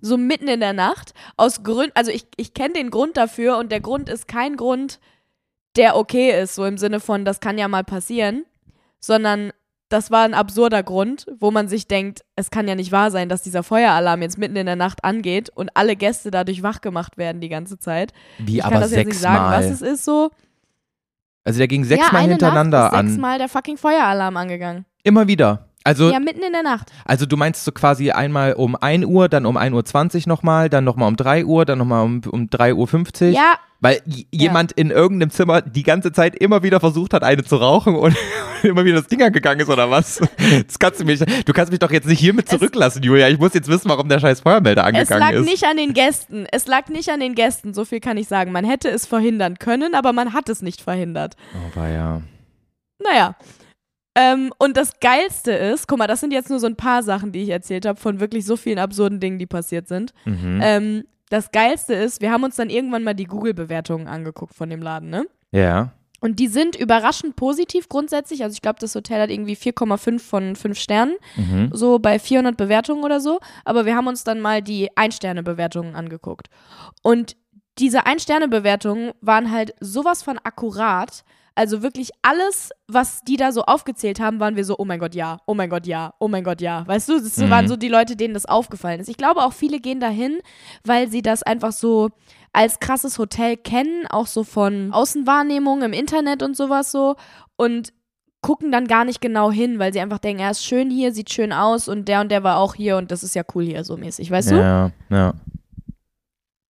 So 0.00 0.16
mitten 0.16 0.48
in 0.48 0.60
der 0.60 0.72
Nacht. 0.72 1.14
Aus 1.36 1.62
Gründen, 1.62 1.92
also 1.94 2.10
ich, 2.10 2.26
ich 2.36 2.52
kenne 2.52 2.74
den 2.74 2.90
Grund 2.90 3.16
dafür 3.16 3.56
und 3.58 3.72
der 3.72 3.80
Grund 3.80 4.08
ist 4.08 4.28
kein 4.28 4.56
Grund, 4.56 4.98
der 5.76 5.96
okay 5.96 6.40
ist, 6.42 6.54
so 6.56 6.64
im 6.64 6.78
Sinne 6.78 7.00
von, 7.00 7.24
das 7.24 7.40
kann 7.40 7.58
ja 7.58 7.68
mal 7.68 7.84
passieren, 7.84 8.44
sondern 9.00 9.52
das 9.88 10.10
war 10.10 10.24
ein 10.24 10.34
absurder 10.34 10.82
Grund, 10.82 11.26
wo 11.38 11.50
man 11.50 11.68
sich 11.68 11.86
denkt, 11.86 12.24
es 12.36 12.50
kann 12.50 12.66
ja 12.66 12.74
nicht 12.74 12.90
wahr 12.90 13.10
sein, 13.10 13.28
dass 13.28 13.42
dieser 13.42 13.62
Feueralarm 13.62 14.22
jetzt 14.22 14.38
mitten 14.38 14.56
in 14.56 14.66
der 14.66 14.76
Nacht 14.76 15.04
angeht 15.04 15.50
und 15.50 15.70
alle 15.74 15.94
Gäste 15.94 16.30
dadurch 16.30 16.62
wach 16.62 16.80
gemacht 16.80 17.16
werden 17.16 17.40
die 17.40 17.48
ganze 17.48 17.78
Zeit. 17.78 18.12
Wie, 18.38 18.56
Ich 18.56 18.62
kann 18.62 18.72
aber 18.72 18.80
das 18.80 18.90
jetzt 18.90 19.06
nicht 19.06 19.18
sagen, 19.18 19.44
was 19.44 19.66
sechsmal. 19.66 19.90
es 19.90 19.98
ist 20.00 20.04
so. 20.04 20.30
Also 21.44 21.58
der 21.58 21.68
ging 21.68 21.82
ja, 21.82 21.88
sechsmal 21.88 22.22
eine 22.22 22.32
hintereinander 22.32 22.78
Nacht 22.80 22.92
ist 22.92 22.98
an. 22.98 23.08
sechsmal 23.08 23.38
der 23.38 23.48
fucking 23.48 23.76
Feueralarm 23.76 24.36
angegangen. 24.36 24.86
Immer 25.04 25.28
wieder. 25.28 25.68
Also, 25.86 26.10
Ja, 26.10 26.18
mitten 26.18 26.42
in 26.42 26.52
der 26.52 26.62
Nacht. 26.62 26.90
also 27.04 27.26
du 27.26 27.36
meinst 27.36 27.62
so 27.64 27.70
quasi 27.70 28.10
einmal 28.10 28.54
um 28.54 28.74
1 28.74 29.04
Uhr, 29.04 29.28
dann 29.28 29.44
um 29.44 29.58
1.20 29.58 30.22
Uhr 30.22 30.28
nochmal, 30.28 30.70
dann 30.70 30.82
nochmal 30.84 31.08
um 31.08 31.16
3 31.16 31.44
Uhr, 31.44 31.66
dann 31.66 31.76
nochmal 31.78 32.04
um, 32.04 32.22
um 32.30 32.46
3.50 32.46 33.22
Uhr. 33.26 33.28
Ja, 33.32 33.54
Weil 33.80 34.00
jemand 34.30 34.72
in 34.72 34.90
irgendeinem 34.90 35.28
Zimmer 35.30 35.60
die 35.60 35.82
ganze 35.82 36.10
Zeit 36.12 36.36
immer 36.36 36.62
wieder 36.62 36.80
versucht 36.80 37.12
hat, 37.12 37.22
eine 37.22 37.44
zu 37.44 37.56
rauchen 37.56 37.96
und 37.96 38.16
immer 38.62 38.82
wieder 38.86 38.96
das 38.96 39.08
Ding 39.08 39.22
angegangen 39.22 39.60
ist 39.60 39.68
oder 39.68 39.90
was? 39.90 40.20
Das 40.66 40.78
kannst 40.78 41.00
du 41.00 41.04
mich, 41.04 41.20
du 41.20 41.52
kannst 41.52 41.70
mich 41.70 41.80
doch 41.80 41.90
jetzt 41.90 42.06
nicht 42.08 42.18
hiermit 42.20 42.48
zurücklassen, 42.48 43.02
Julia. 43.02 43.28
Ich 43.28 43.38
muss 43.38 43.52
jetzt 43.52 43.68
wissen, 43.68 43.90
warum 43.90 44.08
der 44.08 44.20
scheiß 44.20 44.40
Feuermelder 44.40 44.86
es 44.86 45.10
lag 45.10 45.20
angegangen 45.20 45.44
ist. 45.44 45.50
nicht 45.50 45.64
an 45.66 45.76
den 45.76 45.92
Gästen. 45.92 46.46
Es 46.50 46.66
lag 46.66 46.88
nicht 46.88 47.10
an 47.10 47.20
den 47.20 47.34
Gästen, 47.34 47.74
so 47.74 47.84
viel 47.84 48.00
kann 48.00 48.16
ich 48.16 48.26
sagen. 48.26 48.52
Man 48.52 48.64
hätte 48.64 48.88
es 48.88 49.04
verhindern 49.04 49.58
können, 49.58 49.94
aber 49.94 50.14
man 50.14 50.32
hat 50.32 50.48
es 50.48 50.62
nicht 50.62 50.80
verhindert. 50.80 51.36
Oh, 51.54 51.76
war 51.78 51.88
ja. 51.90 52.22
Naja. 53.02 53.34
Ähm, 54.14 54.52
und 54.58 54.76
das 54.76 55.00
Geilste 55.00 55.52
ist, 55.52 55.88
guck 55.88 55.98
mal, 55.98 56.06
das 56.06 56.20
sind 56.20 56.32
jetzt 56.32 56.48
nur 56.50 56.60
so 56.60 56.66
ein 56.66 56.76
paar 56.76 57.02
Sachen, 57.02 57.32
die 57.32 57.42
ich 57.42 57.48
erzählt 57.50 57.84
habe, 57.86 57.98
von 57.98 58.20
wirklich 58.20 58.46
so 58.46 58.56
vielen 58.56 58.78
absurden 58.78 59.18
Dingen, 59.20 59.38
die 59.38 59.46
passiert 59.46 59.88
sind. 59.88 60.12
Mhm. 60.24 60.60
Ähm, 60.62 61.04
das 61.30 61.50
Geilste 61.50 61.94
ist, 61.94 62.20
wir 62.20 62.30
haben 62.30 62.44
uns 62.44 62.54
dann 62.56 62.70
irgendwann 62.70 63.02
mal 63.02 63.14
die 63.14 63.24
Google-Bewertungen 63.24 64.06
angeguckt 64.06 64.54
von 64.54 64.70
dem 64.70 64.82
Laden, 64.82 65.10
ne? 65.10 65.26
Ja. 65.50 65.92
Und 66.20 66.38
die 66.38 66.46
sind 66.48 66.76
überraschend 66.76 67.36
positiv 67.36 67.88
grundsätzlich. 67.88 68.42
Also 68.44 68.54
ich 68.54 68.62
glaube, 68.62 68.78
das 68.78 68.94
Hotel 68.94 69.20
hat 69.20 69.30
irgendwie 69.30 69.56
4,5 69.56 70.20
von 70.20 70.56
5 70.56 70.78
Sternen, 70.78 71.16
Mhm. 71.36 71.70
so 71.72 71.98
bei 71.98 72.18
400 72.18 72.56
Bewertungen 72.56 73.04
oder 73.04 73.20
so. 73.20 73.40
Aber 73.64 73.84
wir 73.84 73.94
haben 73.96 74.06
uns 74.06 74.24
dann 74.24 74.40
mal 74.40 74.62
die 74.62 74.88
Ein-Sterne-Bewertungen 74.96 75.96
angeguckt. 75.96 76.48
Und 77.02 77.36
diese 77.78 78.06
Ein-Sterne-Bewertungen 78.06 79.12
waren 79.20 79.50
halt 79.50 79.74
sowas 79.80 80.22
von 80.22 80.38
akkurat. 80.38 81.24
Also 81.56 81.82
wirklich 81.82 82.10
alles, 82.22 82.70
was 82.88 83.20
die 83.22 83.36
da 83.36 83.52
so 83.52 83.62
aufgezählt 83.62 84.18
haben, 84.18 84.40
waren 84.40 84.56
wir 84.56 84.64
so, 84.64 84.74
oh 84.78 84.84
mein 84.84 84.98
Gott, 84.98 85.14
ja, 85.14 85.38
oh 85.46 85.54
mein 85.54 85.70
Gott, 85.70 85.86
ja, 85.86 86.12
oh 86.18 86.26
mein 86.26 86.42
Gott, 86.42 86.60
ja. 86.60 86.84
Weißt 86.86 87.08
du, 87.08 87.20
das 87.20 87.36
Mhm. 87.36 87.50
waren 87.50 87.68
so 87.68 87.76
die 87.76 87.88
Leute, 87.88 88.16
denen 88.16 88.34
das 88.34 88.44
aufgefallen 88.46 88.98
ist. 89.00 89.08
Ich 89.08 89.16
glaube 89.16 89.42
auch 89.44 89.52
viele 89.52 89.78
gehen 89.78 90.00
dahin, 90.00 90.38
weil 90.84 91.08
sie 91.08 91.22
das 91.22 91.42
einfach 91.44 91.70
so 91.72 92.10
als 92.52 92.80
krasses 92.80 93.18
Hotel 93.18 93.56
kennen, 93.56 94.06
auch 94.08 94.26
so 94.26 94.42
von 94.42 94.92
Außenwahrnehmung 94.92 95.82
im 95.82 95.92
Internet 95.92 96.42
und 96.42 96.56
sowas 96.56 96.90
so. 96.90 97.14
Und 97.56 97.92
gucken 98.42 98.70
dann 98.72 98.86
gar 98.88 99.04
nicht 99.04 99.20
genau 99.20 99.50
hin, 99.50 99.78
weil 99.78 99.92
sie 99.92 100.00
einfach 100.00 100.18
denken, 100.18 100.42
er 100.42 100.50
ist 100.50 100.64
schön 100.64 100.90
hier, 100.90 101.12
sieht 101.12 101.32
schön 101.32 101.52
aus 101.52 101.88
und 101.88 102.08
der 102.08 102.20
und 102.20 102.30
der 102.30 102.42
war 102.42 102.58
auch 102.58 102.74
hier 102.74 102.96
und 102.96 103.10
das 103.10 103.22
ist 103.22 103.34
ja 103.34 103.42
cool 103.54 103.64
hier 103.64 103.84
so 103.84 103.96
mäßig, 103.96 104.30
weißt 104.30 104.50
du? 104.50 104.56
Ja, 104.56 104.90
ja. 105.08 105.34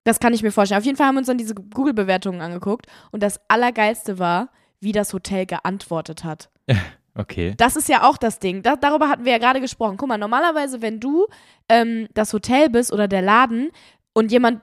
Das 0.04 0.20
kann 0.20 0.34
ich 0.34 0.42
mir 0.42 0.52
vorstellen. 0.52 0.78
Auf 0.78 0.84
jeden 0.84 0.96
Fall 0.98 1.06
haben 1.06 1.14
wir 1.14 1.20
uns 1.20 1.26
dann 1.28 1.38
diese 1.38 1.54
Google-Bewertungen 1.54 2.42
angeguckt 2.42 2.86
und 3.10 3.22
das 3.22 3.40
Allergeilste 3.48 4.18
war, 4.18 4.50
wie 4.84 4.92
das 4.92 5.12
Hotel 5.12 5.46
geantwortet 5.46 6.24
hat. 6.24 6.50
Okay. 7.16 7.54
Das 7.56 7.76
ist 7.76 7.88
ja 7.88 8.08
auch 8.08 8.16
das 8.16 8.40
Ding. 8.40 8.62
Da, 8.62 8.74
darüber 8.74 9.08
hatten 9.08 9.24
wir 9.24 9.30
ja 9.30 9.38
gerade 9.38 9.60
gesprochen. 9.60 9.96
Guck 9.96 10.08
mal, 10.08 10.18
normalerweise, 10.18 10.82
wenn 10.82 10.98
du 10.98 11.28
ähm, 11.68 12.08
das 12.12 12.32
Hotel 12.32 12.68
bist 12.70 12.92
oder 12.92 13.06
der 13.06 13.22
Laden 13.22 13.70
und 14.14 14.32
jemand 14.32 14.62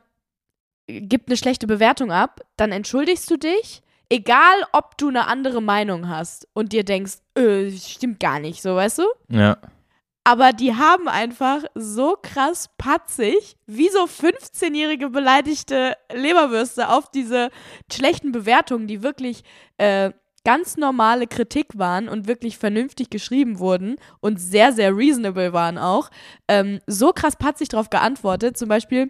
gibt 0.88 1.30
eine 1.30 1.38
schlechte 1.38 1.67
Bewertung 1.67 2.11
ab, 2.11 2.41
dann 2.57 2.74
entschuldigst 2.74 3.30
du 3.32 3.38
dich, 3.38 3.82
egal 4.09 4.65
ob 4.74 4.97
du 4.97 5.07
eine 5.07 5.28
andere 5.28 5.61
Meinung 5.61 6.09
hast 6.09 6.47
und 6.53 6.74
dir 6.74 6.84
denkst, 6.84 7.19
äh, 7.36 7.72
stimmt 7.72 8.19
gar 8.19 8.39
nicht, 8.39 8.61
so 8.61 8.76
weißt 8.76 8.99
du? 8.99 9.03
Ja. 9.30 9.57
Aber 10.24 10.53
die 10.53 10.76
haben 10.76 11.07
einfach 11.07 11.63
so 11.74 12.15
krass 12.22 12.69
patzig, 12.78 13.55
wie 13.65 13.89
so 13.89 14.03
15-jährige 14.03 15.09
beleidigte 15.09 15.95
Leberwürste 16.13 16.89
auf 16.89 17.09
diese 17.09 17.49
schlechten 17.91 18.32
Bewertungen, 18.32 18.86
die 18.86 19.01
wirklich 19.01 19.43
äh, 19.78 20.11
ganz 20.43 20.78
normale 20.78 21.26
Kritik 21.28 21.67
waren 21.78 22.07
und 22.07 22.28
wirklich 22.28 22.57
vernünftig 22.57 23.09
geschrieben 23.09 23.57
wurden 23.59 23.95
und 24.19 24.39
sehr, 24.39 24.74
sehr 24.74 24.95
reasonable 24.95 25.53
waren 25.53 25.78
auch, 25.78 26.09
ähm, 26.47 26.80
so 26.88 27.13
krass 27.13 27.36
patzig 27.36 27.69
darauf 27.69 27.89
geantwortet. 27.89 28.57
Zum 28.57 28.69
Beispiel, 28.69 29.09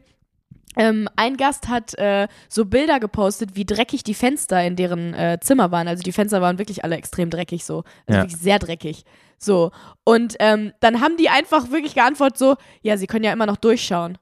ähm, 0.77 1.09
ein 1.17 1.35
Gast 1.37 1.67
hat 1.67 1.93
äh, 1.97 2.27
so 2.47 2.65
Bilder 2.65 2.99
gepostet, 3.01 3.55
wie 3.55 3.65
dreckig 3.65 4.03
die 4.03 4.13
Fenster 4.13 4.63
in 4.63 4.75
deren 4.77 5.13
äh, 5.13 5.37
Zimmer 5.41 5.71
waren. 5.71 5.87
Also 5.87 6.03
die 6.03 6.11
Fenster 6.13 6.41
waren 6.41 6.57
wirklich 6.57 6.83
alle 6.85 6.95
extrem 6.95 7.29
dreckig 7.29 7.65
so. 7.65 7.83
Also 8.07 8.17
Ja. 8.19 8.23
wirklich 8.23 8.39
sehr 8.41 8.59
dreckig. 8.59 9.03
So. 9.43 9.71
Und 10.03 10.35
ähm, 10.39 10.73
dann 10.79 11.01
haben 11.01 11.17
die 11.17 11.29
einfach 11.29 11.71
wirklich 11.71 11.95
geantwortet 11.95 12.37
so, 12.37 12.55
ja, 12.81 12.97
sie 12.97 13.07
können 13.07 13.25
ja 13.25 13.33
immer 13.33 13.45
noch 13.45 13.57
durchschauen. 13.57 14.17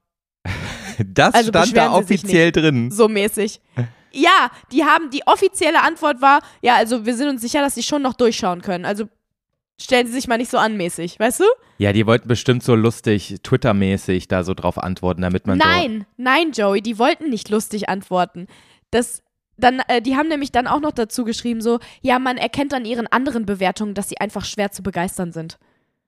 Das 1.06 1.34
Also 1.34 1.50
stand 1.50 1.78
da 1.78 1.94
offiziell 1.94 2.52
drin. 2.52 2.92
So 2.92 3.08
mäßig. 3.08 3.62
Ja, 4.12 4.52
die 4.72 4.84
haben, 4.84 5.10
die 5.12 5.22
offizielle 5.26 5.82
Antwort 5.82 6.22
war, 6.22 6.42
ja, 6.62 6.76
also 6.76 7.06
wir 7.06 7.16
sind 7.16 7.30
uns 7.30 7.42
sicher, 7.42 7.62
dass 7.62 7.76
sie 7.76 7.84
schon 7.84 8.02
noch 8.02 8.14
durchschauen 8.14 8.62
können. 8.62 8.86
Also 8.86 9.06
stellen 9.80 10.08
sie 10.08 10.14
sich 10.14 10.28
mal 10.28 10.38
nicht 10.38 10.52
so 10.52 10.58
anmäßig, 10.58 11.20
weißt 11.20 11.42
du? 11.42 11.46
Ja, 11.78 11.94
die 11.94 12.06
wollten 12.06 12.28
bestimmt 12.28 12.64
so 12.64 12.76
lustig, 12.76 13.38
Twitter-mäßig 13.44 14.28
da 14.28 14.44
so 14.44 14.54
drauf 14.54 14.78
antworten, 14.78 15.22
damit 15.22 15.48
man 15.48 15.58
Nein, 15.58 16.06
nein, 16.18 16.52
Joey, 16.52 16.82
die 16.82 17.00
wollten 17.00 17.30
nicht 17.30 17.50
lustig 17.50 17.88
antworten. 17.88 18.48
Das, 18.92 19.22
dann, 19.60 19.82
äh, 19.88 20.01
die 20.01 20.16
haben 20.16 20.28
nämlich 20.30 20.51
dann 20.51 20.68
auch 20.68 20.80
noch 20.80 20.91
dazu 20.91 21.24
geschrieben, 21.24 21.62
so, 21.62 21.80
ja, 22.01 22.20
man 22.20 22.38
erkennt 22.38 22.74
an 22.74 22.86
ihren 22.86 23.07
anderen 23.07 23.45
Bewertungen, 23.45 23.93
dass 23.93 24.10
sie 24.10 24.20
einfach 24.20 24.45
schwer 24.45 24.72
zu 24.72 24.84
begeistern 24.84 25.32
sind. 25.32 25.57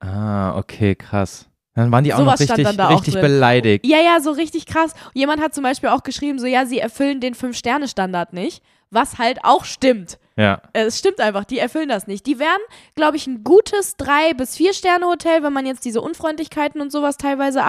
so. 0.02 0.08
Ah, 0.10 0.58
okay, 0.58 0.96
krass. 0.96 1.48
Dann 1.76 1.92
waren 1.92 2.04
die 2.04 2.14
auch 2.14 2.18
Sowas 2.20 2.40
noch 2.40 2.58
richtig, 2.58 2.80
auch 2.80 2.90
richtig 2.92 3.14
drin. 3.14 3.22
beleidigt. 3.22 3.86
Ja, 3.86 4.00
ja, 4.00 4.20
so 4.20 4.32
richtig 4.32 4.66
krass. 4.66 4.94
Jemand 5.14 5.42
hat 5.42 5.54
zum 5.54 5.64
Beispiel 5.64 5.90
auch 5.90 6.04
geschrieben, 6.04 6.38
so, 6.40 6.46
ja, 6.48 6.66
sie 6.66 6.80
erfüllen 6.80 7.20
den 7.22 7.34
Fünf-Sterne-Standard 7.34 8.34
nicht, 8.34 8.62
was 8.90 9.20
halt 9.20 9.40
auch 9.44 9.64
stimmt. 9.64 10.18
Ja. 10.36 10.62
Äh, 10.74 10.84
Es 10.86 11.00
stimmt 11.00 11.22
einfach, 11.22 11.46
die 11.46 11.60
erfüllen 11.60 11.88
das 11.88 12.08
nicht. 12.08 12.26
Die 12.26 12.40
wären, 12.40 12.60
glaube 12.96 13.16
ich, 13.16 13.28
ein 13.28 13.44
gutes 13.46 13.96
Drei- 13.96 14.34
bis 14.34 14.58
Vier-Sterne-Hotel, 14.58 15.44
wenn 15.44 15.54
man 15.54 15.66
jetzt 15.66 15.86
diese 15.86 16.02
Unfreundlichkeiten 16.02 16.82
und 16.82 16.92
sowas 16.92 17.16
teilweise 17.18 17.64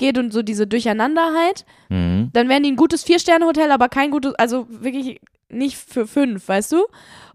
abgeht 0.00 0.18
und 0.18 0.32
so 0.32 0.42
diese 0.42 0.66
Durcheinanderheit. 0.66 1.64
Mhm. 1.88 2.30
Dann 2.32 2.48
wären 2.48 2.62
die 2.62 2.72
ein 2.72 2.76
gutes 2.76 3.04
Vier-Sterne-Hotel, 3.04 3.70
aber 3.70 3.88
kein 3.88 4.10
gutes, 4.10 4.34
also 4.34 4.66
wirklich 4.68 5.20
nicht 5.50 5.76
für 5.76 6.06
fünf, 6.06 6.48
weißt 6.48 6.72
du? 6.72 6.86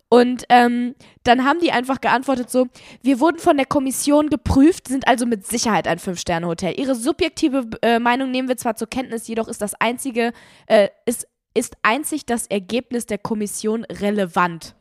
Und 0.07 0.45
ähm, 0.49 0.95
dann 1.23 1.45
haben 1.45 1.59
die 1.59 1.71
einfach 1.71 1.99
geantwortet 1.99 2.49
so, 2.49 2.67
wir 3.01 3.19
wurden 3.19 3.39
von 3.39 3.57
der 3.57 3.65
Kommission 3.65 4.29
geprüft, 4.29 4.87
sind 4.87 5.07
also 5.07 5.25
mit 5.25 5.45
Sicherheit 5.45 5.87
ein 5.87 5.99
Fünf-Sterne-Hotel. 5.99 6.79
Ihre 6.79 6.95
subjektive 6.95 7.67
äh, 7.81 7.99
Meinung 7.99 8.31
nehmen 8.31 8.47
wir 8.47 8.57
zwar 8.57 8.75
zur 8.75 8.87
Kenntnis, 8.87 9.27
jedoch 9.27 9.47
ist 9.47 9.61
das 9.61 9.73
einzige, 9.75 10.31
äh, 10.67 10.89
ist, 11.05 11.27
ist 11.53 11.75
einzig 11.81 12.25
das 12.25 12.47
Ergebnis 12.47 13.07
der 13.07 13.17
Kommission 13.17 13.83
relevant. 13.85 14.75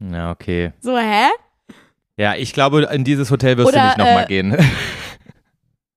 Ja, 0.00 0.30
okay. 0.30 0.72
So, 0.80 0.98
hä? 0.98 1.28
Ja, 2.16 2.34
ich 2.34 2.52
glaube, 2.52 2.88
in 2.92 3.04
dieses 3.04 3.30
Hotel 3.30 3.56
wirst 3.56 3.68
du 3.68 3.74
Oder, 3.74 3.86
nicht 3.86 3.98
nochmal 3.98 4.24
äh, 4.24 4.28
gehen. 4.28 4.56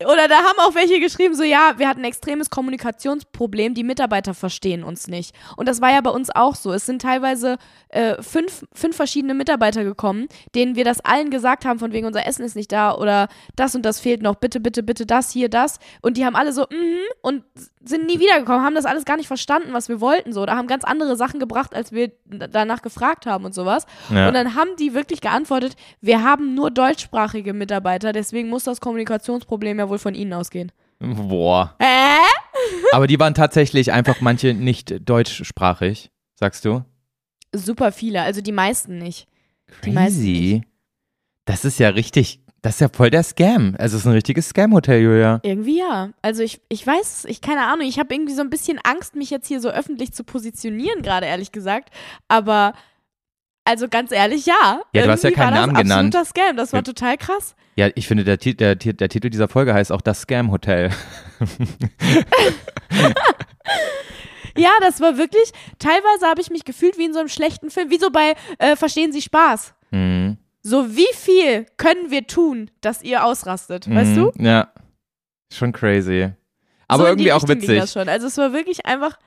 Oder 0.03 0.27
da 0.27 0.35
haben 0.43 0.59
auch 0.59 0.75
welche 0.75 0.99
geschrieben, 0.99 1.33
so 1.33 1.41
ja, 1.41 1.73
wir 1.77 1.89
hatten 1.89 2.01
ein 2.01 2.05
extremes 2.05 2.51
Kommunikationsproblem, 2.51 3.73
die 3.73 3.83
Mitarbeiter 3.83 4.35
verstehen 4.35 4.83
uns 4.83 5.07
nicht. 5.07 5.33
Und 5.55 5.67
das 5.67 5.81
war 5.81 5.91
ja 5.91 6.01
bei 6.01 6.11
uns 6.11 6.29
auch 6.29 6.53
so. 6.53 6.71
Es 6.71 6.85
sind 6.85 7.01
teilweise 7.01 7.57
äh, 7.89 8.21
fünf, 8.21 8.67
fünf 8.73 8.95
verschiedene 8.95 9.33
Mitarbeiter 9.33 9.83
gekommen, 9.83 10.27
denen 10.53 10.75
wir 10.75 10.85
das 10.85 10.99
allen 10.99 11.31
gesagt 11.31 11.65
haben, 11.65 11.79
von 11.79 11.93
wegen 11.93 12.05
unser 12.05 12.27
Essen 12.27 12.45
ist 12.45 12.55
nicht 12.55 12.71
da 12.71 12.93
oder 12.93 13.27
das 13.55 13.73
und 13.73 13.83
das 13.83 13.99
fehlt 13.99 14.21
noch, 14.21 14.35
bitte, 14.35 14.59
bitte, 14.59 14.83
bitte, 14.83 15.07
das, 15.07 15.31
hier, 15.31 15.49
das. 15.49 15.79
Und 16.03 16.17
die 16.17 16.25
haben 16.25 16.35
alle 16.35 16.53
so, 16.53 16.67
mhm, 16.69 16.99
und 17.21 17.43
sind 17.83 18.05
nie 18.05 18.19
wiedergekommen, 18.19 18.63
haben 18.63 18.75
das 18.75 18.85
alles 18.85 19.03
gar 19.05 19.17
nicht 19.17 19.27
verstanden, 19.27 19.69
was 19.73 19.89
wir 19.89 19.99
wollten, 19.99 20.31
so. 20.31 20.45
Da 20.45 20.55
haben 20.55 20.67
ganz 20.67 20.83
andere 20.83 21.15
Sachen 21.15 21.39
gebracht, 21.39 21.73
als 21.73 21.91
wir 21.91 22.11
danach 22.25 22.83
gefragt 22.83 23.25
haben 23.25 23.45
und 23.45 23.55
sowas. 23.55 23.87
Ja. 24.13 24.27
Und 24.27 24.35
dann 24.35 24.53
haben 24.53 24.75
die 24.77 24.93
wirklich 24.93 25.21
geantwortet, 25.21 25.75
wir 26.01 26.21
haben 26.23 26.53
nur 26.53 26.69
deutschsprachige 26.69 27.53
Mitarbeiter, 27.53 28.13
deswegen 28.13 28.49
muss 28.49 28.63
das 28.63 28.79
Kommunikationsproblem 28.79 29.79
ja 29.79 29.86
wohl 29.89 29.99
von 29.99 30.15
ihnen 30.15 30.33
ausgehen. 30.33 30.71
Boah. 30.99 31.75
Äh? 31.79 32.17
Aber 32.91 33.07
die 33.07 33.19
waren 33.19 33.33
tatsächlich 33.33 33.91
einfach 33.91 34.21
manche 34.21 34.53
nicht 34.53 35.07
deutschsprachig, 35.07 36.11
sagst 36.35 36.65
du? 36.65 36.83
Super 37.53 37.91
viele, 37.91 38.21
also 38.21 38.41
die 38.41 38.51
meisten 38.51 38.97
nicht. 38.97 39.27
Die 39.83 39.91
meisten 39.91 40.21
Crazy. 40.21 40.63
Das 41.45 41.65
ist 41.65 41.79
ja 41.79 41.89
richtig, 41.89 42.41
das 42.61 42.75
ist 42.75 42.81
ja 42.81 42.89
voll 42.89 43.09
der 43.09 43.23
Scam. 43.23 43.75
Also 43.77 43.95
es 43.95 44.01
ist 44.01 44.07
ein 44.07 44.13
richtiges 44.13 44.49
Scam-Hotel, 44.49 45.01
Julia. 45.01 45.39
Irgendwie 45.43 45.79
ja. 45.79 46.09
Also 46.21 46.43
ich, 46.43 46.61
ich 46.69 46.85
weiß, 46.85 47.25
ich 47.25 47.41
keine 47.41 47.65
Ahnung, 47.65 47.87
ich 47.87 47.99
habe 47.99 48.13
irgendwie 48.13 48.33
so 48.33 48.41
ein 48.41 48.49
bisschen 48.49 48.79
Angst, 48.83 49.15
mich 49.15 49.29
jetzt 49.29 49.47
hier 49.47 49.61
so 49.61 49.69
öffentlich 49.69 50.13
zu 50.13 50.23
positionieren, 50.23 51.01
gerade 51.01 51.25
ehrlich 51.25 51.51
gesagt. 51.51 51.89
Aber 52.27 52.73
also 53.67 53.87
ganz 53.87 54.11
ehrlich, 54.11 54.45
ja. 54.45 54.81
Ja, 54.93 55.03
du 55.05 55.11
hast 55.11 55.23
ja 55.23 55.31
keinen 55.31 55.53
war 55.53 55.67
Namen 55.67 55.73
das 55.73 55.83
genannt. 55.83 56.15
absoluter 56.15 56.25
Scam, 56.47 56.57
das 56.57 56.73
war 56.73 56.79
Ja. 56.79 56.83
total 56.83 57.17
krass. 57.17 57.55
Ja, 57.75 57.89
ich 57.93 58.07
finde, 58.07 58.23
der, 58.23 58.37
der, 58.37 58.75
der 58.75 59.09
Titel 59.09 59.29
dieser 59.29 59.47
Folge 59.47 59.73
heißt 59.73 59.91
auch 59.91 60.01
das 60.01 60.21
Scam-Hotel. 60.21 60.89
Ja, 64.55 64.71
das 64.81 64.99
war 65.01 65.17
wirklich, 65.19 65.51
teilweise 65.77 66.25
habe 66.25 66.41
ich 66.41 66.49
mich 66.49 66.65
gefühlt 66.65 66.97
wie 66.97 67.05
in 67.05 67.13
so 67.13 67.19
einem 67.19 67.29
schlechten 67.29 67.69
Film, 67.69 67.91
wie 67.91 67.99
so 67.99 68.09
bei 68.09 68.33
äh, 68.57 68.75
Verstehen 68.75 69.11
Sie 69.11 69.21
Spaß. 69.21 69.75
Mhm. 69.91 70.37
So, 70.63 70.95
wie 70.95 71.13
viel 71.13 71.67
können 71.77 72.09
wir 72.09 72.25
tun, 72.25 72.71
dass 72.81 73.03
ihr 73.03 73.23
ausrastet, 73.23 73.87
weißt 73.93 74.17
du? 74.17 74.31
Mhm. 74.35 74.45
Ja. 74.45 74.73
Schon 75.53 75.73
crazy. 75.73 76.29
Aber 76.87 77.03
so 77.03 77.09
irgendwie 77.09 77.31
auch 77.33 77.47
witzig. 77.47 77.77
Das 77.79 77.93
schon. 77.93 78.09
Also 78.09 78.25
es 78.25 78.37
war 78.39 78.51
wirklich 78.51 78.85
einfach, 78.87 79.19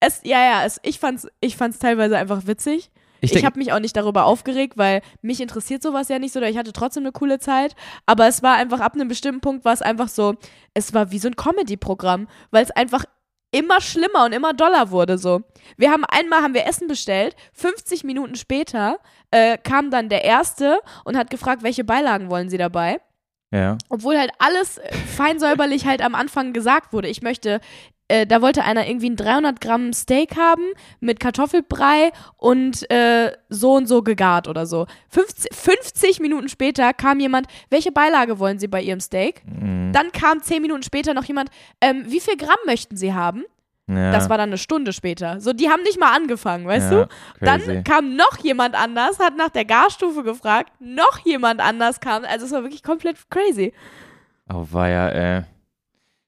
es, 0.00 0.20
ja, 0.24 0.42
ja, 0.42 0.64
es, 0.64 0.80
ich 0.82 0.98
fand's, 0.98 1.28
ich 1.40 1.56
fand's 1.56 1.78
teilweise 1.78 2.16
einfach 2.16 2.46
witzig. 2.46 2.90
Ich 3.20 3.32
Ich, 3.32 3.44
habe 3.44 3.58
mich 3.58 3.72
auch 3.72 3.80
nicht 3.80 3.96
darüber 3.96 4.24
aufgeregt, 4.24 4.76
weil 4.76 5.02
mich 5.22 5.40
interessiert 5.40 5.82
sowas 5.82 6.08
ja 6.08 6.18
nicht 6.18 6.32
so, 6.32 6.38
oder 6.38 6.48
ich 6.48 6.56
hatte 6.56 6.72
trotzdem 6.72 7.02
eine 7.02 7.12
coole 7.12 7.38
Zeit. 7.38 7.74
Aber 8.06 8.26
es 8.26 8.42
war 8.42 8.56
einfach 8.56 8.80
ab 8.80 8.94
einem 8.94 9.08
bestimmten 9.08 9.40
Punkt 9.40 9.64
war 9.64 9.72
es 9.72 9.82
einfach 9.82 10.08
so, 10.08 10.34
es 10.74 10.94
war 10.94 11.10
wie 11.10 11.18
so 11.18 11.28
ein 11.28 11.36
Comedy-Programm, 11.36 12.28
weil 12.50 12.64
es 12.64 12.70
einfach 12.70 13.04
immer 13.50 13.80
schlimmer 13.80 14.24
und 14.24 14.32
immer 14.32 14.52
doller 14.52 14.90
wurde 14.90 15.18
so. 15.18 15.40
Wir 15.76 15.90
haben 15.90 16.04
einmal 16.04 16.42
haben 16.42 16.54
wir 16.54 16.66
Essen 16.66 16.86
bestellt, 16.86 17.34
50 17.54 18.04
Minuten 18.04 18.34
später 18.34 18.98
äh, 19.30 19.56
kam 19.58 19.90
dann 19.90 20.08
der 20.08 20.24
erste 20.24 20.80
und 21.04 21.16
hat 21.16 21.30
gefragt, 21.30 21.62
welche 21.62 21.84
Beilagen 21.84 22.30
wollen 22.30 22.50
Sie 22.50 22.58
dabei? 22.58 23.00
Ja. 23.50 23.78
Obwohl 23.88 24.18
halt 24.18 24.30
alles 24.38 24.78
äh, 24.78 24.94
fein 24.94 25.38
säuberlich 25.38 25.86
halt 25.86 26.02
am 26.02 26.14
Anfang 26.14 26.52
gesagt 26.52 26.92
wurde. 26.92 27.08
Ich 27.08 27.22
möchte, 27.22 27.60
äh, 28.08 28.26
da 28.26 28.42
wollte 28.42 28.64
einer 28.64 28.88
irgendwie 28.88 29.10
ein 29.10 29.16
300 29.16 29.60
Gramm 29.60 29.92
Steak 29.92 30.36
haben 30.36 30.64
mit 31.00 31.20
Kartoffelbrei 31.20 32.10
und 32.36 32.90
äh, 32.90 33.32
so 33.48 33.74
und 33.74 33.86
so 33.86 34.02
gegart 34.02 34.48
oder 34.48 34.66
so. 34.66 34.86
50, 35.10 35.54
50 35.54 36.20
Minuten 36.20 36.48
später 36.48 36.92
kam 36.94 37.20
jemand, 37.20 37.46
welche 37.70 37.92
Beilage 37.92 38.38
wollen 38.38 38.58
Sie 38.58 38.68
bei 38.68 38.82
Ihrem 38.82 39.00
Steak? 39.00 39.42
Mhm. 39.44 39.92
Dann 39.92 40.10
kam 40.12 40.42
10 40.42 40.62
Minuten 40.62 40.82
später 40.82 41.14
noch 41.14 41.24
jemand, 41.24 41.50
ähm, 41.80 42.04
wie 42.06 42.20
viel 42.20 42.36
Gramm 42.36 42.58
möchten 42.66 42.96
Sie 42.96 43.14
haben? 43.14 43.44
ja. 43.88 44.12
Das 44.12 44.28
war 44.28 44.36
dann 44.36 44.50
eine 44.50 44.58
Stunde 44.58 44.92
später. 44.92 45.40
So, 45.40 45.52
die 45.52 45.68
haben 45.68 45.82
nicht 45.82 45.98
mal 45.98 46.14
angefangen, 46.14 46.66
weißt 46.66 46.92
ja, 46.92 47.04
du? 47.04 47.08
Dann 47.40 47.60
crazy. 47.62 47.82
kam 47.82 48.16
noch 48.16 48.38
jemand 48.42 48.74
anders, 48.74 49.18
hat 49.18 49.36
nach 49.36 49.48
der 49.48 49.64
Garstufe 49.64 50.22
gefragt, 50.22 50.72
noch 50.78 51.18
jemand 51.24 51.60
anders 51.60 52.00
kam. 52.00 52.24
Also 52.24 52.46
es 52.46 52.52
war 52.52 52.62
wirklich 52.62 52.82
komplett 52.82 53.16
crazy. 53.30 53.72
Oh, 54.52 54.66
war 54.70 54.88
ja, 54.88 55.08
äh. 55.08 55.42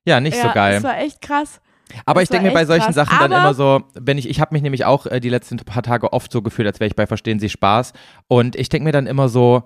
Ja, 0.05 0.21
nicht 0.21 0.37
ja, 0.37 0.49
so 0.49 0.55
geil. 0.55 0.75
Das 0.75 0.83
war 0.83 0.99
echt 0.99 1.21
krass. 1.21 1.61
Aber 2.07 2.21
das 2.21 2.25
ich 2.25 2.29
denke 2.31 2.49
mir 2.49 2.55
bei 2.55 2.65
solchen 2.65 2.87
krass. 2.87 2.95
Sachen 2.95 3.19
dann 3.19 3.33
Aber- 3.33 3.43
immer 3.43 3.55
so, 3.55 3.83
wenn 3.95 4.19
ich, 4.19 4.29
ich 4.29 4.41
habe 4.41 4.55
mich 4.55 4.63
nämlich 4.63 4.85
auch 4.85 5.07
äh, 5.07 5.21
die 5.21 5.29
letzten 5.29 5.57
paar 5.59 5.83
Tage 5.83 6.13
oft 6.13 6.31
so 6.33 6.43
gefühlt, 6.43 6.67
als 6.67 6.81
wäre 6.81 6.89
ich 6.89 6.97
bei 6.97 7.07
Verstehen 7.07 7.39
Sie 7.39 7.49
Spaß. 7.49 7.93
Und 8.29 8.57
ich 8.57 8.69
denke 8.69 8.85
mir 8.85 8.93
dann 8.93 9.07
immer 9.07 9.29
so, 9.29 9.65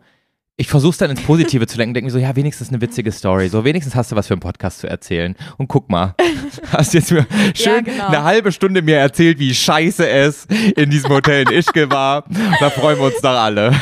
ich 0.57 0.69
versuche 0.69 0.93
es 0.93 0.99
dann 0.99 1.11
ins 1.11 1.21
Positive 1.23 1.67
zu 1.67 1.77
lenken, 1.79 1.95
denke 1.95 2.07
mir 2.07 2.13
so, 2.13 2.19
ja, 2.19 2.37
wenigstens 2.37 2.69
eine 2.69 2.81
witzige 2.81 3.11
Story. 3.11 3.49
So, 3.49 3.65
wenigstens 3.65 3.97
hast 3.97 4.13
du 4.13 4.17
was 4.17 4.29
für 4.29 4.35
einen 4.35 4.41
Podcast 4.41 4.79
zu 4.79 4.87
erzählen. 4.87 5.35
Und 5.57 5.67
guck 5.67 5.91
mal, 5.91 6.15
hast 6.73 6.95
jetzt 6.95 7.11
mir 7.11 7.27
schön 7.55 7.83
genau. 7.85 8.07
eine 8.07 8.23
halbe 8.23 8.53
Stunde 8.53 8.81
mir 8.81 8.99
erzählt, 8.99 9.41
wie 9.41 9.53
scheiße 9.53 10.09
es 10.09 10.47
in 10.77 10.91
diesem 10.91 11.11
Hotel 11.11 11.43
in 11.49 11.59
Ischgl 11.59 11.91
war. 11.91 12.25
Da 12.61 12.71
freuen 12.71 12.99
wir 12.99 13.07
uns 13.07 13.21
doch 13.21 13.31
alle. 13.31 13.73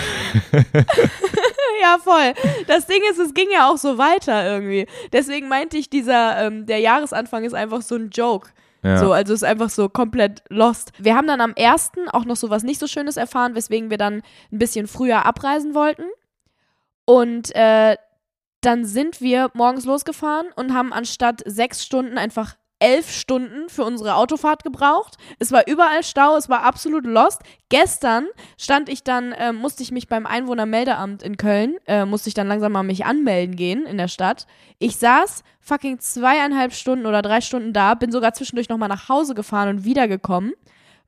Ja, 1.83 1.99
voll. 1.99 2.33
Das 2.69 2.87
Ding 2.87 3.03
ist, 3.11 3.19
es 3.19 3.35
ging 3.35 3.49
ja 3.53 3.69
auch 3.69 3.77
so 3.77 3.99
weiter 3.99 4.47
irgendwie. 4.47 4.87
Deswegen 5.13 5.49
meinte 5.49 5.77
ich, 5.77 5.91
dieser, 5.91 6.47
ähm, 6.47 6.65
der 6.65 6.79
Jahresanfang 6.79 7.43
ist 7.43 7.55
einfach 7.55 7.83
so 7.83 7.97
ein 7.97 8.11
Joke. 8.11 8.51
Ja. 8.85 8.99
So, 8.99 9.13
also 9.13 9.35
ist 9.35 9.43
einfach 9.43 9.69
so 9.69 9.89
komplett 9.89 10.45
lost. 10.49 10.93
Wir 10.99 11.17
haben 11.17 11.27
dann 11.27 11.41
am 11.41 11.55
ersten 11.55 12.09
auch 12.09 12.25
noch 12.25 12.37
so 12.37 12.51
was 12.51 12.63
nicht 12.63 12.79
so 12.79 12.87
Schönes 12.87 13.17
erfahren, 13.17 13.57
weswegen 13.57 13.91
wir 13.91 13.99
dann 13.99 14.23
ein 14.53 14.59
bisschen 14.59 14.87
früher 14.87 15.27
abreisen 15.27 15.75
wollten. 15.75 16.05
Und 17.05 17.55
äh, 17.57 17.97
dann 18.61 18.85
sind 18.85 19.21
wir 19.21 19.51
morgens 19.55 19.85
losgefahren 19.85 20.47
und 20.55 20.73
haben 20.73 20.93
anstatt 20.93 21.43
sechs 21.47 21.85
Stunden 21.85 22.17
einfach 22.17 22.55
elf 22.83 23.13
Stunden 23.13 23.69
für 23.69 23.85
unsere 23.85 24.17
Autofahrt 24.17 24.65
gebraucht. 24.65 25.17
Es 25.39 25.53
war 25.53 25.69
überall 25.69 26.03
Stau, 26.03 26.37
es 26.37 26.49
war 26.49 26.65
absolut 26.65 27.07
lost. 27.07 27.41
Gestern 27.69 28.27
stand 28.59 28.89
ich 28.89 29.05
dann, 29.05 29.31
äh, 29.31 29.53
musste 29.53 29.85
ich 29.85 29.93
mich 29.93 30.09
beim 30.09 30.27
Einwohnermeldeamt 30.27 31.23
in 31.23 31.37
Köln, 31.37 31.77
äh, 31.87 32.05
musste 32.05 32.29
ich 32.29 32.35
dann 32.35 32.49
langsam 32.49 32.73
mal 32.73 32.83
mich 32.83 33.07
anmelden 33.07 33.55
gehen 33.55 33.87
in 33.87 33.99
der 33.99 34.09
Stadt. 34.09 34.49
Ich 34.81 34.97
saß 34.97 35.45
fucking 35.61 36.01
zweieinhalb 36.01 36.75
Stunden 36.75 37.07
oder 37.07 37.23
drei 37.23 37.41
Stunden 37.41 37.73
da, 37.73 37.95
bin 37.95 38.11
sogar 38.11 38.35
zwischendurch 38.35 38.69
nochmal 38.69 38.89
nach 38.89 39.09
Hause 39.09 39.35
gefahren 39.35 39.69
und 39.69 39.85
wiedergekommen, 39.85 40.53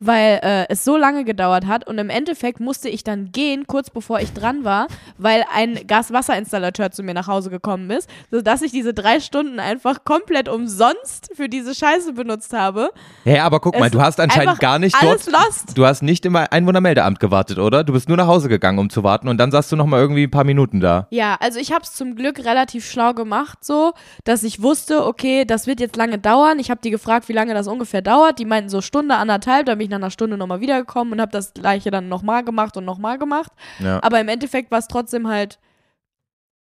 weil 0.06 0.40
äh, 0.42 0.66
es 0.68 0.84
so 0.84 0.96
lange 0.96 1.24
gedauert 1.24 1.66
hat. 1.66 1.86
Und 1.86 1.98
im 1.98 2.10
Endeffekt 2.10 2.60
musste 2.60 2.88
ich 2.88 3.04
dann 3.04 3.32
gehen, 3.32 3.66
kurz 3.66 3.90
bevor 3.90 4.20
ich 4.20 4.32
dran 4.32 4.64
war, 4.64 4.86
weil 5.18 5.44
ein 5.54 5.86
Gaswasserinstallateur 5.86 6.90
zu 6.90 7.02
mir 7.02 7.14
nach 7.14 7.26
Hause 7.26 7.50
gekommen 7.50 7.90
ist, 7.90 8.08
sodass 8.30 8.62
ich 8.62 8.72
diese 8.72 8.94
drei 8.94 9.20
Stunden 9.20 9.58
einfach 9.60 10.04
komplett 10.04 10.48
umsonst 10.48 11.30
für 11.34 11.48
diese 11.48 11.74
Scheiße 11.74 12.12
benutzt 12.12 12.52
habe. 12.52 12.90
Ja, 13.24 13.44
aber 13.44 13.60
guck 13.60 13.78
mal, 13.78 13.86
Es 13.86 13.92
du 13.92 14.00
hast 14.00 14.20
anscheinend 14.20 14.60
gar 14.60 14.78
nicht 14.78 14.94
alles 15.00 15.26
dort. 15.26 15.46
lost. 15.46 15.76
Du 15.78 15.86
hast 15.86 16.02
nicht 16.02 16.24
im 16.26 16.36
Einwohnermeldeamt 16.36 17.20
gewartet, 17.20 17.58
oder? 17.58 17.84
Du 17.84 17.92
bist 17.92 18.08
nur 18.08 18.16
nach 18.16 18.26
Hause 18.26 18.48
gegangen, 18.48 18.78
um 18.78 18.90
zu 18.90 19.02
warten 19.02 19.28
und 19.28 19.38
dann 19.38 19.50
saßt 19.50 19.72
du 19.72 19.76
noch 19.76 19.86
mal 19.86 20.00
irgendwie 20.00 20.24
ein 20.24 20.30
paar 20.30 20.44
Minuten 20.44 20.80
da. 20.80 21.06
Ja, 21.10 21.36
also 21.40 21.58
ich 21.58 21.72
habe 21.72 21.82
es 21.82 21.94
zum 21.94 22.16
Glück 22.16 22.44
relativ 22.44 22.88
schlau 22.88 23.12
gemacht, 23.14 23.64
so, 23.64 23.92
dass 24.24 24.42
ich 24.42 24.62
wusste, 24.62 25.04
okay, 25.06 25.44
das 25.44 25.66
wird 25.66 25.80
jetzt 25.80 25.96
lange 25.96 26.18
dauern. 26.18 26.58
Ich 26.58 26.70
habe 26.70 26.80
die 26.82 26.90
gefragt, 26.90 27.28
wie 27.28 27.32
lange 27.32 27.54
das 27.54 27.66
ungefähr 27.66 28.02
dauert. 28.02 28.38
Die 28.38 28.44
meinten 28.44 28.68
so 28.68 28.80
Stunde, 28.80 29.14
anderthalb. 29.16 29.66
Da 29.66 29.74
bin 29.74 29.84
ich 29.86 29.90
nach 29.94 30.04
einer 30.04 30.10
Stunde 30.10 30.36
nochmal 30.36 30.60
wiedergekommen 30.60 31.12
und 31.12 31.20
habe 31.20 31.32
das 31.32 31.54
gleiche 31.54 31.90
dann 31.90 32.08
nochmal 32.08 32.44
gemacht 32.44 32.76
und 32.76 32.84
nochmal 32.84 33.18
gemacht. 33.18 33.52
Ja. 33.78 34.02
Aber 34.02 34.20
im 34.20 34.28
Endeffekt 34.28 34.70
war 34.70 34.78
es 34.78 34.88
trotzdem 34.88 35.28
halt 35.28 35.58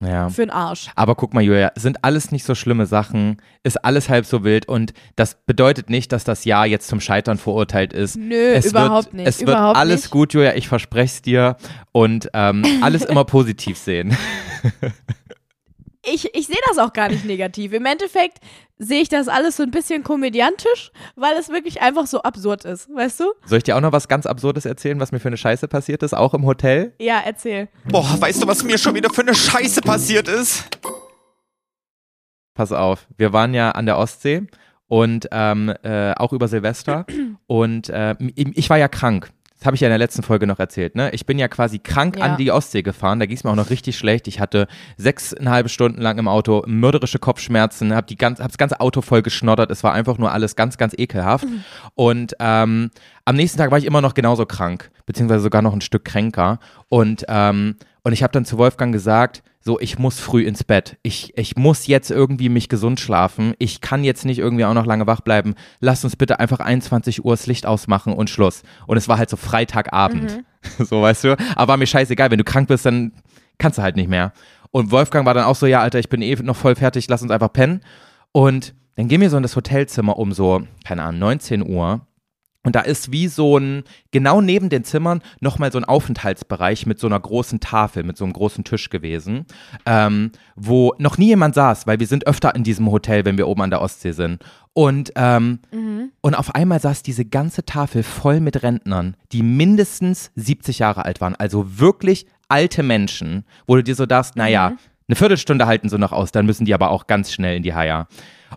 ja. 0.03 0.29
für 0.29 0.43
den 0.43 0.49
Arsch. 0.49 0.89
Aber 0.95 1.15
guck 1.15 1.33
mal, 1.33 1.41
Julia, 1.41 1.71
sind 1.75 2.03
alles 2.03 2.31
nicht 2.31 2.45
so 2.45 2.55
schlimme 2.55 2.85
Sachen, 2.85 3.41
ist 3.63 3.83
alles 3.83 4.09
halb 4.09 4.25
so 4.25 4.43
wild 4.43 4.67
und 4.67 4.93
das 5.15 5.35
bedeutet 5.45 5.89
nicht, 5.89 6.11
dass 6.11 6.23
das 6.23 6.45
Jahr 6.45 6.65
jetzt 6.65 6.87
zum 6.87 6.99
Scheitern 7.01 7.37
verurteilt 7.37 7.93
ist. 7.93 8.15
Nö, 8.17 8.53
es 8.53 8.65
überhaupt 8.65 9.05
wird, 9.05 9.13
nicht. 9.15 9.27
Es 9.27 9.39
wird 9.39 9.49
überhaupt 9.49 9.77
alles 9.77 10.03
nicht. 10.03 10.11
gut, 10.11 10.33
Julia, 10.33 10.55
ich 10.55 10.67
verspreche 10.67 11.13
es 11.13 11.21
dir 11.21 11.57
und 11.91 12.29
ähm, 12.33 12.63
alles 12.81 13.03
immer 13.03 13.23
positiv 13.25 13.77
sehen. 13.77 14.15
Ich, 16.11 16.33
ich 16.35 16.47
sehe 16.47 16.59
das 16.67 16.77
auch 16.77 16.93
gar 16.93 17.09
nicht 17.09 17.25
negativ. 17.25 17.73
Im 17.73 17.85
Endeffekt 17.85 18.39
sehe 18.77 19.01
ich 19.01 19.09
das 19.09 19.27
alles 19.27 19.57
so 19.57 19.63
ein 19.63 19.71
bisschen 19.71 20.03
komödiantisch, 20.03 20.91
weil 21.15 21.35
es 21.37 21.49
wirklich 21.49 21.81
einfach 21.81 22.07
so 22.07 22.21
absurd 22.21 22.65
ist, 22.65 22.89
weißt 22.93 23.19
du? 23.19 23.25
Soll 23.45 23.59
ich 23.59 23.63
dir 23.63 23.75
auch 23.75 23.81
noch 23.81 23.91
was 23.91 24.07
ganz 24.07 24.25
Absurdes 24.25 24.65
erzählen, 24.65 24.99
was 24.99 25.11
mir 25.11 25.19
für 25.19 25.27
eine 25.27 25.37
Scheiße 25.37 25.67
passiert 25.67 26.01
ist, 26.03 26.13
auch 26.13 26.33
im 26.33 26.45
Hotel? 26.45 26.93
Ja, 26.99 27.21
erzähl. 27.25 27.67
Boah, 27.85 28.19
weißt 28.19 28.41
du, 28.41 28.47
was 28.47 28.63
mir 28.63 28.77
schon 28.77 28.95
wieder 28.95 29.09
für 29.09 29.21
eine 29.21 29.35
Scheiße 29.35 29.81
passiert 29.81 30.27
ist? 30.27 30.63
Pass 32.53 32.71
auf, 32.71 33.07
wir 33.17 33.33
waren 33.33 33.53
ja 33.53 33.71
an 33.71 33.85
der 33.85 33.97
Ostsee 33.97 34.47
und 34.87 35.27
ähm, 35.31 35.73
äh, 35.83 36.13
auch 36.15 36.33
über 36.33 36.47
Silvester 36.47 37.05
und 37.47 37.89
äh, 37.89 38.15
ich 38.35 38.69
war 38.69 38.77
ja 38.77 38.87
krank. 38.87 39.29
Das 39.59 39.65
habe 39.65 39.75
ich 39.75 39.81
ja 39.81 39.87
in 39.87 39.91
der 39.91 39.97
letzten 39.97 40.23
Folge 40.23 40.47
noch 40.47 40.59
erzählt, 40.59 40.95
ne? 40.95 41.11
Ich 41.11 41.25
bin 41.25 41.37
ja 41.37 41.49
quasi 41.49 41.79
krank 41.79 42.17
Ja. 42.17 42.23
an 42.25 42.37
die 42.37 42.49
Ostsee 42.49 42.81
gefahren, 42.81 43.19
da 43.19 43.25
ging 43.25 43.35
es 43.35 43.43
mir 43.43 43.51
auch 43.51 43.55
noch 43.57 43.69
richtig 43.69 43.97
schlecht. 43.97 44.27
Ich 44.29 44.39
hatte 44.39 44.67
sechseinhalb 44.95 45.69
Stunden 45.69 46.01
lang 46.01 46.17
im 46.17 46.29
Auto 46.29 46.63
mörderische 46.65 47.19
Kopfschmerzen, 47.19 47.93
habe 47.93 48.15
ganz, 48.15 48.39
hab 48.39 48.47
das 48.47 48.57
ganze 48.57 48.79
Auto 48.79 49.01
voll 49.01 49.21
geschnoddert. 49.21 49.69
Es 49.69 49.83
war 49.83 49.91
einfach 49.93 50.17
nur 50.17 50.31
alles 50.31 50.55
ganz, 50.55 50.77
ganz 50.77 50.93
ekelhaft. 50.97 51.45
Und 51.95 52.35
ähm, 52.39 52.91
am 53.25 53.35
nächsten 53.35 53.57
Tag 53.57 53.71
war 53.71 53.77
ich 53.77 53.85
immer 53.85 54.01
noch 54.01 54.13
genauso 54.13 54.45
krank, 54.45 54.91
beziehungsweise 55.05 55.41
sogar 55.41 55.61
noch 55.61 55.73
ein 55.73 55.81
Stück 55.81 56.05
kränker. 56.05 56.59
Und, 56.87 57.25
ähm, 57.27 57.75
und 58.03 58.13
ich 58.13 58.23
habe 58.23 58.31
dann 58.31 58.45
zu 58.45 58.57
Wolfgang 58.57 58.93
gesagt, 58.93 59.43
so, 59.61 59.79
ich 59.79 59.99
muss 59.99 60.19
früh 60.19 60.43
ins 60.43 60.63
Bett. 60.63 60.97
Ich, 61.03 61.37
ich 61.37 61.57
muss 61.57 61.85
jetzt 61.85 62.11
irgendwie 62.11 62.47
mich 62.47 62.69
gesund 62.69 62.99
schlafen. 62.99 63.53
Ich 63.59 63.81
kann 63.81 64.05
jetzt 64.05 64.23
nicht 64.23 64.39
irgendwie 64.39 64.63
auch 64.63 64.73
noch 64.73 64.85
lange 64.85 65.05
wach 65.05 65.19
bleiben. 65.19 65.55
Lass 65.81 66.03
uns 66.05 66.15
bitte 66.15 66.39
einfach 66.39 66.59
21 66.59 67.25
Uhr 67.25 67.33
das 67.33 67.45
Licht 67.45 67.65
ausmachen 67.65 68.13
und 68.13 68.29
Schluss. 68.29 68.63
Und 68.87 68.95
es 68.97 69.09
war 69.09 69.17
halt 69.17 69.29
so 69.29 69.37
Freitagabend. 69.37 70.43
So, 70.77 71.01
weißt 71.01 71.23
du? 71.23 71.37
Aber 71.55 71.69
war 71.69 71.77
mir 71.77 71.87
scheißegal. 71.87 72.31
Wenn 72.31 72.37
du 72.37 72.43
krank 72.43 72.67
bist, 72.67 72.85
dann 72.85 73.13
kannst 73.59 73.77
du 73.77 73.81
halt 73.81 73.95
nicht 73.95 74.09
mehr. 74.09 74.33
Und 74.71 74.91
Wolfgang 74.91 75.25
war 75.25 75.33
dann 75.33 75.45
auch 75.45 75.55
so, 75.55 75.65
ja, 75.65 75.79
Alter, 75.79 75.99
ich 75.99 76.09
bin 76.09 76.21
eh 76.21 76.35
noch 76.35 76.57
voll 76.57 76.75
fertig, 76.75 77.07
lass 77.07 77.21
uns 77.21 77.31
einfach 77.31 77.53
pennen. 77.53 77.79
Und 78.33 78.75
dann 78.97 79.07
gehen 79.07 79.21
wir 79.21 79.29
so 79.29 79.37
in 79.37 79.43
das 79.43 79.55
Hotelzimmer 79.55 80.17
um 80.17 80.33
so, 80.33 80.63
keine 80.83 81.03
Ahnung, 81.03 81.19
19 81.19 81.65
Uhr. 81.65 82.05
Und 82.69 82.75
da 82.75 82.81
ist 82.81 83.11
wie 83.11 83.27
so 83.27 83.57
ein, 83.57 83.83
genau 84.11 84.41
neben 84.41 84.69
den 84.69 84.83
Zimmern, 84.83 85.23
nochmal 85.39 85.71
so 85.71 85.79
ein 85.79 85.85
Aufenthaltsbereich 85.85 86.85
mit 86.85 86.99
so 86.99 87.07
einer 87.07 87.19
großen 87.19 87.59
Tafel, 87.59 88.03
mit 88.03 88.15
so 88.15 88.25
einem 88.25 88.33
großen 88.33 88.63
Tisch 88.63 88.91
gewesen, 88.91 89.47
ähm, 89.87 90.31
wo 90.55 90.93
noch 90.99 91.17
nie 91.17 91.29
jemand 91.29 91.55
saß, 91.55 91.87
weil 91.87 91.99
wir 91.99 92.05
sind 92.05 92.27
öfter 92.27 92.53
in 92.53 92.63
diesem 92.63 92.91
Hotel, 92.91 93.25
wenn 93.25 93.39
wir 93.39 93.47
oben 93.47 93.63
an 93.63 93.71
der 93.71 93.81
Ostsee 93.81 94.11
sind. 94.11 94.43
Und, 94.73 95.11
ähm, 95.15 95.57
und 96.21 96.35
auf 96.35 96.53
einmal 96.53 96.79
saß 96.79 97.01
diese 97.01 97.25
ganze 97.25 97.65
Tafel 97.65 98.03
voll 98.03 98.39
mit 98.39 98.61
Rentnern, 98.61 99.17
die 99.31 99.41
mindestens 99.41 100.29
70 100.35 100.77
Jahre 100.77 101.05
alt 101.05 101.21
waren. 101.21 101.33
Also 101.33 101.79
wirklich 101.79 102.27
alte 102.49 102.83
Menschen, 102.83 103.45
wo 103.65 103.77
du 103.77 103.83
dir 103.83 103.95
so 103.95 104.05
dachtest, 104.05 104.35
naja, 104.35 104.73
eine 105.07 105.15
Viertelstunde 105.15 105.65
halten 105.65 105.89
sie 105.89 105.97
noch 105.97 106.11
aus, 106.11 106.31
dann 106.31 106.45
müssen 106.45 106.65
die 106.65 106.75
aber 106.75 106.91
auch 106.91 107.07
ganz 107.07 107.33
schnell 107.33 107.57
in 107.57 107.63
die 107.63 107.73
Haia. 107.73 108.07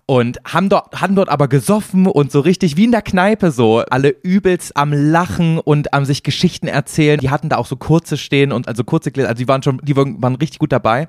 Und 0.06 0.38
haben 0.44 0.68
dort, 0.68 1.00
haben 1.00 1.14
dort 1.14 1.28
aber 1.28 1.48
gesoffen 1.48 2.06
und 2.06 2.32
so 2.32 2.40
richtig 2.40 2.76
wie 2.76 2.84
in 2.84 2.92
der 2.92 3.02
Kneipe 3.02 3.50
so, 3.50 3.80
alle 3.90 4.08
übelst 4.08 4.76
am 4.76 4.92
Lachen 4.92 5.58
und 5.58 5.92
am 5.94 6.04
sich 6.04 6.22
Geschichten 6.22 6.66
erzählen. 6.66 7.20
Die 7.20 7.30
hatten 7.30 7.48
da 7.48 7.56
auch 7.56 7.66
so 7.66 7.76
kurze 7.76 8.16
stehen 8.16 8.52
und 8.52 8.68
also 8.68 8.84
kurze 8.84 9.12
Gläser, 9.12 9.28
also 9.28 9.38
die 9.38 9.48
waren 9.48 9.62
schon, 9.62 9.80
die 9.82 9.96
waren, 9.96 10.34
richtig 10.36 10.58
gut 10.58 10.72
dabei. 10.72 11.08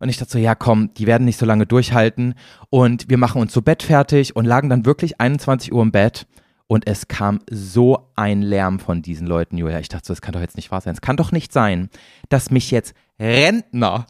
Und 0.00 0.08
ich 0.08 0.16
dachte 0.16 0.32
so, 0.32 0.38
ja 0.38 0.54
komm, 0.54 0.94
die 0.94 1.06
werden 1.06 1.24
nicht 1.24 1.38
so 1.38 1.46
lange 1.46 1.66
durchhalten. 1.66 2.34
Und 2.70 3.08
wir 3.08 3.18
machen 3.18 3.40
uns 3.40 3.52
zu 3.52 3.62
Bett 3.62 3.82
fertig 3.82 4.34
und 4.34 4.44
lagen 4.44 4.70
dann 4.70 4.86
wirklich 4.86 5.20
21 5.20 5.72
Uhr 5.72 5.82
im 5.82 5.92
Bett. 5.92 6.26
Und 6.66 6.86
es 6.86 7.08
kam 7.08 7.40
so 7.50 8.10
ein 8.14 8.42
Lärm 8.42 8.78
von 8.78 9.02
diesen 9.02 9.26
Leuten, 9.26 9.58
Julia. 9.58 9.80
Ich 9.80 9.88
dachte 9.88 10.06
so, 10.06 10.12
das 10.12 10.22
kann 10.22 10.32
doch 10.32 10.40
jetzt 10.40 10.56
nicht 10.56 10.70
wahr 10.70 10.80
sein. 10.80 10.94
Es 10.94 11.00
kann 11.00 11.16
doch 11.16 11.32
nicht 11.32 11.52
sein, 11.52 11.90
dass 12.28 12.50
mich 12.50 12.70
jetzt 12.70 12.94
Rentner 13.18 14.06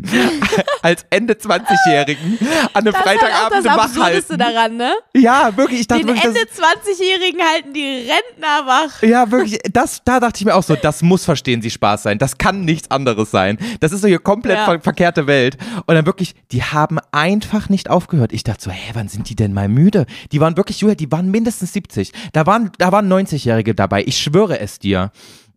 als 0.82 1.04
Ende 1.10 1.34
20-Jährigen 1.34 2.38
an 2.72 2.82
einem 2.86 2.92
Das 2.92 3.04
halt 3.04 3.20
Freitagabend 3.20 3.66
das 3.66 3.76
wach 3.96 4.02
halten. 4.02 4.38
daran, 4.38 4.76
ne? 4.76 4.92
Ja, 5.14 5.56
wirklich, 5.56 5.80
ich 5.80 5.86
dachte 5.86 6.02
Den 6.04 6.08
wirklich, 6.08 6.24
Ende 6.24 6.40
20-Jährigen 6.40 7.40
halten 7.42 7.72
die 7.72 8.08
Rentner 8.10 8.66
wach. 8.66 9.02
ja, 9.02 9.30
wirklich, 9.30 9.58
das, 9.72 10.02
da 10.04 10.20
dachte 10.20 10.38
ich 10.40 10.44
mir 10.44 10.54
auch 10.54 10.62
so, 10.62 10.74
das 10.76 11.02
muss 11.02 11.24
verstehen 11.24 11.62
Sie 11.62 11.70
Spaß 11.70 12.02
sein. 12.04 12.18
Das 12.18 12.38
kann 12.38 12.64
nichts 12.64 12.90
anderes 12.90 13.30
sein. 13.30 13.58
Das 13.80 13.92
ist 13.92 14.02
so 14.02 14.08
hier 14.08 14.18
komplett 14.18 14.56
Ja. 14.58 14.64
ver 14.64 14.80
verkehrte 14.80 15.26
Welt. 15.26 15.56
Und 15.86 15.94
dann 15.94 16.06
wirklich, 16.06 16.34
die 16.50 16.62
haben 16.62 16.98
einfach 17.12 17.68
nicht 17.68 17.88
aufgehört. 17.90 18.32
Ich 18.32 18.44
dachte 18.44 18.62
so, 18.64 18.70
hä, 18.70 18.90
wann 18.94 19.08
sind 19.08 19.28
die 19.28 19.36
denn 19.36 19.52
mal 19.52 19.68
müde? 19.68 20.06
Die 20.32 20.40
waren 20.40 20.56
wirklich, 20.56 20.80
Julia, 20.80 20.94
die 20.94 21.10
waren 21.12 21.30
mindestens 21.30 21.72
70. 21.72 22.12
Da 22.32 22.46
waren, 22.46 22.70
da 22.78 22.92
waren 22.92 23.10
90-Jährige 23.12 23.74
dabei. 23.74 24.02
Ich 24.04 24.18
schwöre 24.18 24.58
es 24.60 24.78
dir. 24.78 25.10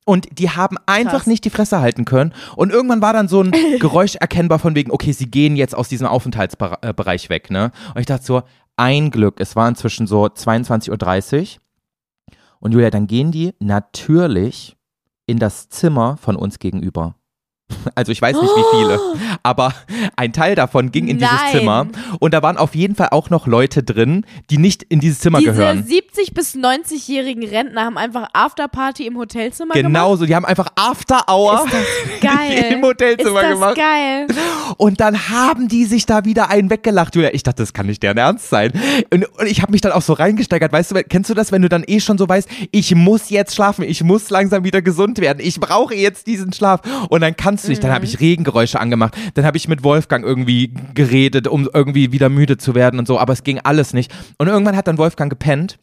Und 0.06 0.28
die 0.38 0.52
haben 0.52 0.78
einfach 0.86 1.12
Krass. 1.12 1.28
nicht 1.28 1.46
die 1.46 1.50
Fresse 1.50 1.82
halten 1.82 2.06
können. 2.06 2.34
Und 2.56 2.72
irgendwann 2.72 3.02
war 3.02 3.12
dann 3.12 3.28
so 3.28 3.42
ein 3.42 3.52
Geräusch 3.80 4.16
erkennbar 4.16 4.60
von 4.60 4.76
wegen, 4.76 4.92
okay, 4.92 5.12
sie 5.12 5.30
gehen 5.30 5.56
jetzt 5.56 5.76
aus 5.76 5.90
diesem 5.90 6.08
Aufenthaltsbereich 6.08 7.30
weg, 7.30 7.50
ne? 7.50 7.72
Und 7.94 8.02
ich 8.02 8.06
dachte 8.06 8.24
so, 8.24 8.44
ein 8.78 9.10
Glück, 9.10 9.40
es 9.40 9.56
war 9.56 9.68
inzwischen 9.68 10.06
so 10.06 10.26
22.30 10.26 11.42
Uhr. 11.42 11.48
Und 12.60 12.72
Julia, 12.74 12.90
dann 12.90 13.08
gehen 13.08 13.32
die 13.32 13.54
natürlich 13.60 14.78
in 15.26 15.40
das 15.40 15.70
Zimmer 15.70 16.18
von 16.18 16.36
uns 16.36 16.60
gegenüber. 16.60 17.16
Also 17.96 18.12
ich 18.12 18.22
weiß 18.22 18.40
nicht 18.40 18.56
wie 18.56 18.78
viele, 18.78 19.00
aber 19.44 19.74
ein 20.16 20.34
Teil 20.34 20.56
davon 20.56 20.92
ging 20.92 21.08
in 21.08 21.18
dieses 21.18 21.32
Nein. 21.34 21.52
Zimmer 21.52 21.88
und 22.20 22.34
da 22.34 22.42
waren 22.44 22.58
auf 22.58 22.76
jeden 22.76 22.96
Fall 22.96 23.10
auch 23.12 23.30
noch 23.30 23.48
Leute 23.48 23.84
drin, 23.84 24.26
die 24.50 24.58
nicht 24.58 24.84
in 24.84 25.00
dieses 25.00 25.20
Zimmer 25.20 25.40
Diese 25.40 25.52
gehören. 25.52 25.84
70- 25.84 26.34
bis 26.34 26.56
90-jährigen 26.56 27.44
Rentner 27.44 27.86
haben 27.86 27.98
einfach 27.98 28.30
Afterparty 28.34 29.06
im 29.08 29.18
Hotelzimmer 29.18 29.74
gemacht. 29.74 29.88
Genauso, 29.94 30.26
die 30.26 30.36
haben 30.36 30.46
einfach 30.46 30.68
After 30.76 31.24
Hour 31.28 31.66
im 32.72 32.82
Hotelzimmer 32.84 33.42
Ist 33.42 33.44
das 33.46 33.54
gemacht. 33.54 33.76
geil. 33.76 34.28
Und 34.78 35.00
dann 35.00 35.30
haben 35.30 35.68
die 35.68 35.86
sich 35.86 36.06
da 36.06 36.26
wieder 36.26 36.50
einen 36.50 36.70
weggelacht, 36.70 37.16
Julia. 37.16 37.30
Ich 37.34 37.44
dachte, 37.44 37.64
das 37.64 37.74
kann 37.74 37.86
nicht 37.88 38.02
deren 38.04 38.18
Ernst 38.18 38.50
sein. 38.50 38.72
Und, 39.12 39.26
und 39.40 39.48
ich 39.48 39.62
habe 39.62 39.72
mich 39.72 39.82
dann 39.82 39.92
auch 39.92 40.02
so 40.02 40.14
reingesteigert. 40.14 40.72
Weißt 40.72 40.92
du, 40.92 41.04
kennst 41.04 41.30
du 41.30 41.34
das, 41.34 41.52
wenn 41.52 41.62
du 41.62 41.70
dann 41.70 41.84
eh 41.88 42.00
schon 42.00 42.18
so 42.18 42.28
weißt, 42.28 42.48
ich 42.72 42.94
muss 42.96 43.30
jetzt 43.30 43.56
schlafen, 43.56 43.84
ich 43.84 44.04
muss 44.04 44.30
langsam 44.30 44.64
wieder 44.64 44.82
gesund 44.82 45.20
werden, 45.20 45.40
ich 45.42 45.60
brauche 45.60 45.96
jetzt 45.96 46.28
diesen 46.28 46.54
Schlaf. 46.54 46.82
Und 47.10 47.22
dann 47.22 47.36
kannst 47.56 47.66
du 47.66 47.70
nicht. 47.70 47.84
Dann 47.84 47.92
habe 47.92 48.06
ich 48.06 48.20
Regengeräusche 48.20 48.80
angemacht. 48.80 49.16
Dann 49.34 49.46
habe 49.46 49.58
ich 49.58 49.68
mit 49.68 49.84
Wolfgang 49.84 50.26
irgendwie 50.26 50.74
geredet, 50.94 51.48
um 51.48 51.70
irgendwie 51.74 52.12
wieder 52.12 52.30
müde 52.30 52.58
zu 52.58 52.76
werden 52.76 53.00
und 53.00 53.08
so. 53.08 53.18
Aber 53.18 53.34
es 53.34 53.44
ging 53.44 53.60
alles 53.64 53.94
nicht. 53.94 54.14
Und 54.38 54.48
irgendwann 54.48 54.76
hat 54.76 54.88
dann 54.88 54.98
Wolfgang 54.98 55.30
gepennt. 55.30 55.80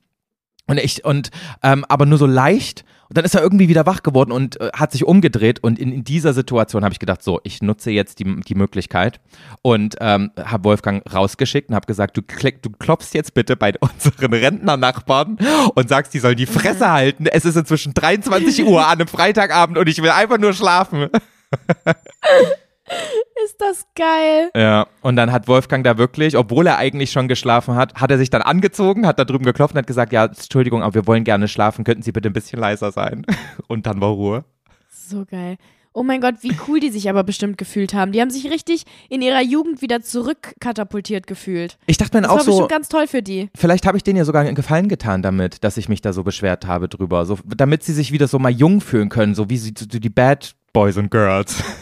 Und 0.66 0.79
ich, 0.79 1.05
und, 1.05 1.31
ähm, 1.62 1.85
aber 1.89 2.07
nur 2.07 2.18
so 2.18 2.27
leicht. 2.27 2.85
Und 3.09 3.18
dann 3.18 3.25
ist 3.25 3.35
er 3.35 3.43
irgendwie 3.43 3.68
wieder 3.68 3.85
wach 3.85 4.03
geworden 4.03 4.33
und 4.33 4.61
äh, 4.61 4.70
hat 4.75 4.93
sich 4.93 5.05
umgedreht. 5.05 5.62
Und 5.62 5.79
in, 5.79 5.93
in 5.93 6.05
dieser 6.05 6.33
Situation 6.33 6.85
habe 6.85 6.93
ich 6.93 6.99
gedacht, 6.99 7.23
so, 7.23 7.41
ich 7.43 7.62
nutze 7.62 7.91
jetzt 7.91 8.20
die, 8.20 8.41
die 8.41 8.55
Möglichkeit 8.55 9.20
und 9.61 9.97
ähm, 10.01 10.31
habe 10.39 10.64
Wolfgang 10.64 11.03
rausgeschickt 11.12 11.68
und 11.68 11.75
habe 11.75 11.87
gesagt, 11.87 12.16
du, 12.16 12.23
klick, 12.23 12.62
du 12.62 12.70
klopfst 12.70 13.12
jetzt 13.12 13.35
bitte 13.35 13.57
bei 13.57 13.75
unseren 13.81 14.33
Rentnernachbarn 14.33 15.39
und 15.75 15.89
sagst, 15.89 16.14
die 16.14 16.20
sollen 16.20 16.37
die 16.37 16.47
Fresse 16.47 16.91
halten. 16.91 17.27
Es 17.27 17.45
ist 17.45 17.57
inzwischen 17.57 17.93
23 17.93 18.64
Uhr 18.64 18.87
an 18.87 19.01
einem 19.01 19.09
Freitagabend 19.09 19.77
und 19.79 19.89
ich 19.89 20.01
will 20.03 20.11
einfach 20.11 20.39
nur 20.39 20.53
schlafen. 20.53 21.09
Ist 23.45 23.57
das 23.61 23.87
geil. 23.97 24.51
Ja, 24.55 24.87
und 25.01 25.17
dann 25.17 25.33
hat 25.33 25.49
Wolfgang 25.49 25.83
da 25.83 25.99
wirklich, 25.99 26.37
obwohl 26.37 26.67
er 26.67 26.77
eigentlich 26.79 27.11
schon 27.11 27.27
geschlafen 27.27 27.75
hat, 27.75 27.95
hat 27.95 28.11
er 28.11 28.19
sich 28.19 28.31
dann 28.31 28.43
angezogen, 28.43 29.07
hat 29.07 29.19
da 29.19 29.25
drüben 29.25 29.45
geklopft 29.45 29.75
und 29.75 29.79
hat 29.79 29.87
gesagt, 29.87 30.13
ja, 30.13 30.27
Entschuldigung, 30.27 30.83
aber 30.83 30.95
wir 30.95 31.07
wollen 31.07 31.25
gerne 31.25 31.49
schlafen, 31.49 31.85
könnten 31.85 32.03
Sie 32.03 32.13
bitte 32.13 32.29
ein 32.29 32.35
bisschen 32.35 32.61
leiser 32.61 32.93
sein? 32.93 33.25
Und 33.69 33.87
dann 33.87 34.01
war 34.01 34.11
Ruhe. 34.11 34.45
So 34.91 35.25
geil. 35.25 35.57
Oh 35.95 36.03
mein 36.03 36.21
Gott, 36.23 36.37
wie 36.41 36.55
cool 36.69 36.81
die 36.81 36.89
sich 36.91 37.11
aber 37.11 37.23
bestimmt 37.23 37.59
gefühlt 37.59 37.93
haben. 37.93 38.13
Die 38.13 38.21
haben 38.23 38.31
sich 38.31 38.51
richtig 38.51 38.85
in 39.11 39.21
ihrer 39.21 39.43
Jugend 39.43 39.83
wieder 39.83 40.01
zurückkatapultiert 40.01 41.27
gefühlt. 41.27 41.77
Ich 41.87 41.99
dachte 41.99 42.17
mir 42.17 42.23
Das 42.23 42.31
auch 42.31 42.37
war 42.37 42.45
so, 42.45 42.51
bestimmt 42.53 42.71
ganz 42.71 42.89
toll 42.89 43.07
für 43.07 43.23
die. 43.23 43.51
vielleicht 43.55 43.87
habe 43.87 43.99
ich 43.99 44.03
denen 44.03 44.17
ja 44.17 44.25
sogar 44.25 44.43
einen 44.43 44.55
Gefallen 44.55 44.89
getan 44.89 45.21
damit, 45.21 45.65
dass 45.65 45.77
ich 45.77 45.89
mich 45.91 46.01
da 46.01 46.13
so 46.15 46.23
beschwert 46.23 46.67
habe 46.67 46.89
drüber, 46.89 47.27
so, 47.27 47.39
damit 47.45 47.83
sie 47.83 47.93
sich 47.93 48.11
wieder 48.11 48.27
so 48.27 48.39
mal 48.39 48.51
jung 48.51 48.81
fühlen 48.81 49.11
können, 49.11 49.35
so 49.35 49.51
wie 49.51 49.59
sie 49.59 49.75
so 49.79 49.87
die 49.87 50.09
Bad 50.09 50.55
Boys 50.73 50.97
and 50.99 51.11
Girls. 51.11 51.62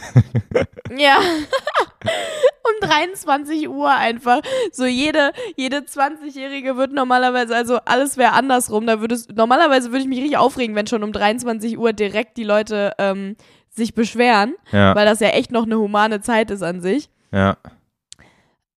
Ja. 0.97 1.19
um 2.03 2.87
23 2.89 3.69
Uhr 3.69 3.89
einfach. 3.89 4.41
So 4.73 4.85
jede, 4.85 5.31
jede 5.55 5.77
20-Jährige 5.77 6.75
wird 6.75 6.91
normalerweise, 6.91 7.55
also 7.55 7.77
alles 7.85 8.17
wäre 8.17 8.33
andersrum. 8.33 8.85
Da 8.87 8.99
würdest, 8.99 9.31
normalerweise 9.33 9.91
würde 9.91 10.01
ich 10.01 10.07
mich 10.09 10.19
richtig 10.19 10.37
aufregen, 10.37 10.75
wenn 10.75 10.87
schon 10.87 11.03
um 11.03 11.13
23 11.13 11.77
Uhr 11.77 11.93
direkt 11.93 12.35
die 12.35 12.43
Leute 12.43 12.91
ähm, 12.97 13.37
sich 13.69 13.93
beschweren, 13.95 14.55
Ja, 14.73 14.93
weil 14.93 15.05
das 15.05 15.21
ja 15.21 15.29
echt 15.29 15.51
noch 15.51 15.63
eine 15.65 15.77
humane 15.79 16.19
Zeit 16.19 16.51
ist 16.51 16.61
an 16.61 16.81
sich. 16.81 17.09
ja, 17.31 17.55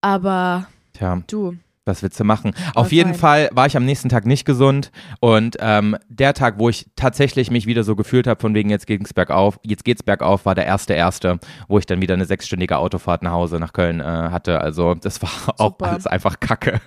Aber 0.01 0.69
tja. 0.93 1.21
du, 1.27 1.57
Was 1.87 2.03
willst 2.03 2.18
du 2.18 2.24
machen? 2.24 2.55
Auf 2.74 2.87
Was 2.87 2.93
jeden. 2.93 3.14
Fall 3.14 3.51
war 3.53 3.66
ich 3.66 3.76
am 3.76 3.85
nächsten 3.85 4.09
Tag 4.09 4.24
nicht 4.24 4.47
gesund 4.47 4.91
und 5.20 5.57
ähm, 5.61 5.97
der 6.09 6.32
Tag, 6.32 6.59
wo 6.59 6.70
ich 6.70 6.87
tatsächlich 6.97 7.51
mich 7.51 7.66
wieder 7.66 7.85
so 7.85 7.95
gefühlt 7.95 8.26
habe, 8.26 8.41
von 8.41 8.55
wegen 8.55 8.70
jetzt 8.70 8.87
geht's 8.87 9.12
bergauf, 9.12 9.61
jetzt 9.62 9.85
geht's 9.85 10.03
bergauf, 10.03 10.47
war 10.47 10.55
der 10.55 10.64
erste 10.64 10.95
erste, 10.95 11.39
wo 11.68 11.78
ich 11.78 11.85
dann 11.85 12.01
wieder 12.01 12.14
eine 12.14 12.24
sechsstündige 12.24 12.78
Autofahrt 12.78 13.22
nach 13.22 13.32
Hause 13.32 13.61
nach 13.61 13.74
Köln 13.74 14.01
äh, 14.01 14.05
hatte. 14.05 14.62
Also 14.62 14.95
das 14.95 15.20
war 15.20 15.30
auch 15.59 15.72
Super. 15.72 15.91
alles 15.91 16.07
einfach 16.07 16.41
Kacke. 16.41 16.80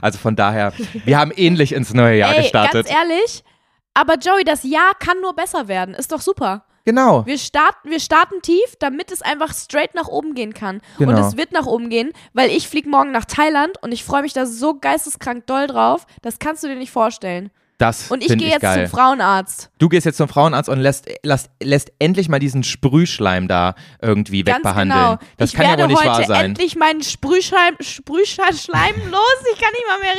Also 0.00 0.18
von 0.18 0.34
daher, 0.34 0.72
wir 1.04 1.18
haben 1.18 1.30
ähnlich 1.36 1.72
ins 1.72 1.92
neue 1.92 2.18
Jahr 2.18 2.34
ey, 2.34 2.42
gestartet. 2.42 2.86
ganz 2.86 2.90
ehrlich, 2.90 3.44
aber 3.92 4.14
Joey, 4.14 4.44
das 4.44 4.62
Jahr 4.62 4.92
kann 4.98 5.20
nur 5.20 5.34
besser 5.36 5.68
werden. 5.68 5.92
Ist 5.94 6.12
doch 6.12 6.20
super. 6.22 6.64
Genau. 6.88 7.26
Wir 7.26 7.36
starten, 7.36 7.90
wir 7.90 8.00
starten 8.00 8.40
tief, 8.40 8.76
damit 8.78 9.12
es 9.12 9.20
einfach 9.20 9.52
straight 9.52 9.94
nach 9.94 10.08
oben 10.08 10.34
gehen 10.34 10.54
kann. 10.54 10.80
Genau. 10.96 11.12
Und 11.12 11.18
es 11.18 11.36
wird 11.36 11.52
nach 11.52 11.66
oben 11.66 11.90
gehen, 11.90 12.12
weil 12.32 12.48
ich 12.48 12.66
fliege 12.66 12.88
morgen 12.88 13.10
nach 13.10 13.26
Thailand 13.26 13.76
und 13.82 13.92
ich 13.92 14.04
freue 14.04 14.22
mich 14.22 14.32
da 14.32 14.46
so 14.46 14.72
geisteskrank 14.72 15.46
doll 15.46 15.66
drauf. 15.66 16.06
Das 16.22 16.38
kannst 16.38 16.64
du 16.64 16.68
dir 16.68 16.76
nicht 16.76 16.90
vorstellen. 16.90 17.50
Das 17.78 18.10
Und 18.10 18.22
ich 18.22 18.28
gehe 18.28 18.36
ich 18.48 18.52
jetzt 18.54 18.60
geil. 18.62 18.88
zum 18.88 18.98
Frauenarzt. 18.98 19.70
Du 19.78 19.88
gehst 19.88 20.04
jetzt 20.04 20.16
zum 20.16 20.28
Frauenarzt 20.28 20.68
und 20.68 20.80
lässt, 20.80 21.08
lässt, 21.22 21.48
lässt 21.62 21.92
endlich 22.00 22.28
mal 22.28 22.40
diesen 22.40 22.64
Sprühschleim 22.64 23.46
da 23.46 23.76
irgendwie 24.02 24.42
Ganz 24.42 24.56
wegbehandeln. 24.58 25.00
genau. 25.00 25.18
Das 25.36 25.50
ich 25.50 25.56
kann 25.56 25.64
ja 25.66 25.70
werde 25.70 25.82
wohl 25.84 25.88
nicht 25.90 26.04
wahr 26.04 26.24
sein. 26.24 26.44
endlich 26.46 26.74
meinen 26.74 27.02
Sprühschleim, 27.04 27.76
Sprühschleim 27.78 28.94
los. 29.10 29.44
Ich 29.54 29.60
kann 29.60 29.70
nicht 29.72 29.86
mal 29.88 30.00
mehr 30.00 30.14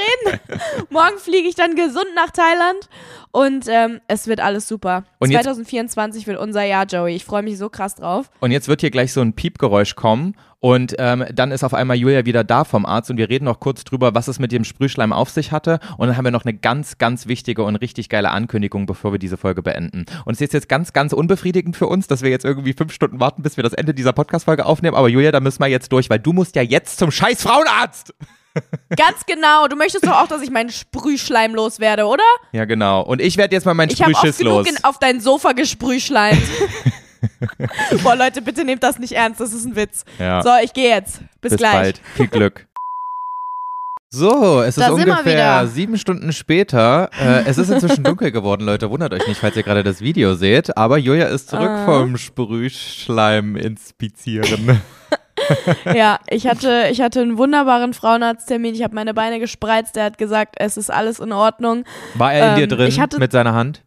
reden. 0.61 0.85
Morgen 0.89 1.17
fliege 1.17 1.47
ich 1.49 1.55
dann 1.55 1.75
gesund 1.75 2.07
nach 2.15 2.31
Thailand 2.31 2.87
und 3.31 3.65
ähm, 3.67 3.99
es 4.07 4.27
wird 4.27 4.39
alles 4.39 4.67
super. 4.67 5.03
Und 5.19 5.31
jetzt- 5.31 5.43
2024 5.43 6.27
wird 6.27 6.39
unser 6.39 6.63
Jahr, 6.63 6.85
Joey. 6.85 7.15
Ich 7.15 7.25
freue 7.25 7.43
mich 7.43 7.57
so 7.57 7.69
krass 7.69 7.95
drauf. 7.95 8.29
Und 8.39 8.51
jetzt 8.51 8.67
wird 8.69 8.81
hier 8.81 8.91
gleich 8.91 9.11
so 9.11 9.21
ein 9.21 9.33
Piepgeräusch 9.33 9.95
kommen 9.95 10.35
Und 10.61 10.95
ähm, 10.99 11.25
dann 11.33 11.51
ist 11.51 11.63
auf 11.63 11.73
einmal 11.73 11.95
Julia 11.95 12.25
wieder 12.25 12.43
da 12.43 12.65
vom 12.65 12.85
Arzt 12.85 13.09
und 13.09 13.17
wir 13.17 13.29
reden 13.29 13.45
noch 13.45 13.59
kurz 13.61 13.85
drüber, 13.85 14.13
was 14.13 14.27
es 14.27 14.39
mit 14.39 14.51
dem 14.51 14.65
Sprühschleim 14.65 15.13
auf 15.13 15.29
sich 15.29 15.53
hatte. 15.53 15.79
Und 15.97 16.07
dann 16.07 16.17
haben 16.17 16.25
wir 16.25 16.31
noch 16.31 16.43
eine 16.43 16.53
ganz, 16.53 16.97
ganz 16.97 17.27
wichtige 17.27 17.63
und 17.63 17.77
richtig 17.77 18.09
geile 18.09 18.31
Ankündigung, 18.31 18.85
bevor 18.85 19.13
wir 19.13 19.19
diese 19.19 19.37
Folge 19.37 19.61
beenden. 19.63 20.05
Und 20.25 20.33
es 20.33 20.41
ist 20.41 20.51
jetzt 20.53 20.67
ganz, 20.67 20.91
ganz 20.91 21.13
unbefriedigend 21.13 21.77
für 21.77 21.87
uns, 21.87 22.07
dass 22.07 22.23
wir 22.23 22.29
jetzt 22.29 22.43
irgendwie 22.43 22.73
fünf 22.73 22.91
Stunden 22.93 23.19
warten, 23.21 23.41
bis 23.41 23.55
wir 23.55 23.63
das 23.63 23.73
Ende 23.73 23.93
dieser 23.93 24.11
Podcast-Folge 24.11 24.65
aufnehmen. 24.65 24.97
Aber 24.97 25.07
Julia, 25.07 25.31
da 25.31 25.39
müssen 25.39 25.61
wir 25.61 25.67
jetzt 25.67 25.93
durch, 25.93 26.09
weil 26.09 26.19
du 26.19 26.33
musst 26.33 26.55
ja 26.57 26.61
jetzt 26.61 26.99
zum 26.99 27.09
scheiß 27.09 27.41
Frauenarzt. 27.41 28.13
Ganz 28.97 29.25
genau. 29.25 29.67
Du 29.67 29.77
möchtest 29.77 30.05
doch 30.05 30.21
auch, 30.23 30.27
dass 30.27 30.41
ich 30.41 30.49
meinen 30.51 30.69
Sprühschleim 30.71 31.55
loswerde, 31.55 32.05
oder? 32.05 32.23
Ja, 32.51 32.65
genau. 32.65 33.01
Und 33.01 33.21
ich 33.21 33.37
werde 33.37 33.55
jetzt 33.55 33.65
mal 33.65 33.73
meinen 33.73 33.91
Ich 33.91 34.01
habe 34.01 34.13
Sprühschiss 34.13 34.41
los. 34.41 34.67
in, 34.67 34.83
auf 34.83 34.99
dein 34.99 35.21
Sofa 35.21 35.53
gesprühschleimt. 35.53 36.41
Boah, 38.03 38.15
Leute, 38.15 38.41
bitte 38.41 38.63
nehmt 38.63 38.83
das 38.83 38.99
nicht 38.99 39.13
ernst. 39.13 39.39
Das 39.39 39.53
ist 39.53 39.65
ein 39.65 39.75
Witz. 39.75 40.05
Ja. 40.19 40.41
So, 40.41 40.49
ich 40.63 40.73
gehe 40.73 40.89
jetzt. 40.89 41.19
Bis, 41.41 41.51
Bis 41.51 41.57
gleich. 41.59 41.73
bald. 41.73 42.01
Viel 42.15 42.27
Glück. 42.27 42.65
So, 44.11 44.63
es 44.63 44.73
Da 44.73 44.85
ist 44.87 44.91
ungefähr 44.93 45.67
sieben 45.67 45.95
Stunden 45.99 46.33
später. 46.33 47.11
Äh, 47.21 47.43
es 47.45 47.59
ist 47.59 47.69
inzwischen 47.69 48.03
dunkel 48.03 48.31
geworden, 48.31 48.63
Leute. 48.65 48.89
Wundert 48.89 49.13
euch 49.13 49.27
nicht, 49.27 49.39
falls 49.39 49.55
ihr 49.55 49.61
gerade 49.61 49.83
das 49.83 50.01
Video 50.01 50.33
seht. 50.33 50.75
Aber 50.75 50.97
Julia 50.97 51.27
ist 51.27 51.47
zurück 51.49 51.69
Ah. 51.69 51.85
vom 51.85 52.17
Sprühschleim 52.17 53.55
inspizieren. 53.55 54.81
Ja, 55.85 56.19
ich 56.29 56.47
hatte, 56.47 56.89
ich 56.91 57.01
hatte 57.01 57.21
einen 57.21 57.37
wunderbaren 57.37 57.93
Frauenarzttermin. 57.93 58.75
Ich 58.75 58.83
habe 58.83 58.93
meine 58.93 59.13
Beine 59.13 59.39
gespreizt. 59.39 59.95
Der 59.95 60.03
hat 60.03 60.17
gesagt, 60.17 60.55
es 60.57 60.75
ist 60.75 60.91
alles 60.91 61.19
in 61.19 61.31
Ordnung. 61.31 61.85
War 62.15 62.33
er 62.33 62.49
in 62.51 62.55
dir 62.57 62.63
Ähm, 62.63 62.69
drin 62.69 62.87
ich 62.87 62.99
hatte- 62.99 63.19
mit 63.19 63.31
seiner 63.31 63.53
Hand? 63.53 63.81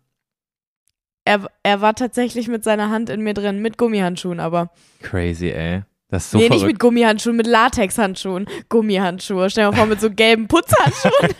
Er, 1.24 1.46
er 1.62 1.80
war 1.80 1.94
tatsächlich 1.94 2.48
mit 2.48 2.64
seiner 2.64 2.90
Hand 2.90 3.08
in 3.08 3.20
mir 3.20 3.34
drin, 3.34 3.60
mit 3.60 3.78
Gummihandschuhen 3.78 4.40
aber. 4.40 4.70
Crazy, 5.02 5.50
ey. 5.50 5.82
Das 6.12 6.24
ist 6.24 6.32
so 6.32 6.36
nee, 6.36 6.44
nicht 6.44 6.52
mit 6.52 6.60
verrückt. 6.60 6.80
Gummihandschuhen, 6.80 7.36
mit 7.36 7.46
Latexhandschuhen. 7.46 8.46
Gummihandschuhe. 8.68 9.48
Stell 9.48 9.64
dir 9.64 9.70
mal 9.70 9.76
vor, 9.78 9.86
mit 9.86 9.98
so 9.98 10.10
gelben 10.10 10.46
Putzhandschuhen. 10.46 11.30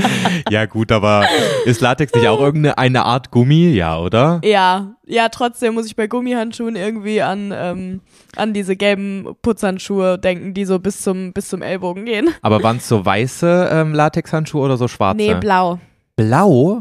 ja, 0.50 0.66
gut, 0.66 0.92
aber 0.92 1.26
ist 1.64 1.80
Latex 1.80 2.14
nicht 2.14 2.28
auch 2.28 2.38
irgendeine 2.38 2.78
eine 2.78 3.04
Art 3.04 3.32
Gummi? 3.32 3.70
Ja, 3.70 3.98
oder? 3.98 4.40
ja, 4.44 4.94
ja, 5.04 5.28
trotzdem 5.30 5.74
muss 5.74 5.86
ich 5.86 5.96
bei 5.96 6.06
Gummihandschuhen 6.06 6.76
irgendwie 6.76 7.22
an, 7.22 7.52
ähm, 7.52 8.02
an 8.36 8.52
diese 8.54 8.76
gelben 8.76 9.34
Putzhandschuhe 9.42 10.16
denken, 10.16 10.54
die 10.54 10.66
so 10.66 10.78
bis 10.78 11.02
zum, 11.02 11.32
bis 11.32 11.48
zum 11.48 11.60
Ellbogen 11.60 12.04
gehen. 12.04 12.28
Aber 12.42 12.62
waren 12.62 12.76
es 12.76 12.86
so 12.86 13.04
weiße 13.04 13.68
ähm, 13.72 13.94
Latexhandschuhe 13.94 14.62
oder 14.62 14.76
so 14.76 14.86
schwarze? 14.86 15.16
Nee, 15.16 15.34
blau. 15.34 15.80
Blau? 16.14 16.80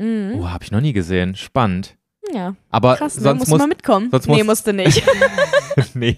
Mhm. 0.00 0.40
Oh, 0.40 0.50
hab 0.50 0.62
ich 0.62 0.70
noch 0.70 0.80
nie 0.80 0.92
gesehen. 0.92 1.36
Spannend. 1.36 1.96
Ja, 2.32 2.54
Aber 2.70 2.96
krass, 2.96 3.16
ne? 3.16 3.22
sonst 3.22 3.38
Musst 3.40 3.50
muss 3.50 3.58
du 3.58 3.64
mal 3.64 3.68
mitkommen. 3.68 4.08
sonst 4.10 4.26
nee, 4.28 4.38
muss- 4.38 4.46
musste 4.46 4.72
nicht. 4.72 5.02
nee, 5.94 6.16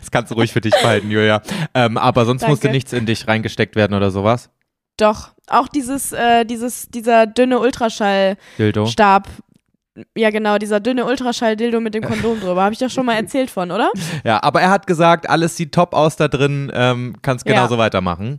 das 0.00 0.10
kannst 0.10 0.30
du 0.30 0.36
ruhig 0.36 0.52
für 0.52 0.60
dich 0.60 0.72
behalten, 0.74 1.10
Julia. 1.10 1.42
Ähm, 1.74 1.96
aber 1.98 2.24
sonst 2.24 2.42
Danke. 2.42 2.52
musste 2.52 2.68
nichts 2.70 2.92
in 2.92 3.04
dich 3.06 3.26
reingesteckt 3.26 3.74
werden 3.76 3.94
oder 3.94 4.10
sowas. 4.10 4.50
Doch, 4.96 5.30
auch 5.48 5.66
dieses, 5.68 6.12
äh, 6.12 6.44
dieses, 6.44 6.88
dieser 6.90 7.26
dünne 7.26 7.58
Ultraschallstab. 7.58 9.28
Ja, 10.16 10.30
genau, 10.30 10.58
dieser 10.58 10.78
dünne 10.80 11.04
Ultraschall-Dildo 11.04 11.80
mit 11.80 11.94
dem 11.94 12.04
Kondom 12.04 12.38
drüber. 12.40 12.62
Habe 12.62 12.72
ich 12.72 12.78
doch 12.78 12.90
schon 12.90 13.06
mal 13.06 13.14
erzählt 13.16 13.50
von, 13.50 13.70
oder? 13.70 13.90
Ja, 14.24 14.42
aber 14.42 14.60
er 14.60 14.70
hat 14.70 14.86
gesagt, 14.86 15.28
alles 15.28 15.56
sieht 15.56 15.72
top 15.72 15.94
aus 15.94 16.16
da 16.16 16.28
drin, 16.28 16.70
ähm, 16.74 17.16
kannst 17.22 17.46
Ja. 17.46 17.54
genauso 17.54 17.76
weitermachen. 17.76 18.38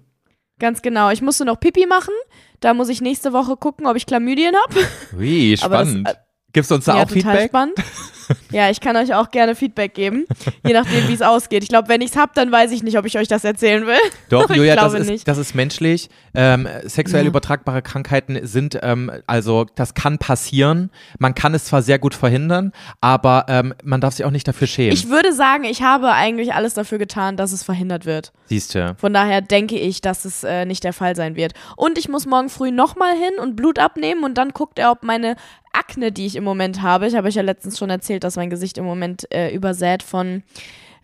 Ganz 0.59 0.82
genau. 0.82 1.09
Ich 1.09 1.21
musste 1.21 1.43
noch 1.43 1.59
Pipi 1.59 1.86
machen. 1.88 2.13
Da 2.62 2.74
muss 2.74 2.89
ich 2.89 3.01
nächste 3.01 3.34
Woche 3.34 3.57
gucken, 3.57 3.86
ob 3.88 3.95
ich 3.97 4.05
Chlamydien 4.05 4.55
habe. 4.55 4.88
Ui, 5.18 5.57
Aber 5.62 5.78
das, 5.80 5.89
spannend. 5.89 6.07
äh, 6.09 6.14
Gibst 6.53 6.72
du 6.72 6.76
uns 6.76 6.86
da 6.86 6.95
ja, 6.97 7.03
auch 7.03 7.07
total 7.07 7.22
Feedback? 7.22 7.49
spannend. 7.49 7.76
Ja, 8.51 8.69
ich 8.69 8.82
kann 8.82 8.95
euch 8.97 9.13
auch 9.13 9.32
gerne 9.32 9.55
Feedback 9.55 9.93
geben, 9.93 10.25
je 10.65 10.73
nachdem, 10.73 11.07
wie 11.07 11.13
es 11.13 11.21
ausgeht. 11.21 11.63
Ich 11.63 11.69
glaube, 11.69 11.88
wenn 11.89 12.01
ich 12.01 12.11
es 12.11 12.17
habe, 12.17 12.32
dann 12.36 12.51
weiß 12.51 12.71
ich 12.71 12.84
nicht, 12.84 12.97
ob 12.97 13.05
ich 13.05 13.17
euch 13.17 13.27
das 13.27 13.43
erzählen 13.43 13.86
will. 13.88 13.97
Doch, 14.29 14.49
Julia, 14.55 14.75
das 14.75 14.93
ist, 14.93 15.09
nicht. 15.09 15.27
das 15.27 15.38
ist 15.38 15.55
menschlich. 15.55 16.09
Ähm, 16.34 16.67
sexuell 16.84 17.23
Ja. 17.23 17.29
übertragbare 17.29 17.82
Krankheiten 17.82 18.39
sind, 18.45 18.77
ähm, 18.82 19.11
also 19.27 19.65
das 19.75 19.93
kann 19.93 20.17
passieren. 20.17 20.89
Man 21.19 21.36
kann 21.36 21.53
es 21.53 21.65
zwar 21.65 21.82
sehr 21.82 21.99
gut 21.99 22.13
verhindern, 22.13 22.71
aber 22.99 23.45
ähm, 23.47 23.73
man 23.84 24.01
darf 24.01 24.13
sich 24.15 24.25
auch 24.25 24.32
nicht 24.32 24.47
dafür 24.47 24.67
schämen. 24.67 24.93
Ich 24.93 25.09
würde 25.09 25.34
sagen, 25.34 25.63
ich 25.63 25.82
habe 25.82 26.11
eigentlich 26.11 26.53
alles 26.53 26.73
dafür 26.73 26.97
getan, 26.97 27.38
dass 27.38 27.51
es 27.51 27.63
verhindert 27.63 28.05
wird. 28.05 28.32
Siehst 28.45 28.75
du. 28.75 28.95
Von 28.97 29.13
daher 29.13 29.41
denke 29.41 29.77
ich, 29.77 30.01
dass 30.01 30.25
es 30.25 30.43
äh, 30.43 30.65
nicht 30.65 30.84
der 30.84 30.93
Fall 30.93 31.15
sein 31.15 31.36
wird. 31.36 31.53
Und 31.77 31.97
ich 31.97 32.09
muss 32.09 32.25
morgen 32.25 32.49
früh 32.49 32.71
nochmal 32.71 33.13
hin 33.13 33.39
und 33.41 33.55
Blut 33.55 33.79
abnehmen 33.79 34.23
und 34.23 34.38
dann 34.38 34.49
guckt 34.49 34.79
er, 34.79 34.91
ob 34.91 35.03
meine 35.03 35.36
Akne, 35.73 36.11
die 36.11 36.25
ich 36.25 36.36
im 36.36 36.43
Moment 36.43 36.82
habe, 36.82 37.07
ich 37.07 37.15
habe 37.15 37.29
euch 37.29 37.36
ja 37.36 37.41
letztens 37.43 37.77
schon 37.79 37.89
erzählt, 37.89 38.20
dass 38.24 38.36
mein 38.36 38.49
Gesicht 38.49 38.78
im 38.78 38.86
Moment 38.86 39.32
äh, 39.34 39.53
übersät 39.53 40.03
von 40.03 40.43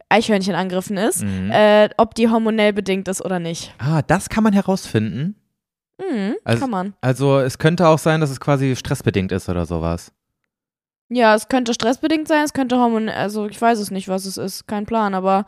Eichhörnchenangriffen 0.09 0.97
ist, 0.97 1.23
Mhm. 1.23 1.51
äh, 1.51 1.89
ob 1.97 2.15
die 2.15 2.29
hormonell 2.29 2.73
bedingt 2.73 3.07
ist 3.07 3.23
oder 3.23 3.39
nicht. 3.39 3.73
Ah, 3.77 4.01
das 4.01 4.29
kann 4.29 4.43
man 4.43 4.53
herausfinden. 4.53 5.35
Mhm, 5.99 6.35
Also- 6.43 6.61
kann 6.61 6.69
man. 6.69 6.93
Also 7.01 7.39
es 7.39 7.57
könnte 7.57 7.87
auch 7.87 7.99
sein, 7.99 8.21
dass 8.21 8.29
es 8.29 8.39
quasi 8.39 8.75
stressbedingt 8.75 9.31
ist 9.31 9.49
oder 9.49 9.65
sowas. 9.65 10.11
Ja, 11.09 11.33
es 11.35 11.47
könnte 11.47 11.73
stressbedingt 11.73 12.27
sein, 12.27 12.43
es 12.43 12.53
könnte 12.53 12.77
hormonell, 12.77 13.15
also 13.15 13.47
ich 13.47 13.61
weiß 13.61 13.79
es 13.79 13.91
nicht, 13.91 14.07
was 14.09 14.25
es 14.25 14.37
ist, 14.37 14.67
kein 14.67 14.85
Plan, 14.85 15.13
aber 15.13 15.45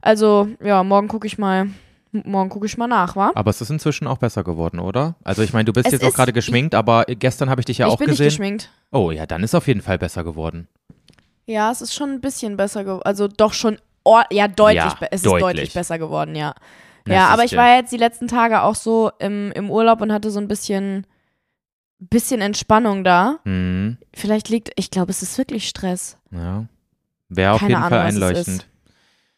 also 0.00 0.48
ja, 0.64 0.82
morgen 0.82 1.06
gucke 1.08 1.26
ich 1.26 1.36
mal, 1.36 1.68
morgen 2.12 2.48
gucke 2.48 2.64
ich 2.66 2.78
mal 2.78 2.86
nach, 2.86 3.14
wa? 3.14 3.30
Aber 3.34 3.50
es 3.50 3.60
ist 3.60 3.70
inzwischen 3.70 4.06
auch 4.06 4.16
besser 4.18 4.42
geworden, 4.42 4.78
oder? 4.80 5.14
Also 5.22 5.42
ich 5.42 5.52
meine, 5.52 5.66
du 5.66 5.72
bist 5.74 5.86
Es 5.86 5.92
jetzt 5.92 6.04
auch 6.04 6.14
gerade 6.14 6.32
geschminkt, 6.32 6.74
aber 6.74 7.04
gestern 7.06 7.50
habe 7.50 7.60
ich 7.60 7.66
dich 7.66 7.78
ja 7.78 7.86
ich 7.88 7.92
auch 7.92 7.98
bin 7.98 8.08
gesehen. 8.08 8.24
nicht 8.24 8.32
geschminkt. 8.36 8.70
Oh 8.90 9.10
ja, 9.10 9.26
dann 9.26 9.42
ist 9.42 9.54
auf 9.54 9.66
jeden 9.68 9.82
Fall 9.82 9.98
besser 9.98 10.24
geworden. 10.24 10.66
Ja, 11.46 11.70
es 11.70 11.82
ist 11.82 11.94
schon 11.94 12.10
ein 12.10 12.20
bisschen 12.20 12.56
besser 12.56 12.84
geworden. 12.84 13.02
Also 13.04 13.28
doch 13.28 13.52
schon, 13.52 13.78
ja, 14.30 14.48
deutlich, 14.48 14.76
Ja, 14.76 14.96
es 15.10 15.22
deutlich. 15.22 15.24
ist 15.24 15.42
deutlich 15.42 15.74
besser 15.74 15.98
geworden, 15.98 16.34
ja. 16.34 16.54
Na, 17.04 17.14
ja, 17.14 17.26
aber 17.28 17.44
ich 17.44 17.56
war 17.56 17.76
jetzt 17.76 17.92
die 17.92 17.96
letzten 17.96 18.28
Tage 18.28 18.62
auch 18.62 18.76
so 18.76 19.10
im, 19.18 19.50
im 19.52 19.70
Urlaub 19.70 20.00
und 20.00 20.12
hatte 20.12 20.30
so 20.30 20.38
ein 20.38 20.46
bisschen, 20.46 21.04
bisschen 21.98 22.40
Entspannung 22.40 23.02
da. 23.02 23.40
Mhm. 23.44 23.98
Vielleicht 24.14 24.48
liegt, 24.48 24.70
ich 24.76 24.90
glaube, 24.90 25.10
es 25.10 25.22
ist 25.22 25.36
wirklich 25.36 25.68
Stress. 25.68 26.16
Ja. 26.30 26.66
Wäre 27.28 27.52
auf 27.54 27.60
Keine 27.60 27.70
jeden 27.74 27.82
Fall 27.82 27.92
Ahnung, 27.98 28.08
es 28.08 28.14
einleuchtend. 28.14 28.66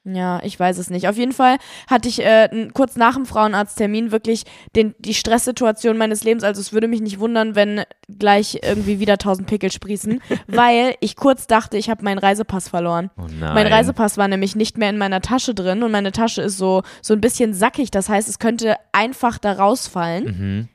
Ja, 0.06 0.40
ich 0.44 0.60
weiß 0.60 0.76
es 0.76 0.90
nicht. 0.90 1.08
Auf 1.08 1.16
jeden 1.16 1.32
Fall 1.32 1.56
hatte 1.86 2.10
ich 2.10 2.22
äh, 2.22 2.68
kurz 2.74 2.96
nach 2.96 3.14
dem 3.14 3.24
Frauenarzttermin 3.24 4.12
wirklich 4.12 4.44
den, 4.76 4.94
die 4.98 5.14
Stresssituation 5.14 5.96
meines 5.96 6.24
Lebens. 6.24 6.44
Also 6.44 6.60
es 6.60 6.74
würde 6.74 6.88
mich 6.88 7.00
nicht 7.00 7.20
wundern, 7.20 7.54
wenn 7.54 7.84
gleich 8.18 8.60
irgendwie 8.62 9.00
wieder 9.00 9.16
tausend 9.16 9.48
Pickel 9.48 9.72
sprießen, 9.72 10.20
weil 10.46 10.94
ich 11.00 11.16
kurz 11.16 11.46
dachte, 11.46 11.78
ich 11.78 11.88
habe 11.88 12.04
meinen 12.04 12.18
Reisepass 12.18 12.68
verloren. 12.68 13.10
Oh 13.16 13.22
nein. 13.40 13.54
Mein 13.54 13.66
Reisepass 13.66 14.18
war 14.18 14.28
nämlich 14.28 14.54
nicht 14.54 14.76
mehr 14.76 14.90
in 14.90 14.98
meiner 14.98 15.22
Tasche 15.22 15.54
drin 15.54 15.82
und 15.82 15.90
meine 15.90 16.12
Tasche 16.12 16.42
ist 16.42 16.58
so, 16.58 16.82
so 17.00 17.14
ein 17.14 17.22
bisschen 17.22 17.54
sackig. 17.54 17.90
Das 17.90 18.10
heißt, 18.10 18.28
es 18.28 18.38
könnte 18.38 18.76
einfach 18.92 19.38
da 19.38 19.52
rausfallen. 19.52 20.24
Mhm. 20.24 20.68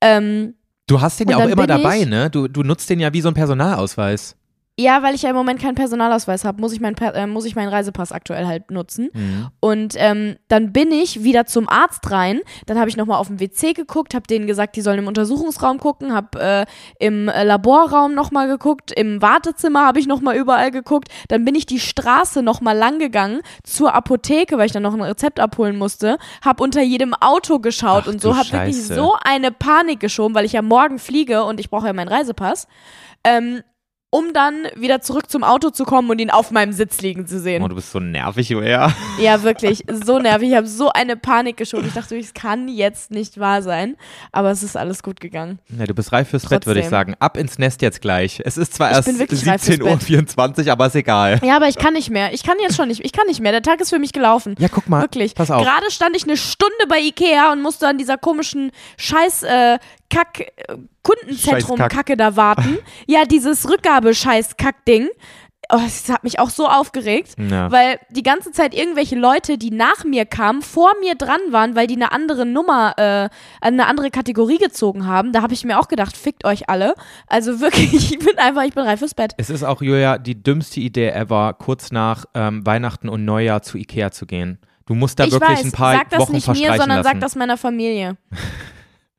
Ähm, 0.00 0.54
Du 0.86 1.00
hast 1.02 1.20
den 1.20 1.28
ja 1.28 1.36
auch 1.36 1.48
immer 1.48 1.66
dabei, 1.66 2.04
ne? 2.04 2.30
Du, 2.30 2.48
du 2.48 2.62
nutzt 2.62 2.88
den 2.88 2.98
ja 2.98 3.12
wie 3.12 3.20
so 3.20 3.28
ein 3.28 3.34
Personalausweis. 3.34 4.37
Ja, 4.80 5.02
weil 5.02 5.16
ich 5.16 5.22
ja 5.22 5.30
im 5.30 5.36
Moment 5.36 5.60
keinen 5.60 5.74
Personalausweis 5.74 6.44
habe, 6.44 6.60
muss, 6.60 6.72
ich 6.72 6.80
mein 6.80 6.96
äh, 6.98 7.26
muss 7.26 7.44
ich 7.44 7.56
meinen 7.56 7.68
Reisepass 7.68 8.12
aktuell 8.12 8.46
halt 8.46 8.70
nutzen. 8.70 9.10
Mhm. 9.12 9.48
Und 9.58 9.94
ähm, 9.96 10.36
dann 10.46 10.72
bin 10.72 10.92
ich 10.92 11.24
wieder 11.24 11.46
zum 11.46 11.68
Arzt 11.68 12.08
rein. 12.12 12.40
Dann 12.66 12.78
habe 12.78 12.88
ich 12.88 12.96
nochmal 12.96 13.18
auf 13.18 13.26
dem 13.26 13.40
WC 13.40 13.72
geguckt, 13.72 14.14
habe 14.14 14.28
denen 14.28 14.46
gesagt, 14.46 14.76
die 14.76 14.80
sollen 14.80 15.00
im 15.00 15.08
Untersuchungsraum 15.08 15.80
gucken, 15.80 16.14
habe 16.14 16.40
äh, 16.40 16.66
im 17.04 17.28
äh, 17.28 17.42
Laborraum 17.42 18.14
nochmal 18.14 18.46
geguckt, 18.46 18.92
im 18.92 19.20
Wartezimmer 19.20 19.84
habe 19.84 19.98
ich 19.98 20.06
nochmal 20.06 20.36
überall 20.36 20.70
geguckt. 20.70 21.08
Dann 21.26 21.44
bin 21.44 21.56
ich 21.56 21.66
die 21.66 21.80
Straße 21.80 22.44
nochmal 22.44 22.76
lang 22.76 23.00
gegangen 23.00 23.40
zur 23.64 23.94
Apotheke, 23.94 24.58
weil 24.58 24.66
ich 24.66 24.72
dann 24.72 24.84
noch 24.84 24.94
ein 24.94 25.02
Rezept 25.02 25.40
abholen 25.40 25.76
musste, 25.76 26.18
habe 26.44 26.62
unter 26.62 26.82
jedem 26.82 27.14
Auto 27.14 27.58
geschaut 27.58 28.04
Ach 28.04 28.12
und 28.12 28.20
so, 28.20 28.36
habe 28.36 28.52
wirklich 28.52 28.80
so 28.80 29.16
eine 29.20 29.50
Panik 29.50 29.98
geschoben, 29.98 30.36
weil 30.36 30.44
ich 30.44 30.52
ja 30.52 30.62
morgen 30.62 31.00
fliege 31.00 31.42
und 31.42 31.58
ich 31.58 31.68
brauche 31.68 31.88
ja 31.88 31.92
meinen 31.92 32.06
Reisepass. 32.06 32.68
Ähm, 33.24 33.62
um 34.10 34.32
dann 34.32 34.66
wieder 34.74 35.02
zurück 35.02 35.30
zum 35.30 35.44
Auto 35.44 35.68
zu 35.70 35.84
kommen 35.84 36.08
und 36.10 36.18
ihn 36.18 36.30
auf 36.30 36.50
meinem 36.50 36.72
Sitz 36.72 37.02
liegen 37.02 37.26
zu 37.26 37.38
sehen. 37.38 37.62
Oh, 37.62 37.68
du 37.68 37.74
bist 37.74 37.92
so 37.92 38.00
nervig, 38.00 38.48
Julia. 38.48 38.92
Ja, 39.20 39.42
wirklich, 39.42 39.84
so 39.90 40.20
nervig. 40.20 40.50
Ich 40.50 40.56
habe 40.56 40.66
so 40.68 40.90
eine 40.90 41.16
Panik 41.16 41.56
geschoben. 41.56 41.88
Ich 41.88 41.94
dachte, 41.94 42.16
es 42.16 42.34
kann 42.34 42.68
jetzt 42.68 43.10
nicht 43.10 43.40
wahr 43.40 43.62
sein. 43.62 43.96
Aber 44.30 44.50
es 44.52 44.62
ist 44.62 44.76
alles 44.76 45.02
gut 45.02 45.20
gegangen. 45.20 45.58
Ja, 45.76 45.86
du 45.86 45.94
bist 45.94 46.12
reif 46.12 46.28
fürs 46.28 46.46
Bett, 46.46 46.66
würde 46.66 46.80
ich 46.80 46.84
Trotzdem. 46.86 46.98
sagen. 46.98 47.14
Ab 47.18 47.36
ins 47.36 47.58
Nest 47.58 47.82
jetzt 47.82 48.00
gleich. 48.00 48.40
Es 48.44 48.56
ist 48.56 48.74
zwar 48.74 48.92
erst 48.92 49.08
bin 49.08 49.18
wirklich 49.18 49.44
reif 49.46 49.64
fürs 49.64 49.78
17.24 49.80 50.66
Uhr, 50.66 50.72
aber 50.72 50.86
ist 50.86 50.94
egal. 50.94 51.40
Ja, 51.42 51.56
aber 51.56 51.68
ich 51.68 51.76
kann 51.76 51.94
nicht 51.94 52.10
mehr. 52.10 52.32
Ich 52.32 52.44
kann 52.44 52.56
jetzt 52.60 52.76
schon 52.76 52.88
nicht. 52.88 53.04
Ich 53.04 53.12
kann 53.12 53.26
nicht 53.26 53.40
mehr. 53.40 53.50
Der 53.50 53.62
Tag 53.62 53.80
ist 53.80 53.90
für 53.90 53.98
mich 53.98 54.12
gelaufen. 54.12 54.54
Ja, 54.58 54.68
guck 54.68 54.88
mal. 54.88 55.02
Wirklich. 55.02 55.34
Pass 55.34 55.50
auf. 55.50 55.62
Gerade 55.64 55.90
stand 55.90 56.16
ich 56.16 56.22
eine 56.22 56.36
Stunde 56.36 56.86
bei 56.88 57.00
Ikea 57.00 57.50
und 57.52 57.60
musste 57.60 57.88
an 57.88 57.98
dieser 57.98 58.18
komischen 58.18 58.70
Scheiß 58.98 59.42
äh, 59.42 59.78
Kack 60.10 60.40
äh, 60.40 60.76
Kundenzentrum. 61.08 61.78
Kacke 61.78 62.16
da 62.16 62.36
warten. 62.36 62.78
ja, 63.06 63.24
dieses 63.24 63.68
Rückgabescheiß 63.68 64.56
Kack 64.56 64.84
Ding. 64.84 65.08
oh, 65.70 65.80
es 65.86 66.08
hat 66.08 66.24
mich 66.24 66.38
auch 66.40 66.48
so 66.48 66.66
aufgeregt, 66.66 67.34
Ja. 67.38 67.70
weil 67.70 67.98
die 68.10 68.22
ganze 68.22 68.52
Zeit 68.52 68.74
irgendwelche 68.74 69.16
Leute, 69.16 69.58
die 69.58 69.70
nach 69.70 70.04
mir 70.04 70.24
kamen, 70.24 70.62
vor 70.62 70.92
mir 71.00 71.14
dran 71.14 71.40
waren, 71.50 71.76
weil 71.76 71.86
die 71.86 71.96
eine 71.96 72.10
andere 72.12 72.46
Nummer, 72.46 72.94
äh, 72.96 73.28
eine 73.60 73.86
andere 73.86 74.10
Kategorie 74.10 74.56
gezogen 74.56 75.06
haben. 75.06 75.32
Da 75.34 75.42
habe 75.42 75.52
ich 75.52 75.64
mir 75.66 75.78
auch 75.78 75.88
gedacht, 75.88 76.16
fickt 76.16 76.46
euch 76.46 76.70
alle. 76.70 76.94
Also 77.26 77.60
wirklich, 77.60 77.92
ich 78.12 78.18
bin 78.18 78.38
einfach, 78.38 78.62
ich 78.62 78.72
bin 78.74 78.84
reif 78.84 79.00
fürs 79.00 79.14
Bett. 79.14 79.32
Es 79.36 79.50
ist 79.50 79.62
auch, 79.62 79.82
Julia, 79.82 80.16
die 80.16 80.42
dümmste 80.42 80.80
Idee 80.80 81.10
ever, 81.10 81.52
kurz 81.58 81.90
nach 81.92 82.24
ähm, 82.34 82.64
Weihnachten 82.64 83.08
und 83.10 83.26
Neujahr 83.26 83.60
zu 83.60 83.76
Ikea 83.76 84.10
zu 84.10 84.24
gehen. 84.24 84.58
Du 84.86 84.94
musst 84.94 85.18
da 85.18 85.24
ich 85.24 85.32
wirklich 85.32 85.50
weiß, 85.50 85.64
ein 85.66 85.72
paar 85.72 85.94
sag 85.96 86.08
das 86.08 86.20
Wochen 86.20 86.32
nicht 86.32 86.46
mir, 86.48 86.54
verstreichen 86.54 86.80
sondern 86.80 86.98
lassen. 87.02 87.08
sag 87.16 87.20
das 87.20 87.36
meiner 87.36 87.58
Familie. 87.58 88.16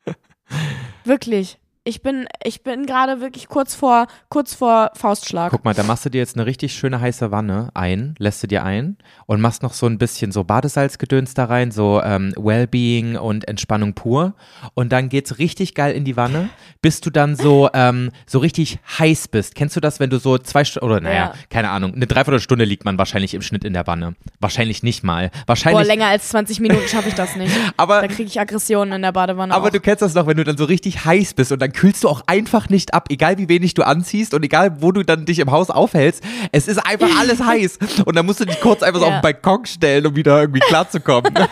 wirklich. 1.04 1.59
Ich 1.86 2.02
bin, 2.04 2.28
ich 2.44 2.62
bin 2.62 2.86
gerade 2.86 3.22
wirklich 3.22 3.48
kurz 3.48 3.74
vor, 3.74 4.08
kurz 4.30 4.54
vor 4.54 4.92
Faustschlag. 4.96 5.50
Guck 5.52 5.64
mal, 5.64 5.74
da 5.74 5.82
machst 5.84 6.06
du 6.06 6.10
dir 6.10 6.18
jetzt 6.20 6.36
eine 6.36 6.46
richtig 6.46 6.74
schöne 6.74 7.00
heiße 7.00 7.32
Wanne 7.32 7.70
ein, 7.74 8.16
lässt 8.20 8.44
du 8.44 8.48
dir 8.48 8.64
ein 8.64 8.98
und 9.28 9.40
machst 9.40 9.64
noch 9.64 9.74
so 9.74 9.86
ein 9.88 9.98
bisschen 9.98 10.34
so 10.34 10.44
Badesalzgedöns 10.44 11.34
da 11.36 11.46
rein, 11.46 11.72
so 11.72 12.02
ähm, 12.04 12.34
Wellbeing 12.36 13.16
und 13.16 13.48
Entspannung 13.48 13.94
pur. 13.94 14.34
Und 14.74 14.92
dann 14.92 15.08
geht's 15.08 15.40
richtig 15.40 15.74
geil 15.74 15.96
in 15.96 16.04
die 16.04 16.18
Wanne, 16.18 16.50
bis 16.82 17.00
du 17.00 17.10
dann 17.10 17.36
so, 17.38 17.70
ähm, 17.74 18.12
so 18.28 18.40
richtig 18.40 18.80
heiß 19.00 19.30
bist. 19.30 19.56
Kennst 19.56 19.78
du 19.78 19.80
das, 19.80 20.02
wenn 20.02 20.10
du 20.10 20.20
so 20.20 20.38
zwei 20.38 20.66
Stunden, 20.66 20.86
oder 20.86 21.00
naja, 21.00 21.16
Ja. 21.16 21.34
keine 21.50 21.70
Ahnung, 21.70 21.94
eine 21.96 22.08
Dreiviertelstunde 22.08 22.66
liegt 22.66 22.84
man 22.84 22.98
wahrscheinlich 22.98 23.34
im 23.34 23.42
Schnitt 23.42 23.64
in 23.64 23.72
der 23.74 23.88
Wanne. 23.88 24.16
Wahrscheinlich 24.42 24.84
nicht 24.84 25.04
mal. 25.04 25.30
Boah, 25.30 25.44
Wahrscheinlich. 25.48 25.88
länger 25.88 26.08
als 26.08 26.28
20 26.30 26.60
Minuten 26.60 26.88
schaffe 26.90 27.08
ich 27.08 27.16
das 27.16 27.38
nicht. 27.38 27.56
aber 27.78 28.02
Da 28.02 28.08
kriege 28.08 28.24
ich 28.28 28.40
Aggressionen 28.40 28.94
in 28.94 29.02
der 29.02 29.14
Badewanne. 29.14 29.54
Aber 29.56 29.68
auch. 29.68 29.72
du 29.72 29.80
kennst 29.80 30.02
das 30.02 30.14
doch, 30.14 30.28
wenn 30.28 30.36
du 30.38 30.44
dann 30.44 30.58
so 30.58 30.66
richtig 30.66 31.06
heiß 31.06 31.34
bist 31.34 31.52
und 31.54 31.60
dann 31.62 31.69
kühlst 31.74 32.04
du 32.04 32.10
auch 32.10 32.22
einfach 32.28 32.70
nicht 32.70 32.94
ab, 32.94 33.08
egal 33.10 33.38
wie 33.38 33.50
wenig 33.50 33.74
du 33.74 33.84
anziehst 33.86 34.34
und 34.34 34.44
egal 34.44 34.82
wo 34.82 34.92
du 34.92 35.04
dann 35.04 35.26
dich 35.26 35.40
im 35.40 35.52
Haus 35.52 35.70
aufhältst. 35.70 36.24
Es 36.52 36.68
ist 36.68 36.78
einfach 36.86 37.10
alles 37.20 37.44
heiß 37.46 37.80
und 38.06 38.16
dann 38.16 38.26
musst 38.26 38.40
du 38.40 38.46
dich 38.46 38.60
kurz 38.62 38.84
einfach 38.84 39.00
so 39.00 39.06
Ja. 39.06 39.12
auf 39.16 39.18
den 39.20 39.22
Balkon 39.24 39.66
stellen, 39.66 40.06
um 40.08 40.16
wieder 40.16 40.40
irgendwie 40.42 40.60
klarzukommen. 40.62 41.34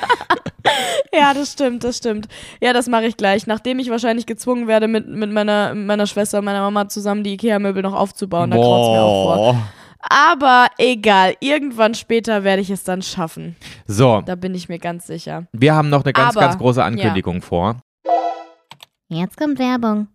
Ja, 1.14 1.34
das 1.34 1.54
stimmt, 1.54 1.84
das 1.84 1.98
stimmt. 1.98 2.28
Ja, 2.62 2.74
das 2.74 2.88
mache 2.88 3.06
ich 3.06 3.16
gleich. 3.18 3.48
Nachdem 3.48 3.80
ich 3.80 3.90
wahrscheinlich 3.90 4.26
gezwungen 4.26 4.68
werde, 4.68 4.88
mit, 4.88 5.08
mit 5.08 5.32
meiner, 5.32 5.74
meiner 5.74 6.06
Schwester 6.06 6.40
und 6.40 6.46
meiner 6.46 6.60
Mama 6.62 6.90
zusammen 6.90 7.24
die 7.24 7.34
Ikea-Möbel 7.34 7.82
noch 7.82 7.94
aufzubauen. 7.94 8.52
Da 8.52 8.58
kraut's 8.58 8.90
mir 8.90 9.02
auch 9.02 9.24
vor. 9.54 9.68
Aber 10.02 10.68
egal, 10.78 11.34
irgendwann 11.40 11.96
später 11.96 12.44
werde 12.44 12.62
ich 12.62 12.70
es 12.70 12.84
dann 12.84 13.02
schaffen. 13.02 13.56
So, 13.88 14.22
Da 14.26 14.36
bin 14.36 14.54
ich 14.54 14.70
mir 14.70 14.78
ganz 14.80 15.08
sicher. 15.08 15.48
wir 15.54 15.74
haben 15.74 15.90
noch 15.90 16.04
eine 16.04 16.14
ganz, 16.14 16.36
Aber, 16.36 16.46
ganz 16.46 16.58
große 16.58 16.84
Ankündigung 16.84 17.42
vor. 17.42 17.78
Jetzt 19.10 19.38
kommt 19.38 19.58
Werbung. 19.60 20.08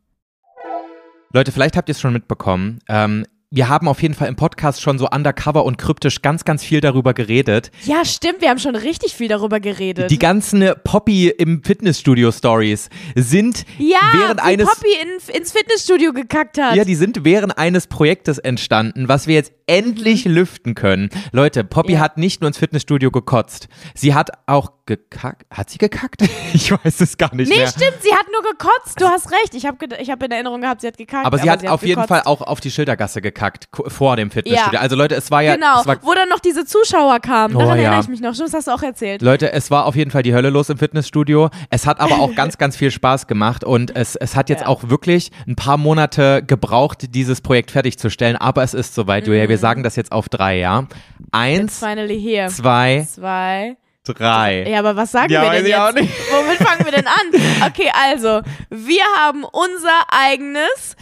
Leute, 1.32 1.50
vielleicht 1.50 1.76
habt 1.76 1.88
ihr 1.88 1.92
es 1.94 2.00
schon 2.00 2.12
mitbekommen. 2.12 2.80
Ähm, 2.88 3.24
wir 3.54 3.68
haben 3.68 3.86
auf 3.88 4.00
jeden 4.00 4.14
Fall 4.14 4.28
im 4.28 4.36
Podcast 4.36 4.80
schon 4.80 4.98
so 4.98 5.08
undercover 5.08 5.64
und 5.64 5.76
kryptisch 5.76 6.22
ganz, 6.22 6.44
ganz 6.44 6.62
viel 6.64 6.80
darüber 6.80 7.12
geredet. 7.14 7.70
Ja, 7.84 8.02
stimmt, 8.04 8.40
wir 8.40 8.48
haben 8.50 8.58
schon 8.58 8.76
richtig 8.76 9.12
viel 9.14 9.28
darüber 9.28 9.60
geredet. 9.60 10.10
Die 10.10 10.18
ganzen 10.18 10.72
Poppy 10.84 11.28
im 11.28 11.62
Fitnessstudio 11.62 12.32
Stories 12.32 12.88
sind 13.14 13.64
ja, 13.78 13.98
während 14.14 14.40
wie 14.40 14.44
eines 14.44 14.66
Poppy 14.68 14.88
in, 15.02 15.36
ins 15.36 15.52
Fitnessstudio 15.52 16.12
gekackt 16.14 16.58
hat. 16.58 16.76
Ja, 16.76 16.84
die 16.84 16.94
sind 16.94 17.24
während 17.24 17.56
eines 17.58 17.86
Projektes 17.86 18.38
entstanden, 18.38 19.08
was 19.08 19.26
wir 19.26 19.34
jetzt 19.34 19.52
endlich 19.66 20.24
lüften 20.24 20.74
können. 20.74 21.08
Leute, 21.32 21.62
Poppy 21.64 21.92
Mhm. 21.92 21.96
Ja. 21.96 22.00
hat 22.04 22.18
nicht 22.18 22.40
nur 22.42 22.48
ins 22.48 22.58
Fitnessstudio 22.58 23.10
gekotzt, 23.10 23.68
sie 23.94 24.14
hat 24.14 24.30
auch 24.46 24.72
gekackt. 24.86 25.46
Hat 25.50 25.70
sie 25.70 25.78
gekackt? 25.78 26.22
Ich 26.54 26.70
weiß 26.70 27.00
es 27.00 27.16
gar 27.16 27.34
nicht 27.34 27.48
nee, 27.48 27.56
mehr. 27.56 27.66
stimmt, 27.66 27.96
sie 28.02 28.12
hat 28.12 28.26
nur 28.30 28.42
gekotzt. 28.50 29.00
Du 29.00 29.06
hast 29.06 29.30
recht. 29.32 29.54
Ich 29.54 29.64
habe 29.64 29.78
ich 29.98 30.10
hab 30.10 30.22
in 30.22 30.30
Erinnerung 30.30 30.60
gehabt, 30.60 30.82
sie 30.82 30.86
hat 30.86 30.98
gekackt. 30.98 31.24
Aber 31.24 31.38
sie 31.38 31.48
hat 31.50 31.66
auf 31.66 31.80
jeden 31.82 31.94
gekotzt. 32.02 32.08
Fall 32.08 32.22
auch 32.26 32.42
auf 32.42 32.60
die 32.60 32.70
Schildergasse 32.70 33.22
gekackt, 33.22 33.68
vor 33.88 34.16
dem 34.16 34.30
Fitnessstudio. 34.30 34.74
Ja. 34.74 34.80
Also 34.80 34.94
Leute, 34.96 35.14
es 35.14 35.30
war 35.30 35.40
ja, 35.40 35.54
Genau, 35.54 35.80
es 35.80 35.86
war, 35.86 35.96
wo 36.02 36.12
dann 36.12 36.28
noch 36.28 36.40
diese 36.40 36.66
Zuschauer 36.66 37.20
kamen. 37.20 37.56
Oh, 37.56 37.60
Daran 37.60 37.78
ja. 37.78 37.84
erinnere 37.84 38.02
ich 38.02 38.08
mich 38.08 38.20
noch. 38.20 38.34
Stimmt, 38.34 38.48
das 38.48 38.54
hast 38.54 38.66
du 38.68 38.72
auch 38.72 38.82
erzählt. 38.82 39.22
Leute, 39.22 39.50
es 39.52 39.70
war 39.70 39.86
auf 39.86 39.96
jeden 39.96 40.10
Fall 40.10 40.22
die 40.22 40.34
Hölle 40.34 40.50
los 40.50 40.68
im 40.68 40.76
Fitnessstudio. 40.76 41.48
Es 41.70 41.86
hat 41.86 41.98
aber 42.00 42.16
auch 42.18 42.34
ganz, 42.36 42.58
ganz 42.58 42.76
viel 42.76 42.90
Spaß 42.90 43.26
gemacht 43.26 43.64
und 43.64 43.96
es, 43.96 44.14
es 44.16 44.36
hat 44.36 44.50
jetzt 44.50 44.62
Ja. 44.62 44.66
auch 44.68 44.90
wirklich 44.90 45.30
ein 45.46 45.56
paar 45.56 45.78
Monate 45.78 46.42
gebraucht, 46.46 47.14
dieses 47.14 47.40
Projekt 47.40 47.70
fertigzustellen. 47.70 48.36
Aber 48.36 48.62
es 48.62 48.74
ist 48.74 48.94
soweit, 48.94 49.26
Julia. 49.26 49.44
Mhm. 49.44 49.48
Wir 49.48 49.58
sagen 49.58 49.82
das 49.82 49.96
jetzt 49.96 50.12
auf 50.12 50.28
drei, 50.28 50.58
ja? 50.58 50.80
It's 51.20 51.28
Eins, 51.30 51.78
finally 51.78 52.20
here. 52.20 52.48
zwei, 52.48 53.06
Zwei. 53.10 53.76
Drei. 54.04 54.68
Ja, 54.68 54.80
aber 54.80 54.96
was 54.96 55.12
sagen 55.12 55.32
Ja, 55.32 55.42
wir 55.42 55.50
denn 55.50 55.62
ich 55.64 55.70
jetzt? 55.70 55.80
auch 55.80 55.92
nicht. 55.92 56.12
Womit 56.32 56.58
fangen 56.58 56.84
wir 56.84 56.92
denn 56.92 57.06
an? 57.06 57.66
Okay, 57.68 57.90
also, 58.04 58.42
wir 58.70 59.02
haben 59.18 59.44
unser 59.44 60.02
eigenes 60.10 60.96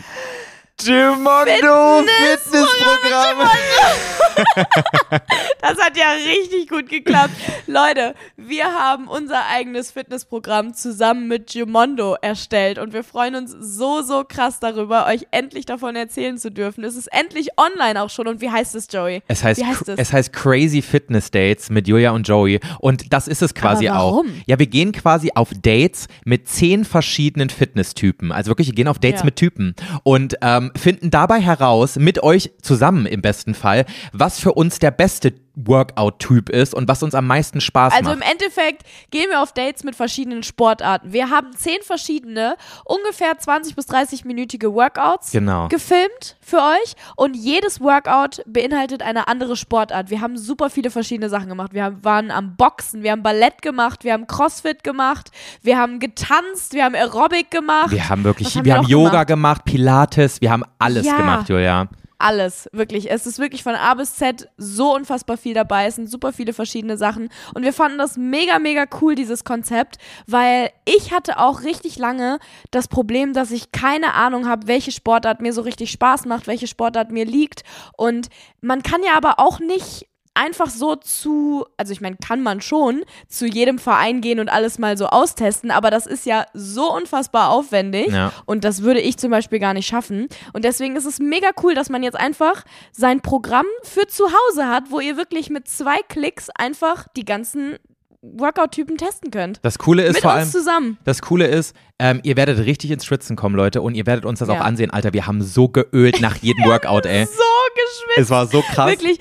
Gimondo 0.85 2.02
Fitnessprogramm. 2.07 3.48
Das 5.61 5.78
hat 5.78 5.97
ja 5.97 6.07
richtig 6.12 6.69
gut 6.69 6.89
geklappt. 6.89 7.35
Leute, 7.66 8.15
wir 8.36 8.65
haben 8.65 9.07
unser 9.09 9.47
eigenes 9.47 9.90
Fitnessprogramm 9.90 10.73
zusammen 10.74 11.28
mit 11.28 11.48
Gimondo 11.51 12.16
erstellt 12.23 12.78
und 12.78 12.93
wir 12.94 13.05
freuen 13.05 13.35
uns 13.35 13.55
so, 13.61 14.01
so 14.02 14.24
krass 14.27 14.59
darüber, 14.61 15.07
euch 15.07 15.27
endlich 15.31 15.66
davon 15.66 15.97
erzählen 15.97 16.39
zu 16.39 16.51
dürfen. 16.51 16.82
Es 16.85 16.97
ist 16.97 17.09
endlich 17.12 17.48
online 17.59 18.01
auch 18.02 18.09
schon 18.11 18.27
und 18.27 18.40
wie 18.40 18.51
heißt 18.51 18.74
es, 18.74 18.89
Joey? 18.90 19.23
Es 19.28 19.44
heißt, 19.44 19.61
wie 19.61 19.66
heißt 19.66 19.89
es? 19.90 19.98
es 19.98 20.12
heißt 20.12 20.32
Crazy 20.32 20.81
Fitness 20.81 21.31
Dates 21.31 21.69
mit 21.70 21.86
Julia 21.86 22.12
und 22.12 22.27
Joey. 22.27 22.61
Und 22.78 23.12
das 23.12 23.28
ist 23.28 23.43
es 23.43 23.55
quasi 23.55 23.89
Aber 23.89 24.01
auch. 24.01 24.12
warum? 24.12 24.43
Ja, 24.47 24.59
wir 24.59 24.66
gehen 24.66 24.93
quasi 24.93 25.31
auf 25.35 25.51
Dates 25.55 26.09
mit 26.24 26.48
zehn 26.48 26.85
verschiedenen 26.86 27.51
Fitnesstypen. 27.51 28.32
Also 28.32 28.51
wirklich, 28.51 28.69
wir 28.69 28.74
gehen 28.74 28.89
auf 28.89 28.98
Dates 28.98 29.20
Ja. 29.20 29.24
mit 29.27 29.36
Typen 29.36 29.74
und 30.05 30.36
ähm, 30.40 30.69
finden 30.76 31.10
dabei 31.10 31.40
heraus, 31.40 31.97
mit 31.97 32.22
euch 32.22 32.51
zusammen 32.62 33.06
im 33.06 33.22
besten 33.22 33.55
Fall, 33.55 33.86
was 34.12 34.38
für 34.38 34.52
uns 34.52 34.78
der 34.78 34.90
beste 34.90 35.32
Workout-Typ 35.66 36.49
ist 36.49 36.74
und 36.74 36.89
was 36.89 37.03
uns 37.03 37.15
am 37.15 37.27
meisten 37.27 37.61
Spaß 37.61 37.93
Also 37.95 38.11
macht. 38.11 38.16
im 38.16 38.23
Endeffekt 38.23 38.82
gehen 39.11 39.27
wir 39.31 39.43
auf 39.43 39.53
Dates 39.53 39.85
mit 39.85 39.97
verschiedenen 39.97 40.43
Sportarten. 40.43 41.12
Wir 41.12 41.31
haben 41.31 41.53
zehn 41.57 41.78
verschiedene, 41.82 42.57
ungefähr 42.85 43.39
20 43.39 43.74
bis 43.77 43.87
30 43.87 44.24
minütige 44.24 44.73
Workouts 44.74 45.31
Genau. 45.32 45.69
gefilmt 45.69 46.37
für 46.41 46.59
euch 46.59 46.95
und 47.16 47.35
jedes 47.37 47.81
Workout 47.81 48.43
beinhaltet 48.47 49.03
eine 49.03 49.28
andere 49.28 49.57
Sportart. 49.57 50.11
Wir 50.11 50.20
haben 50.20 50.37
super 50.37 50.70
viele 50.70 50.91
verschiedene 50.91 51.28
Sachen 51.28 51.49
gemacht. 51.49 51.73
Wir 51.73 51.85
haben, 51.85 52.05
waren 52.05 52.31
am 52.31 52.57
Boxen, 52.57 53.03
wir 53.03 53.12
haben 53.12 53.23
Ballett 53.23 53.62
gemacht, 53.62 54.05
wir 54.05 54.12
haben 54.12 54.27
Crossfit 54.27 54.82
gemacht, 54.85 55.31
wir 55.62 55.78
haben 55.78 55.99
getanzt, 56.01 56.73
wir 56.73 56.85
haben 56.85 56.95
Aerobic 56.95 57.51
gemacht. 57.51 57.91
wir 57.91 58.09
haben 58.09 58.24
wirklich, 58.24 58.47
Was 58.49 58.57
haben 58.57 58.65
wir 58.65 58.73
wir 58.74 58.78
haben 58.78 58.87
Yoga 58.89 59.11
gemacht? 59.24 59.27
gemacht, 59.28 59.65
Pilates, 59.65 60.41
wir 60.41 60.51
haben 60.51 60.65
alles 60.78 61.07
Ja. 61.07 61.16
gemacht, 61.16 61.49
Julia. 61.49 61.89
Alles, 62.22 62.68
wirklich. 62.74 63.10
Es 63.10 63.26
ist 63.26 63.38
wirklich 63.38 63.62
von 63.62 63.74
A 63.74 63.94
bis 63.94 64.16
Z 64.16 64.47
so 64.59 64.94
unfassbar 64.94 65.38
viel 65.38 65.55
dabei. 65.55 65.86
Es 65.86 65.94
sind 65.94 66.10
super 66.10 66.34
viele 66.34 66.52
verschiedene 66.52 66.98
Sachen. 66.98 67.30
Und 67.55 67.62
wir 67.62 67.72
fanden 67.72 67.97
das 67.97 68.18
mega, 68.18 68.59
mega 68.59 68.84
cool, 69.01 69.14
dieses 69.14 69.42
Konzept, 69.42 69.97
weil 70.26 70.70
ich 70.84 71.12
hatte 71.14 71.38
auch 71.38 71.62
richtig 71.62 71.97
lange 71.97 72.38
das 72.70 72.88
Problem, 72.88 73.32
dass 73.32 73.51
ich 73.52 73.72
keine 73.72 74.12
Ahnung 74.12 74.47
habe, 74.47 74.66
welche 74.66 74.92
Sportart 74.92 75.40
mir 75.40 75.55
so 75.55 75.62
richtig 75.62 75.92
Spaß 75.92 76.26
macht, 76.26 76.47
welche 76.47 76.66
Sportart 76.66 77.10
mir 77.10 77.24
liegt. 77.24 77.62
Und 77.97 78.28
man 78.60 78.82
kann 78.82 79.02
ja 79.02 79.16
aber 79.16 79.40
auch 79.40 79.59
nicht 79.59 80.06
einfach 80.35 80.70
so 80.70 80.94
zu, 80.97 81.66
also 81.77 81.93
ich 81.93 82.01
meine, 82.01 82.16
kann 82.16 82.40
man 82.43 82.61
schon 82.61 83.02
zu 83.28 83.47
jedem 83.47 83.78
Verein 83.78 84.20
gehen 84.20 84.39
und 84.40 84.48
alles 84.48 84.78
mal 84.78 84.97
so 84.97 85.07
austesten, 85.07 85.70
aber 85.70 85.90
das 85.90 86.07
ist 86.07 86.24
ja 86.24 86.47
so 86.55 86.94
unfassbar 86.94 87.51
aufwendig 87.51 88.09
Ja. 88.09 88.32
und 88.47 88.65
das 88.65 88.82
würde 88.82 89.01
ich 89.01 89.16
zum 89.19 89.31
Beispiel 89.31 89.59
gar 89.59 89.74
nicht 89.74 89.86
schaffen. 89.86 90.28
Und 90.52 90.65
deswegen 90.65 90.97
ist 90.97 91.05
es 91.07 91.19
mega 91.19 91.48
cool, 91.62 91.74
dass 91.74 91.90
man 91.90 92.02
jetzt 92.02 92.19
einfach 92.19 92.65
sein 92.93 93.20
Programm 93.20 93.66
für 93.82 94.07
zu 94.07 94.24
Hause 94.27 94.69
hat, 94.69 94.85
wo 94.90 95.01
ihr 95.01 95.16
wirklich 95.16 95.51
mit 95.51 95.69
zwei 95.69 95.98
Klicks 96.09 96.48
einfach 96.57 97.07
die 97.16 97.24
ganzen 97.24 97.77
Workout-Typen 98.23 98.98
testen 98.98 99.31
könnt. 99.31 99.61
Das 99.62 99.78
Coole 99.78 100.02
ist 100.05 100.12
Mit 100.15 100.23
vor 100.23 100.32
allem, 100.32 100.48
zusammen. 100.48 100.98
Das 101.05 101.23
Coole 101.23 101.47
ist, 101.47 101.74
ähm, 101.98 102.20
ihr 102.23 102.36
werdet 102.36 102.59
richtig 102.59 102.90
ins 102.90 103.07
Schwitzen 103.07 103.35
kommen, 103.35 103.57
Leute, 103.57 103.81
und 103.81 103.94
ihr 103.94 104.05
werdet 104.07 104.27
uns 104.27 104.40
das 104.40 104.48
Ja. 104.48 104.57
auch 104.57 104.61
ansehen, 104.61 104.90
Alter. 104.90 105.15
Wir 105.15 105.27
haben 105.27 105.43
so 105.43 105.69
geölt 105.69 106.20
nach 106.20 106.36
jedem 106.36 106.65
Workout, 106.66 107.07
ey. 107.07 107.24
So 107.24 107.31
geschwitzt. 107.74 108.19
Es 108.19 108.31
war 108.31 108.47
so 108.47 108.61
krass. 108.61 108.90
Wirklich. 108.90 109.19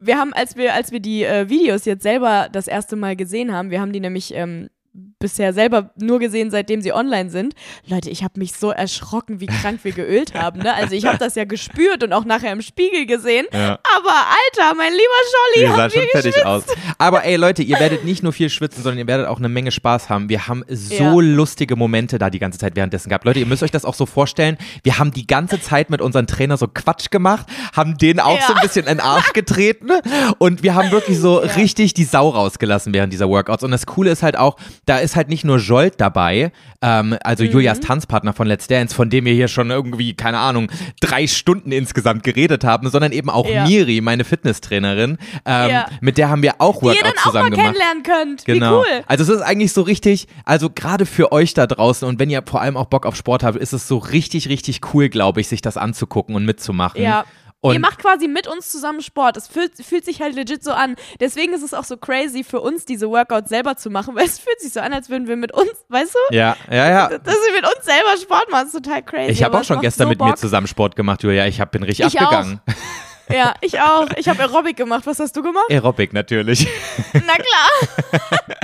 Wir 0.00 0.18
haben, 0.18 0.32
als 0.32 0.56
wir, 0.56 0.74
als 0.74 0.92
wir 0.92 1.00
die 1.00 1.24
äh, 1.24 1.48
Videos 1.48 1.84
jetzt 1.84 2.02
selber 2.02 2.48
das 2.52 2.68
erste 2.68 2.96
Mal 2.96 3.16
gesehen 3.16 3.52
haben, 3.52 3.70
wir 3.70 3.80
haben 3.80 3.92
die 3.92 4.00
nämlich 4.00 4.32
ähm, 4.34 4.68
bisher 5.20 5.52
selber 5.52 5.90
nur 5.96 6.18
gesehen, 6.20 6.50
seitdem 6.50 6.80
sie 6.80 6.92
online 6.92 7.30
sind. 7.30 7.54
Leute, 7.86 8.08
ich 8.10 8.22
habe 8.22 8.38
mich 8.38 8.52
so 8.52 8.70
erschrocken, 8.70 9.40
wie 9.40 9.46
krank 9.46 9.80
wir 9.82 9.92
geölt 9.92 10.34
haben. 10.34 10.60
Ne? 10.60 10.72
Also 10.74 10.94
ich 10.94 11.06
habe 11.06 11.18
das 11.18 11.34
ja 11.34 11.44
gespürt 11.44 12.04
und 12.04 12.12
auch 12.12 12.24
nachher 12.24 12.52
im 12.52 12.62
Spiegel 12.62 13.04
gesehen. 13.06 13.46
Ja. 13.52 13.78
Aber 13.96 14.10
Alter, 14.10 14.76
mein 14.76 14.92
lieber 14.92 15.02
Scholli, 15.30 15.66
Ihr 15.66 15.74
sah 15.76 15.90
schon 15.90 16.02
wir 16.02 16.08
fertig 16.08 16.46
aus. 16.46 16.64
Aber 16.98 17.24
ey, 17.24 17.36
Leute, 17.36 17.62
ihr 17.62 17.78
werdet 17.80 18.04
nicht 18.04 18.22
nur 18.22 18.32
viel 18.32 18.48
schwitzen, 18.50 18.82
sondern 18.82 18.98
ihr 18.98 19.06
werdet 19.06 19.26
auch 19.26 19.38
eine 19.38 19.48
Menge 19.48 19.72
Spaß 19.72 20.08
haben. 20.08 20.28
Wir 20.28 20.46
haben 20.46 20.64
so 20.68 20.94
Ja. 20.94 21.12
lustige 21.14 21.74
Momente 21.76 22.18
da 22.18 22.30
die 22.30 22.38
ganze 22.38 22.58
Zeit 22.58 22.76
währenddessen 22.76 23.08
gehabt. 23.08 23.24
Leute, 23.24 23.40
ihr 23.40 23.46
müsst 23.46 23.62
euch 23.62 23.70
das 23.72 23.84
auch 23.84 23.94
so 23.94 24.06
vorstellen. 24.06 24.56
Wir 24.84 24.98
haben 24.98 25.10
die 25.12 25.26
ganze 25.26 25.60
Zeit 25.60 25.90
mit 25.90 26.00
unseren 26.00 26.26
Trainer 26.26 26.56
so 26.56 26.68
Quatsch 26.68 27.10
gemacht, 27.10 27.46
haben 27.74 27.98
denen 27.98 28.20
auch 28.20 28.38
Ja. 28.38 28.46
so 28.46 28.54
ein 28.54 28.60
bisschen 28.62 28.86
in 28.86 28.98
den 28.98 29.00
Arsch 29.00 29.32
getreten 29.32 29.88
und 30.38 30.62
wir 30.62 30.74
haben 30.74 30.90
wirklich 30.90 31.18
so 31.18 31.38
richtig 31.38 31.94
die 31.94 32.04
Sau 32.04 32.28
rausgelassen 32.28 32.92
während 32.94 33.12
dieser 33.12 33.28
Workouts. 33.28 33.64
Und 33.64 33.70
das 33.72 33.86
Coole 33.86 34.10
ist 34.10 34.22
halt 34.22 34.36
auch, 34.36 34.56
da 34.88 34.98
ist 34.98 35.16
halt 35.16 35.28
nicht 35.28 35.44
nur 35.44 35.58
Jolt 35.58 35.94
dabei, 36.00 36.52
ähm, 36.82 37.16
also 37.22 37.44
Mhm. 37.44 37.50
Julias 37.50 37.80
Tanzpartner 37.80 38.32
von 38.32 38.46
Let's 38.46 38.66
Dance, 38.66 38.94
von 38.94 39.10
dem 39.10 39.24
wir 39.24 39.32
hier 39.34 39.48
schon 39.48 39.70
irgendwie, 39.70 40.14
keine 40.14 40.38
Ahnung, 40.38 40.70
drei 41.00 41.26
Stunden 41.26 41.72
insgesamt 41.72 42.22
geredet 42.22 42.64
haben, 42.64 42.88
sondern 42.90 43.12
eben 43.12 43.30
auch 43.30 43.48
Ja. 43.48 43.66
Miri, 43.66 44.00
meine 44.00 44.24
Fitnesstrainerin, 44.24 45.18
ähm, 45.44 45.70
Ja. 45.70 45.86
mit 46.00 46.18
der 46.18 46.30
haben 46.30 46.42
wir 46.42 46.54
auch 46.60 46.80
Die 46.80 46.86
ihr 46.86 46.94
dann 46.94 47.04
Workouts 47.04 47.20
auch 47.20 47.24
mal 47.24 47.30
zusammen 47.32 47.50
gemacht. 47.50 47.66
kennenlernen 47.66 48.02
könnt. 48.02 48.44
Genau. 48.44 48.82
Wie 48.82 48.86
cool. 48.96 49.02
Also 49.06 49.24
es 49.24 49.28
ist 49.28 49.42
eigentlich 49.42 49.72
so 49.72 49.82
richtig, 49.82 50.26
also 50.44 50.70
gerade 50.70 51.06
für 51.06 51.32
euch 51.32 51.54
da 51.54 51.66
draußen 51.66 52.06
und 52.08 52.18
wenn 52.18 52.30
ihr 52.30 52.42
vor 52.46 52.60
allem 52.60 52.76
auch 52.76 52.86
Bock 52.86 53.06
auf 53.06 53.16
Sport 53.16 53.42
habt, 53.42 53.56
ist 53.56 53.72
es 53.72 53.88
so 53.88 53.98
richtig, 53.98 54.48
richtig 54.48 54.80
cool, 54.94 55.08
glaube 55.08 55.40
ich, 55.40 55.48
sich 55.48 55.60
das 55.62 55.76
anzugucken 55.76 56.34
und 56.34 56.44
mitzumachen. 56.44 57.02
Ja. 57.02 57.24
Und 57.60 57.74
Ihr 57.74 57.80
macht 57.80 57.98
quasi 57.98 58.28
mit 58.28 58.46
uns 58.46 58.70
zusammen 58.70 59.02
Sport. 59.02 59.36
Es 59.36 59.48
fühlt, 59.48 59.72
fühlt 59.84 60.04
sich 60.04 60.20
halt 60.20 60.36
legit 60.36 60.62
so 60.62 60.70
an. 60.70 60.94
Deswegen 61.18 61.52
ist 61.52 61.62
es 61.62 61.74
auch 61.74 61.82
so 61.82 61.96
crazy 61.96 62.44
für 62.44 62.60
uns, 62.60 62.84
diese 62.84 63.08
Workouts 63.10 63.48
selber 63.48 63.76
zu 63.76 63.90
machen, 63.90 64.14
weil 64.14 64.26
es 64.26 64.38
fühlt 64.38 64.60
sich 64.60 64.72
so 64.72 64.80
an, 64.80 64.92
als 64.92 65.10
würden 65.10 65.26
wir 65.26 65.36
mit 65.36 65.52
uns, 65.52 65.72
weißt 65.88 66.14
du? 66.14 66.34
ja, 66.36 66.56
ja, 66.70 66.88
ja. 66.88 67.08
Dass 67.08 67.34
wir 67.34 67.52
mit 67.54 67.64
uns 67.64 67.84
selber 67.84 68.16
Sport 68.20 68.50
machen, 68.50 68.66
ist 68.66 68.72
total 68.72 69.02
crazy. 69.02 69.32
Ich 69.32 69.42
habe 69.42 69.58
auch 69.58 69.64
schon 69.64 69.80
gestern 69.80 70.04
so 70.04 70.10
mit 70.10 70.18
Bock. 70.18 70.28
mir 70.28 70.36
zusammen 70.36 70.68
Sport 70.68 70.94
gemacht, 70.94 71.22
Julia. 71.24 71.46
Ich 71.46 71.60
hab, 71.60 71.72
bin 71.72 71.82
richtig 71.82 72.06
Ich 72.06 72.20
auch. 72.20 72.44
Ja, 73.30 73.54
ich 73.60 73.78
auch. 73.80 74.08
Ich 74.16 74.28
habe 74.28 74.40
Aerobic 74.42 74.76
gemacht. 74.76 75.06
Was 75.06 75.18
hast 75.18 75.36
du 75.36 75.42
gemacht? 75.42 75.66
Aerobic 75.70 76.12
natürlich. 76.12 76.66
Na 77.12 77.20
klar. 77.34 78.18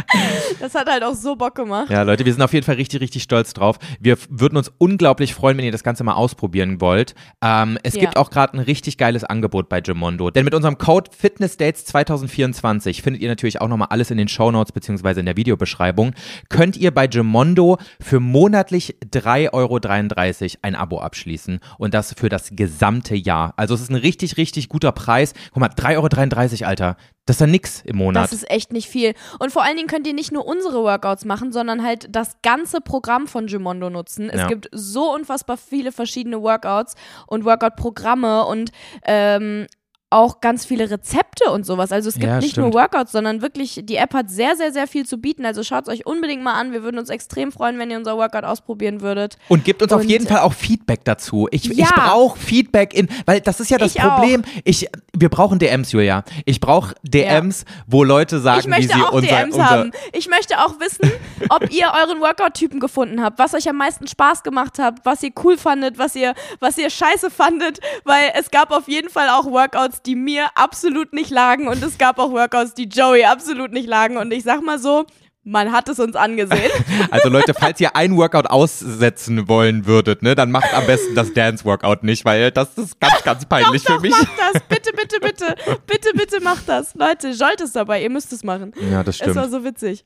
Das 0.61 0.75
hat 0.75 0.89
halt 0.89 1.03
auch 1.03 1.15
so 1.15 1.35
Bock 1.35 1.57
gemacht. 1.57 1.91
Ja, 1.91 2.03
Leute, 2.03 2.25
wir 2.25 2.33
sind 2.33 2.41
auf 2.41 2.53
jeden 2.53 2.65
Fall 2.65 2.77
richtig, 2.77 3.01
richtig 3.01 3.25
stolz 3.25 3.53
drauf. 3.53 3.79
Wir 4.01 4.17
würden 4.29 4.57
uns 4.57 4.71
unglaublich 4.79 5.35
freuen, 5.35 5.59
wenn 5.59 5.65
ihr 5.65 5.73
das 5.73 5.83
Ganze 5.83 6.05
mal 6.05 6.15
ausprobieren 6.15 6.81
wollt. 6.81 7.15
Ähm, 7.43 7.79
es 7.83 7.95
Ja. 7.95 8.01
gibt 8.03 8.17
auch 8.17 8.31
gerade 8.31 8.57
ein 8.57 8.61
richtig 8.61 8.97
geiles 8.97 9.25
Angebot 9.25 9.69
bei 9.69 9.81
Gimondo. 9.81 10.31
Denn 10.31 10.45
mit 10.45 10.55
unserem 10.55 10.79
Code 10.79 11.11
FitnessDates 11.17 11.85
2024 11.87 13.03
findet 13.03 13.23
ihr 13.23 13.29
natürlich 13.29 13.61
auch 13.61 13.67
nochmal 13.69 13.89
alles 13.91 14.11
in 14.13 14.17
den 14.17 14.29
Shownotes 14.29 14.73
beziehungsweise 14.73 15.19
in 15.21 15.27
der 15.27 15.37
Videobeschreibung. 15.37 16.15
Könnt 16.49 16.77
ihr 16.77 16.93
bei 16.93 17.09
Gimondo 17.09 17.79
für 18.01 18.21
monatlich 18.21 18.97
3,33 19.11 19.53
Euro 19.53 20.59
ein 20.63 20.75
Abo 20.77 21.01
abschließen. 21.01 21.59
Und 21.79 21.93
das 21.93 22.15
für 22.17 22.29
das 22.29 22.51
gesamte 22.53 23.17
Jahr. 23.17 23.53
Also 23.57 23.75
es 23.75 23.81
ist 23.81 23.91
ein 23.91 23.97
richtig, 23.97 24.37
richtig 24.37 24.54
guter 24.69 24.93
Preis. 24.93 25.35
Guck 25.53 25.61
mal, 25.61 25.69
3,33 25.69 26.61
Euro, 26.63 26.69
Alter. 26.69 26.97
Das 27.27 27.37
ist 27.37 27.41
ja 27.41 27.47
nix 27.47 27.81
im 27.87 27.97
Monat. 27.97 28.25
Das 28.25 28.33
ist 28.33 28.51
echt 28.51 28.73
nicht 28.73 28.89
viel. 28.89 29.15
Und 29.39 29.51
vor 29.51 29.63
allen 29.63 29.77
Dingen 29.77 29.89
könnt 29.89 30.07
ihr 30.07 30.13
nicht 30.13 30.31
nur 30.33 30.47
unsere 30.47 30.83
Workouts 30.83 31.25
machen, 31.25 31.53
sondern 31.53 31.83
halt 31.83 32.07
das 32.15 32.37
ganze 32.43 32.81
Programm 32.81 33.27
von 33.27 33.47
Gimondo 33.47 33.89
nutzen. 33.89 34.29
Es 34.29 34.41
Ja. 34.43 34.47
gibt 34.47 34.69
so 34.73 35.15
unfassbar 35.15 35.57
viele 35.57 35.91
verschiedene 35.93 36.43
Workouts 36.43 36.95
und 37.27 37.45
Workout-Programme 37.45 38.45
und 38.45 38.71
ähm, 39.05 39.67
auch 40.11 40.41
ganz 40.41 40.65
viele 40.65 40.89
Rezepte 40.91 41.51
und 41.51 41.67
sowas. 41.67 41.91
Also 41.91 42.09
es 42.09 42.15
gibt 42.15 42.27
Ja, 42.27 42.37
nicht 42.39 42.53
stimmt. 42.53 42.69
nur 42.69 42.75
Workouts, 42.81 43.11
sondern 43.11 43.43
wirklich, 43.43 43.81
die 43.83 43.97
App 43.97 44.15
hat 44.15 44.31
sehr, 44.31 44.55
sehr, 44.55 44.73
sehr 44.73 44.87
viel 44.87 45.05
zu 45.07 45.19
bieten. 45.19 45.45
Also 45.45 45.65
schaut 45.65 45.89
es 45.89 45.93
euch 45.93 46.07
unbedingt 46.07 46.41
mal 46.43 46.53
an. 46.55 46.71
Wir 46.71 46.85
würden 46.85 46.99
uns 46.99 47.09
extrem 47.11 47.51
freuen, 47.51 47.79
wenn 47.81 47.91
ihr 47.91 47.97
unser 47.99 48.17
Workout 48.17 48.45
ausprobieren 48.45 49.01
würdet. 49.01 49.37
Und 49.49 49.65
gebt 49.65 49.83
uns 49.83 49.93
auf 49.93 50.03
Und- 50.03 50.09
jeden 50.09 50.29
Fall 50.29 50.39
auch 50.41 50.53
Feedback 50.53 51.05
dazu. 51.05 51.49
Ich, 51.51 51.69
ich 51.69 51.79
Ja. 51.79 51.89
brauche 51.97 52.39
Feedback 52.39 52.95
in, 52.95 53.09
weil 53.27 53.41
das 53.41 53.59
ist 53.59 53.71
ja 53.71 53.79
das 53.79 53.95
Ich 53.97 54.03
auch. 54.03 54.17
Problem. 54.21 54.45
Ich, 54.63 54.87
wir 55.19 55.29
brauchen 55.31 55.59
DMs, 55.59 55.91
Julia. 55.91 56.23
Ich 56.45 56.61
brauche 56.61 56.95
DMs, 57.03 57.65
wo 57.89 58.05
Leute 58.05 58.39
sagen, 58.39 58.61
Ich 58.61 58.67
möchte 58.69 58.95
wie 58.95 58.99
sie 58.99 59.03
auch 59.03 59.13
unser, 59.13 59.27
DMs 59.27 59.55
unser 59.57 59.71
haben. 59.71 59.91
Ich 60.13 60.29
möchte 60.29 60.61
auch 60.65 60.79
wissen, 60.79 61.11
ob 61.49 61.69
ihr 61.73 61.87
euren 61.93 62.21
Workout-Typen 62.21 62.79
gefunden 62.79 63.21
habt, 63.21 63.41
was 63.41 63.53
euch 63.55 63.69
am 63.69 63.77
meisten 63.79 64.07
Spaß 64.07 64.45
gemacht 64.45 64.79
habt, 64.79 65.05
was 65.05 65.25
ihr 65.25 65.33
cool 65.43 65.57
fandet, 65.59 65.99
was 65.99 66.15
ihr, 66.15 66.35
was 66.61 66.79
ihr 66.79 66.89
scheiße 66.89 67.31
fandet, 67.31 67.81
weil 68.05 68.31
es 68.39 68.53
gab 68.53 68.71
auf 68.71 68.87
jeden 68.87 69.11
Fall 69.11 69.29
auch 69.31 69.47
Workouts, 69.47 70.03
die 70.07 70.17
mir 70.17 70.47
absolut 70.55 71.13
nicht 71.13 71.31
lagen 71.31 71.69
und 71.69 71.83
es 71.83 71.99
gab 71.99 72.19
auch 72.19 72.31
Workouts, 72.33 72.75
die 72.75 72.85
Joey 72.89 73.25
absolut 73.25 73.73
nicht 73.73 73.89
lagen 73.89 74.17
und 74.17 74.33
ich 74.33 74.43
sag 74.45 74.63
mal 74.63 74.79
so, 74.79 75.07
man 75.47 75.73
hat 75.73 75.89
es 75.91 76.01
uns 76.01 76.17
angesehen. 76.17 76.71
Also 77.11 77.29
Leute, 77.29 77.53
falls 77.55 77.79
ihr 77.81 77.95
ein 77.97 78.17
Workout 78.17 78.47
aussetzen 78.47 79.47
wollen 79.47 79.85
würdet, 79.87 80.23
ne, 80.23 80.35
dann 80.35 80.51
macht 80.51 80.73
am 80.75 80.87
besten 80.87 81.15
das 81.15 81.33
Dance-Workout 81.33 82.03
nicht, 82.03 82.25
weil 82.25 82.51
das 82.51 82.77
ist 82.79 82.99
ganz, 82.99 83.23
ganz 83.23 83.45
peinlich 83.47 83.85
Doch, 83.85 83.97
für 83.97 84.01
mich. 84.01 84.11
macht 84.11 84.29
das, 84.39 84.63
bitte, 84.69 84.91
bitte, 84.97 85.21
bitte, 85.21 85.55
bitte, 85.87 86.09
bitte 86.15 86.41
macht 86.43 86.69
das. 86.69 86.95
Leute, 86.95 87.29
Jolt 87.31 87.61
ist 87.61 87.77
dabei, 87.77 88.03
ihr 88.03 88.11
müsst 88.11 88.33
es 88.33 88.43
machen. 88.43 88.73
Ja, 88.91 89.03
das 89.05 89.21
Es 89.21 89.27
war 89.37 89.45
stimmt. 89.45 89.51
so 89.53 89.65
witzig. 89.65 90.05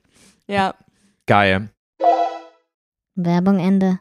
Ja. 0.48 0.74
Geil. 1.26 1.70
Werbung 3.14 3.58
Ende. 3.58 4.00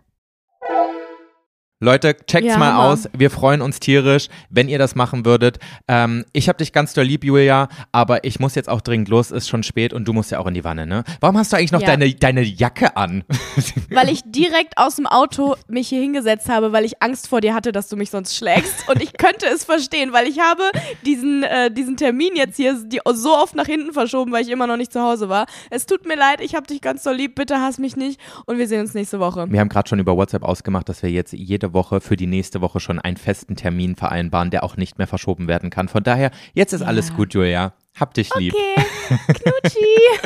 Leute, 1.79 2.17
checkt's 2.25 2.47
Ja, 2.47 2.57
mal 2.57 2.73
Hammer. 2.73 2.85
aus. 2.85 3.07
Wir 3.15 3.29
freuen 3.29 3.61
uns 3.61 3.79
tierisch, 3.79 4.29
wenn 4.49 4.67
ihr 4.67 4.79
das 4.79 4.95
machen 4.95 5.25
würdet. 5.25 5.59
Ähm, 5.87 6.25
ich 6.33 6.49
hab 6.49 6.57
dich 6.57 6.73
ganz 6.73 6.95
doll 6.95 7.05
lieb, 7.05 7.23
Julia, 7.23 7.67
aber 7.91 8.23
ich 8.23 8.39
muss 8.39 8.55
jetzt 8.55 8.67
auch 8.67 8.81
dringend 8.81 9.09
los. 9.09 9.29
Ist 9.29 9.47
schon 9.47 9.61
spät 9.61 9.93
und 9.93 10.07
du 10.07 10.13
musst 10.13 10.31
ja 10.31 10.39
auch 10.39 10.47
in 10.47 10.55
die 10.55 10.63
Wanne, 10.63 10.87
ne? 10.87 11.03
Warum 11.19 11.37
hast 11.37 11.53
du 11.53 11.57
eigentlich 11.57 11.71
noch 11.71 11.81
Ja. 11.81 11.87
deine, 11.89 12.11
deine 12.15 12.41
Jacke 12.41 12.97
an? 12.97 13.23
weil 13.91 14.09
ich 14.09 14.21
direkt 14.25 14.75
aus 14.77 14.95
dem 14.95 15.05
Auto 15.05 15.55
mich 15.67 15.87
hier 15.89 16.01
hingesetzt 16.01 16.49
habe, 16.49 16.71
weil 16.71 16.83
ich 16.83 16.99
Angst 17.03 17.27
vor 17.27 17.41
dir 17.41 17.53
hatte, 17.53 17.71
dass 17.71 17.89
du 17.89 17.95
mich 17.95 18.09
sonst 18.09 18.35
schlägst. 18.35 18.89
Und 18.89 18.99
ich 19.03 19.13
könnte 19.13 19.45
es 19.45 19.63
verstehen, 19.63 20.13
weil 20.13 20.25
ich 20.27 20.39
habe 20.39 20.63
diesen, 21.05 21.43
äh, 21.43 21.69
diesen 21.69 21.95
Termin 21.95 22.35
jetzt 22.35 22.55
hier 22.57 22.75
so 23.13 23.35
oft 23.35 23.53
nach 23.53 23.67
hinten 23.67 23.93
verschoben, 23.93 24.31
weil 24.31 24.41
ich 24.41 24.49
immer 24.49 24.65
noch 24.65 24.77
nicht 24.77 24.91
zu 24.91 25.01
Hause 25.03 25.29
war. 25.29 25.45
Es 25.69 25.85
tut 25.85 26.07
mir 26.07 26.15
leid, 26.15 26.41
ich 26.41 26.55
habe 26.55 26.65
dich 26.65 26.81
ganz 26.81 27.03
doll 27.03 27.13
lieb, 27.15 27.35
bitte 27.35 27.61
hass 27.61 27.77
mich 27.77 27.95
nicht 27.95 28.19
und 28.47 28.57
wir 28.57 28.67
sehen 28.67 28.81
uns 28.81 28.95
nächste 28.95 29.19
Woche. 29.19 29.45
Wir 29.47 29.59
haben 29.59 29.69
gerade 29.69 29.87
schon 29.87 29.99
über 29.99 30.17
WhatsApp 30.17 30.41
ausgemacht, 30.41 30.89
dass 30.89 31.03
wir 31.03 31.11
jetzt 31.11 31.33
jede 31.33 31.66
Woche 31.73 32.01
für 32.01 32.15
die 32.15 32.27
nächste 32.27 32.61
Woche 32.61 32.79
schon 32.79 32.99
einen 32.99 33.17
festen 33.17 33.55
Termin 33.55 33.95
vereinbaren, 33.95 34.49
der 34.51 34.63
auch 34.63 34.77
nicht 34.77 34.97
mehr 34.97 35.07
verschoben 35.07 35.47
werden 35.47 35.69
kann. 35.69 35.87
Von 35.87 36.03
daher, 36.03 36.31
jetzt 36.53 36.73
ist 36.73 36.81
alles 36.81 37.13
gut, 37.15 37.33
Julia. 37.33 37.73
Hab 37.99 38.13
dich 38.13 38.33
lieb. 38.35 38.53
Okay, 38.53 38.85
Knutschi, 39.33 40.19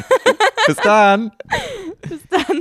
Bis 0.68 0.76
dann. 0.78 1.32
bis 2.02 2.20
dann. 2.30 2.60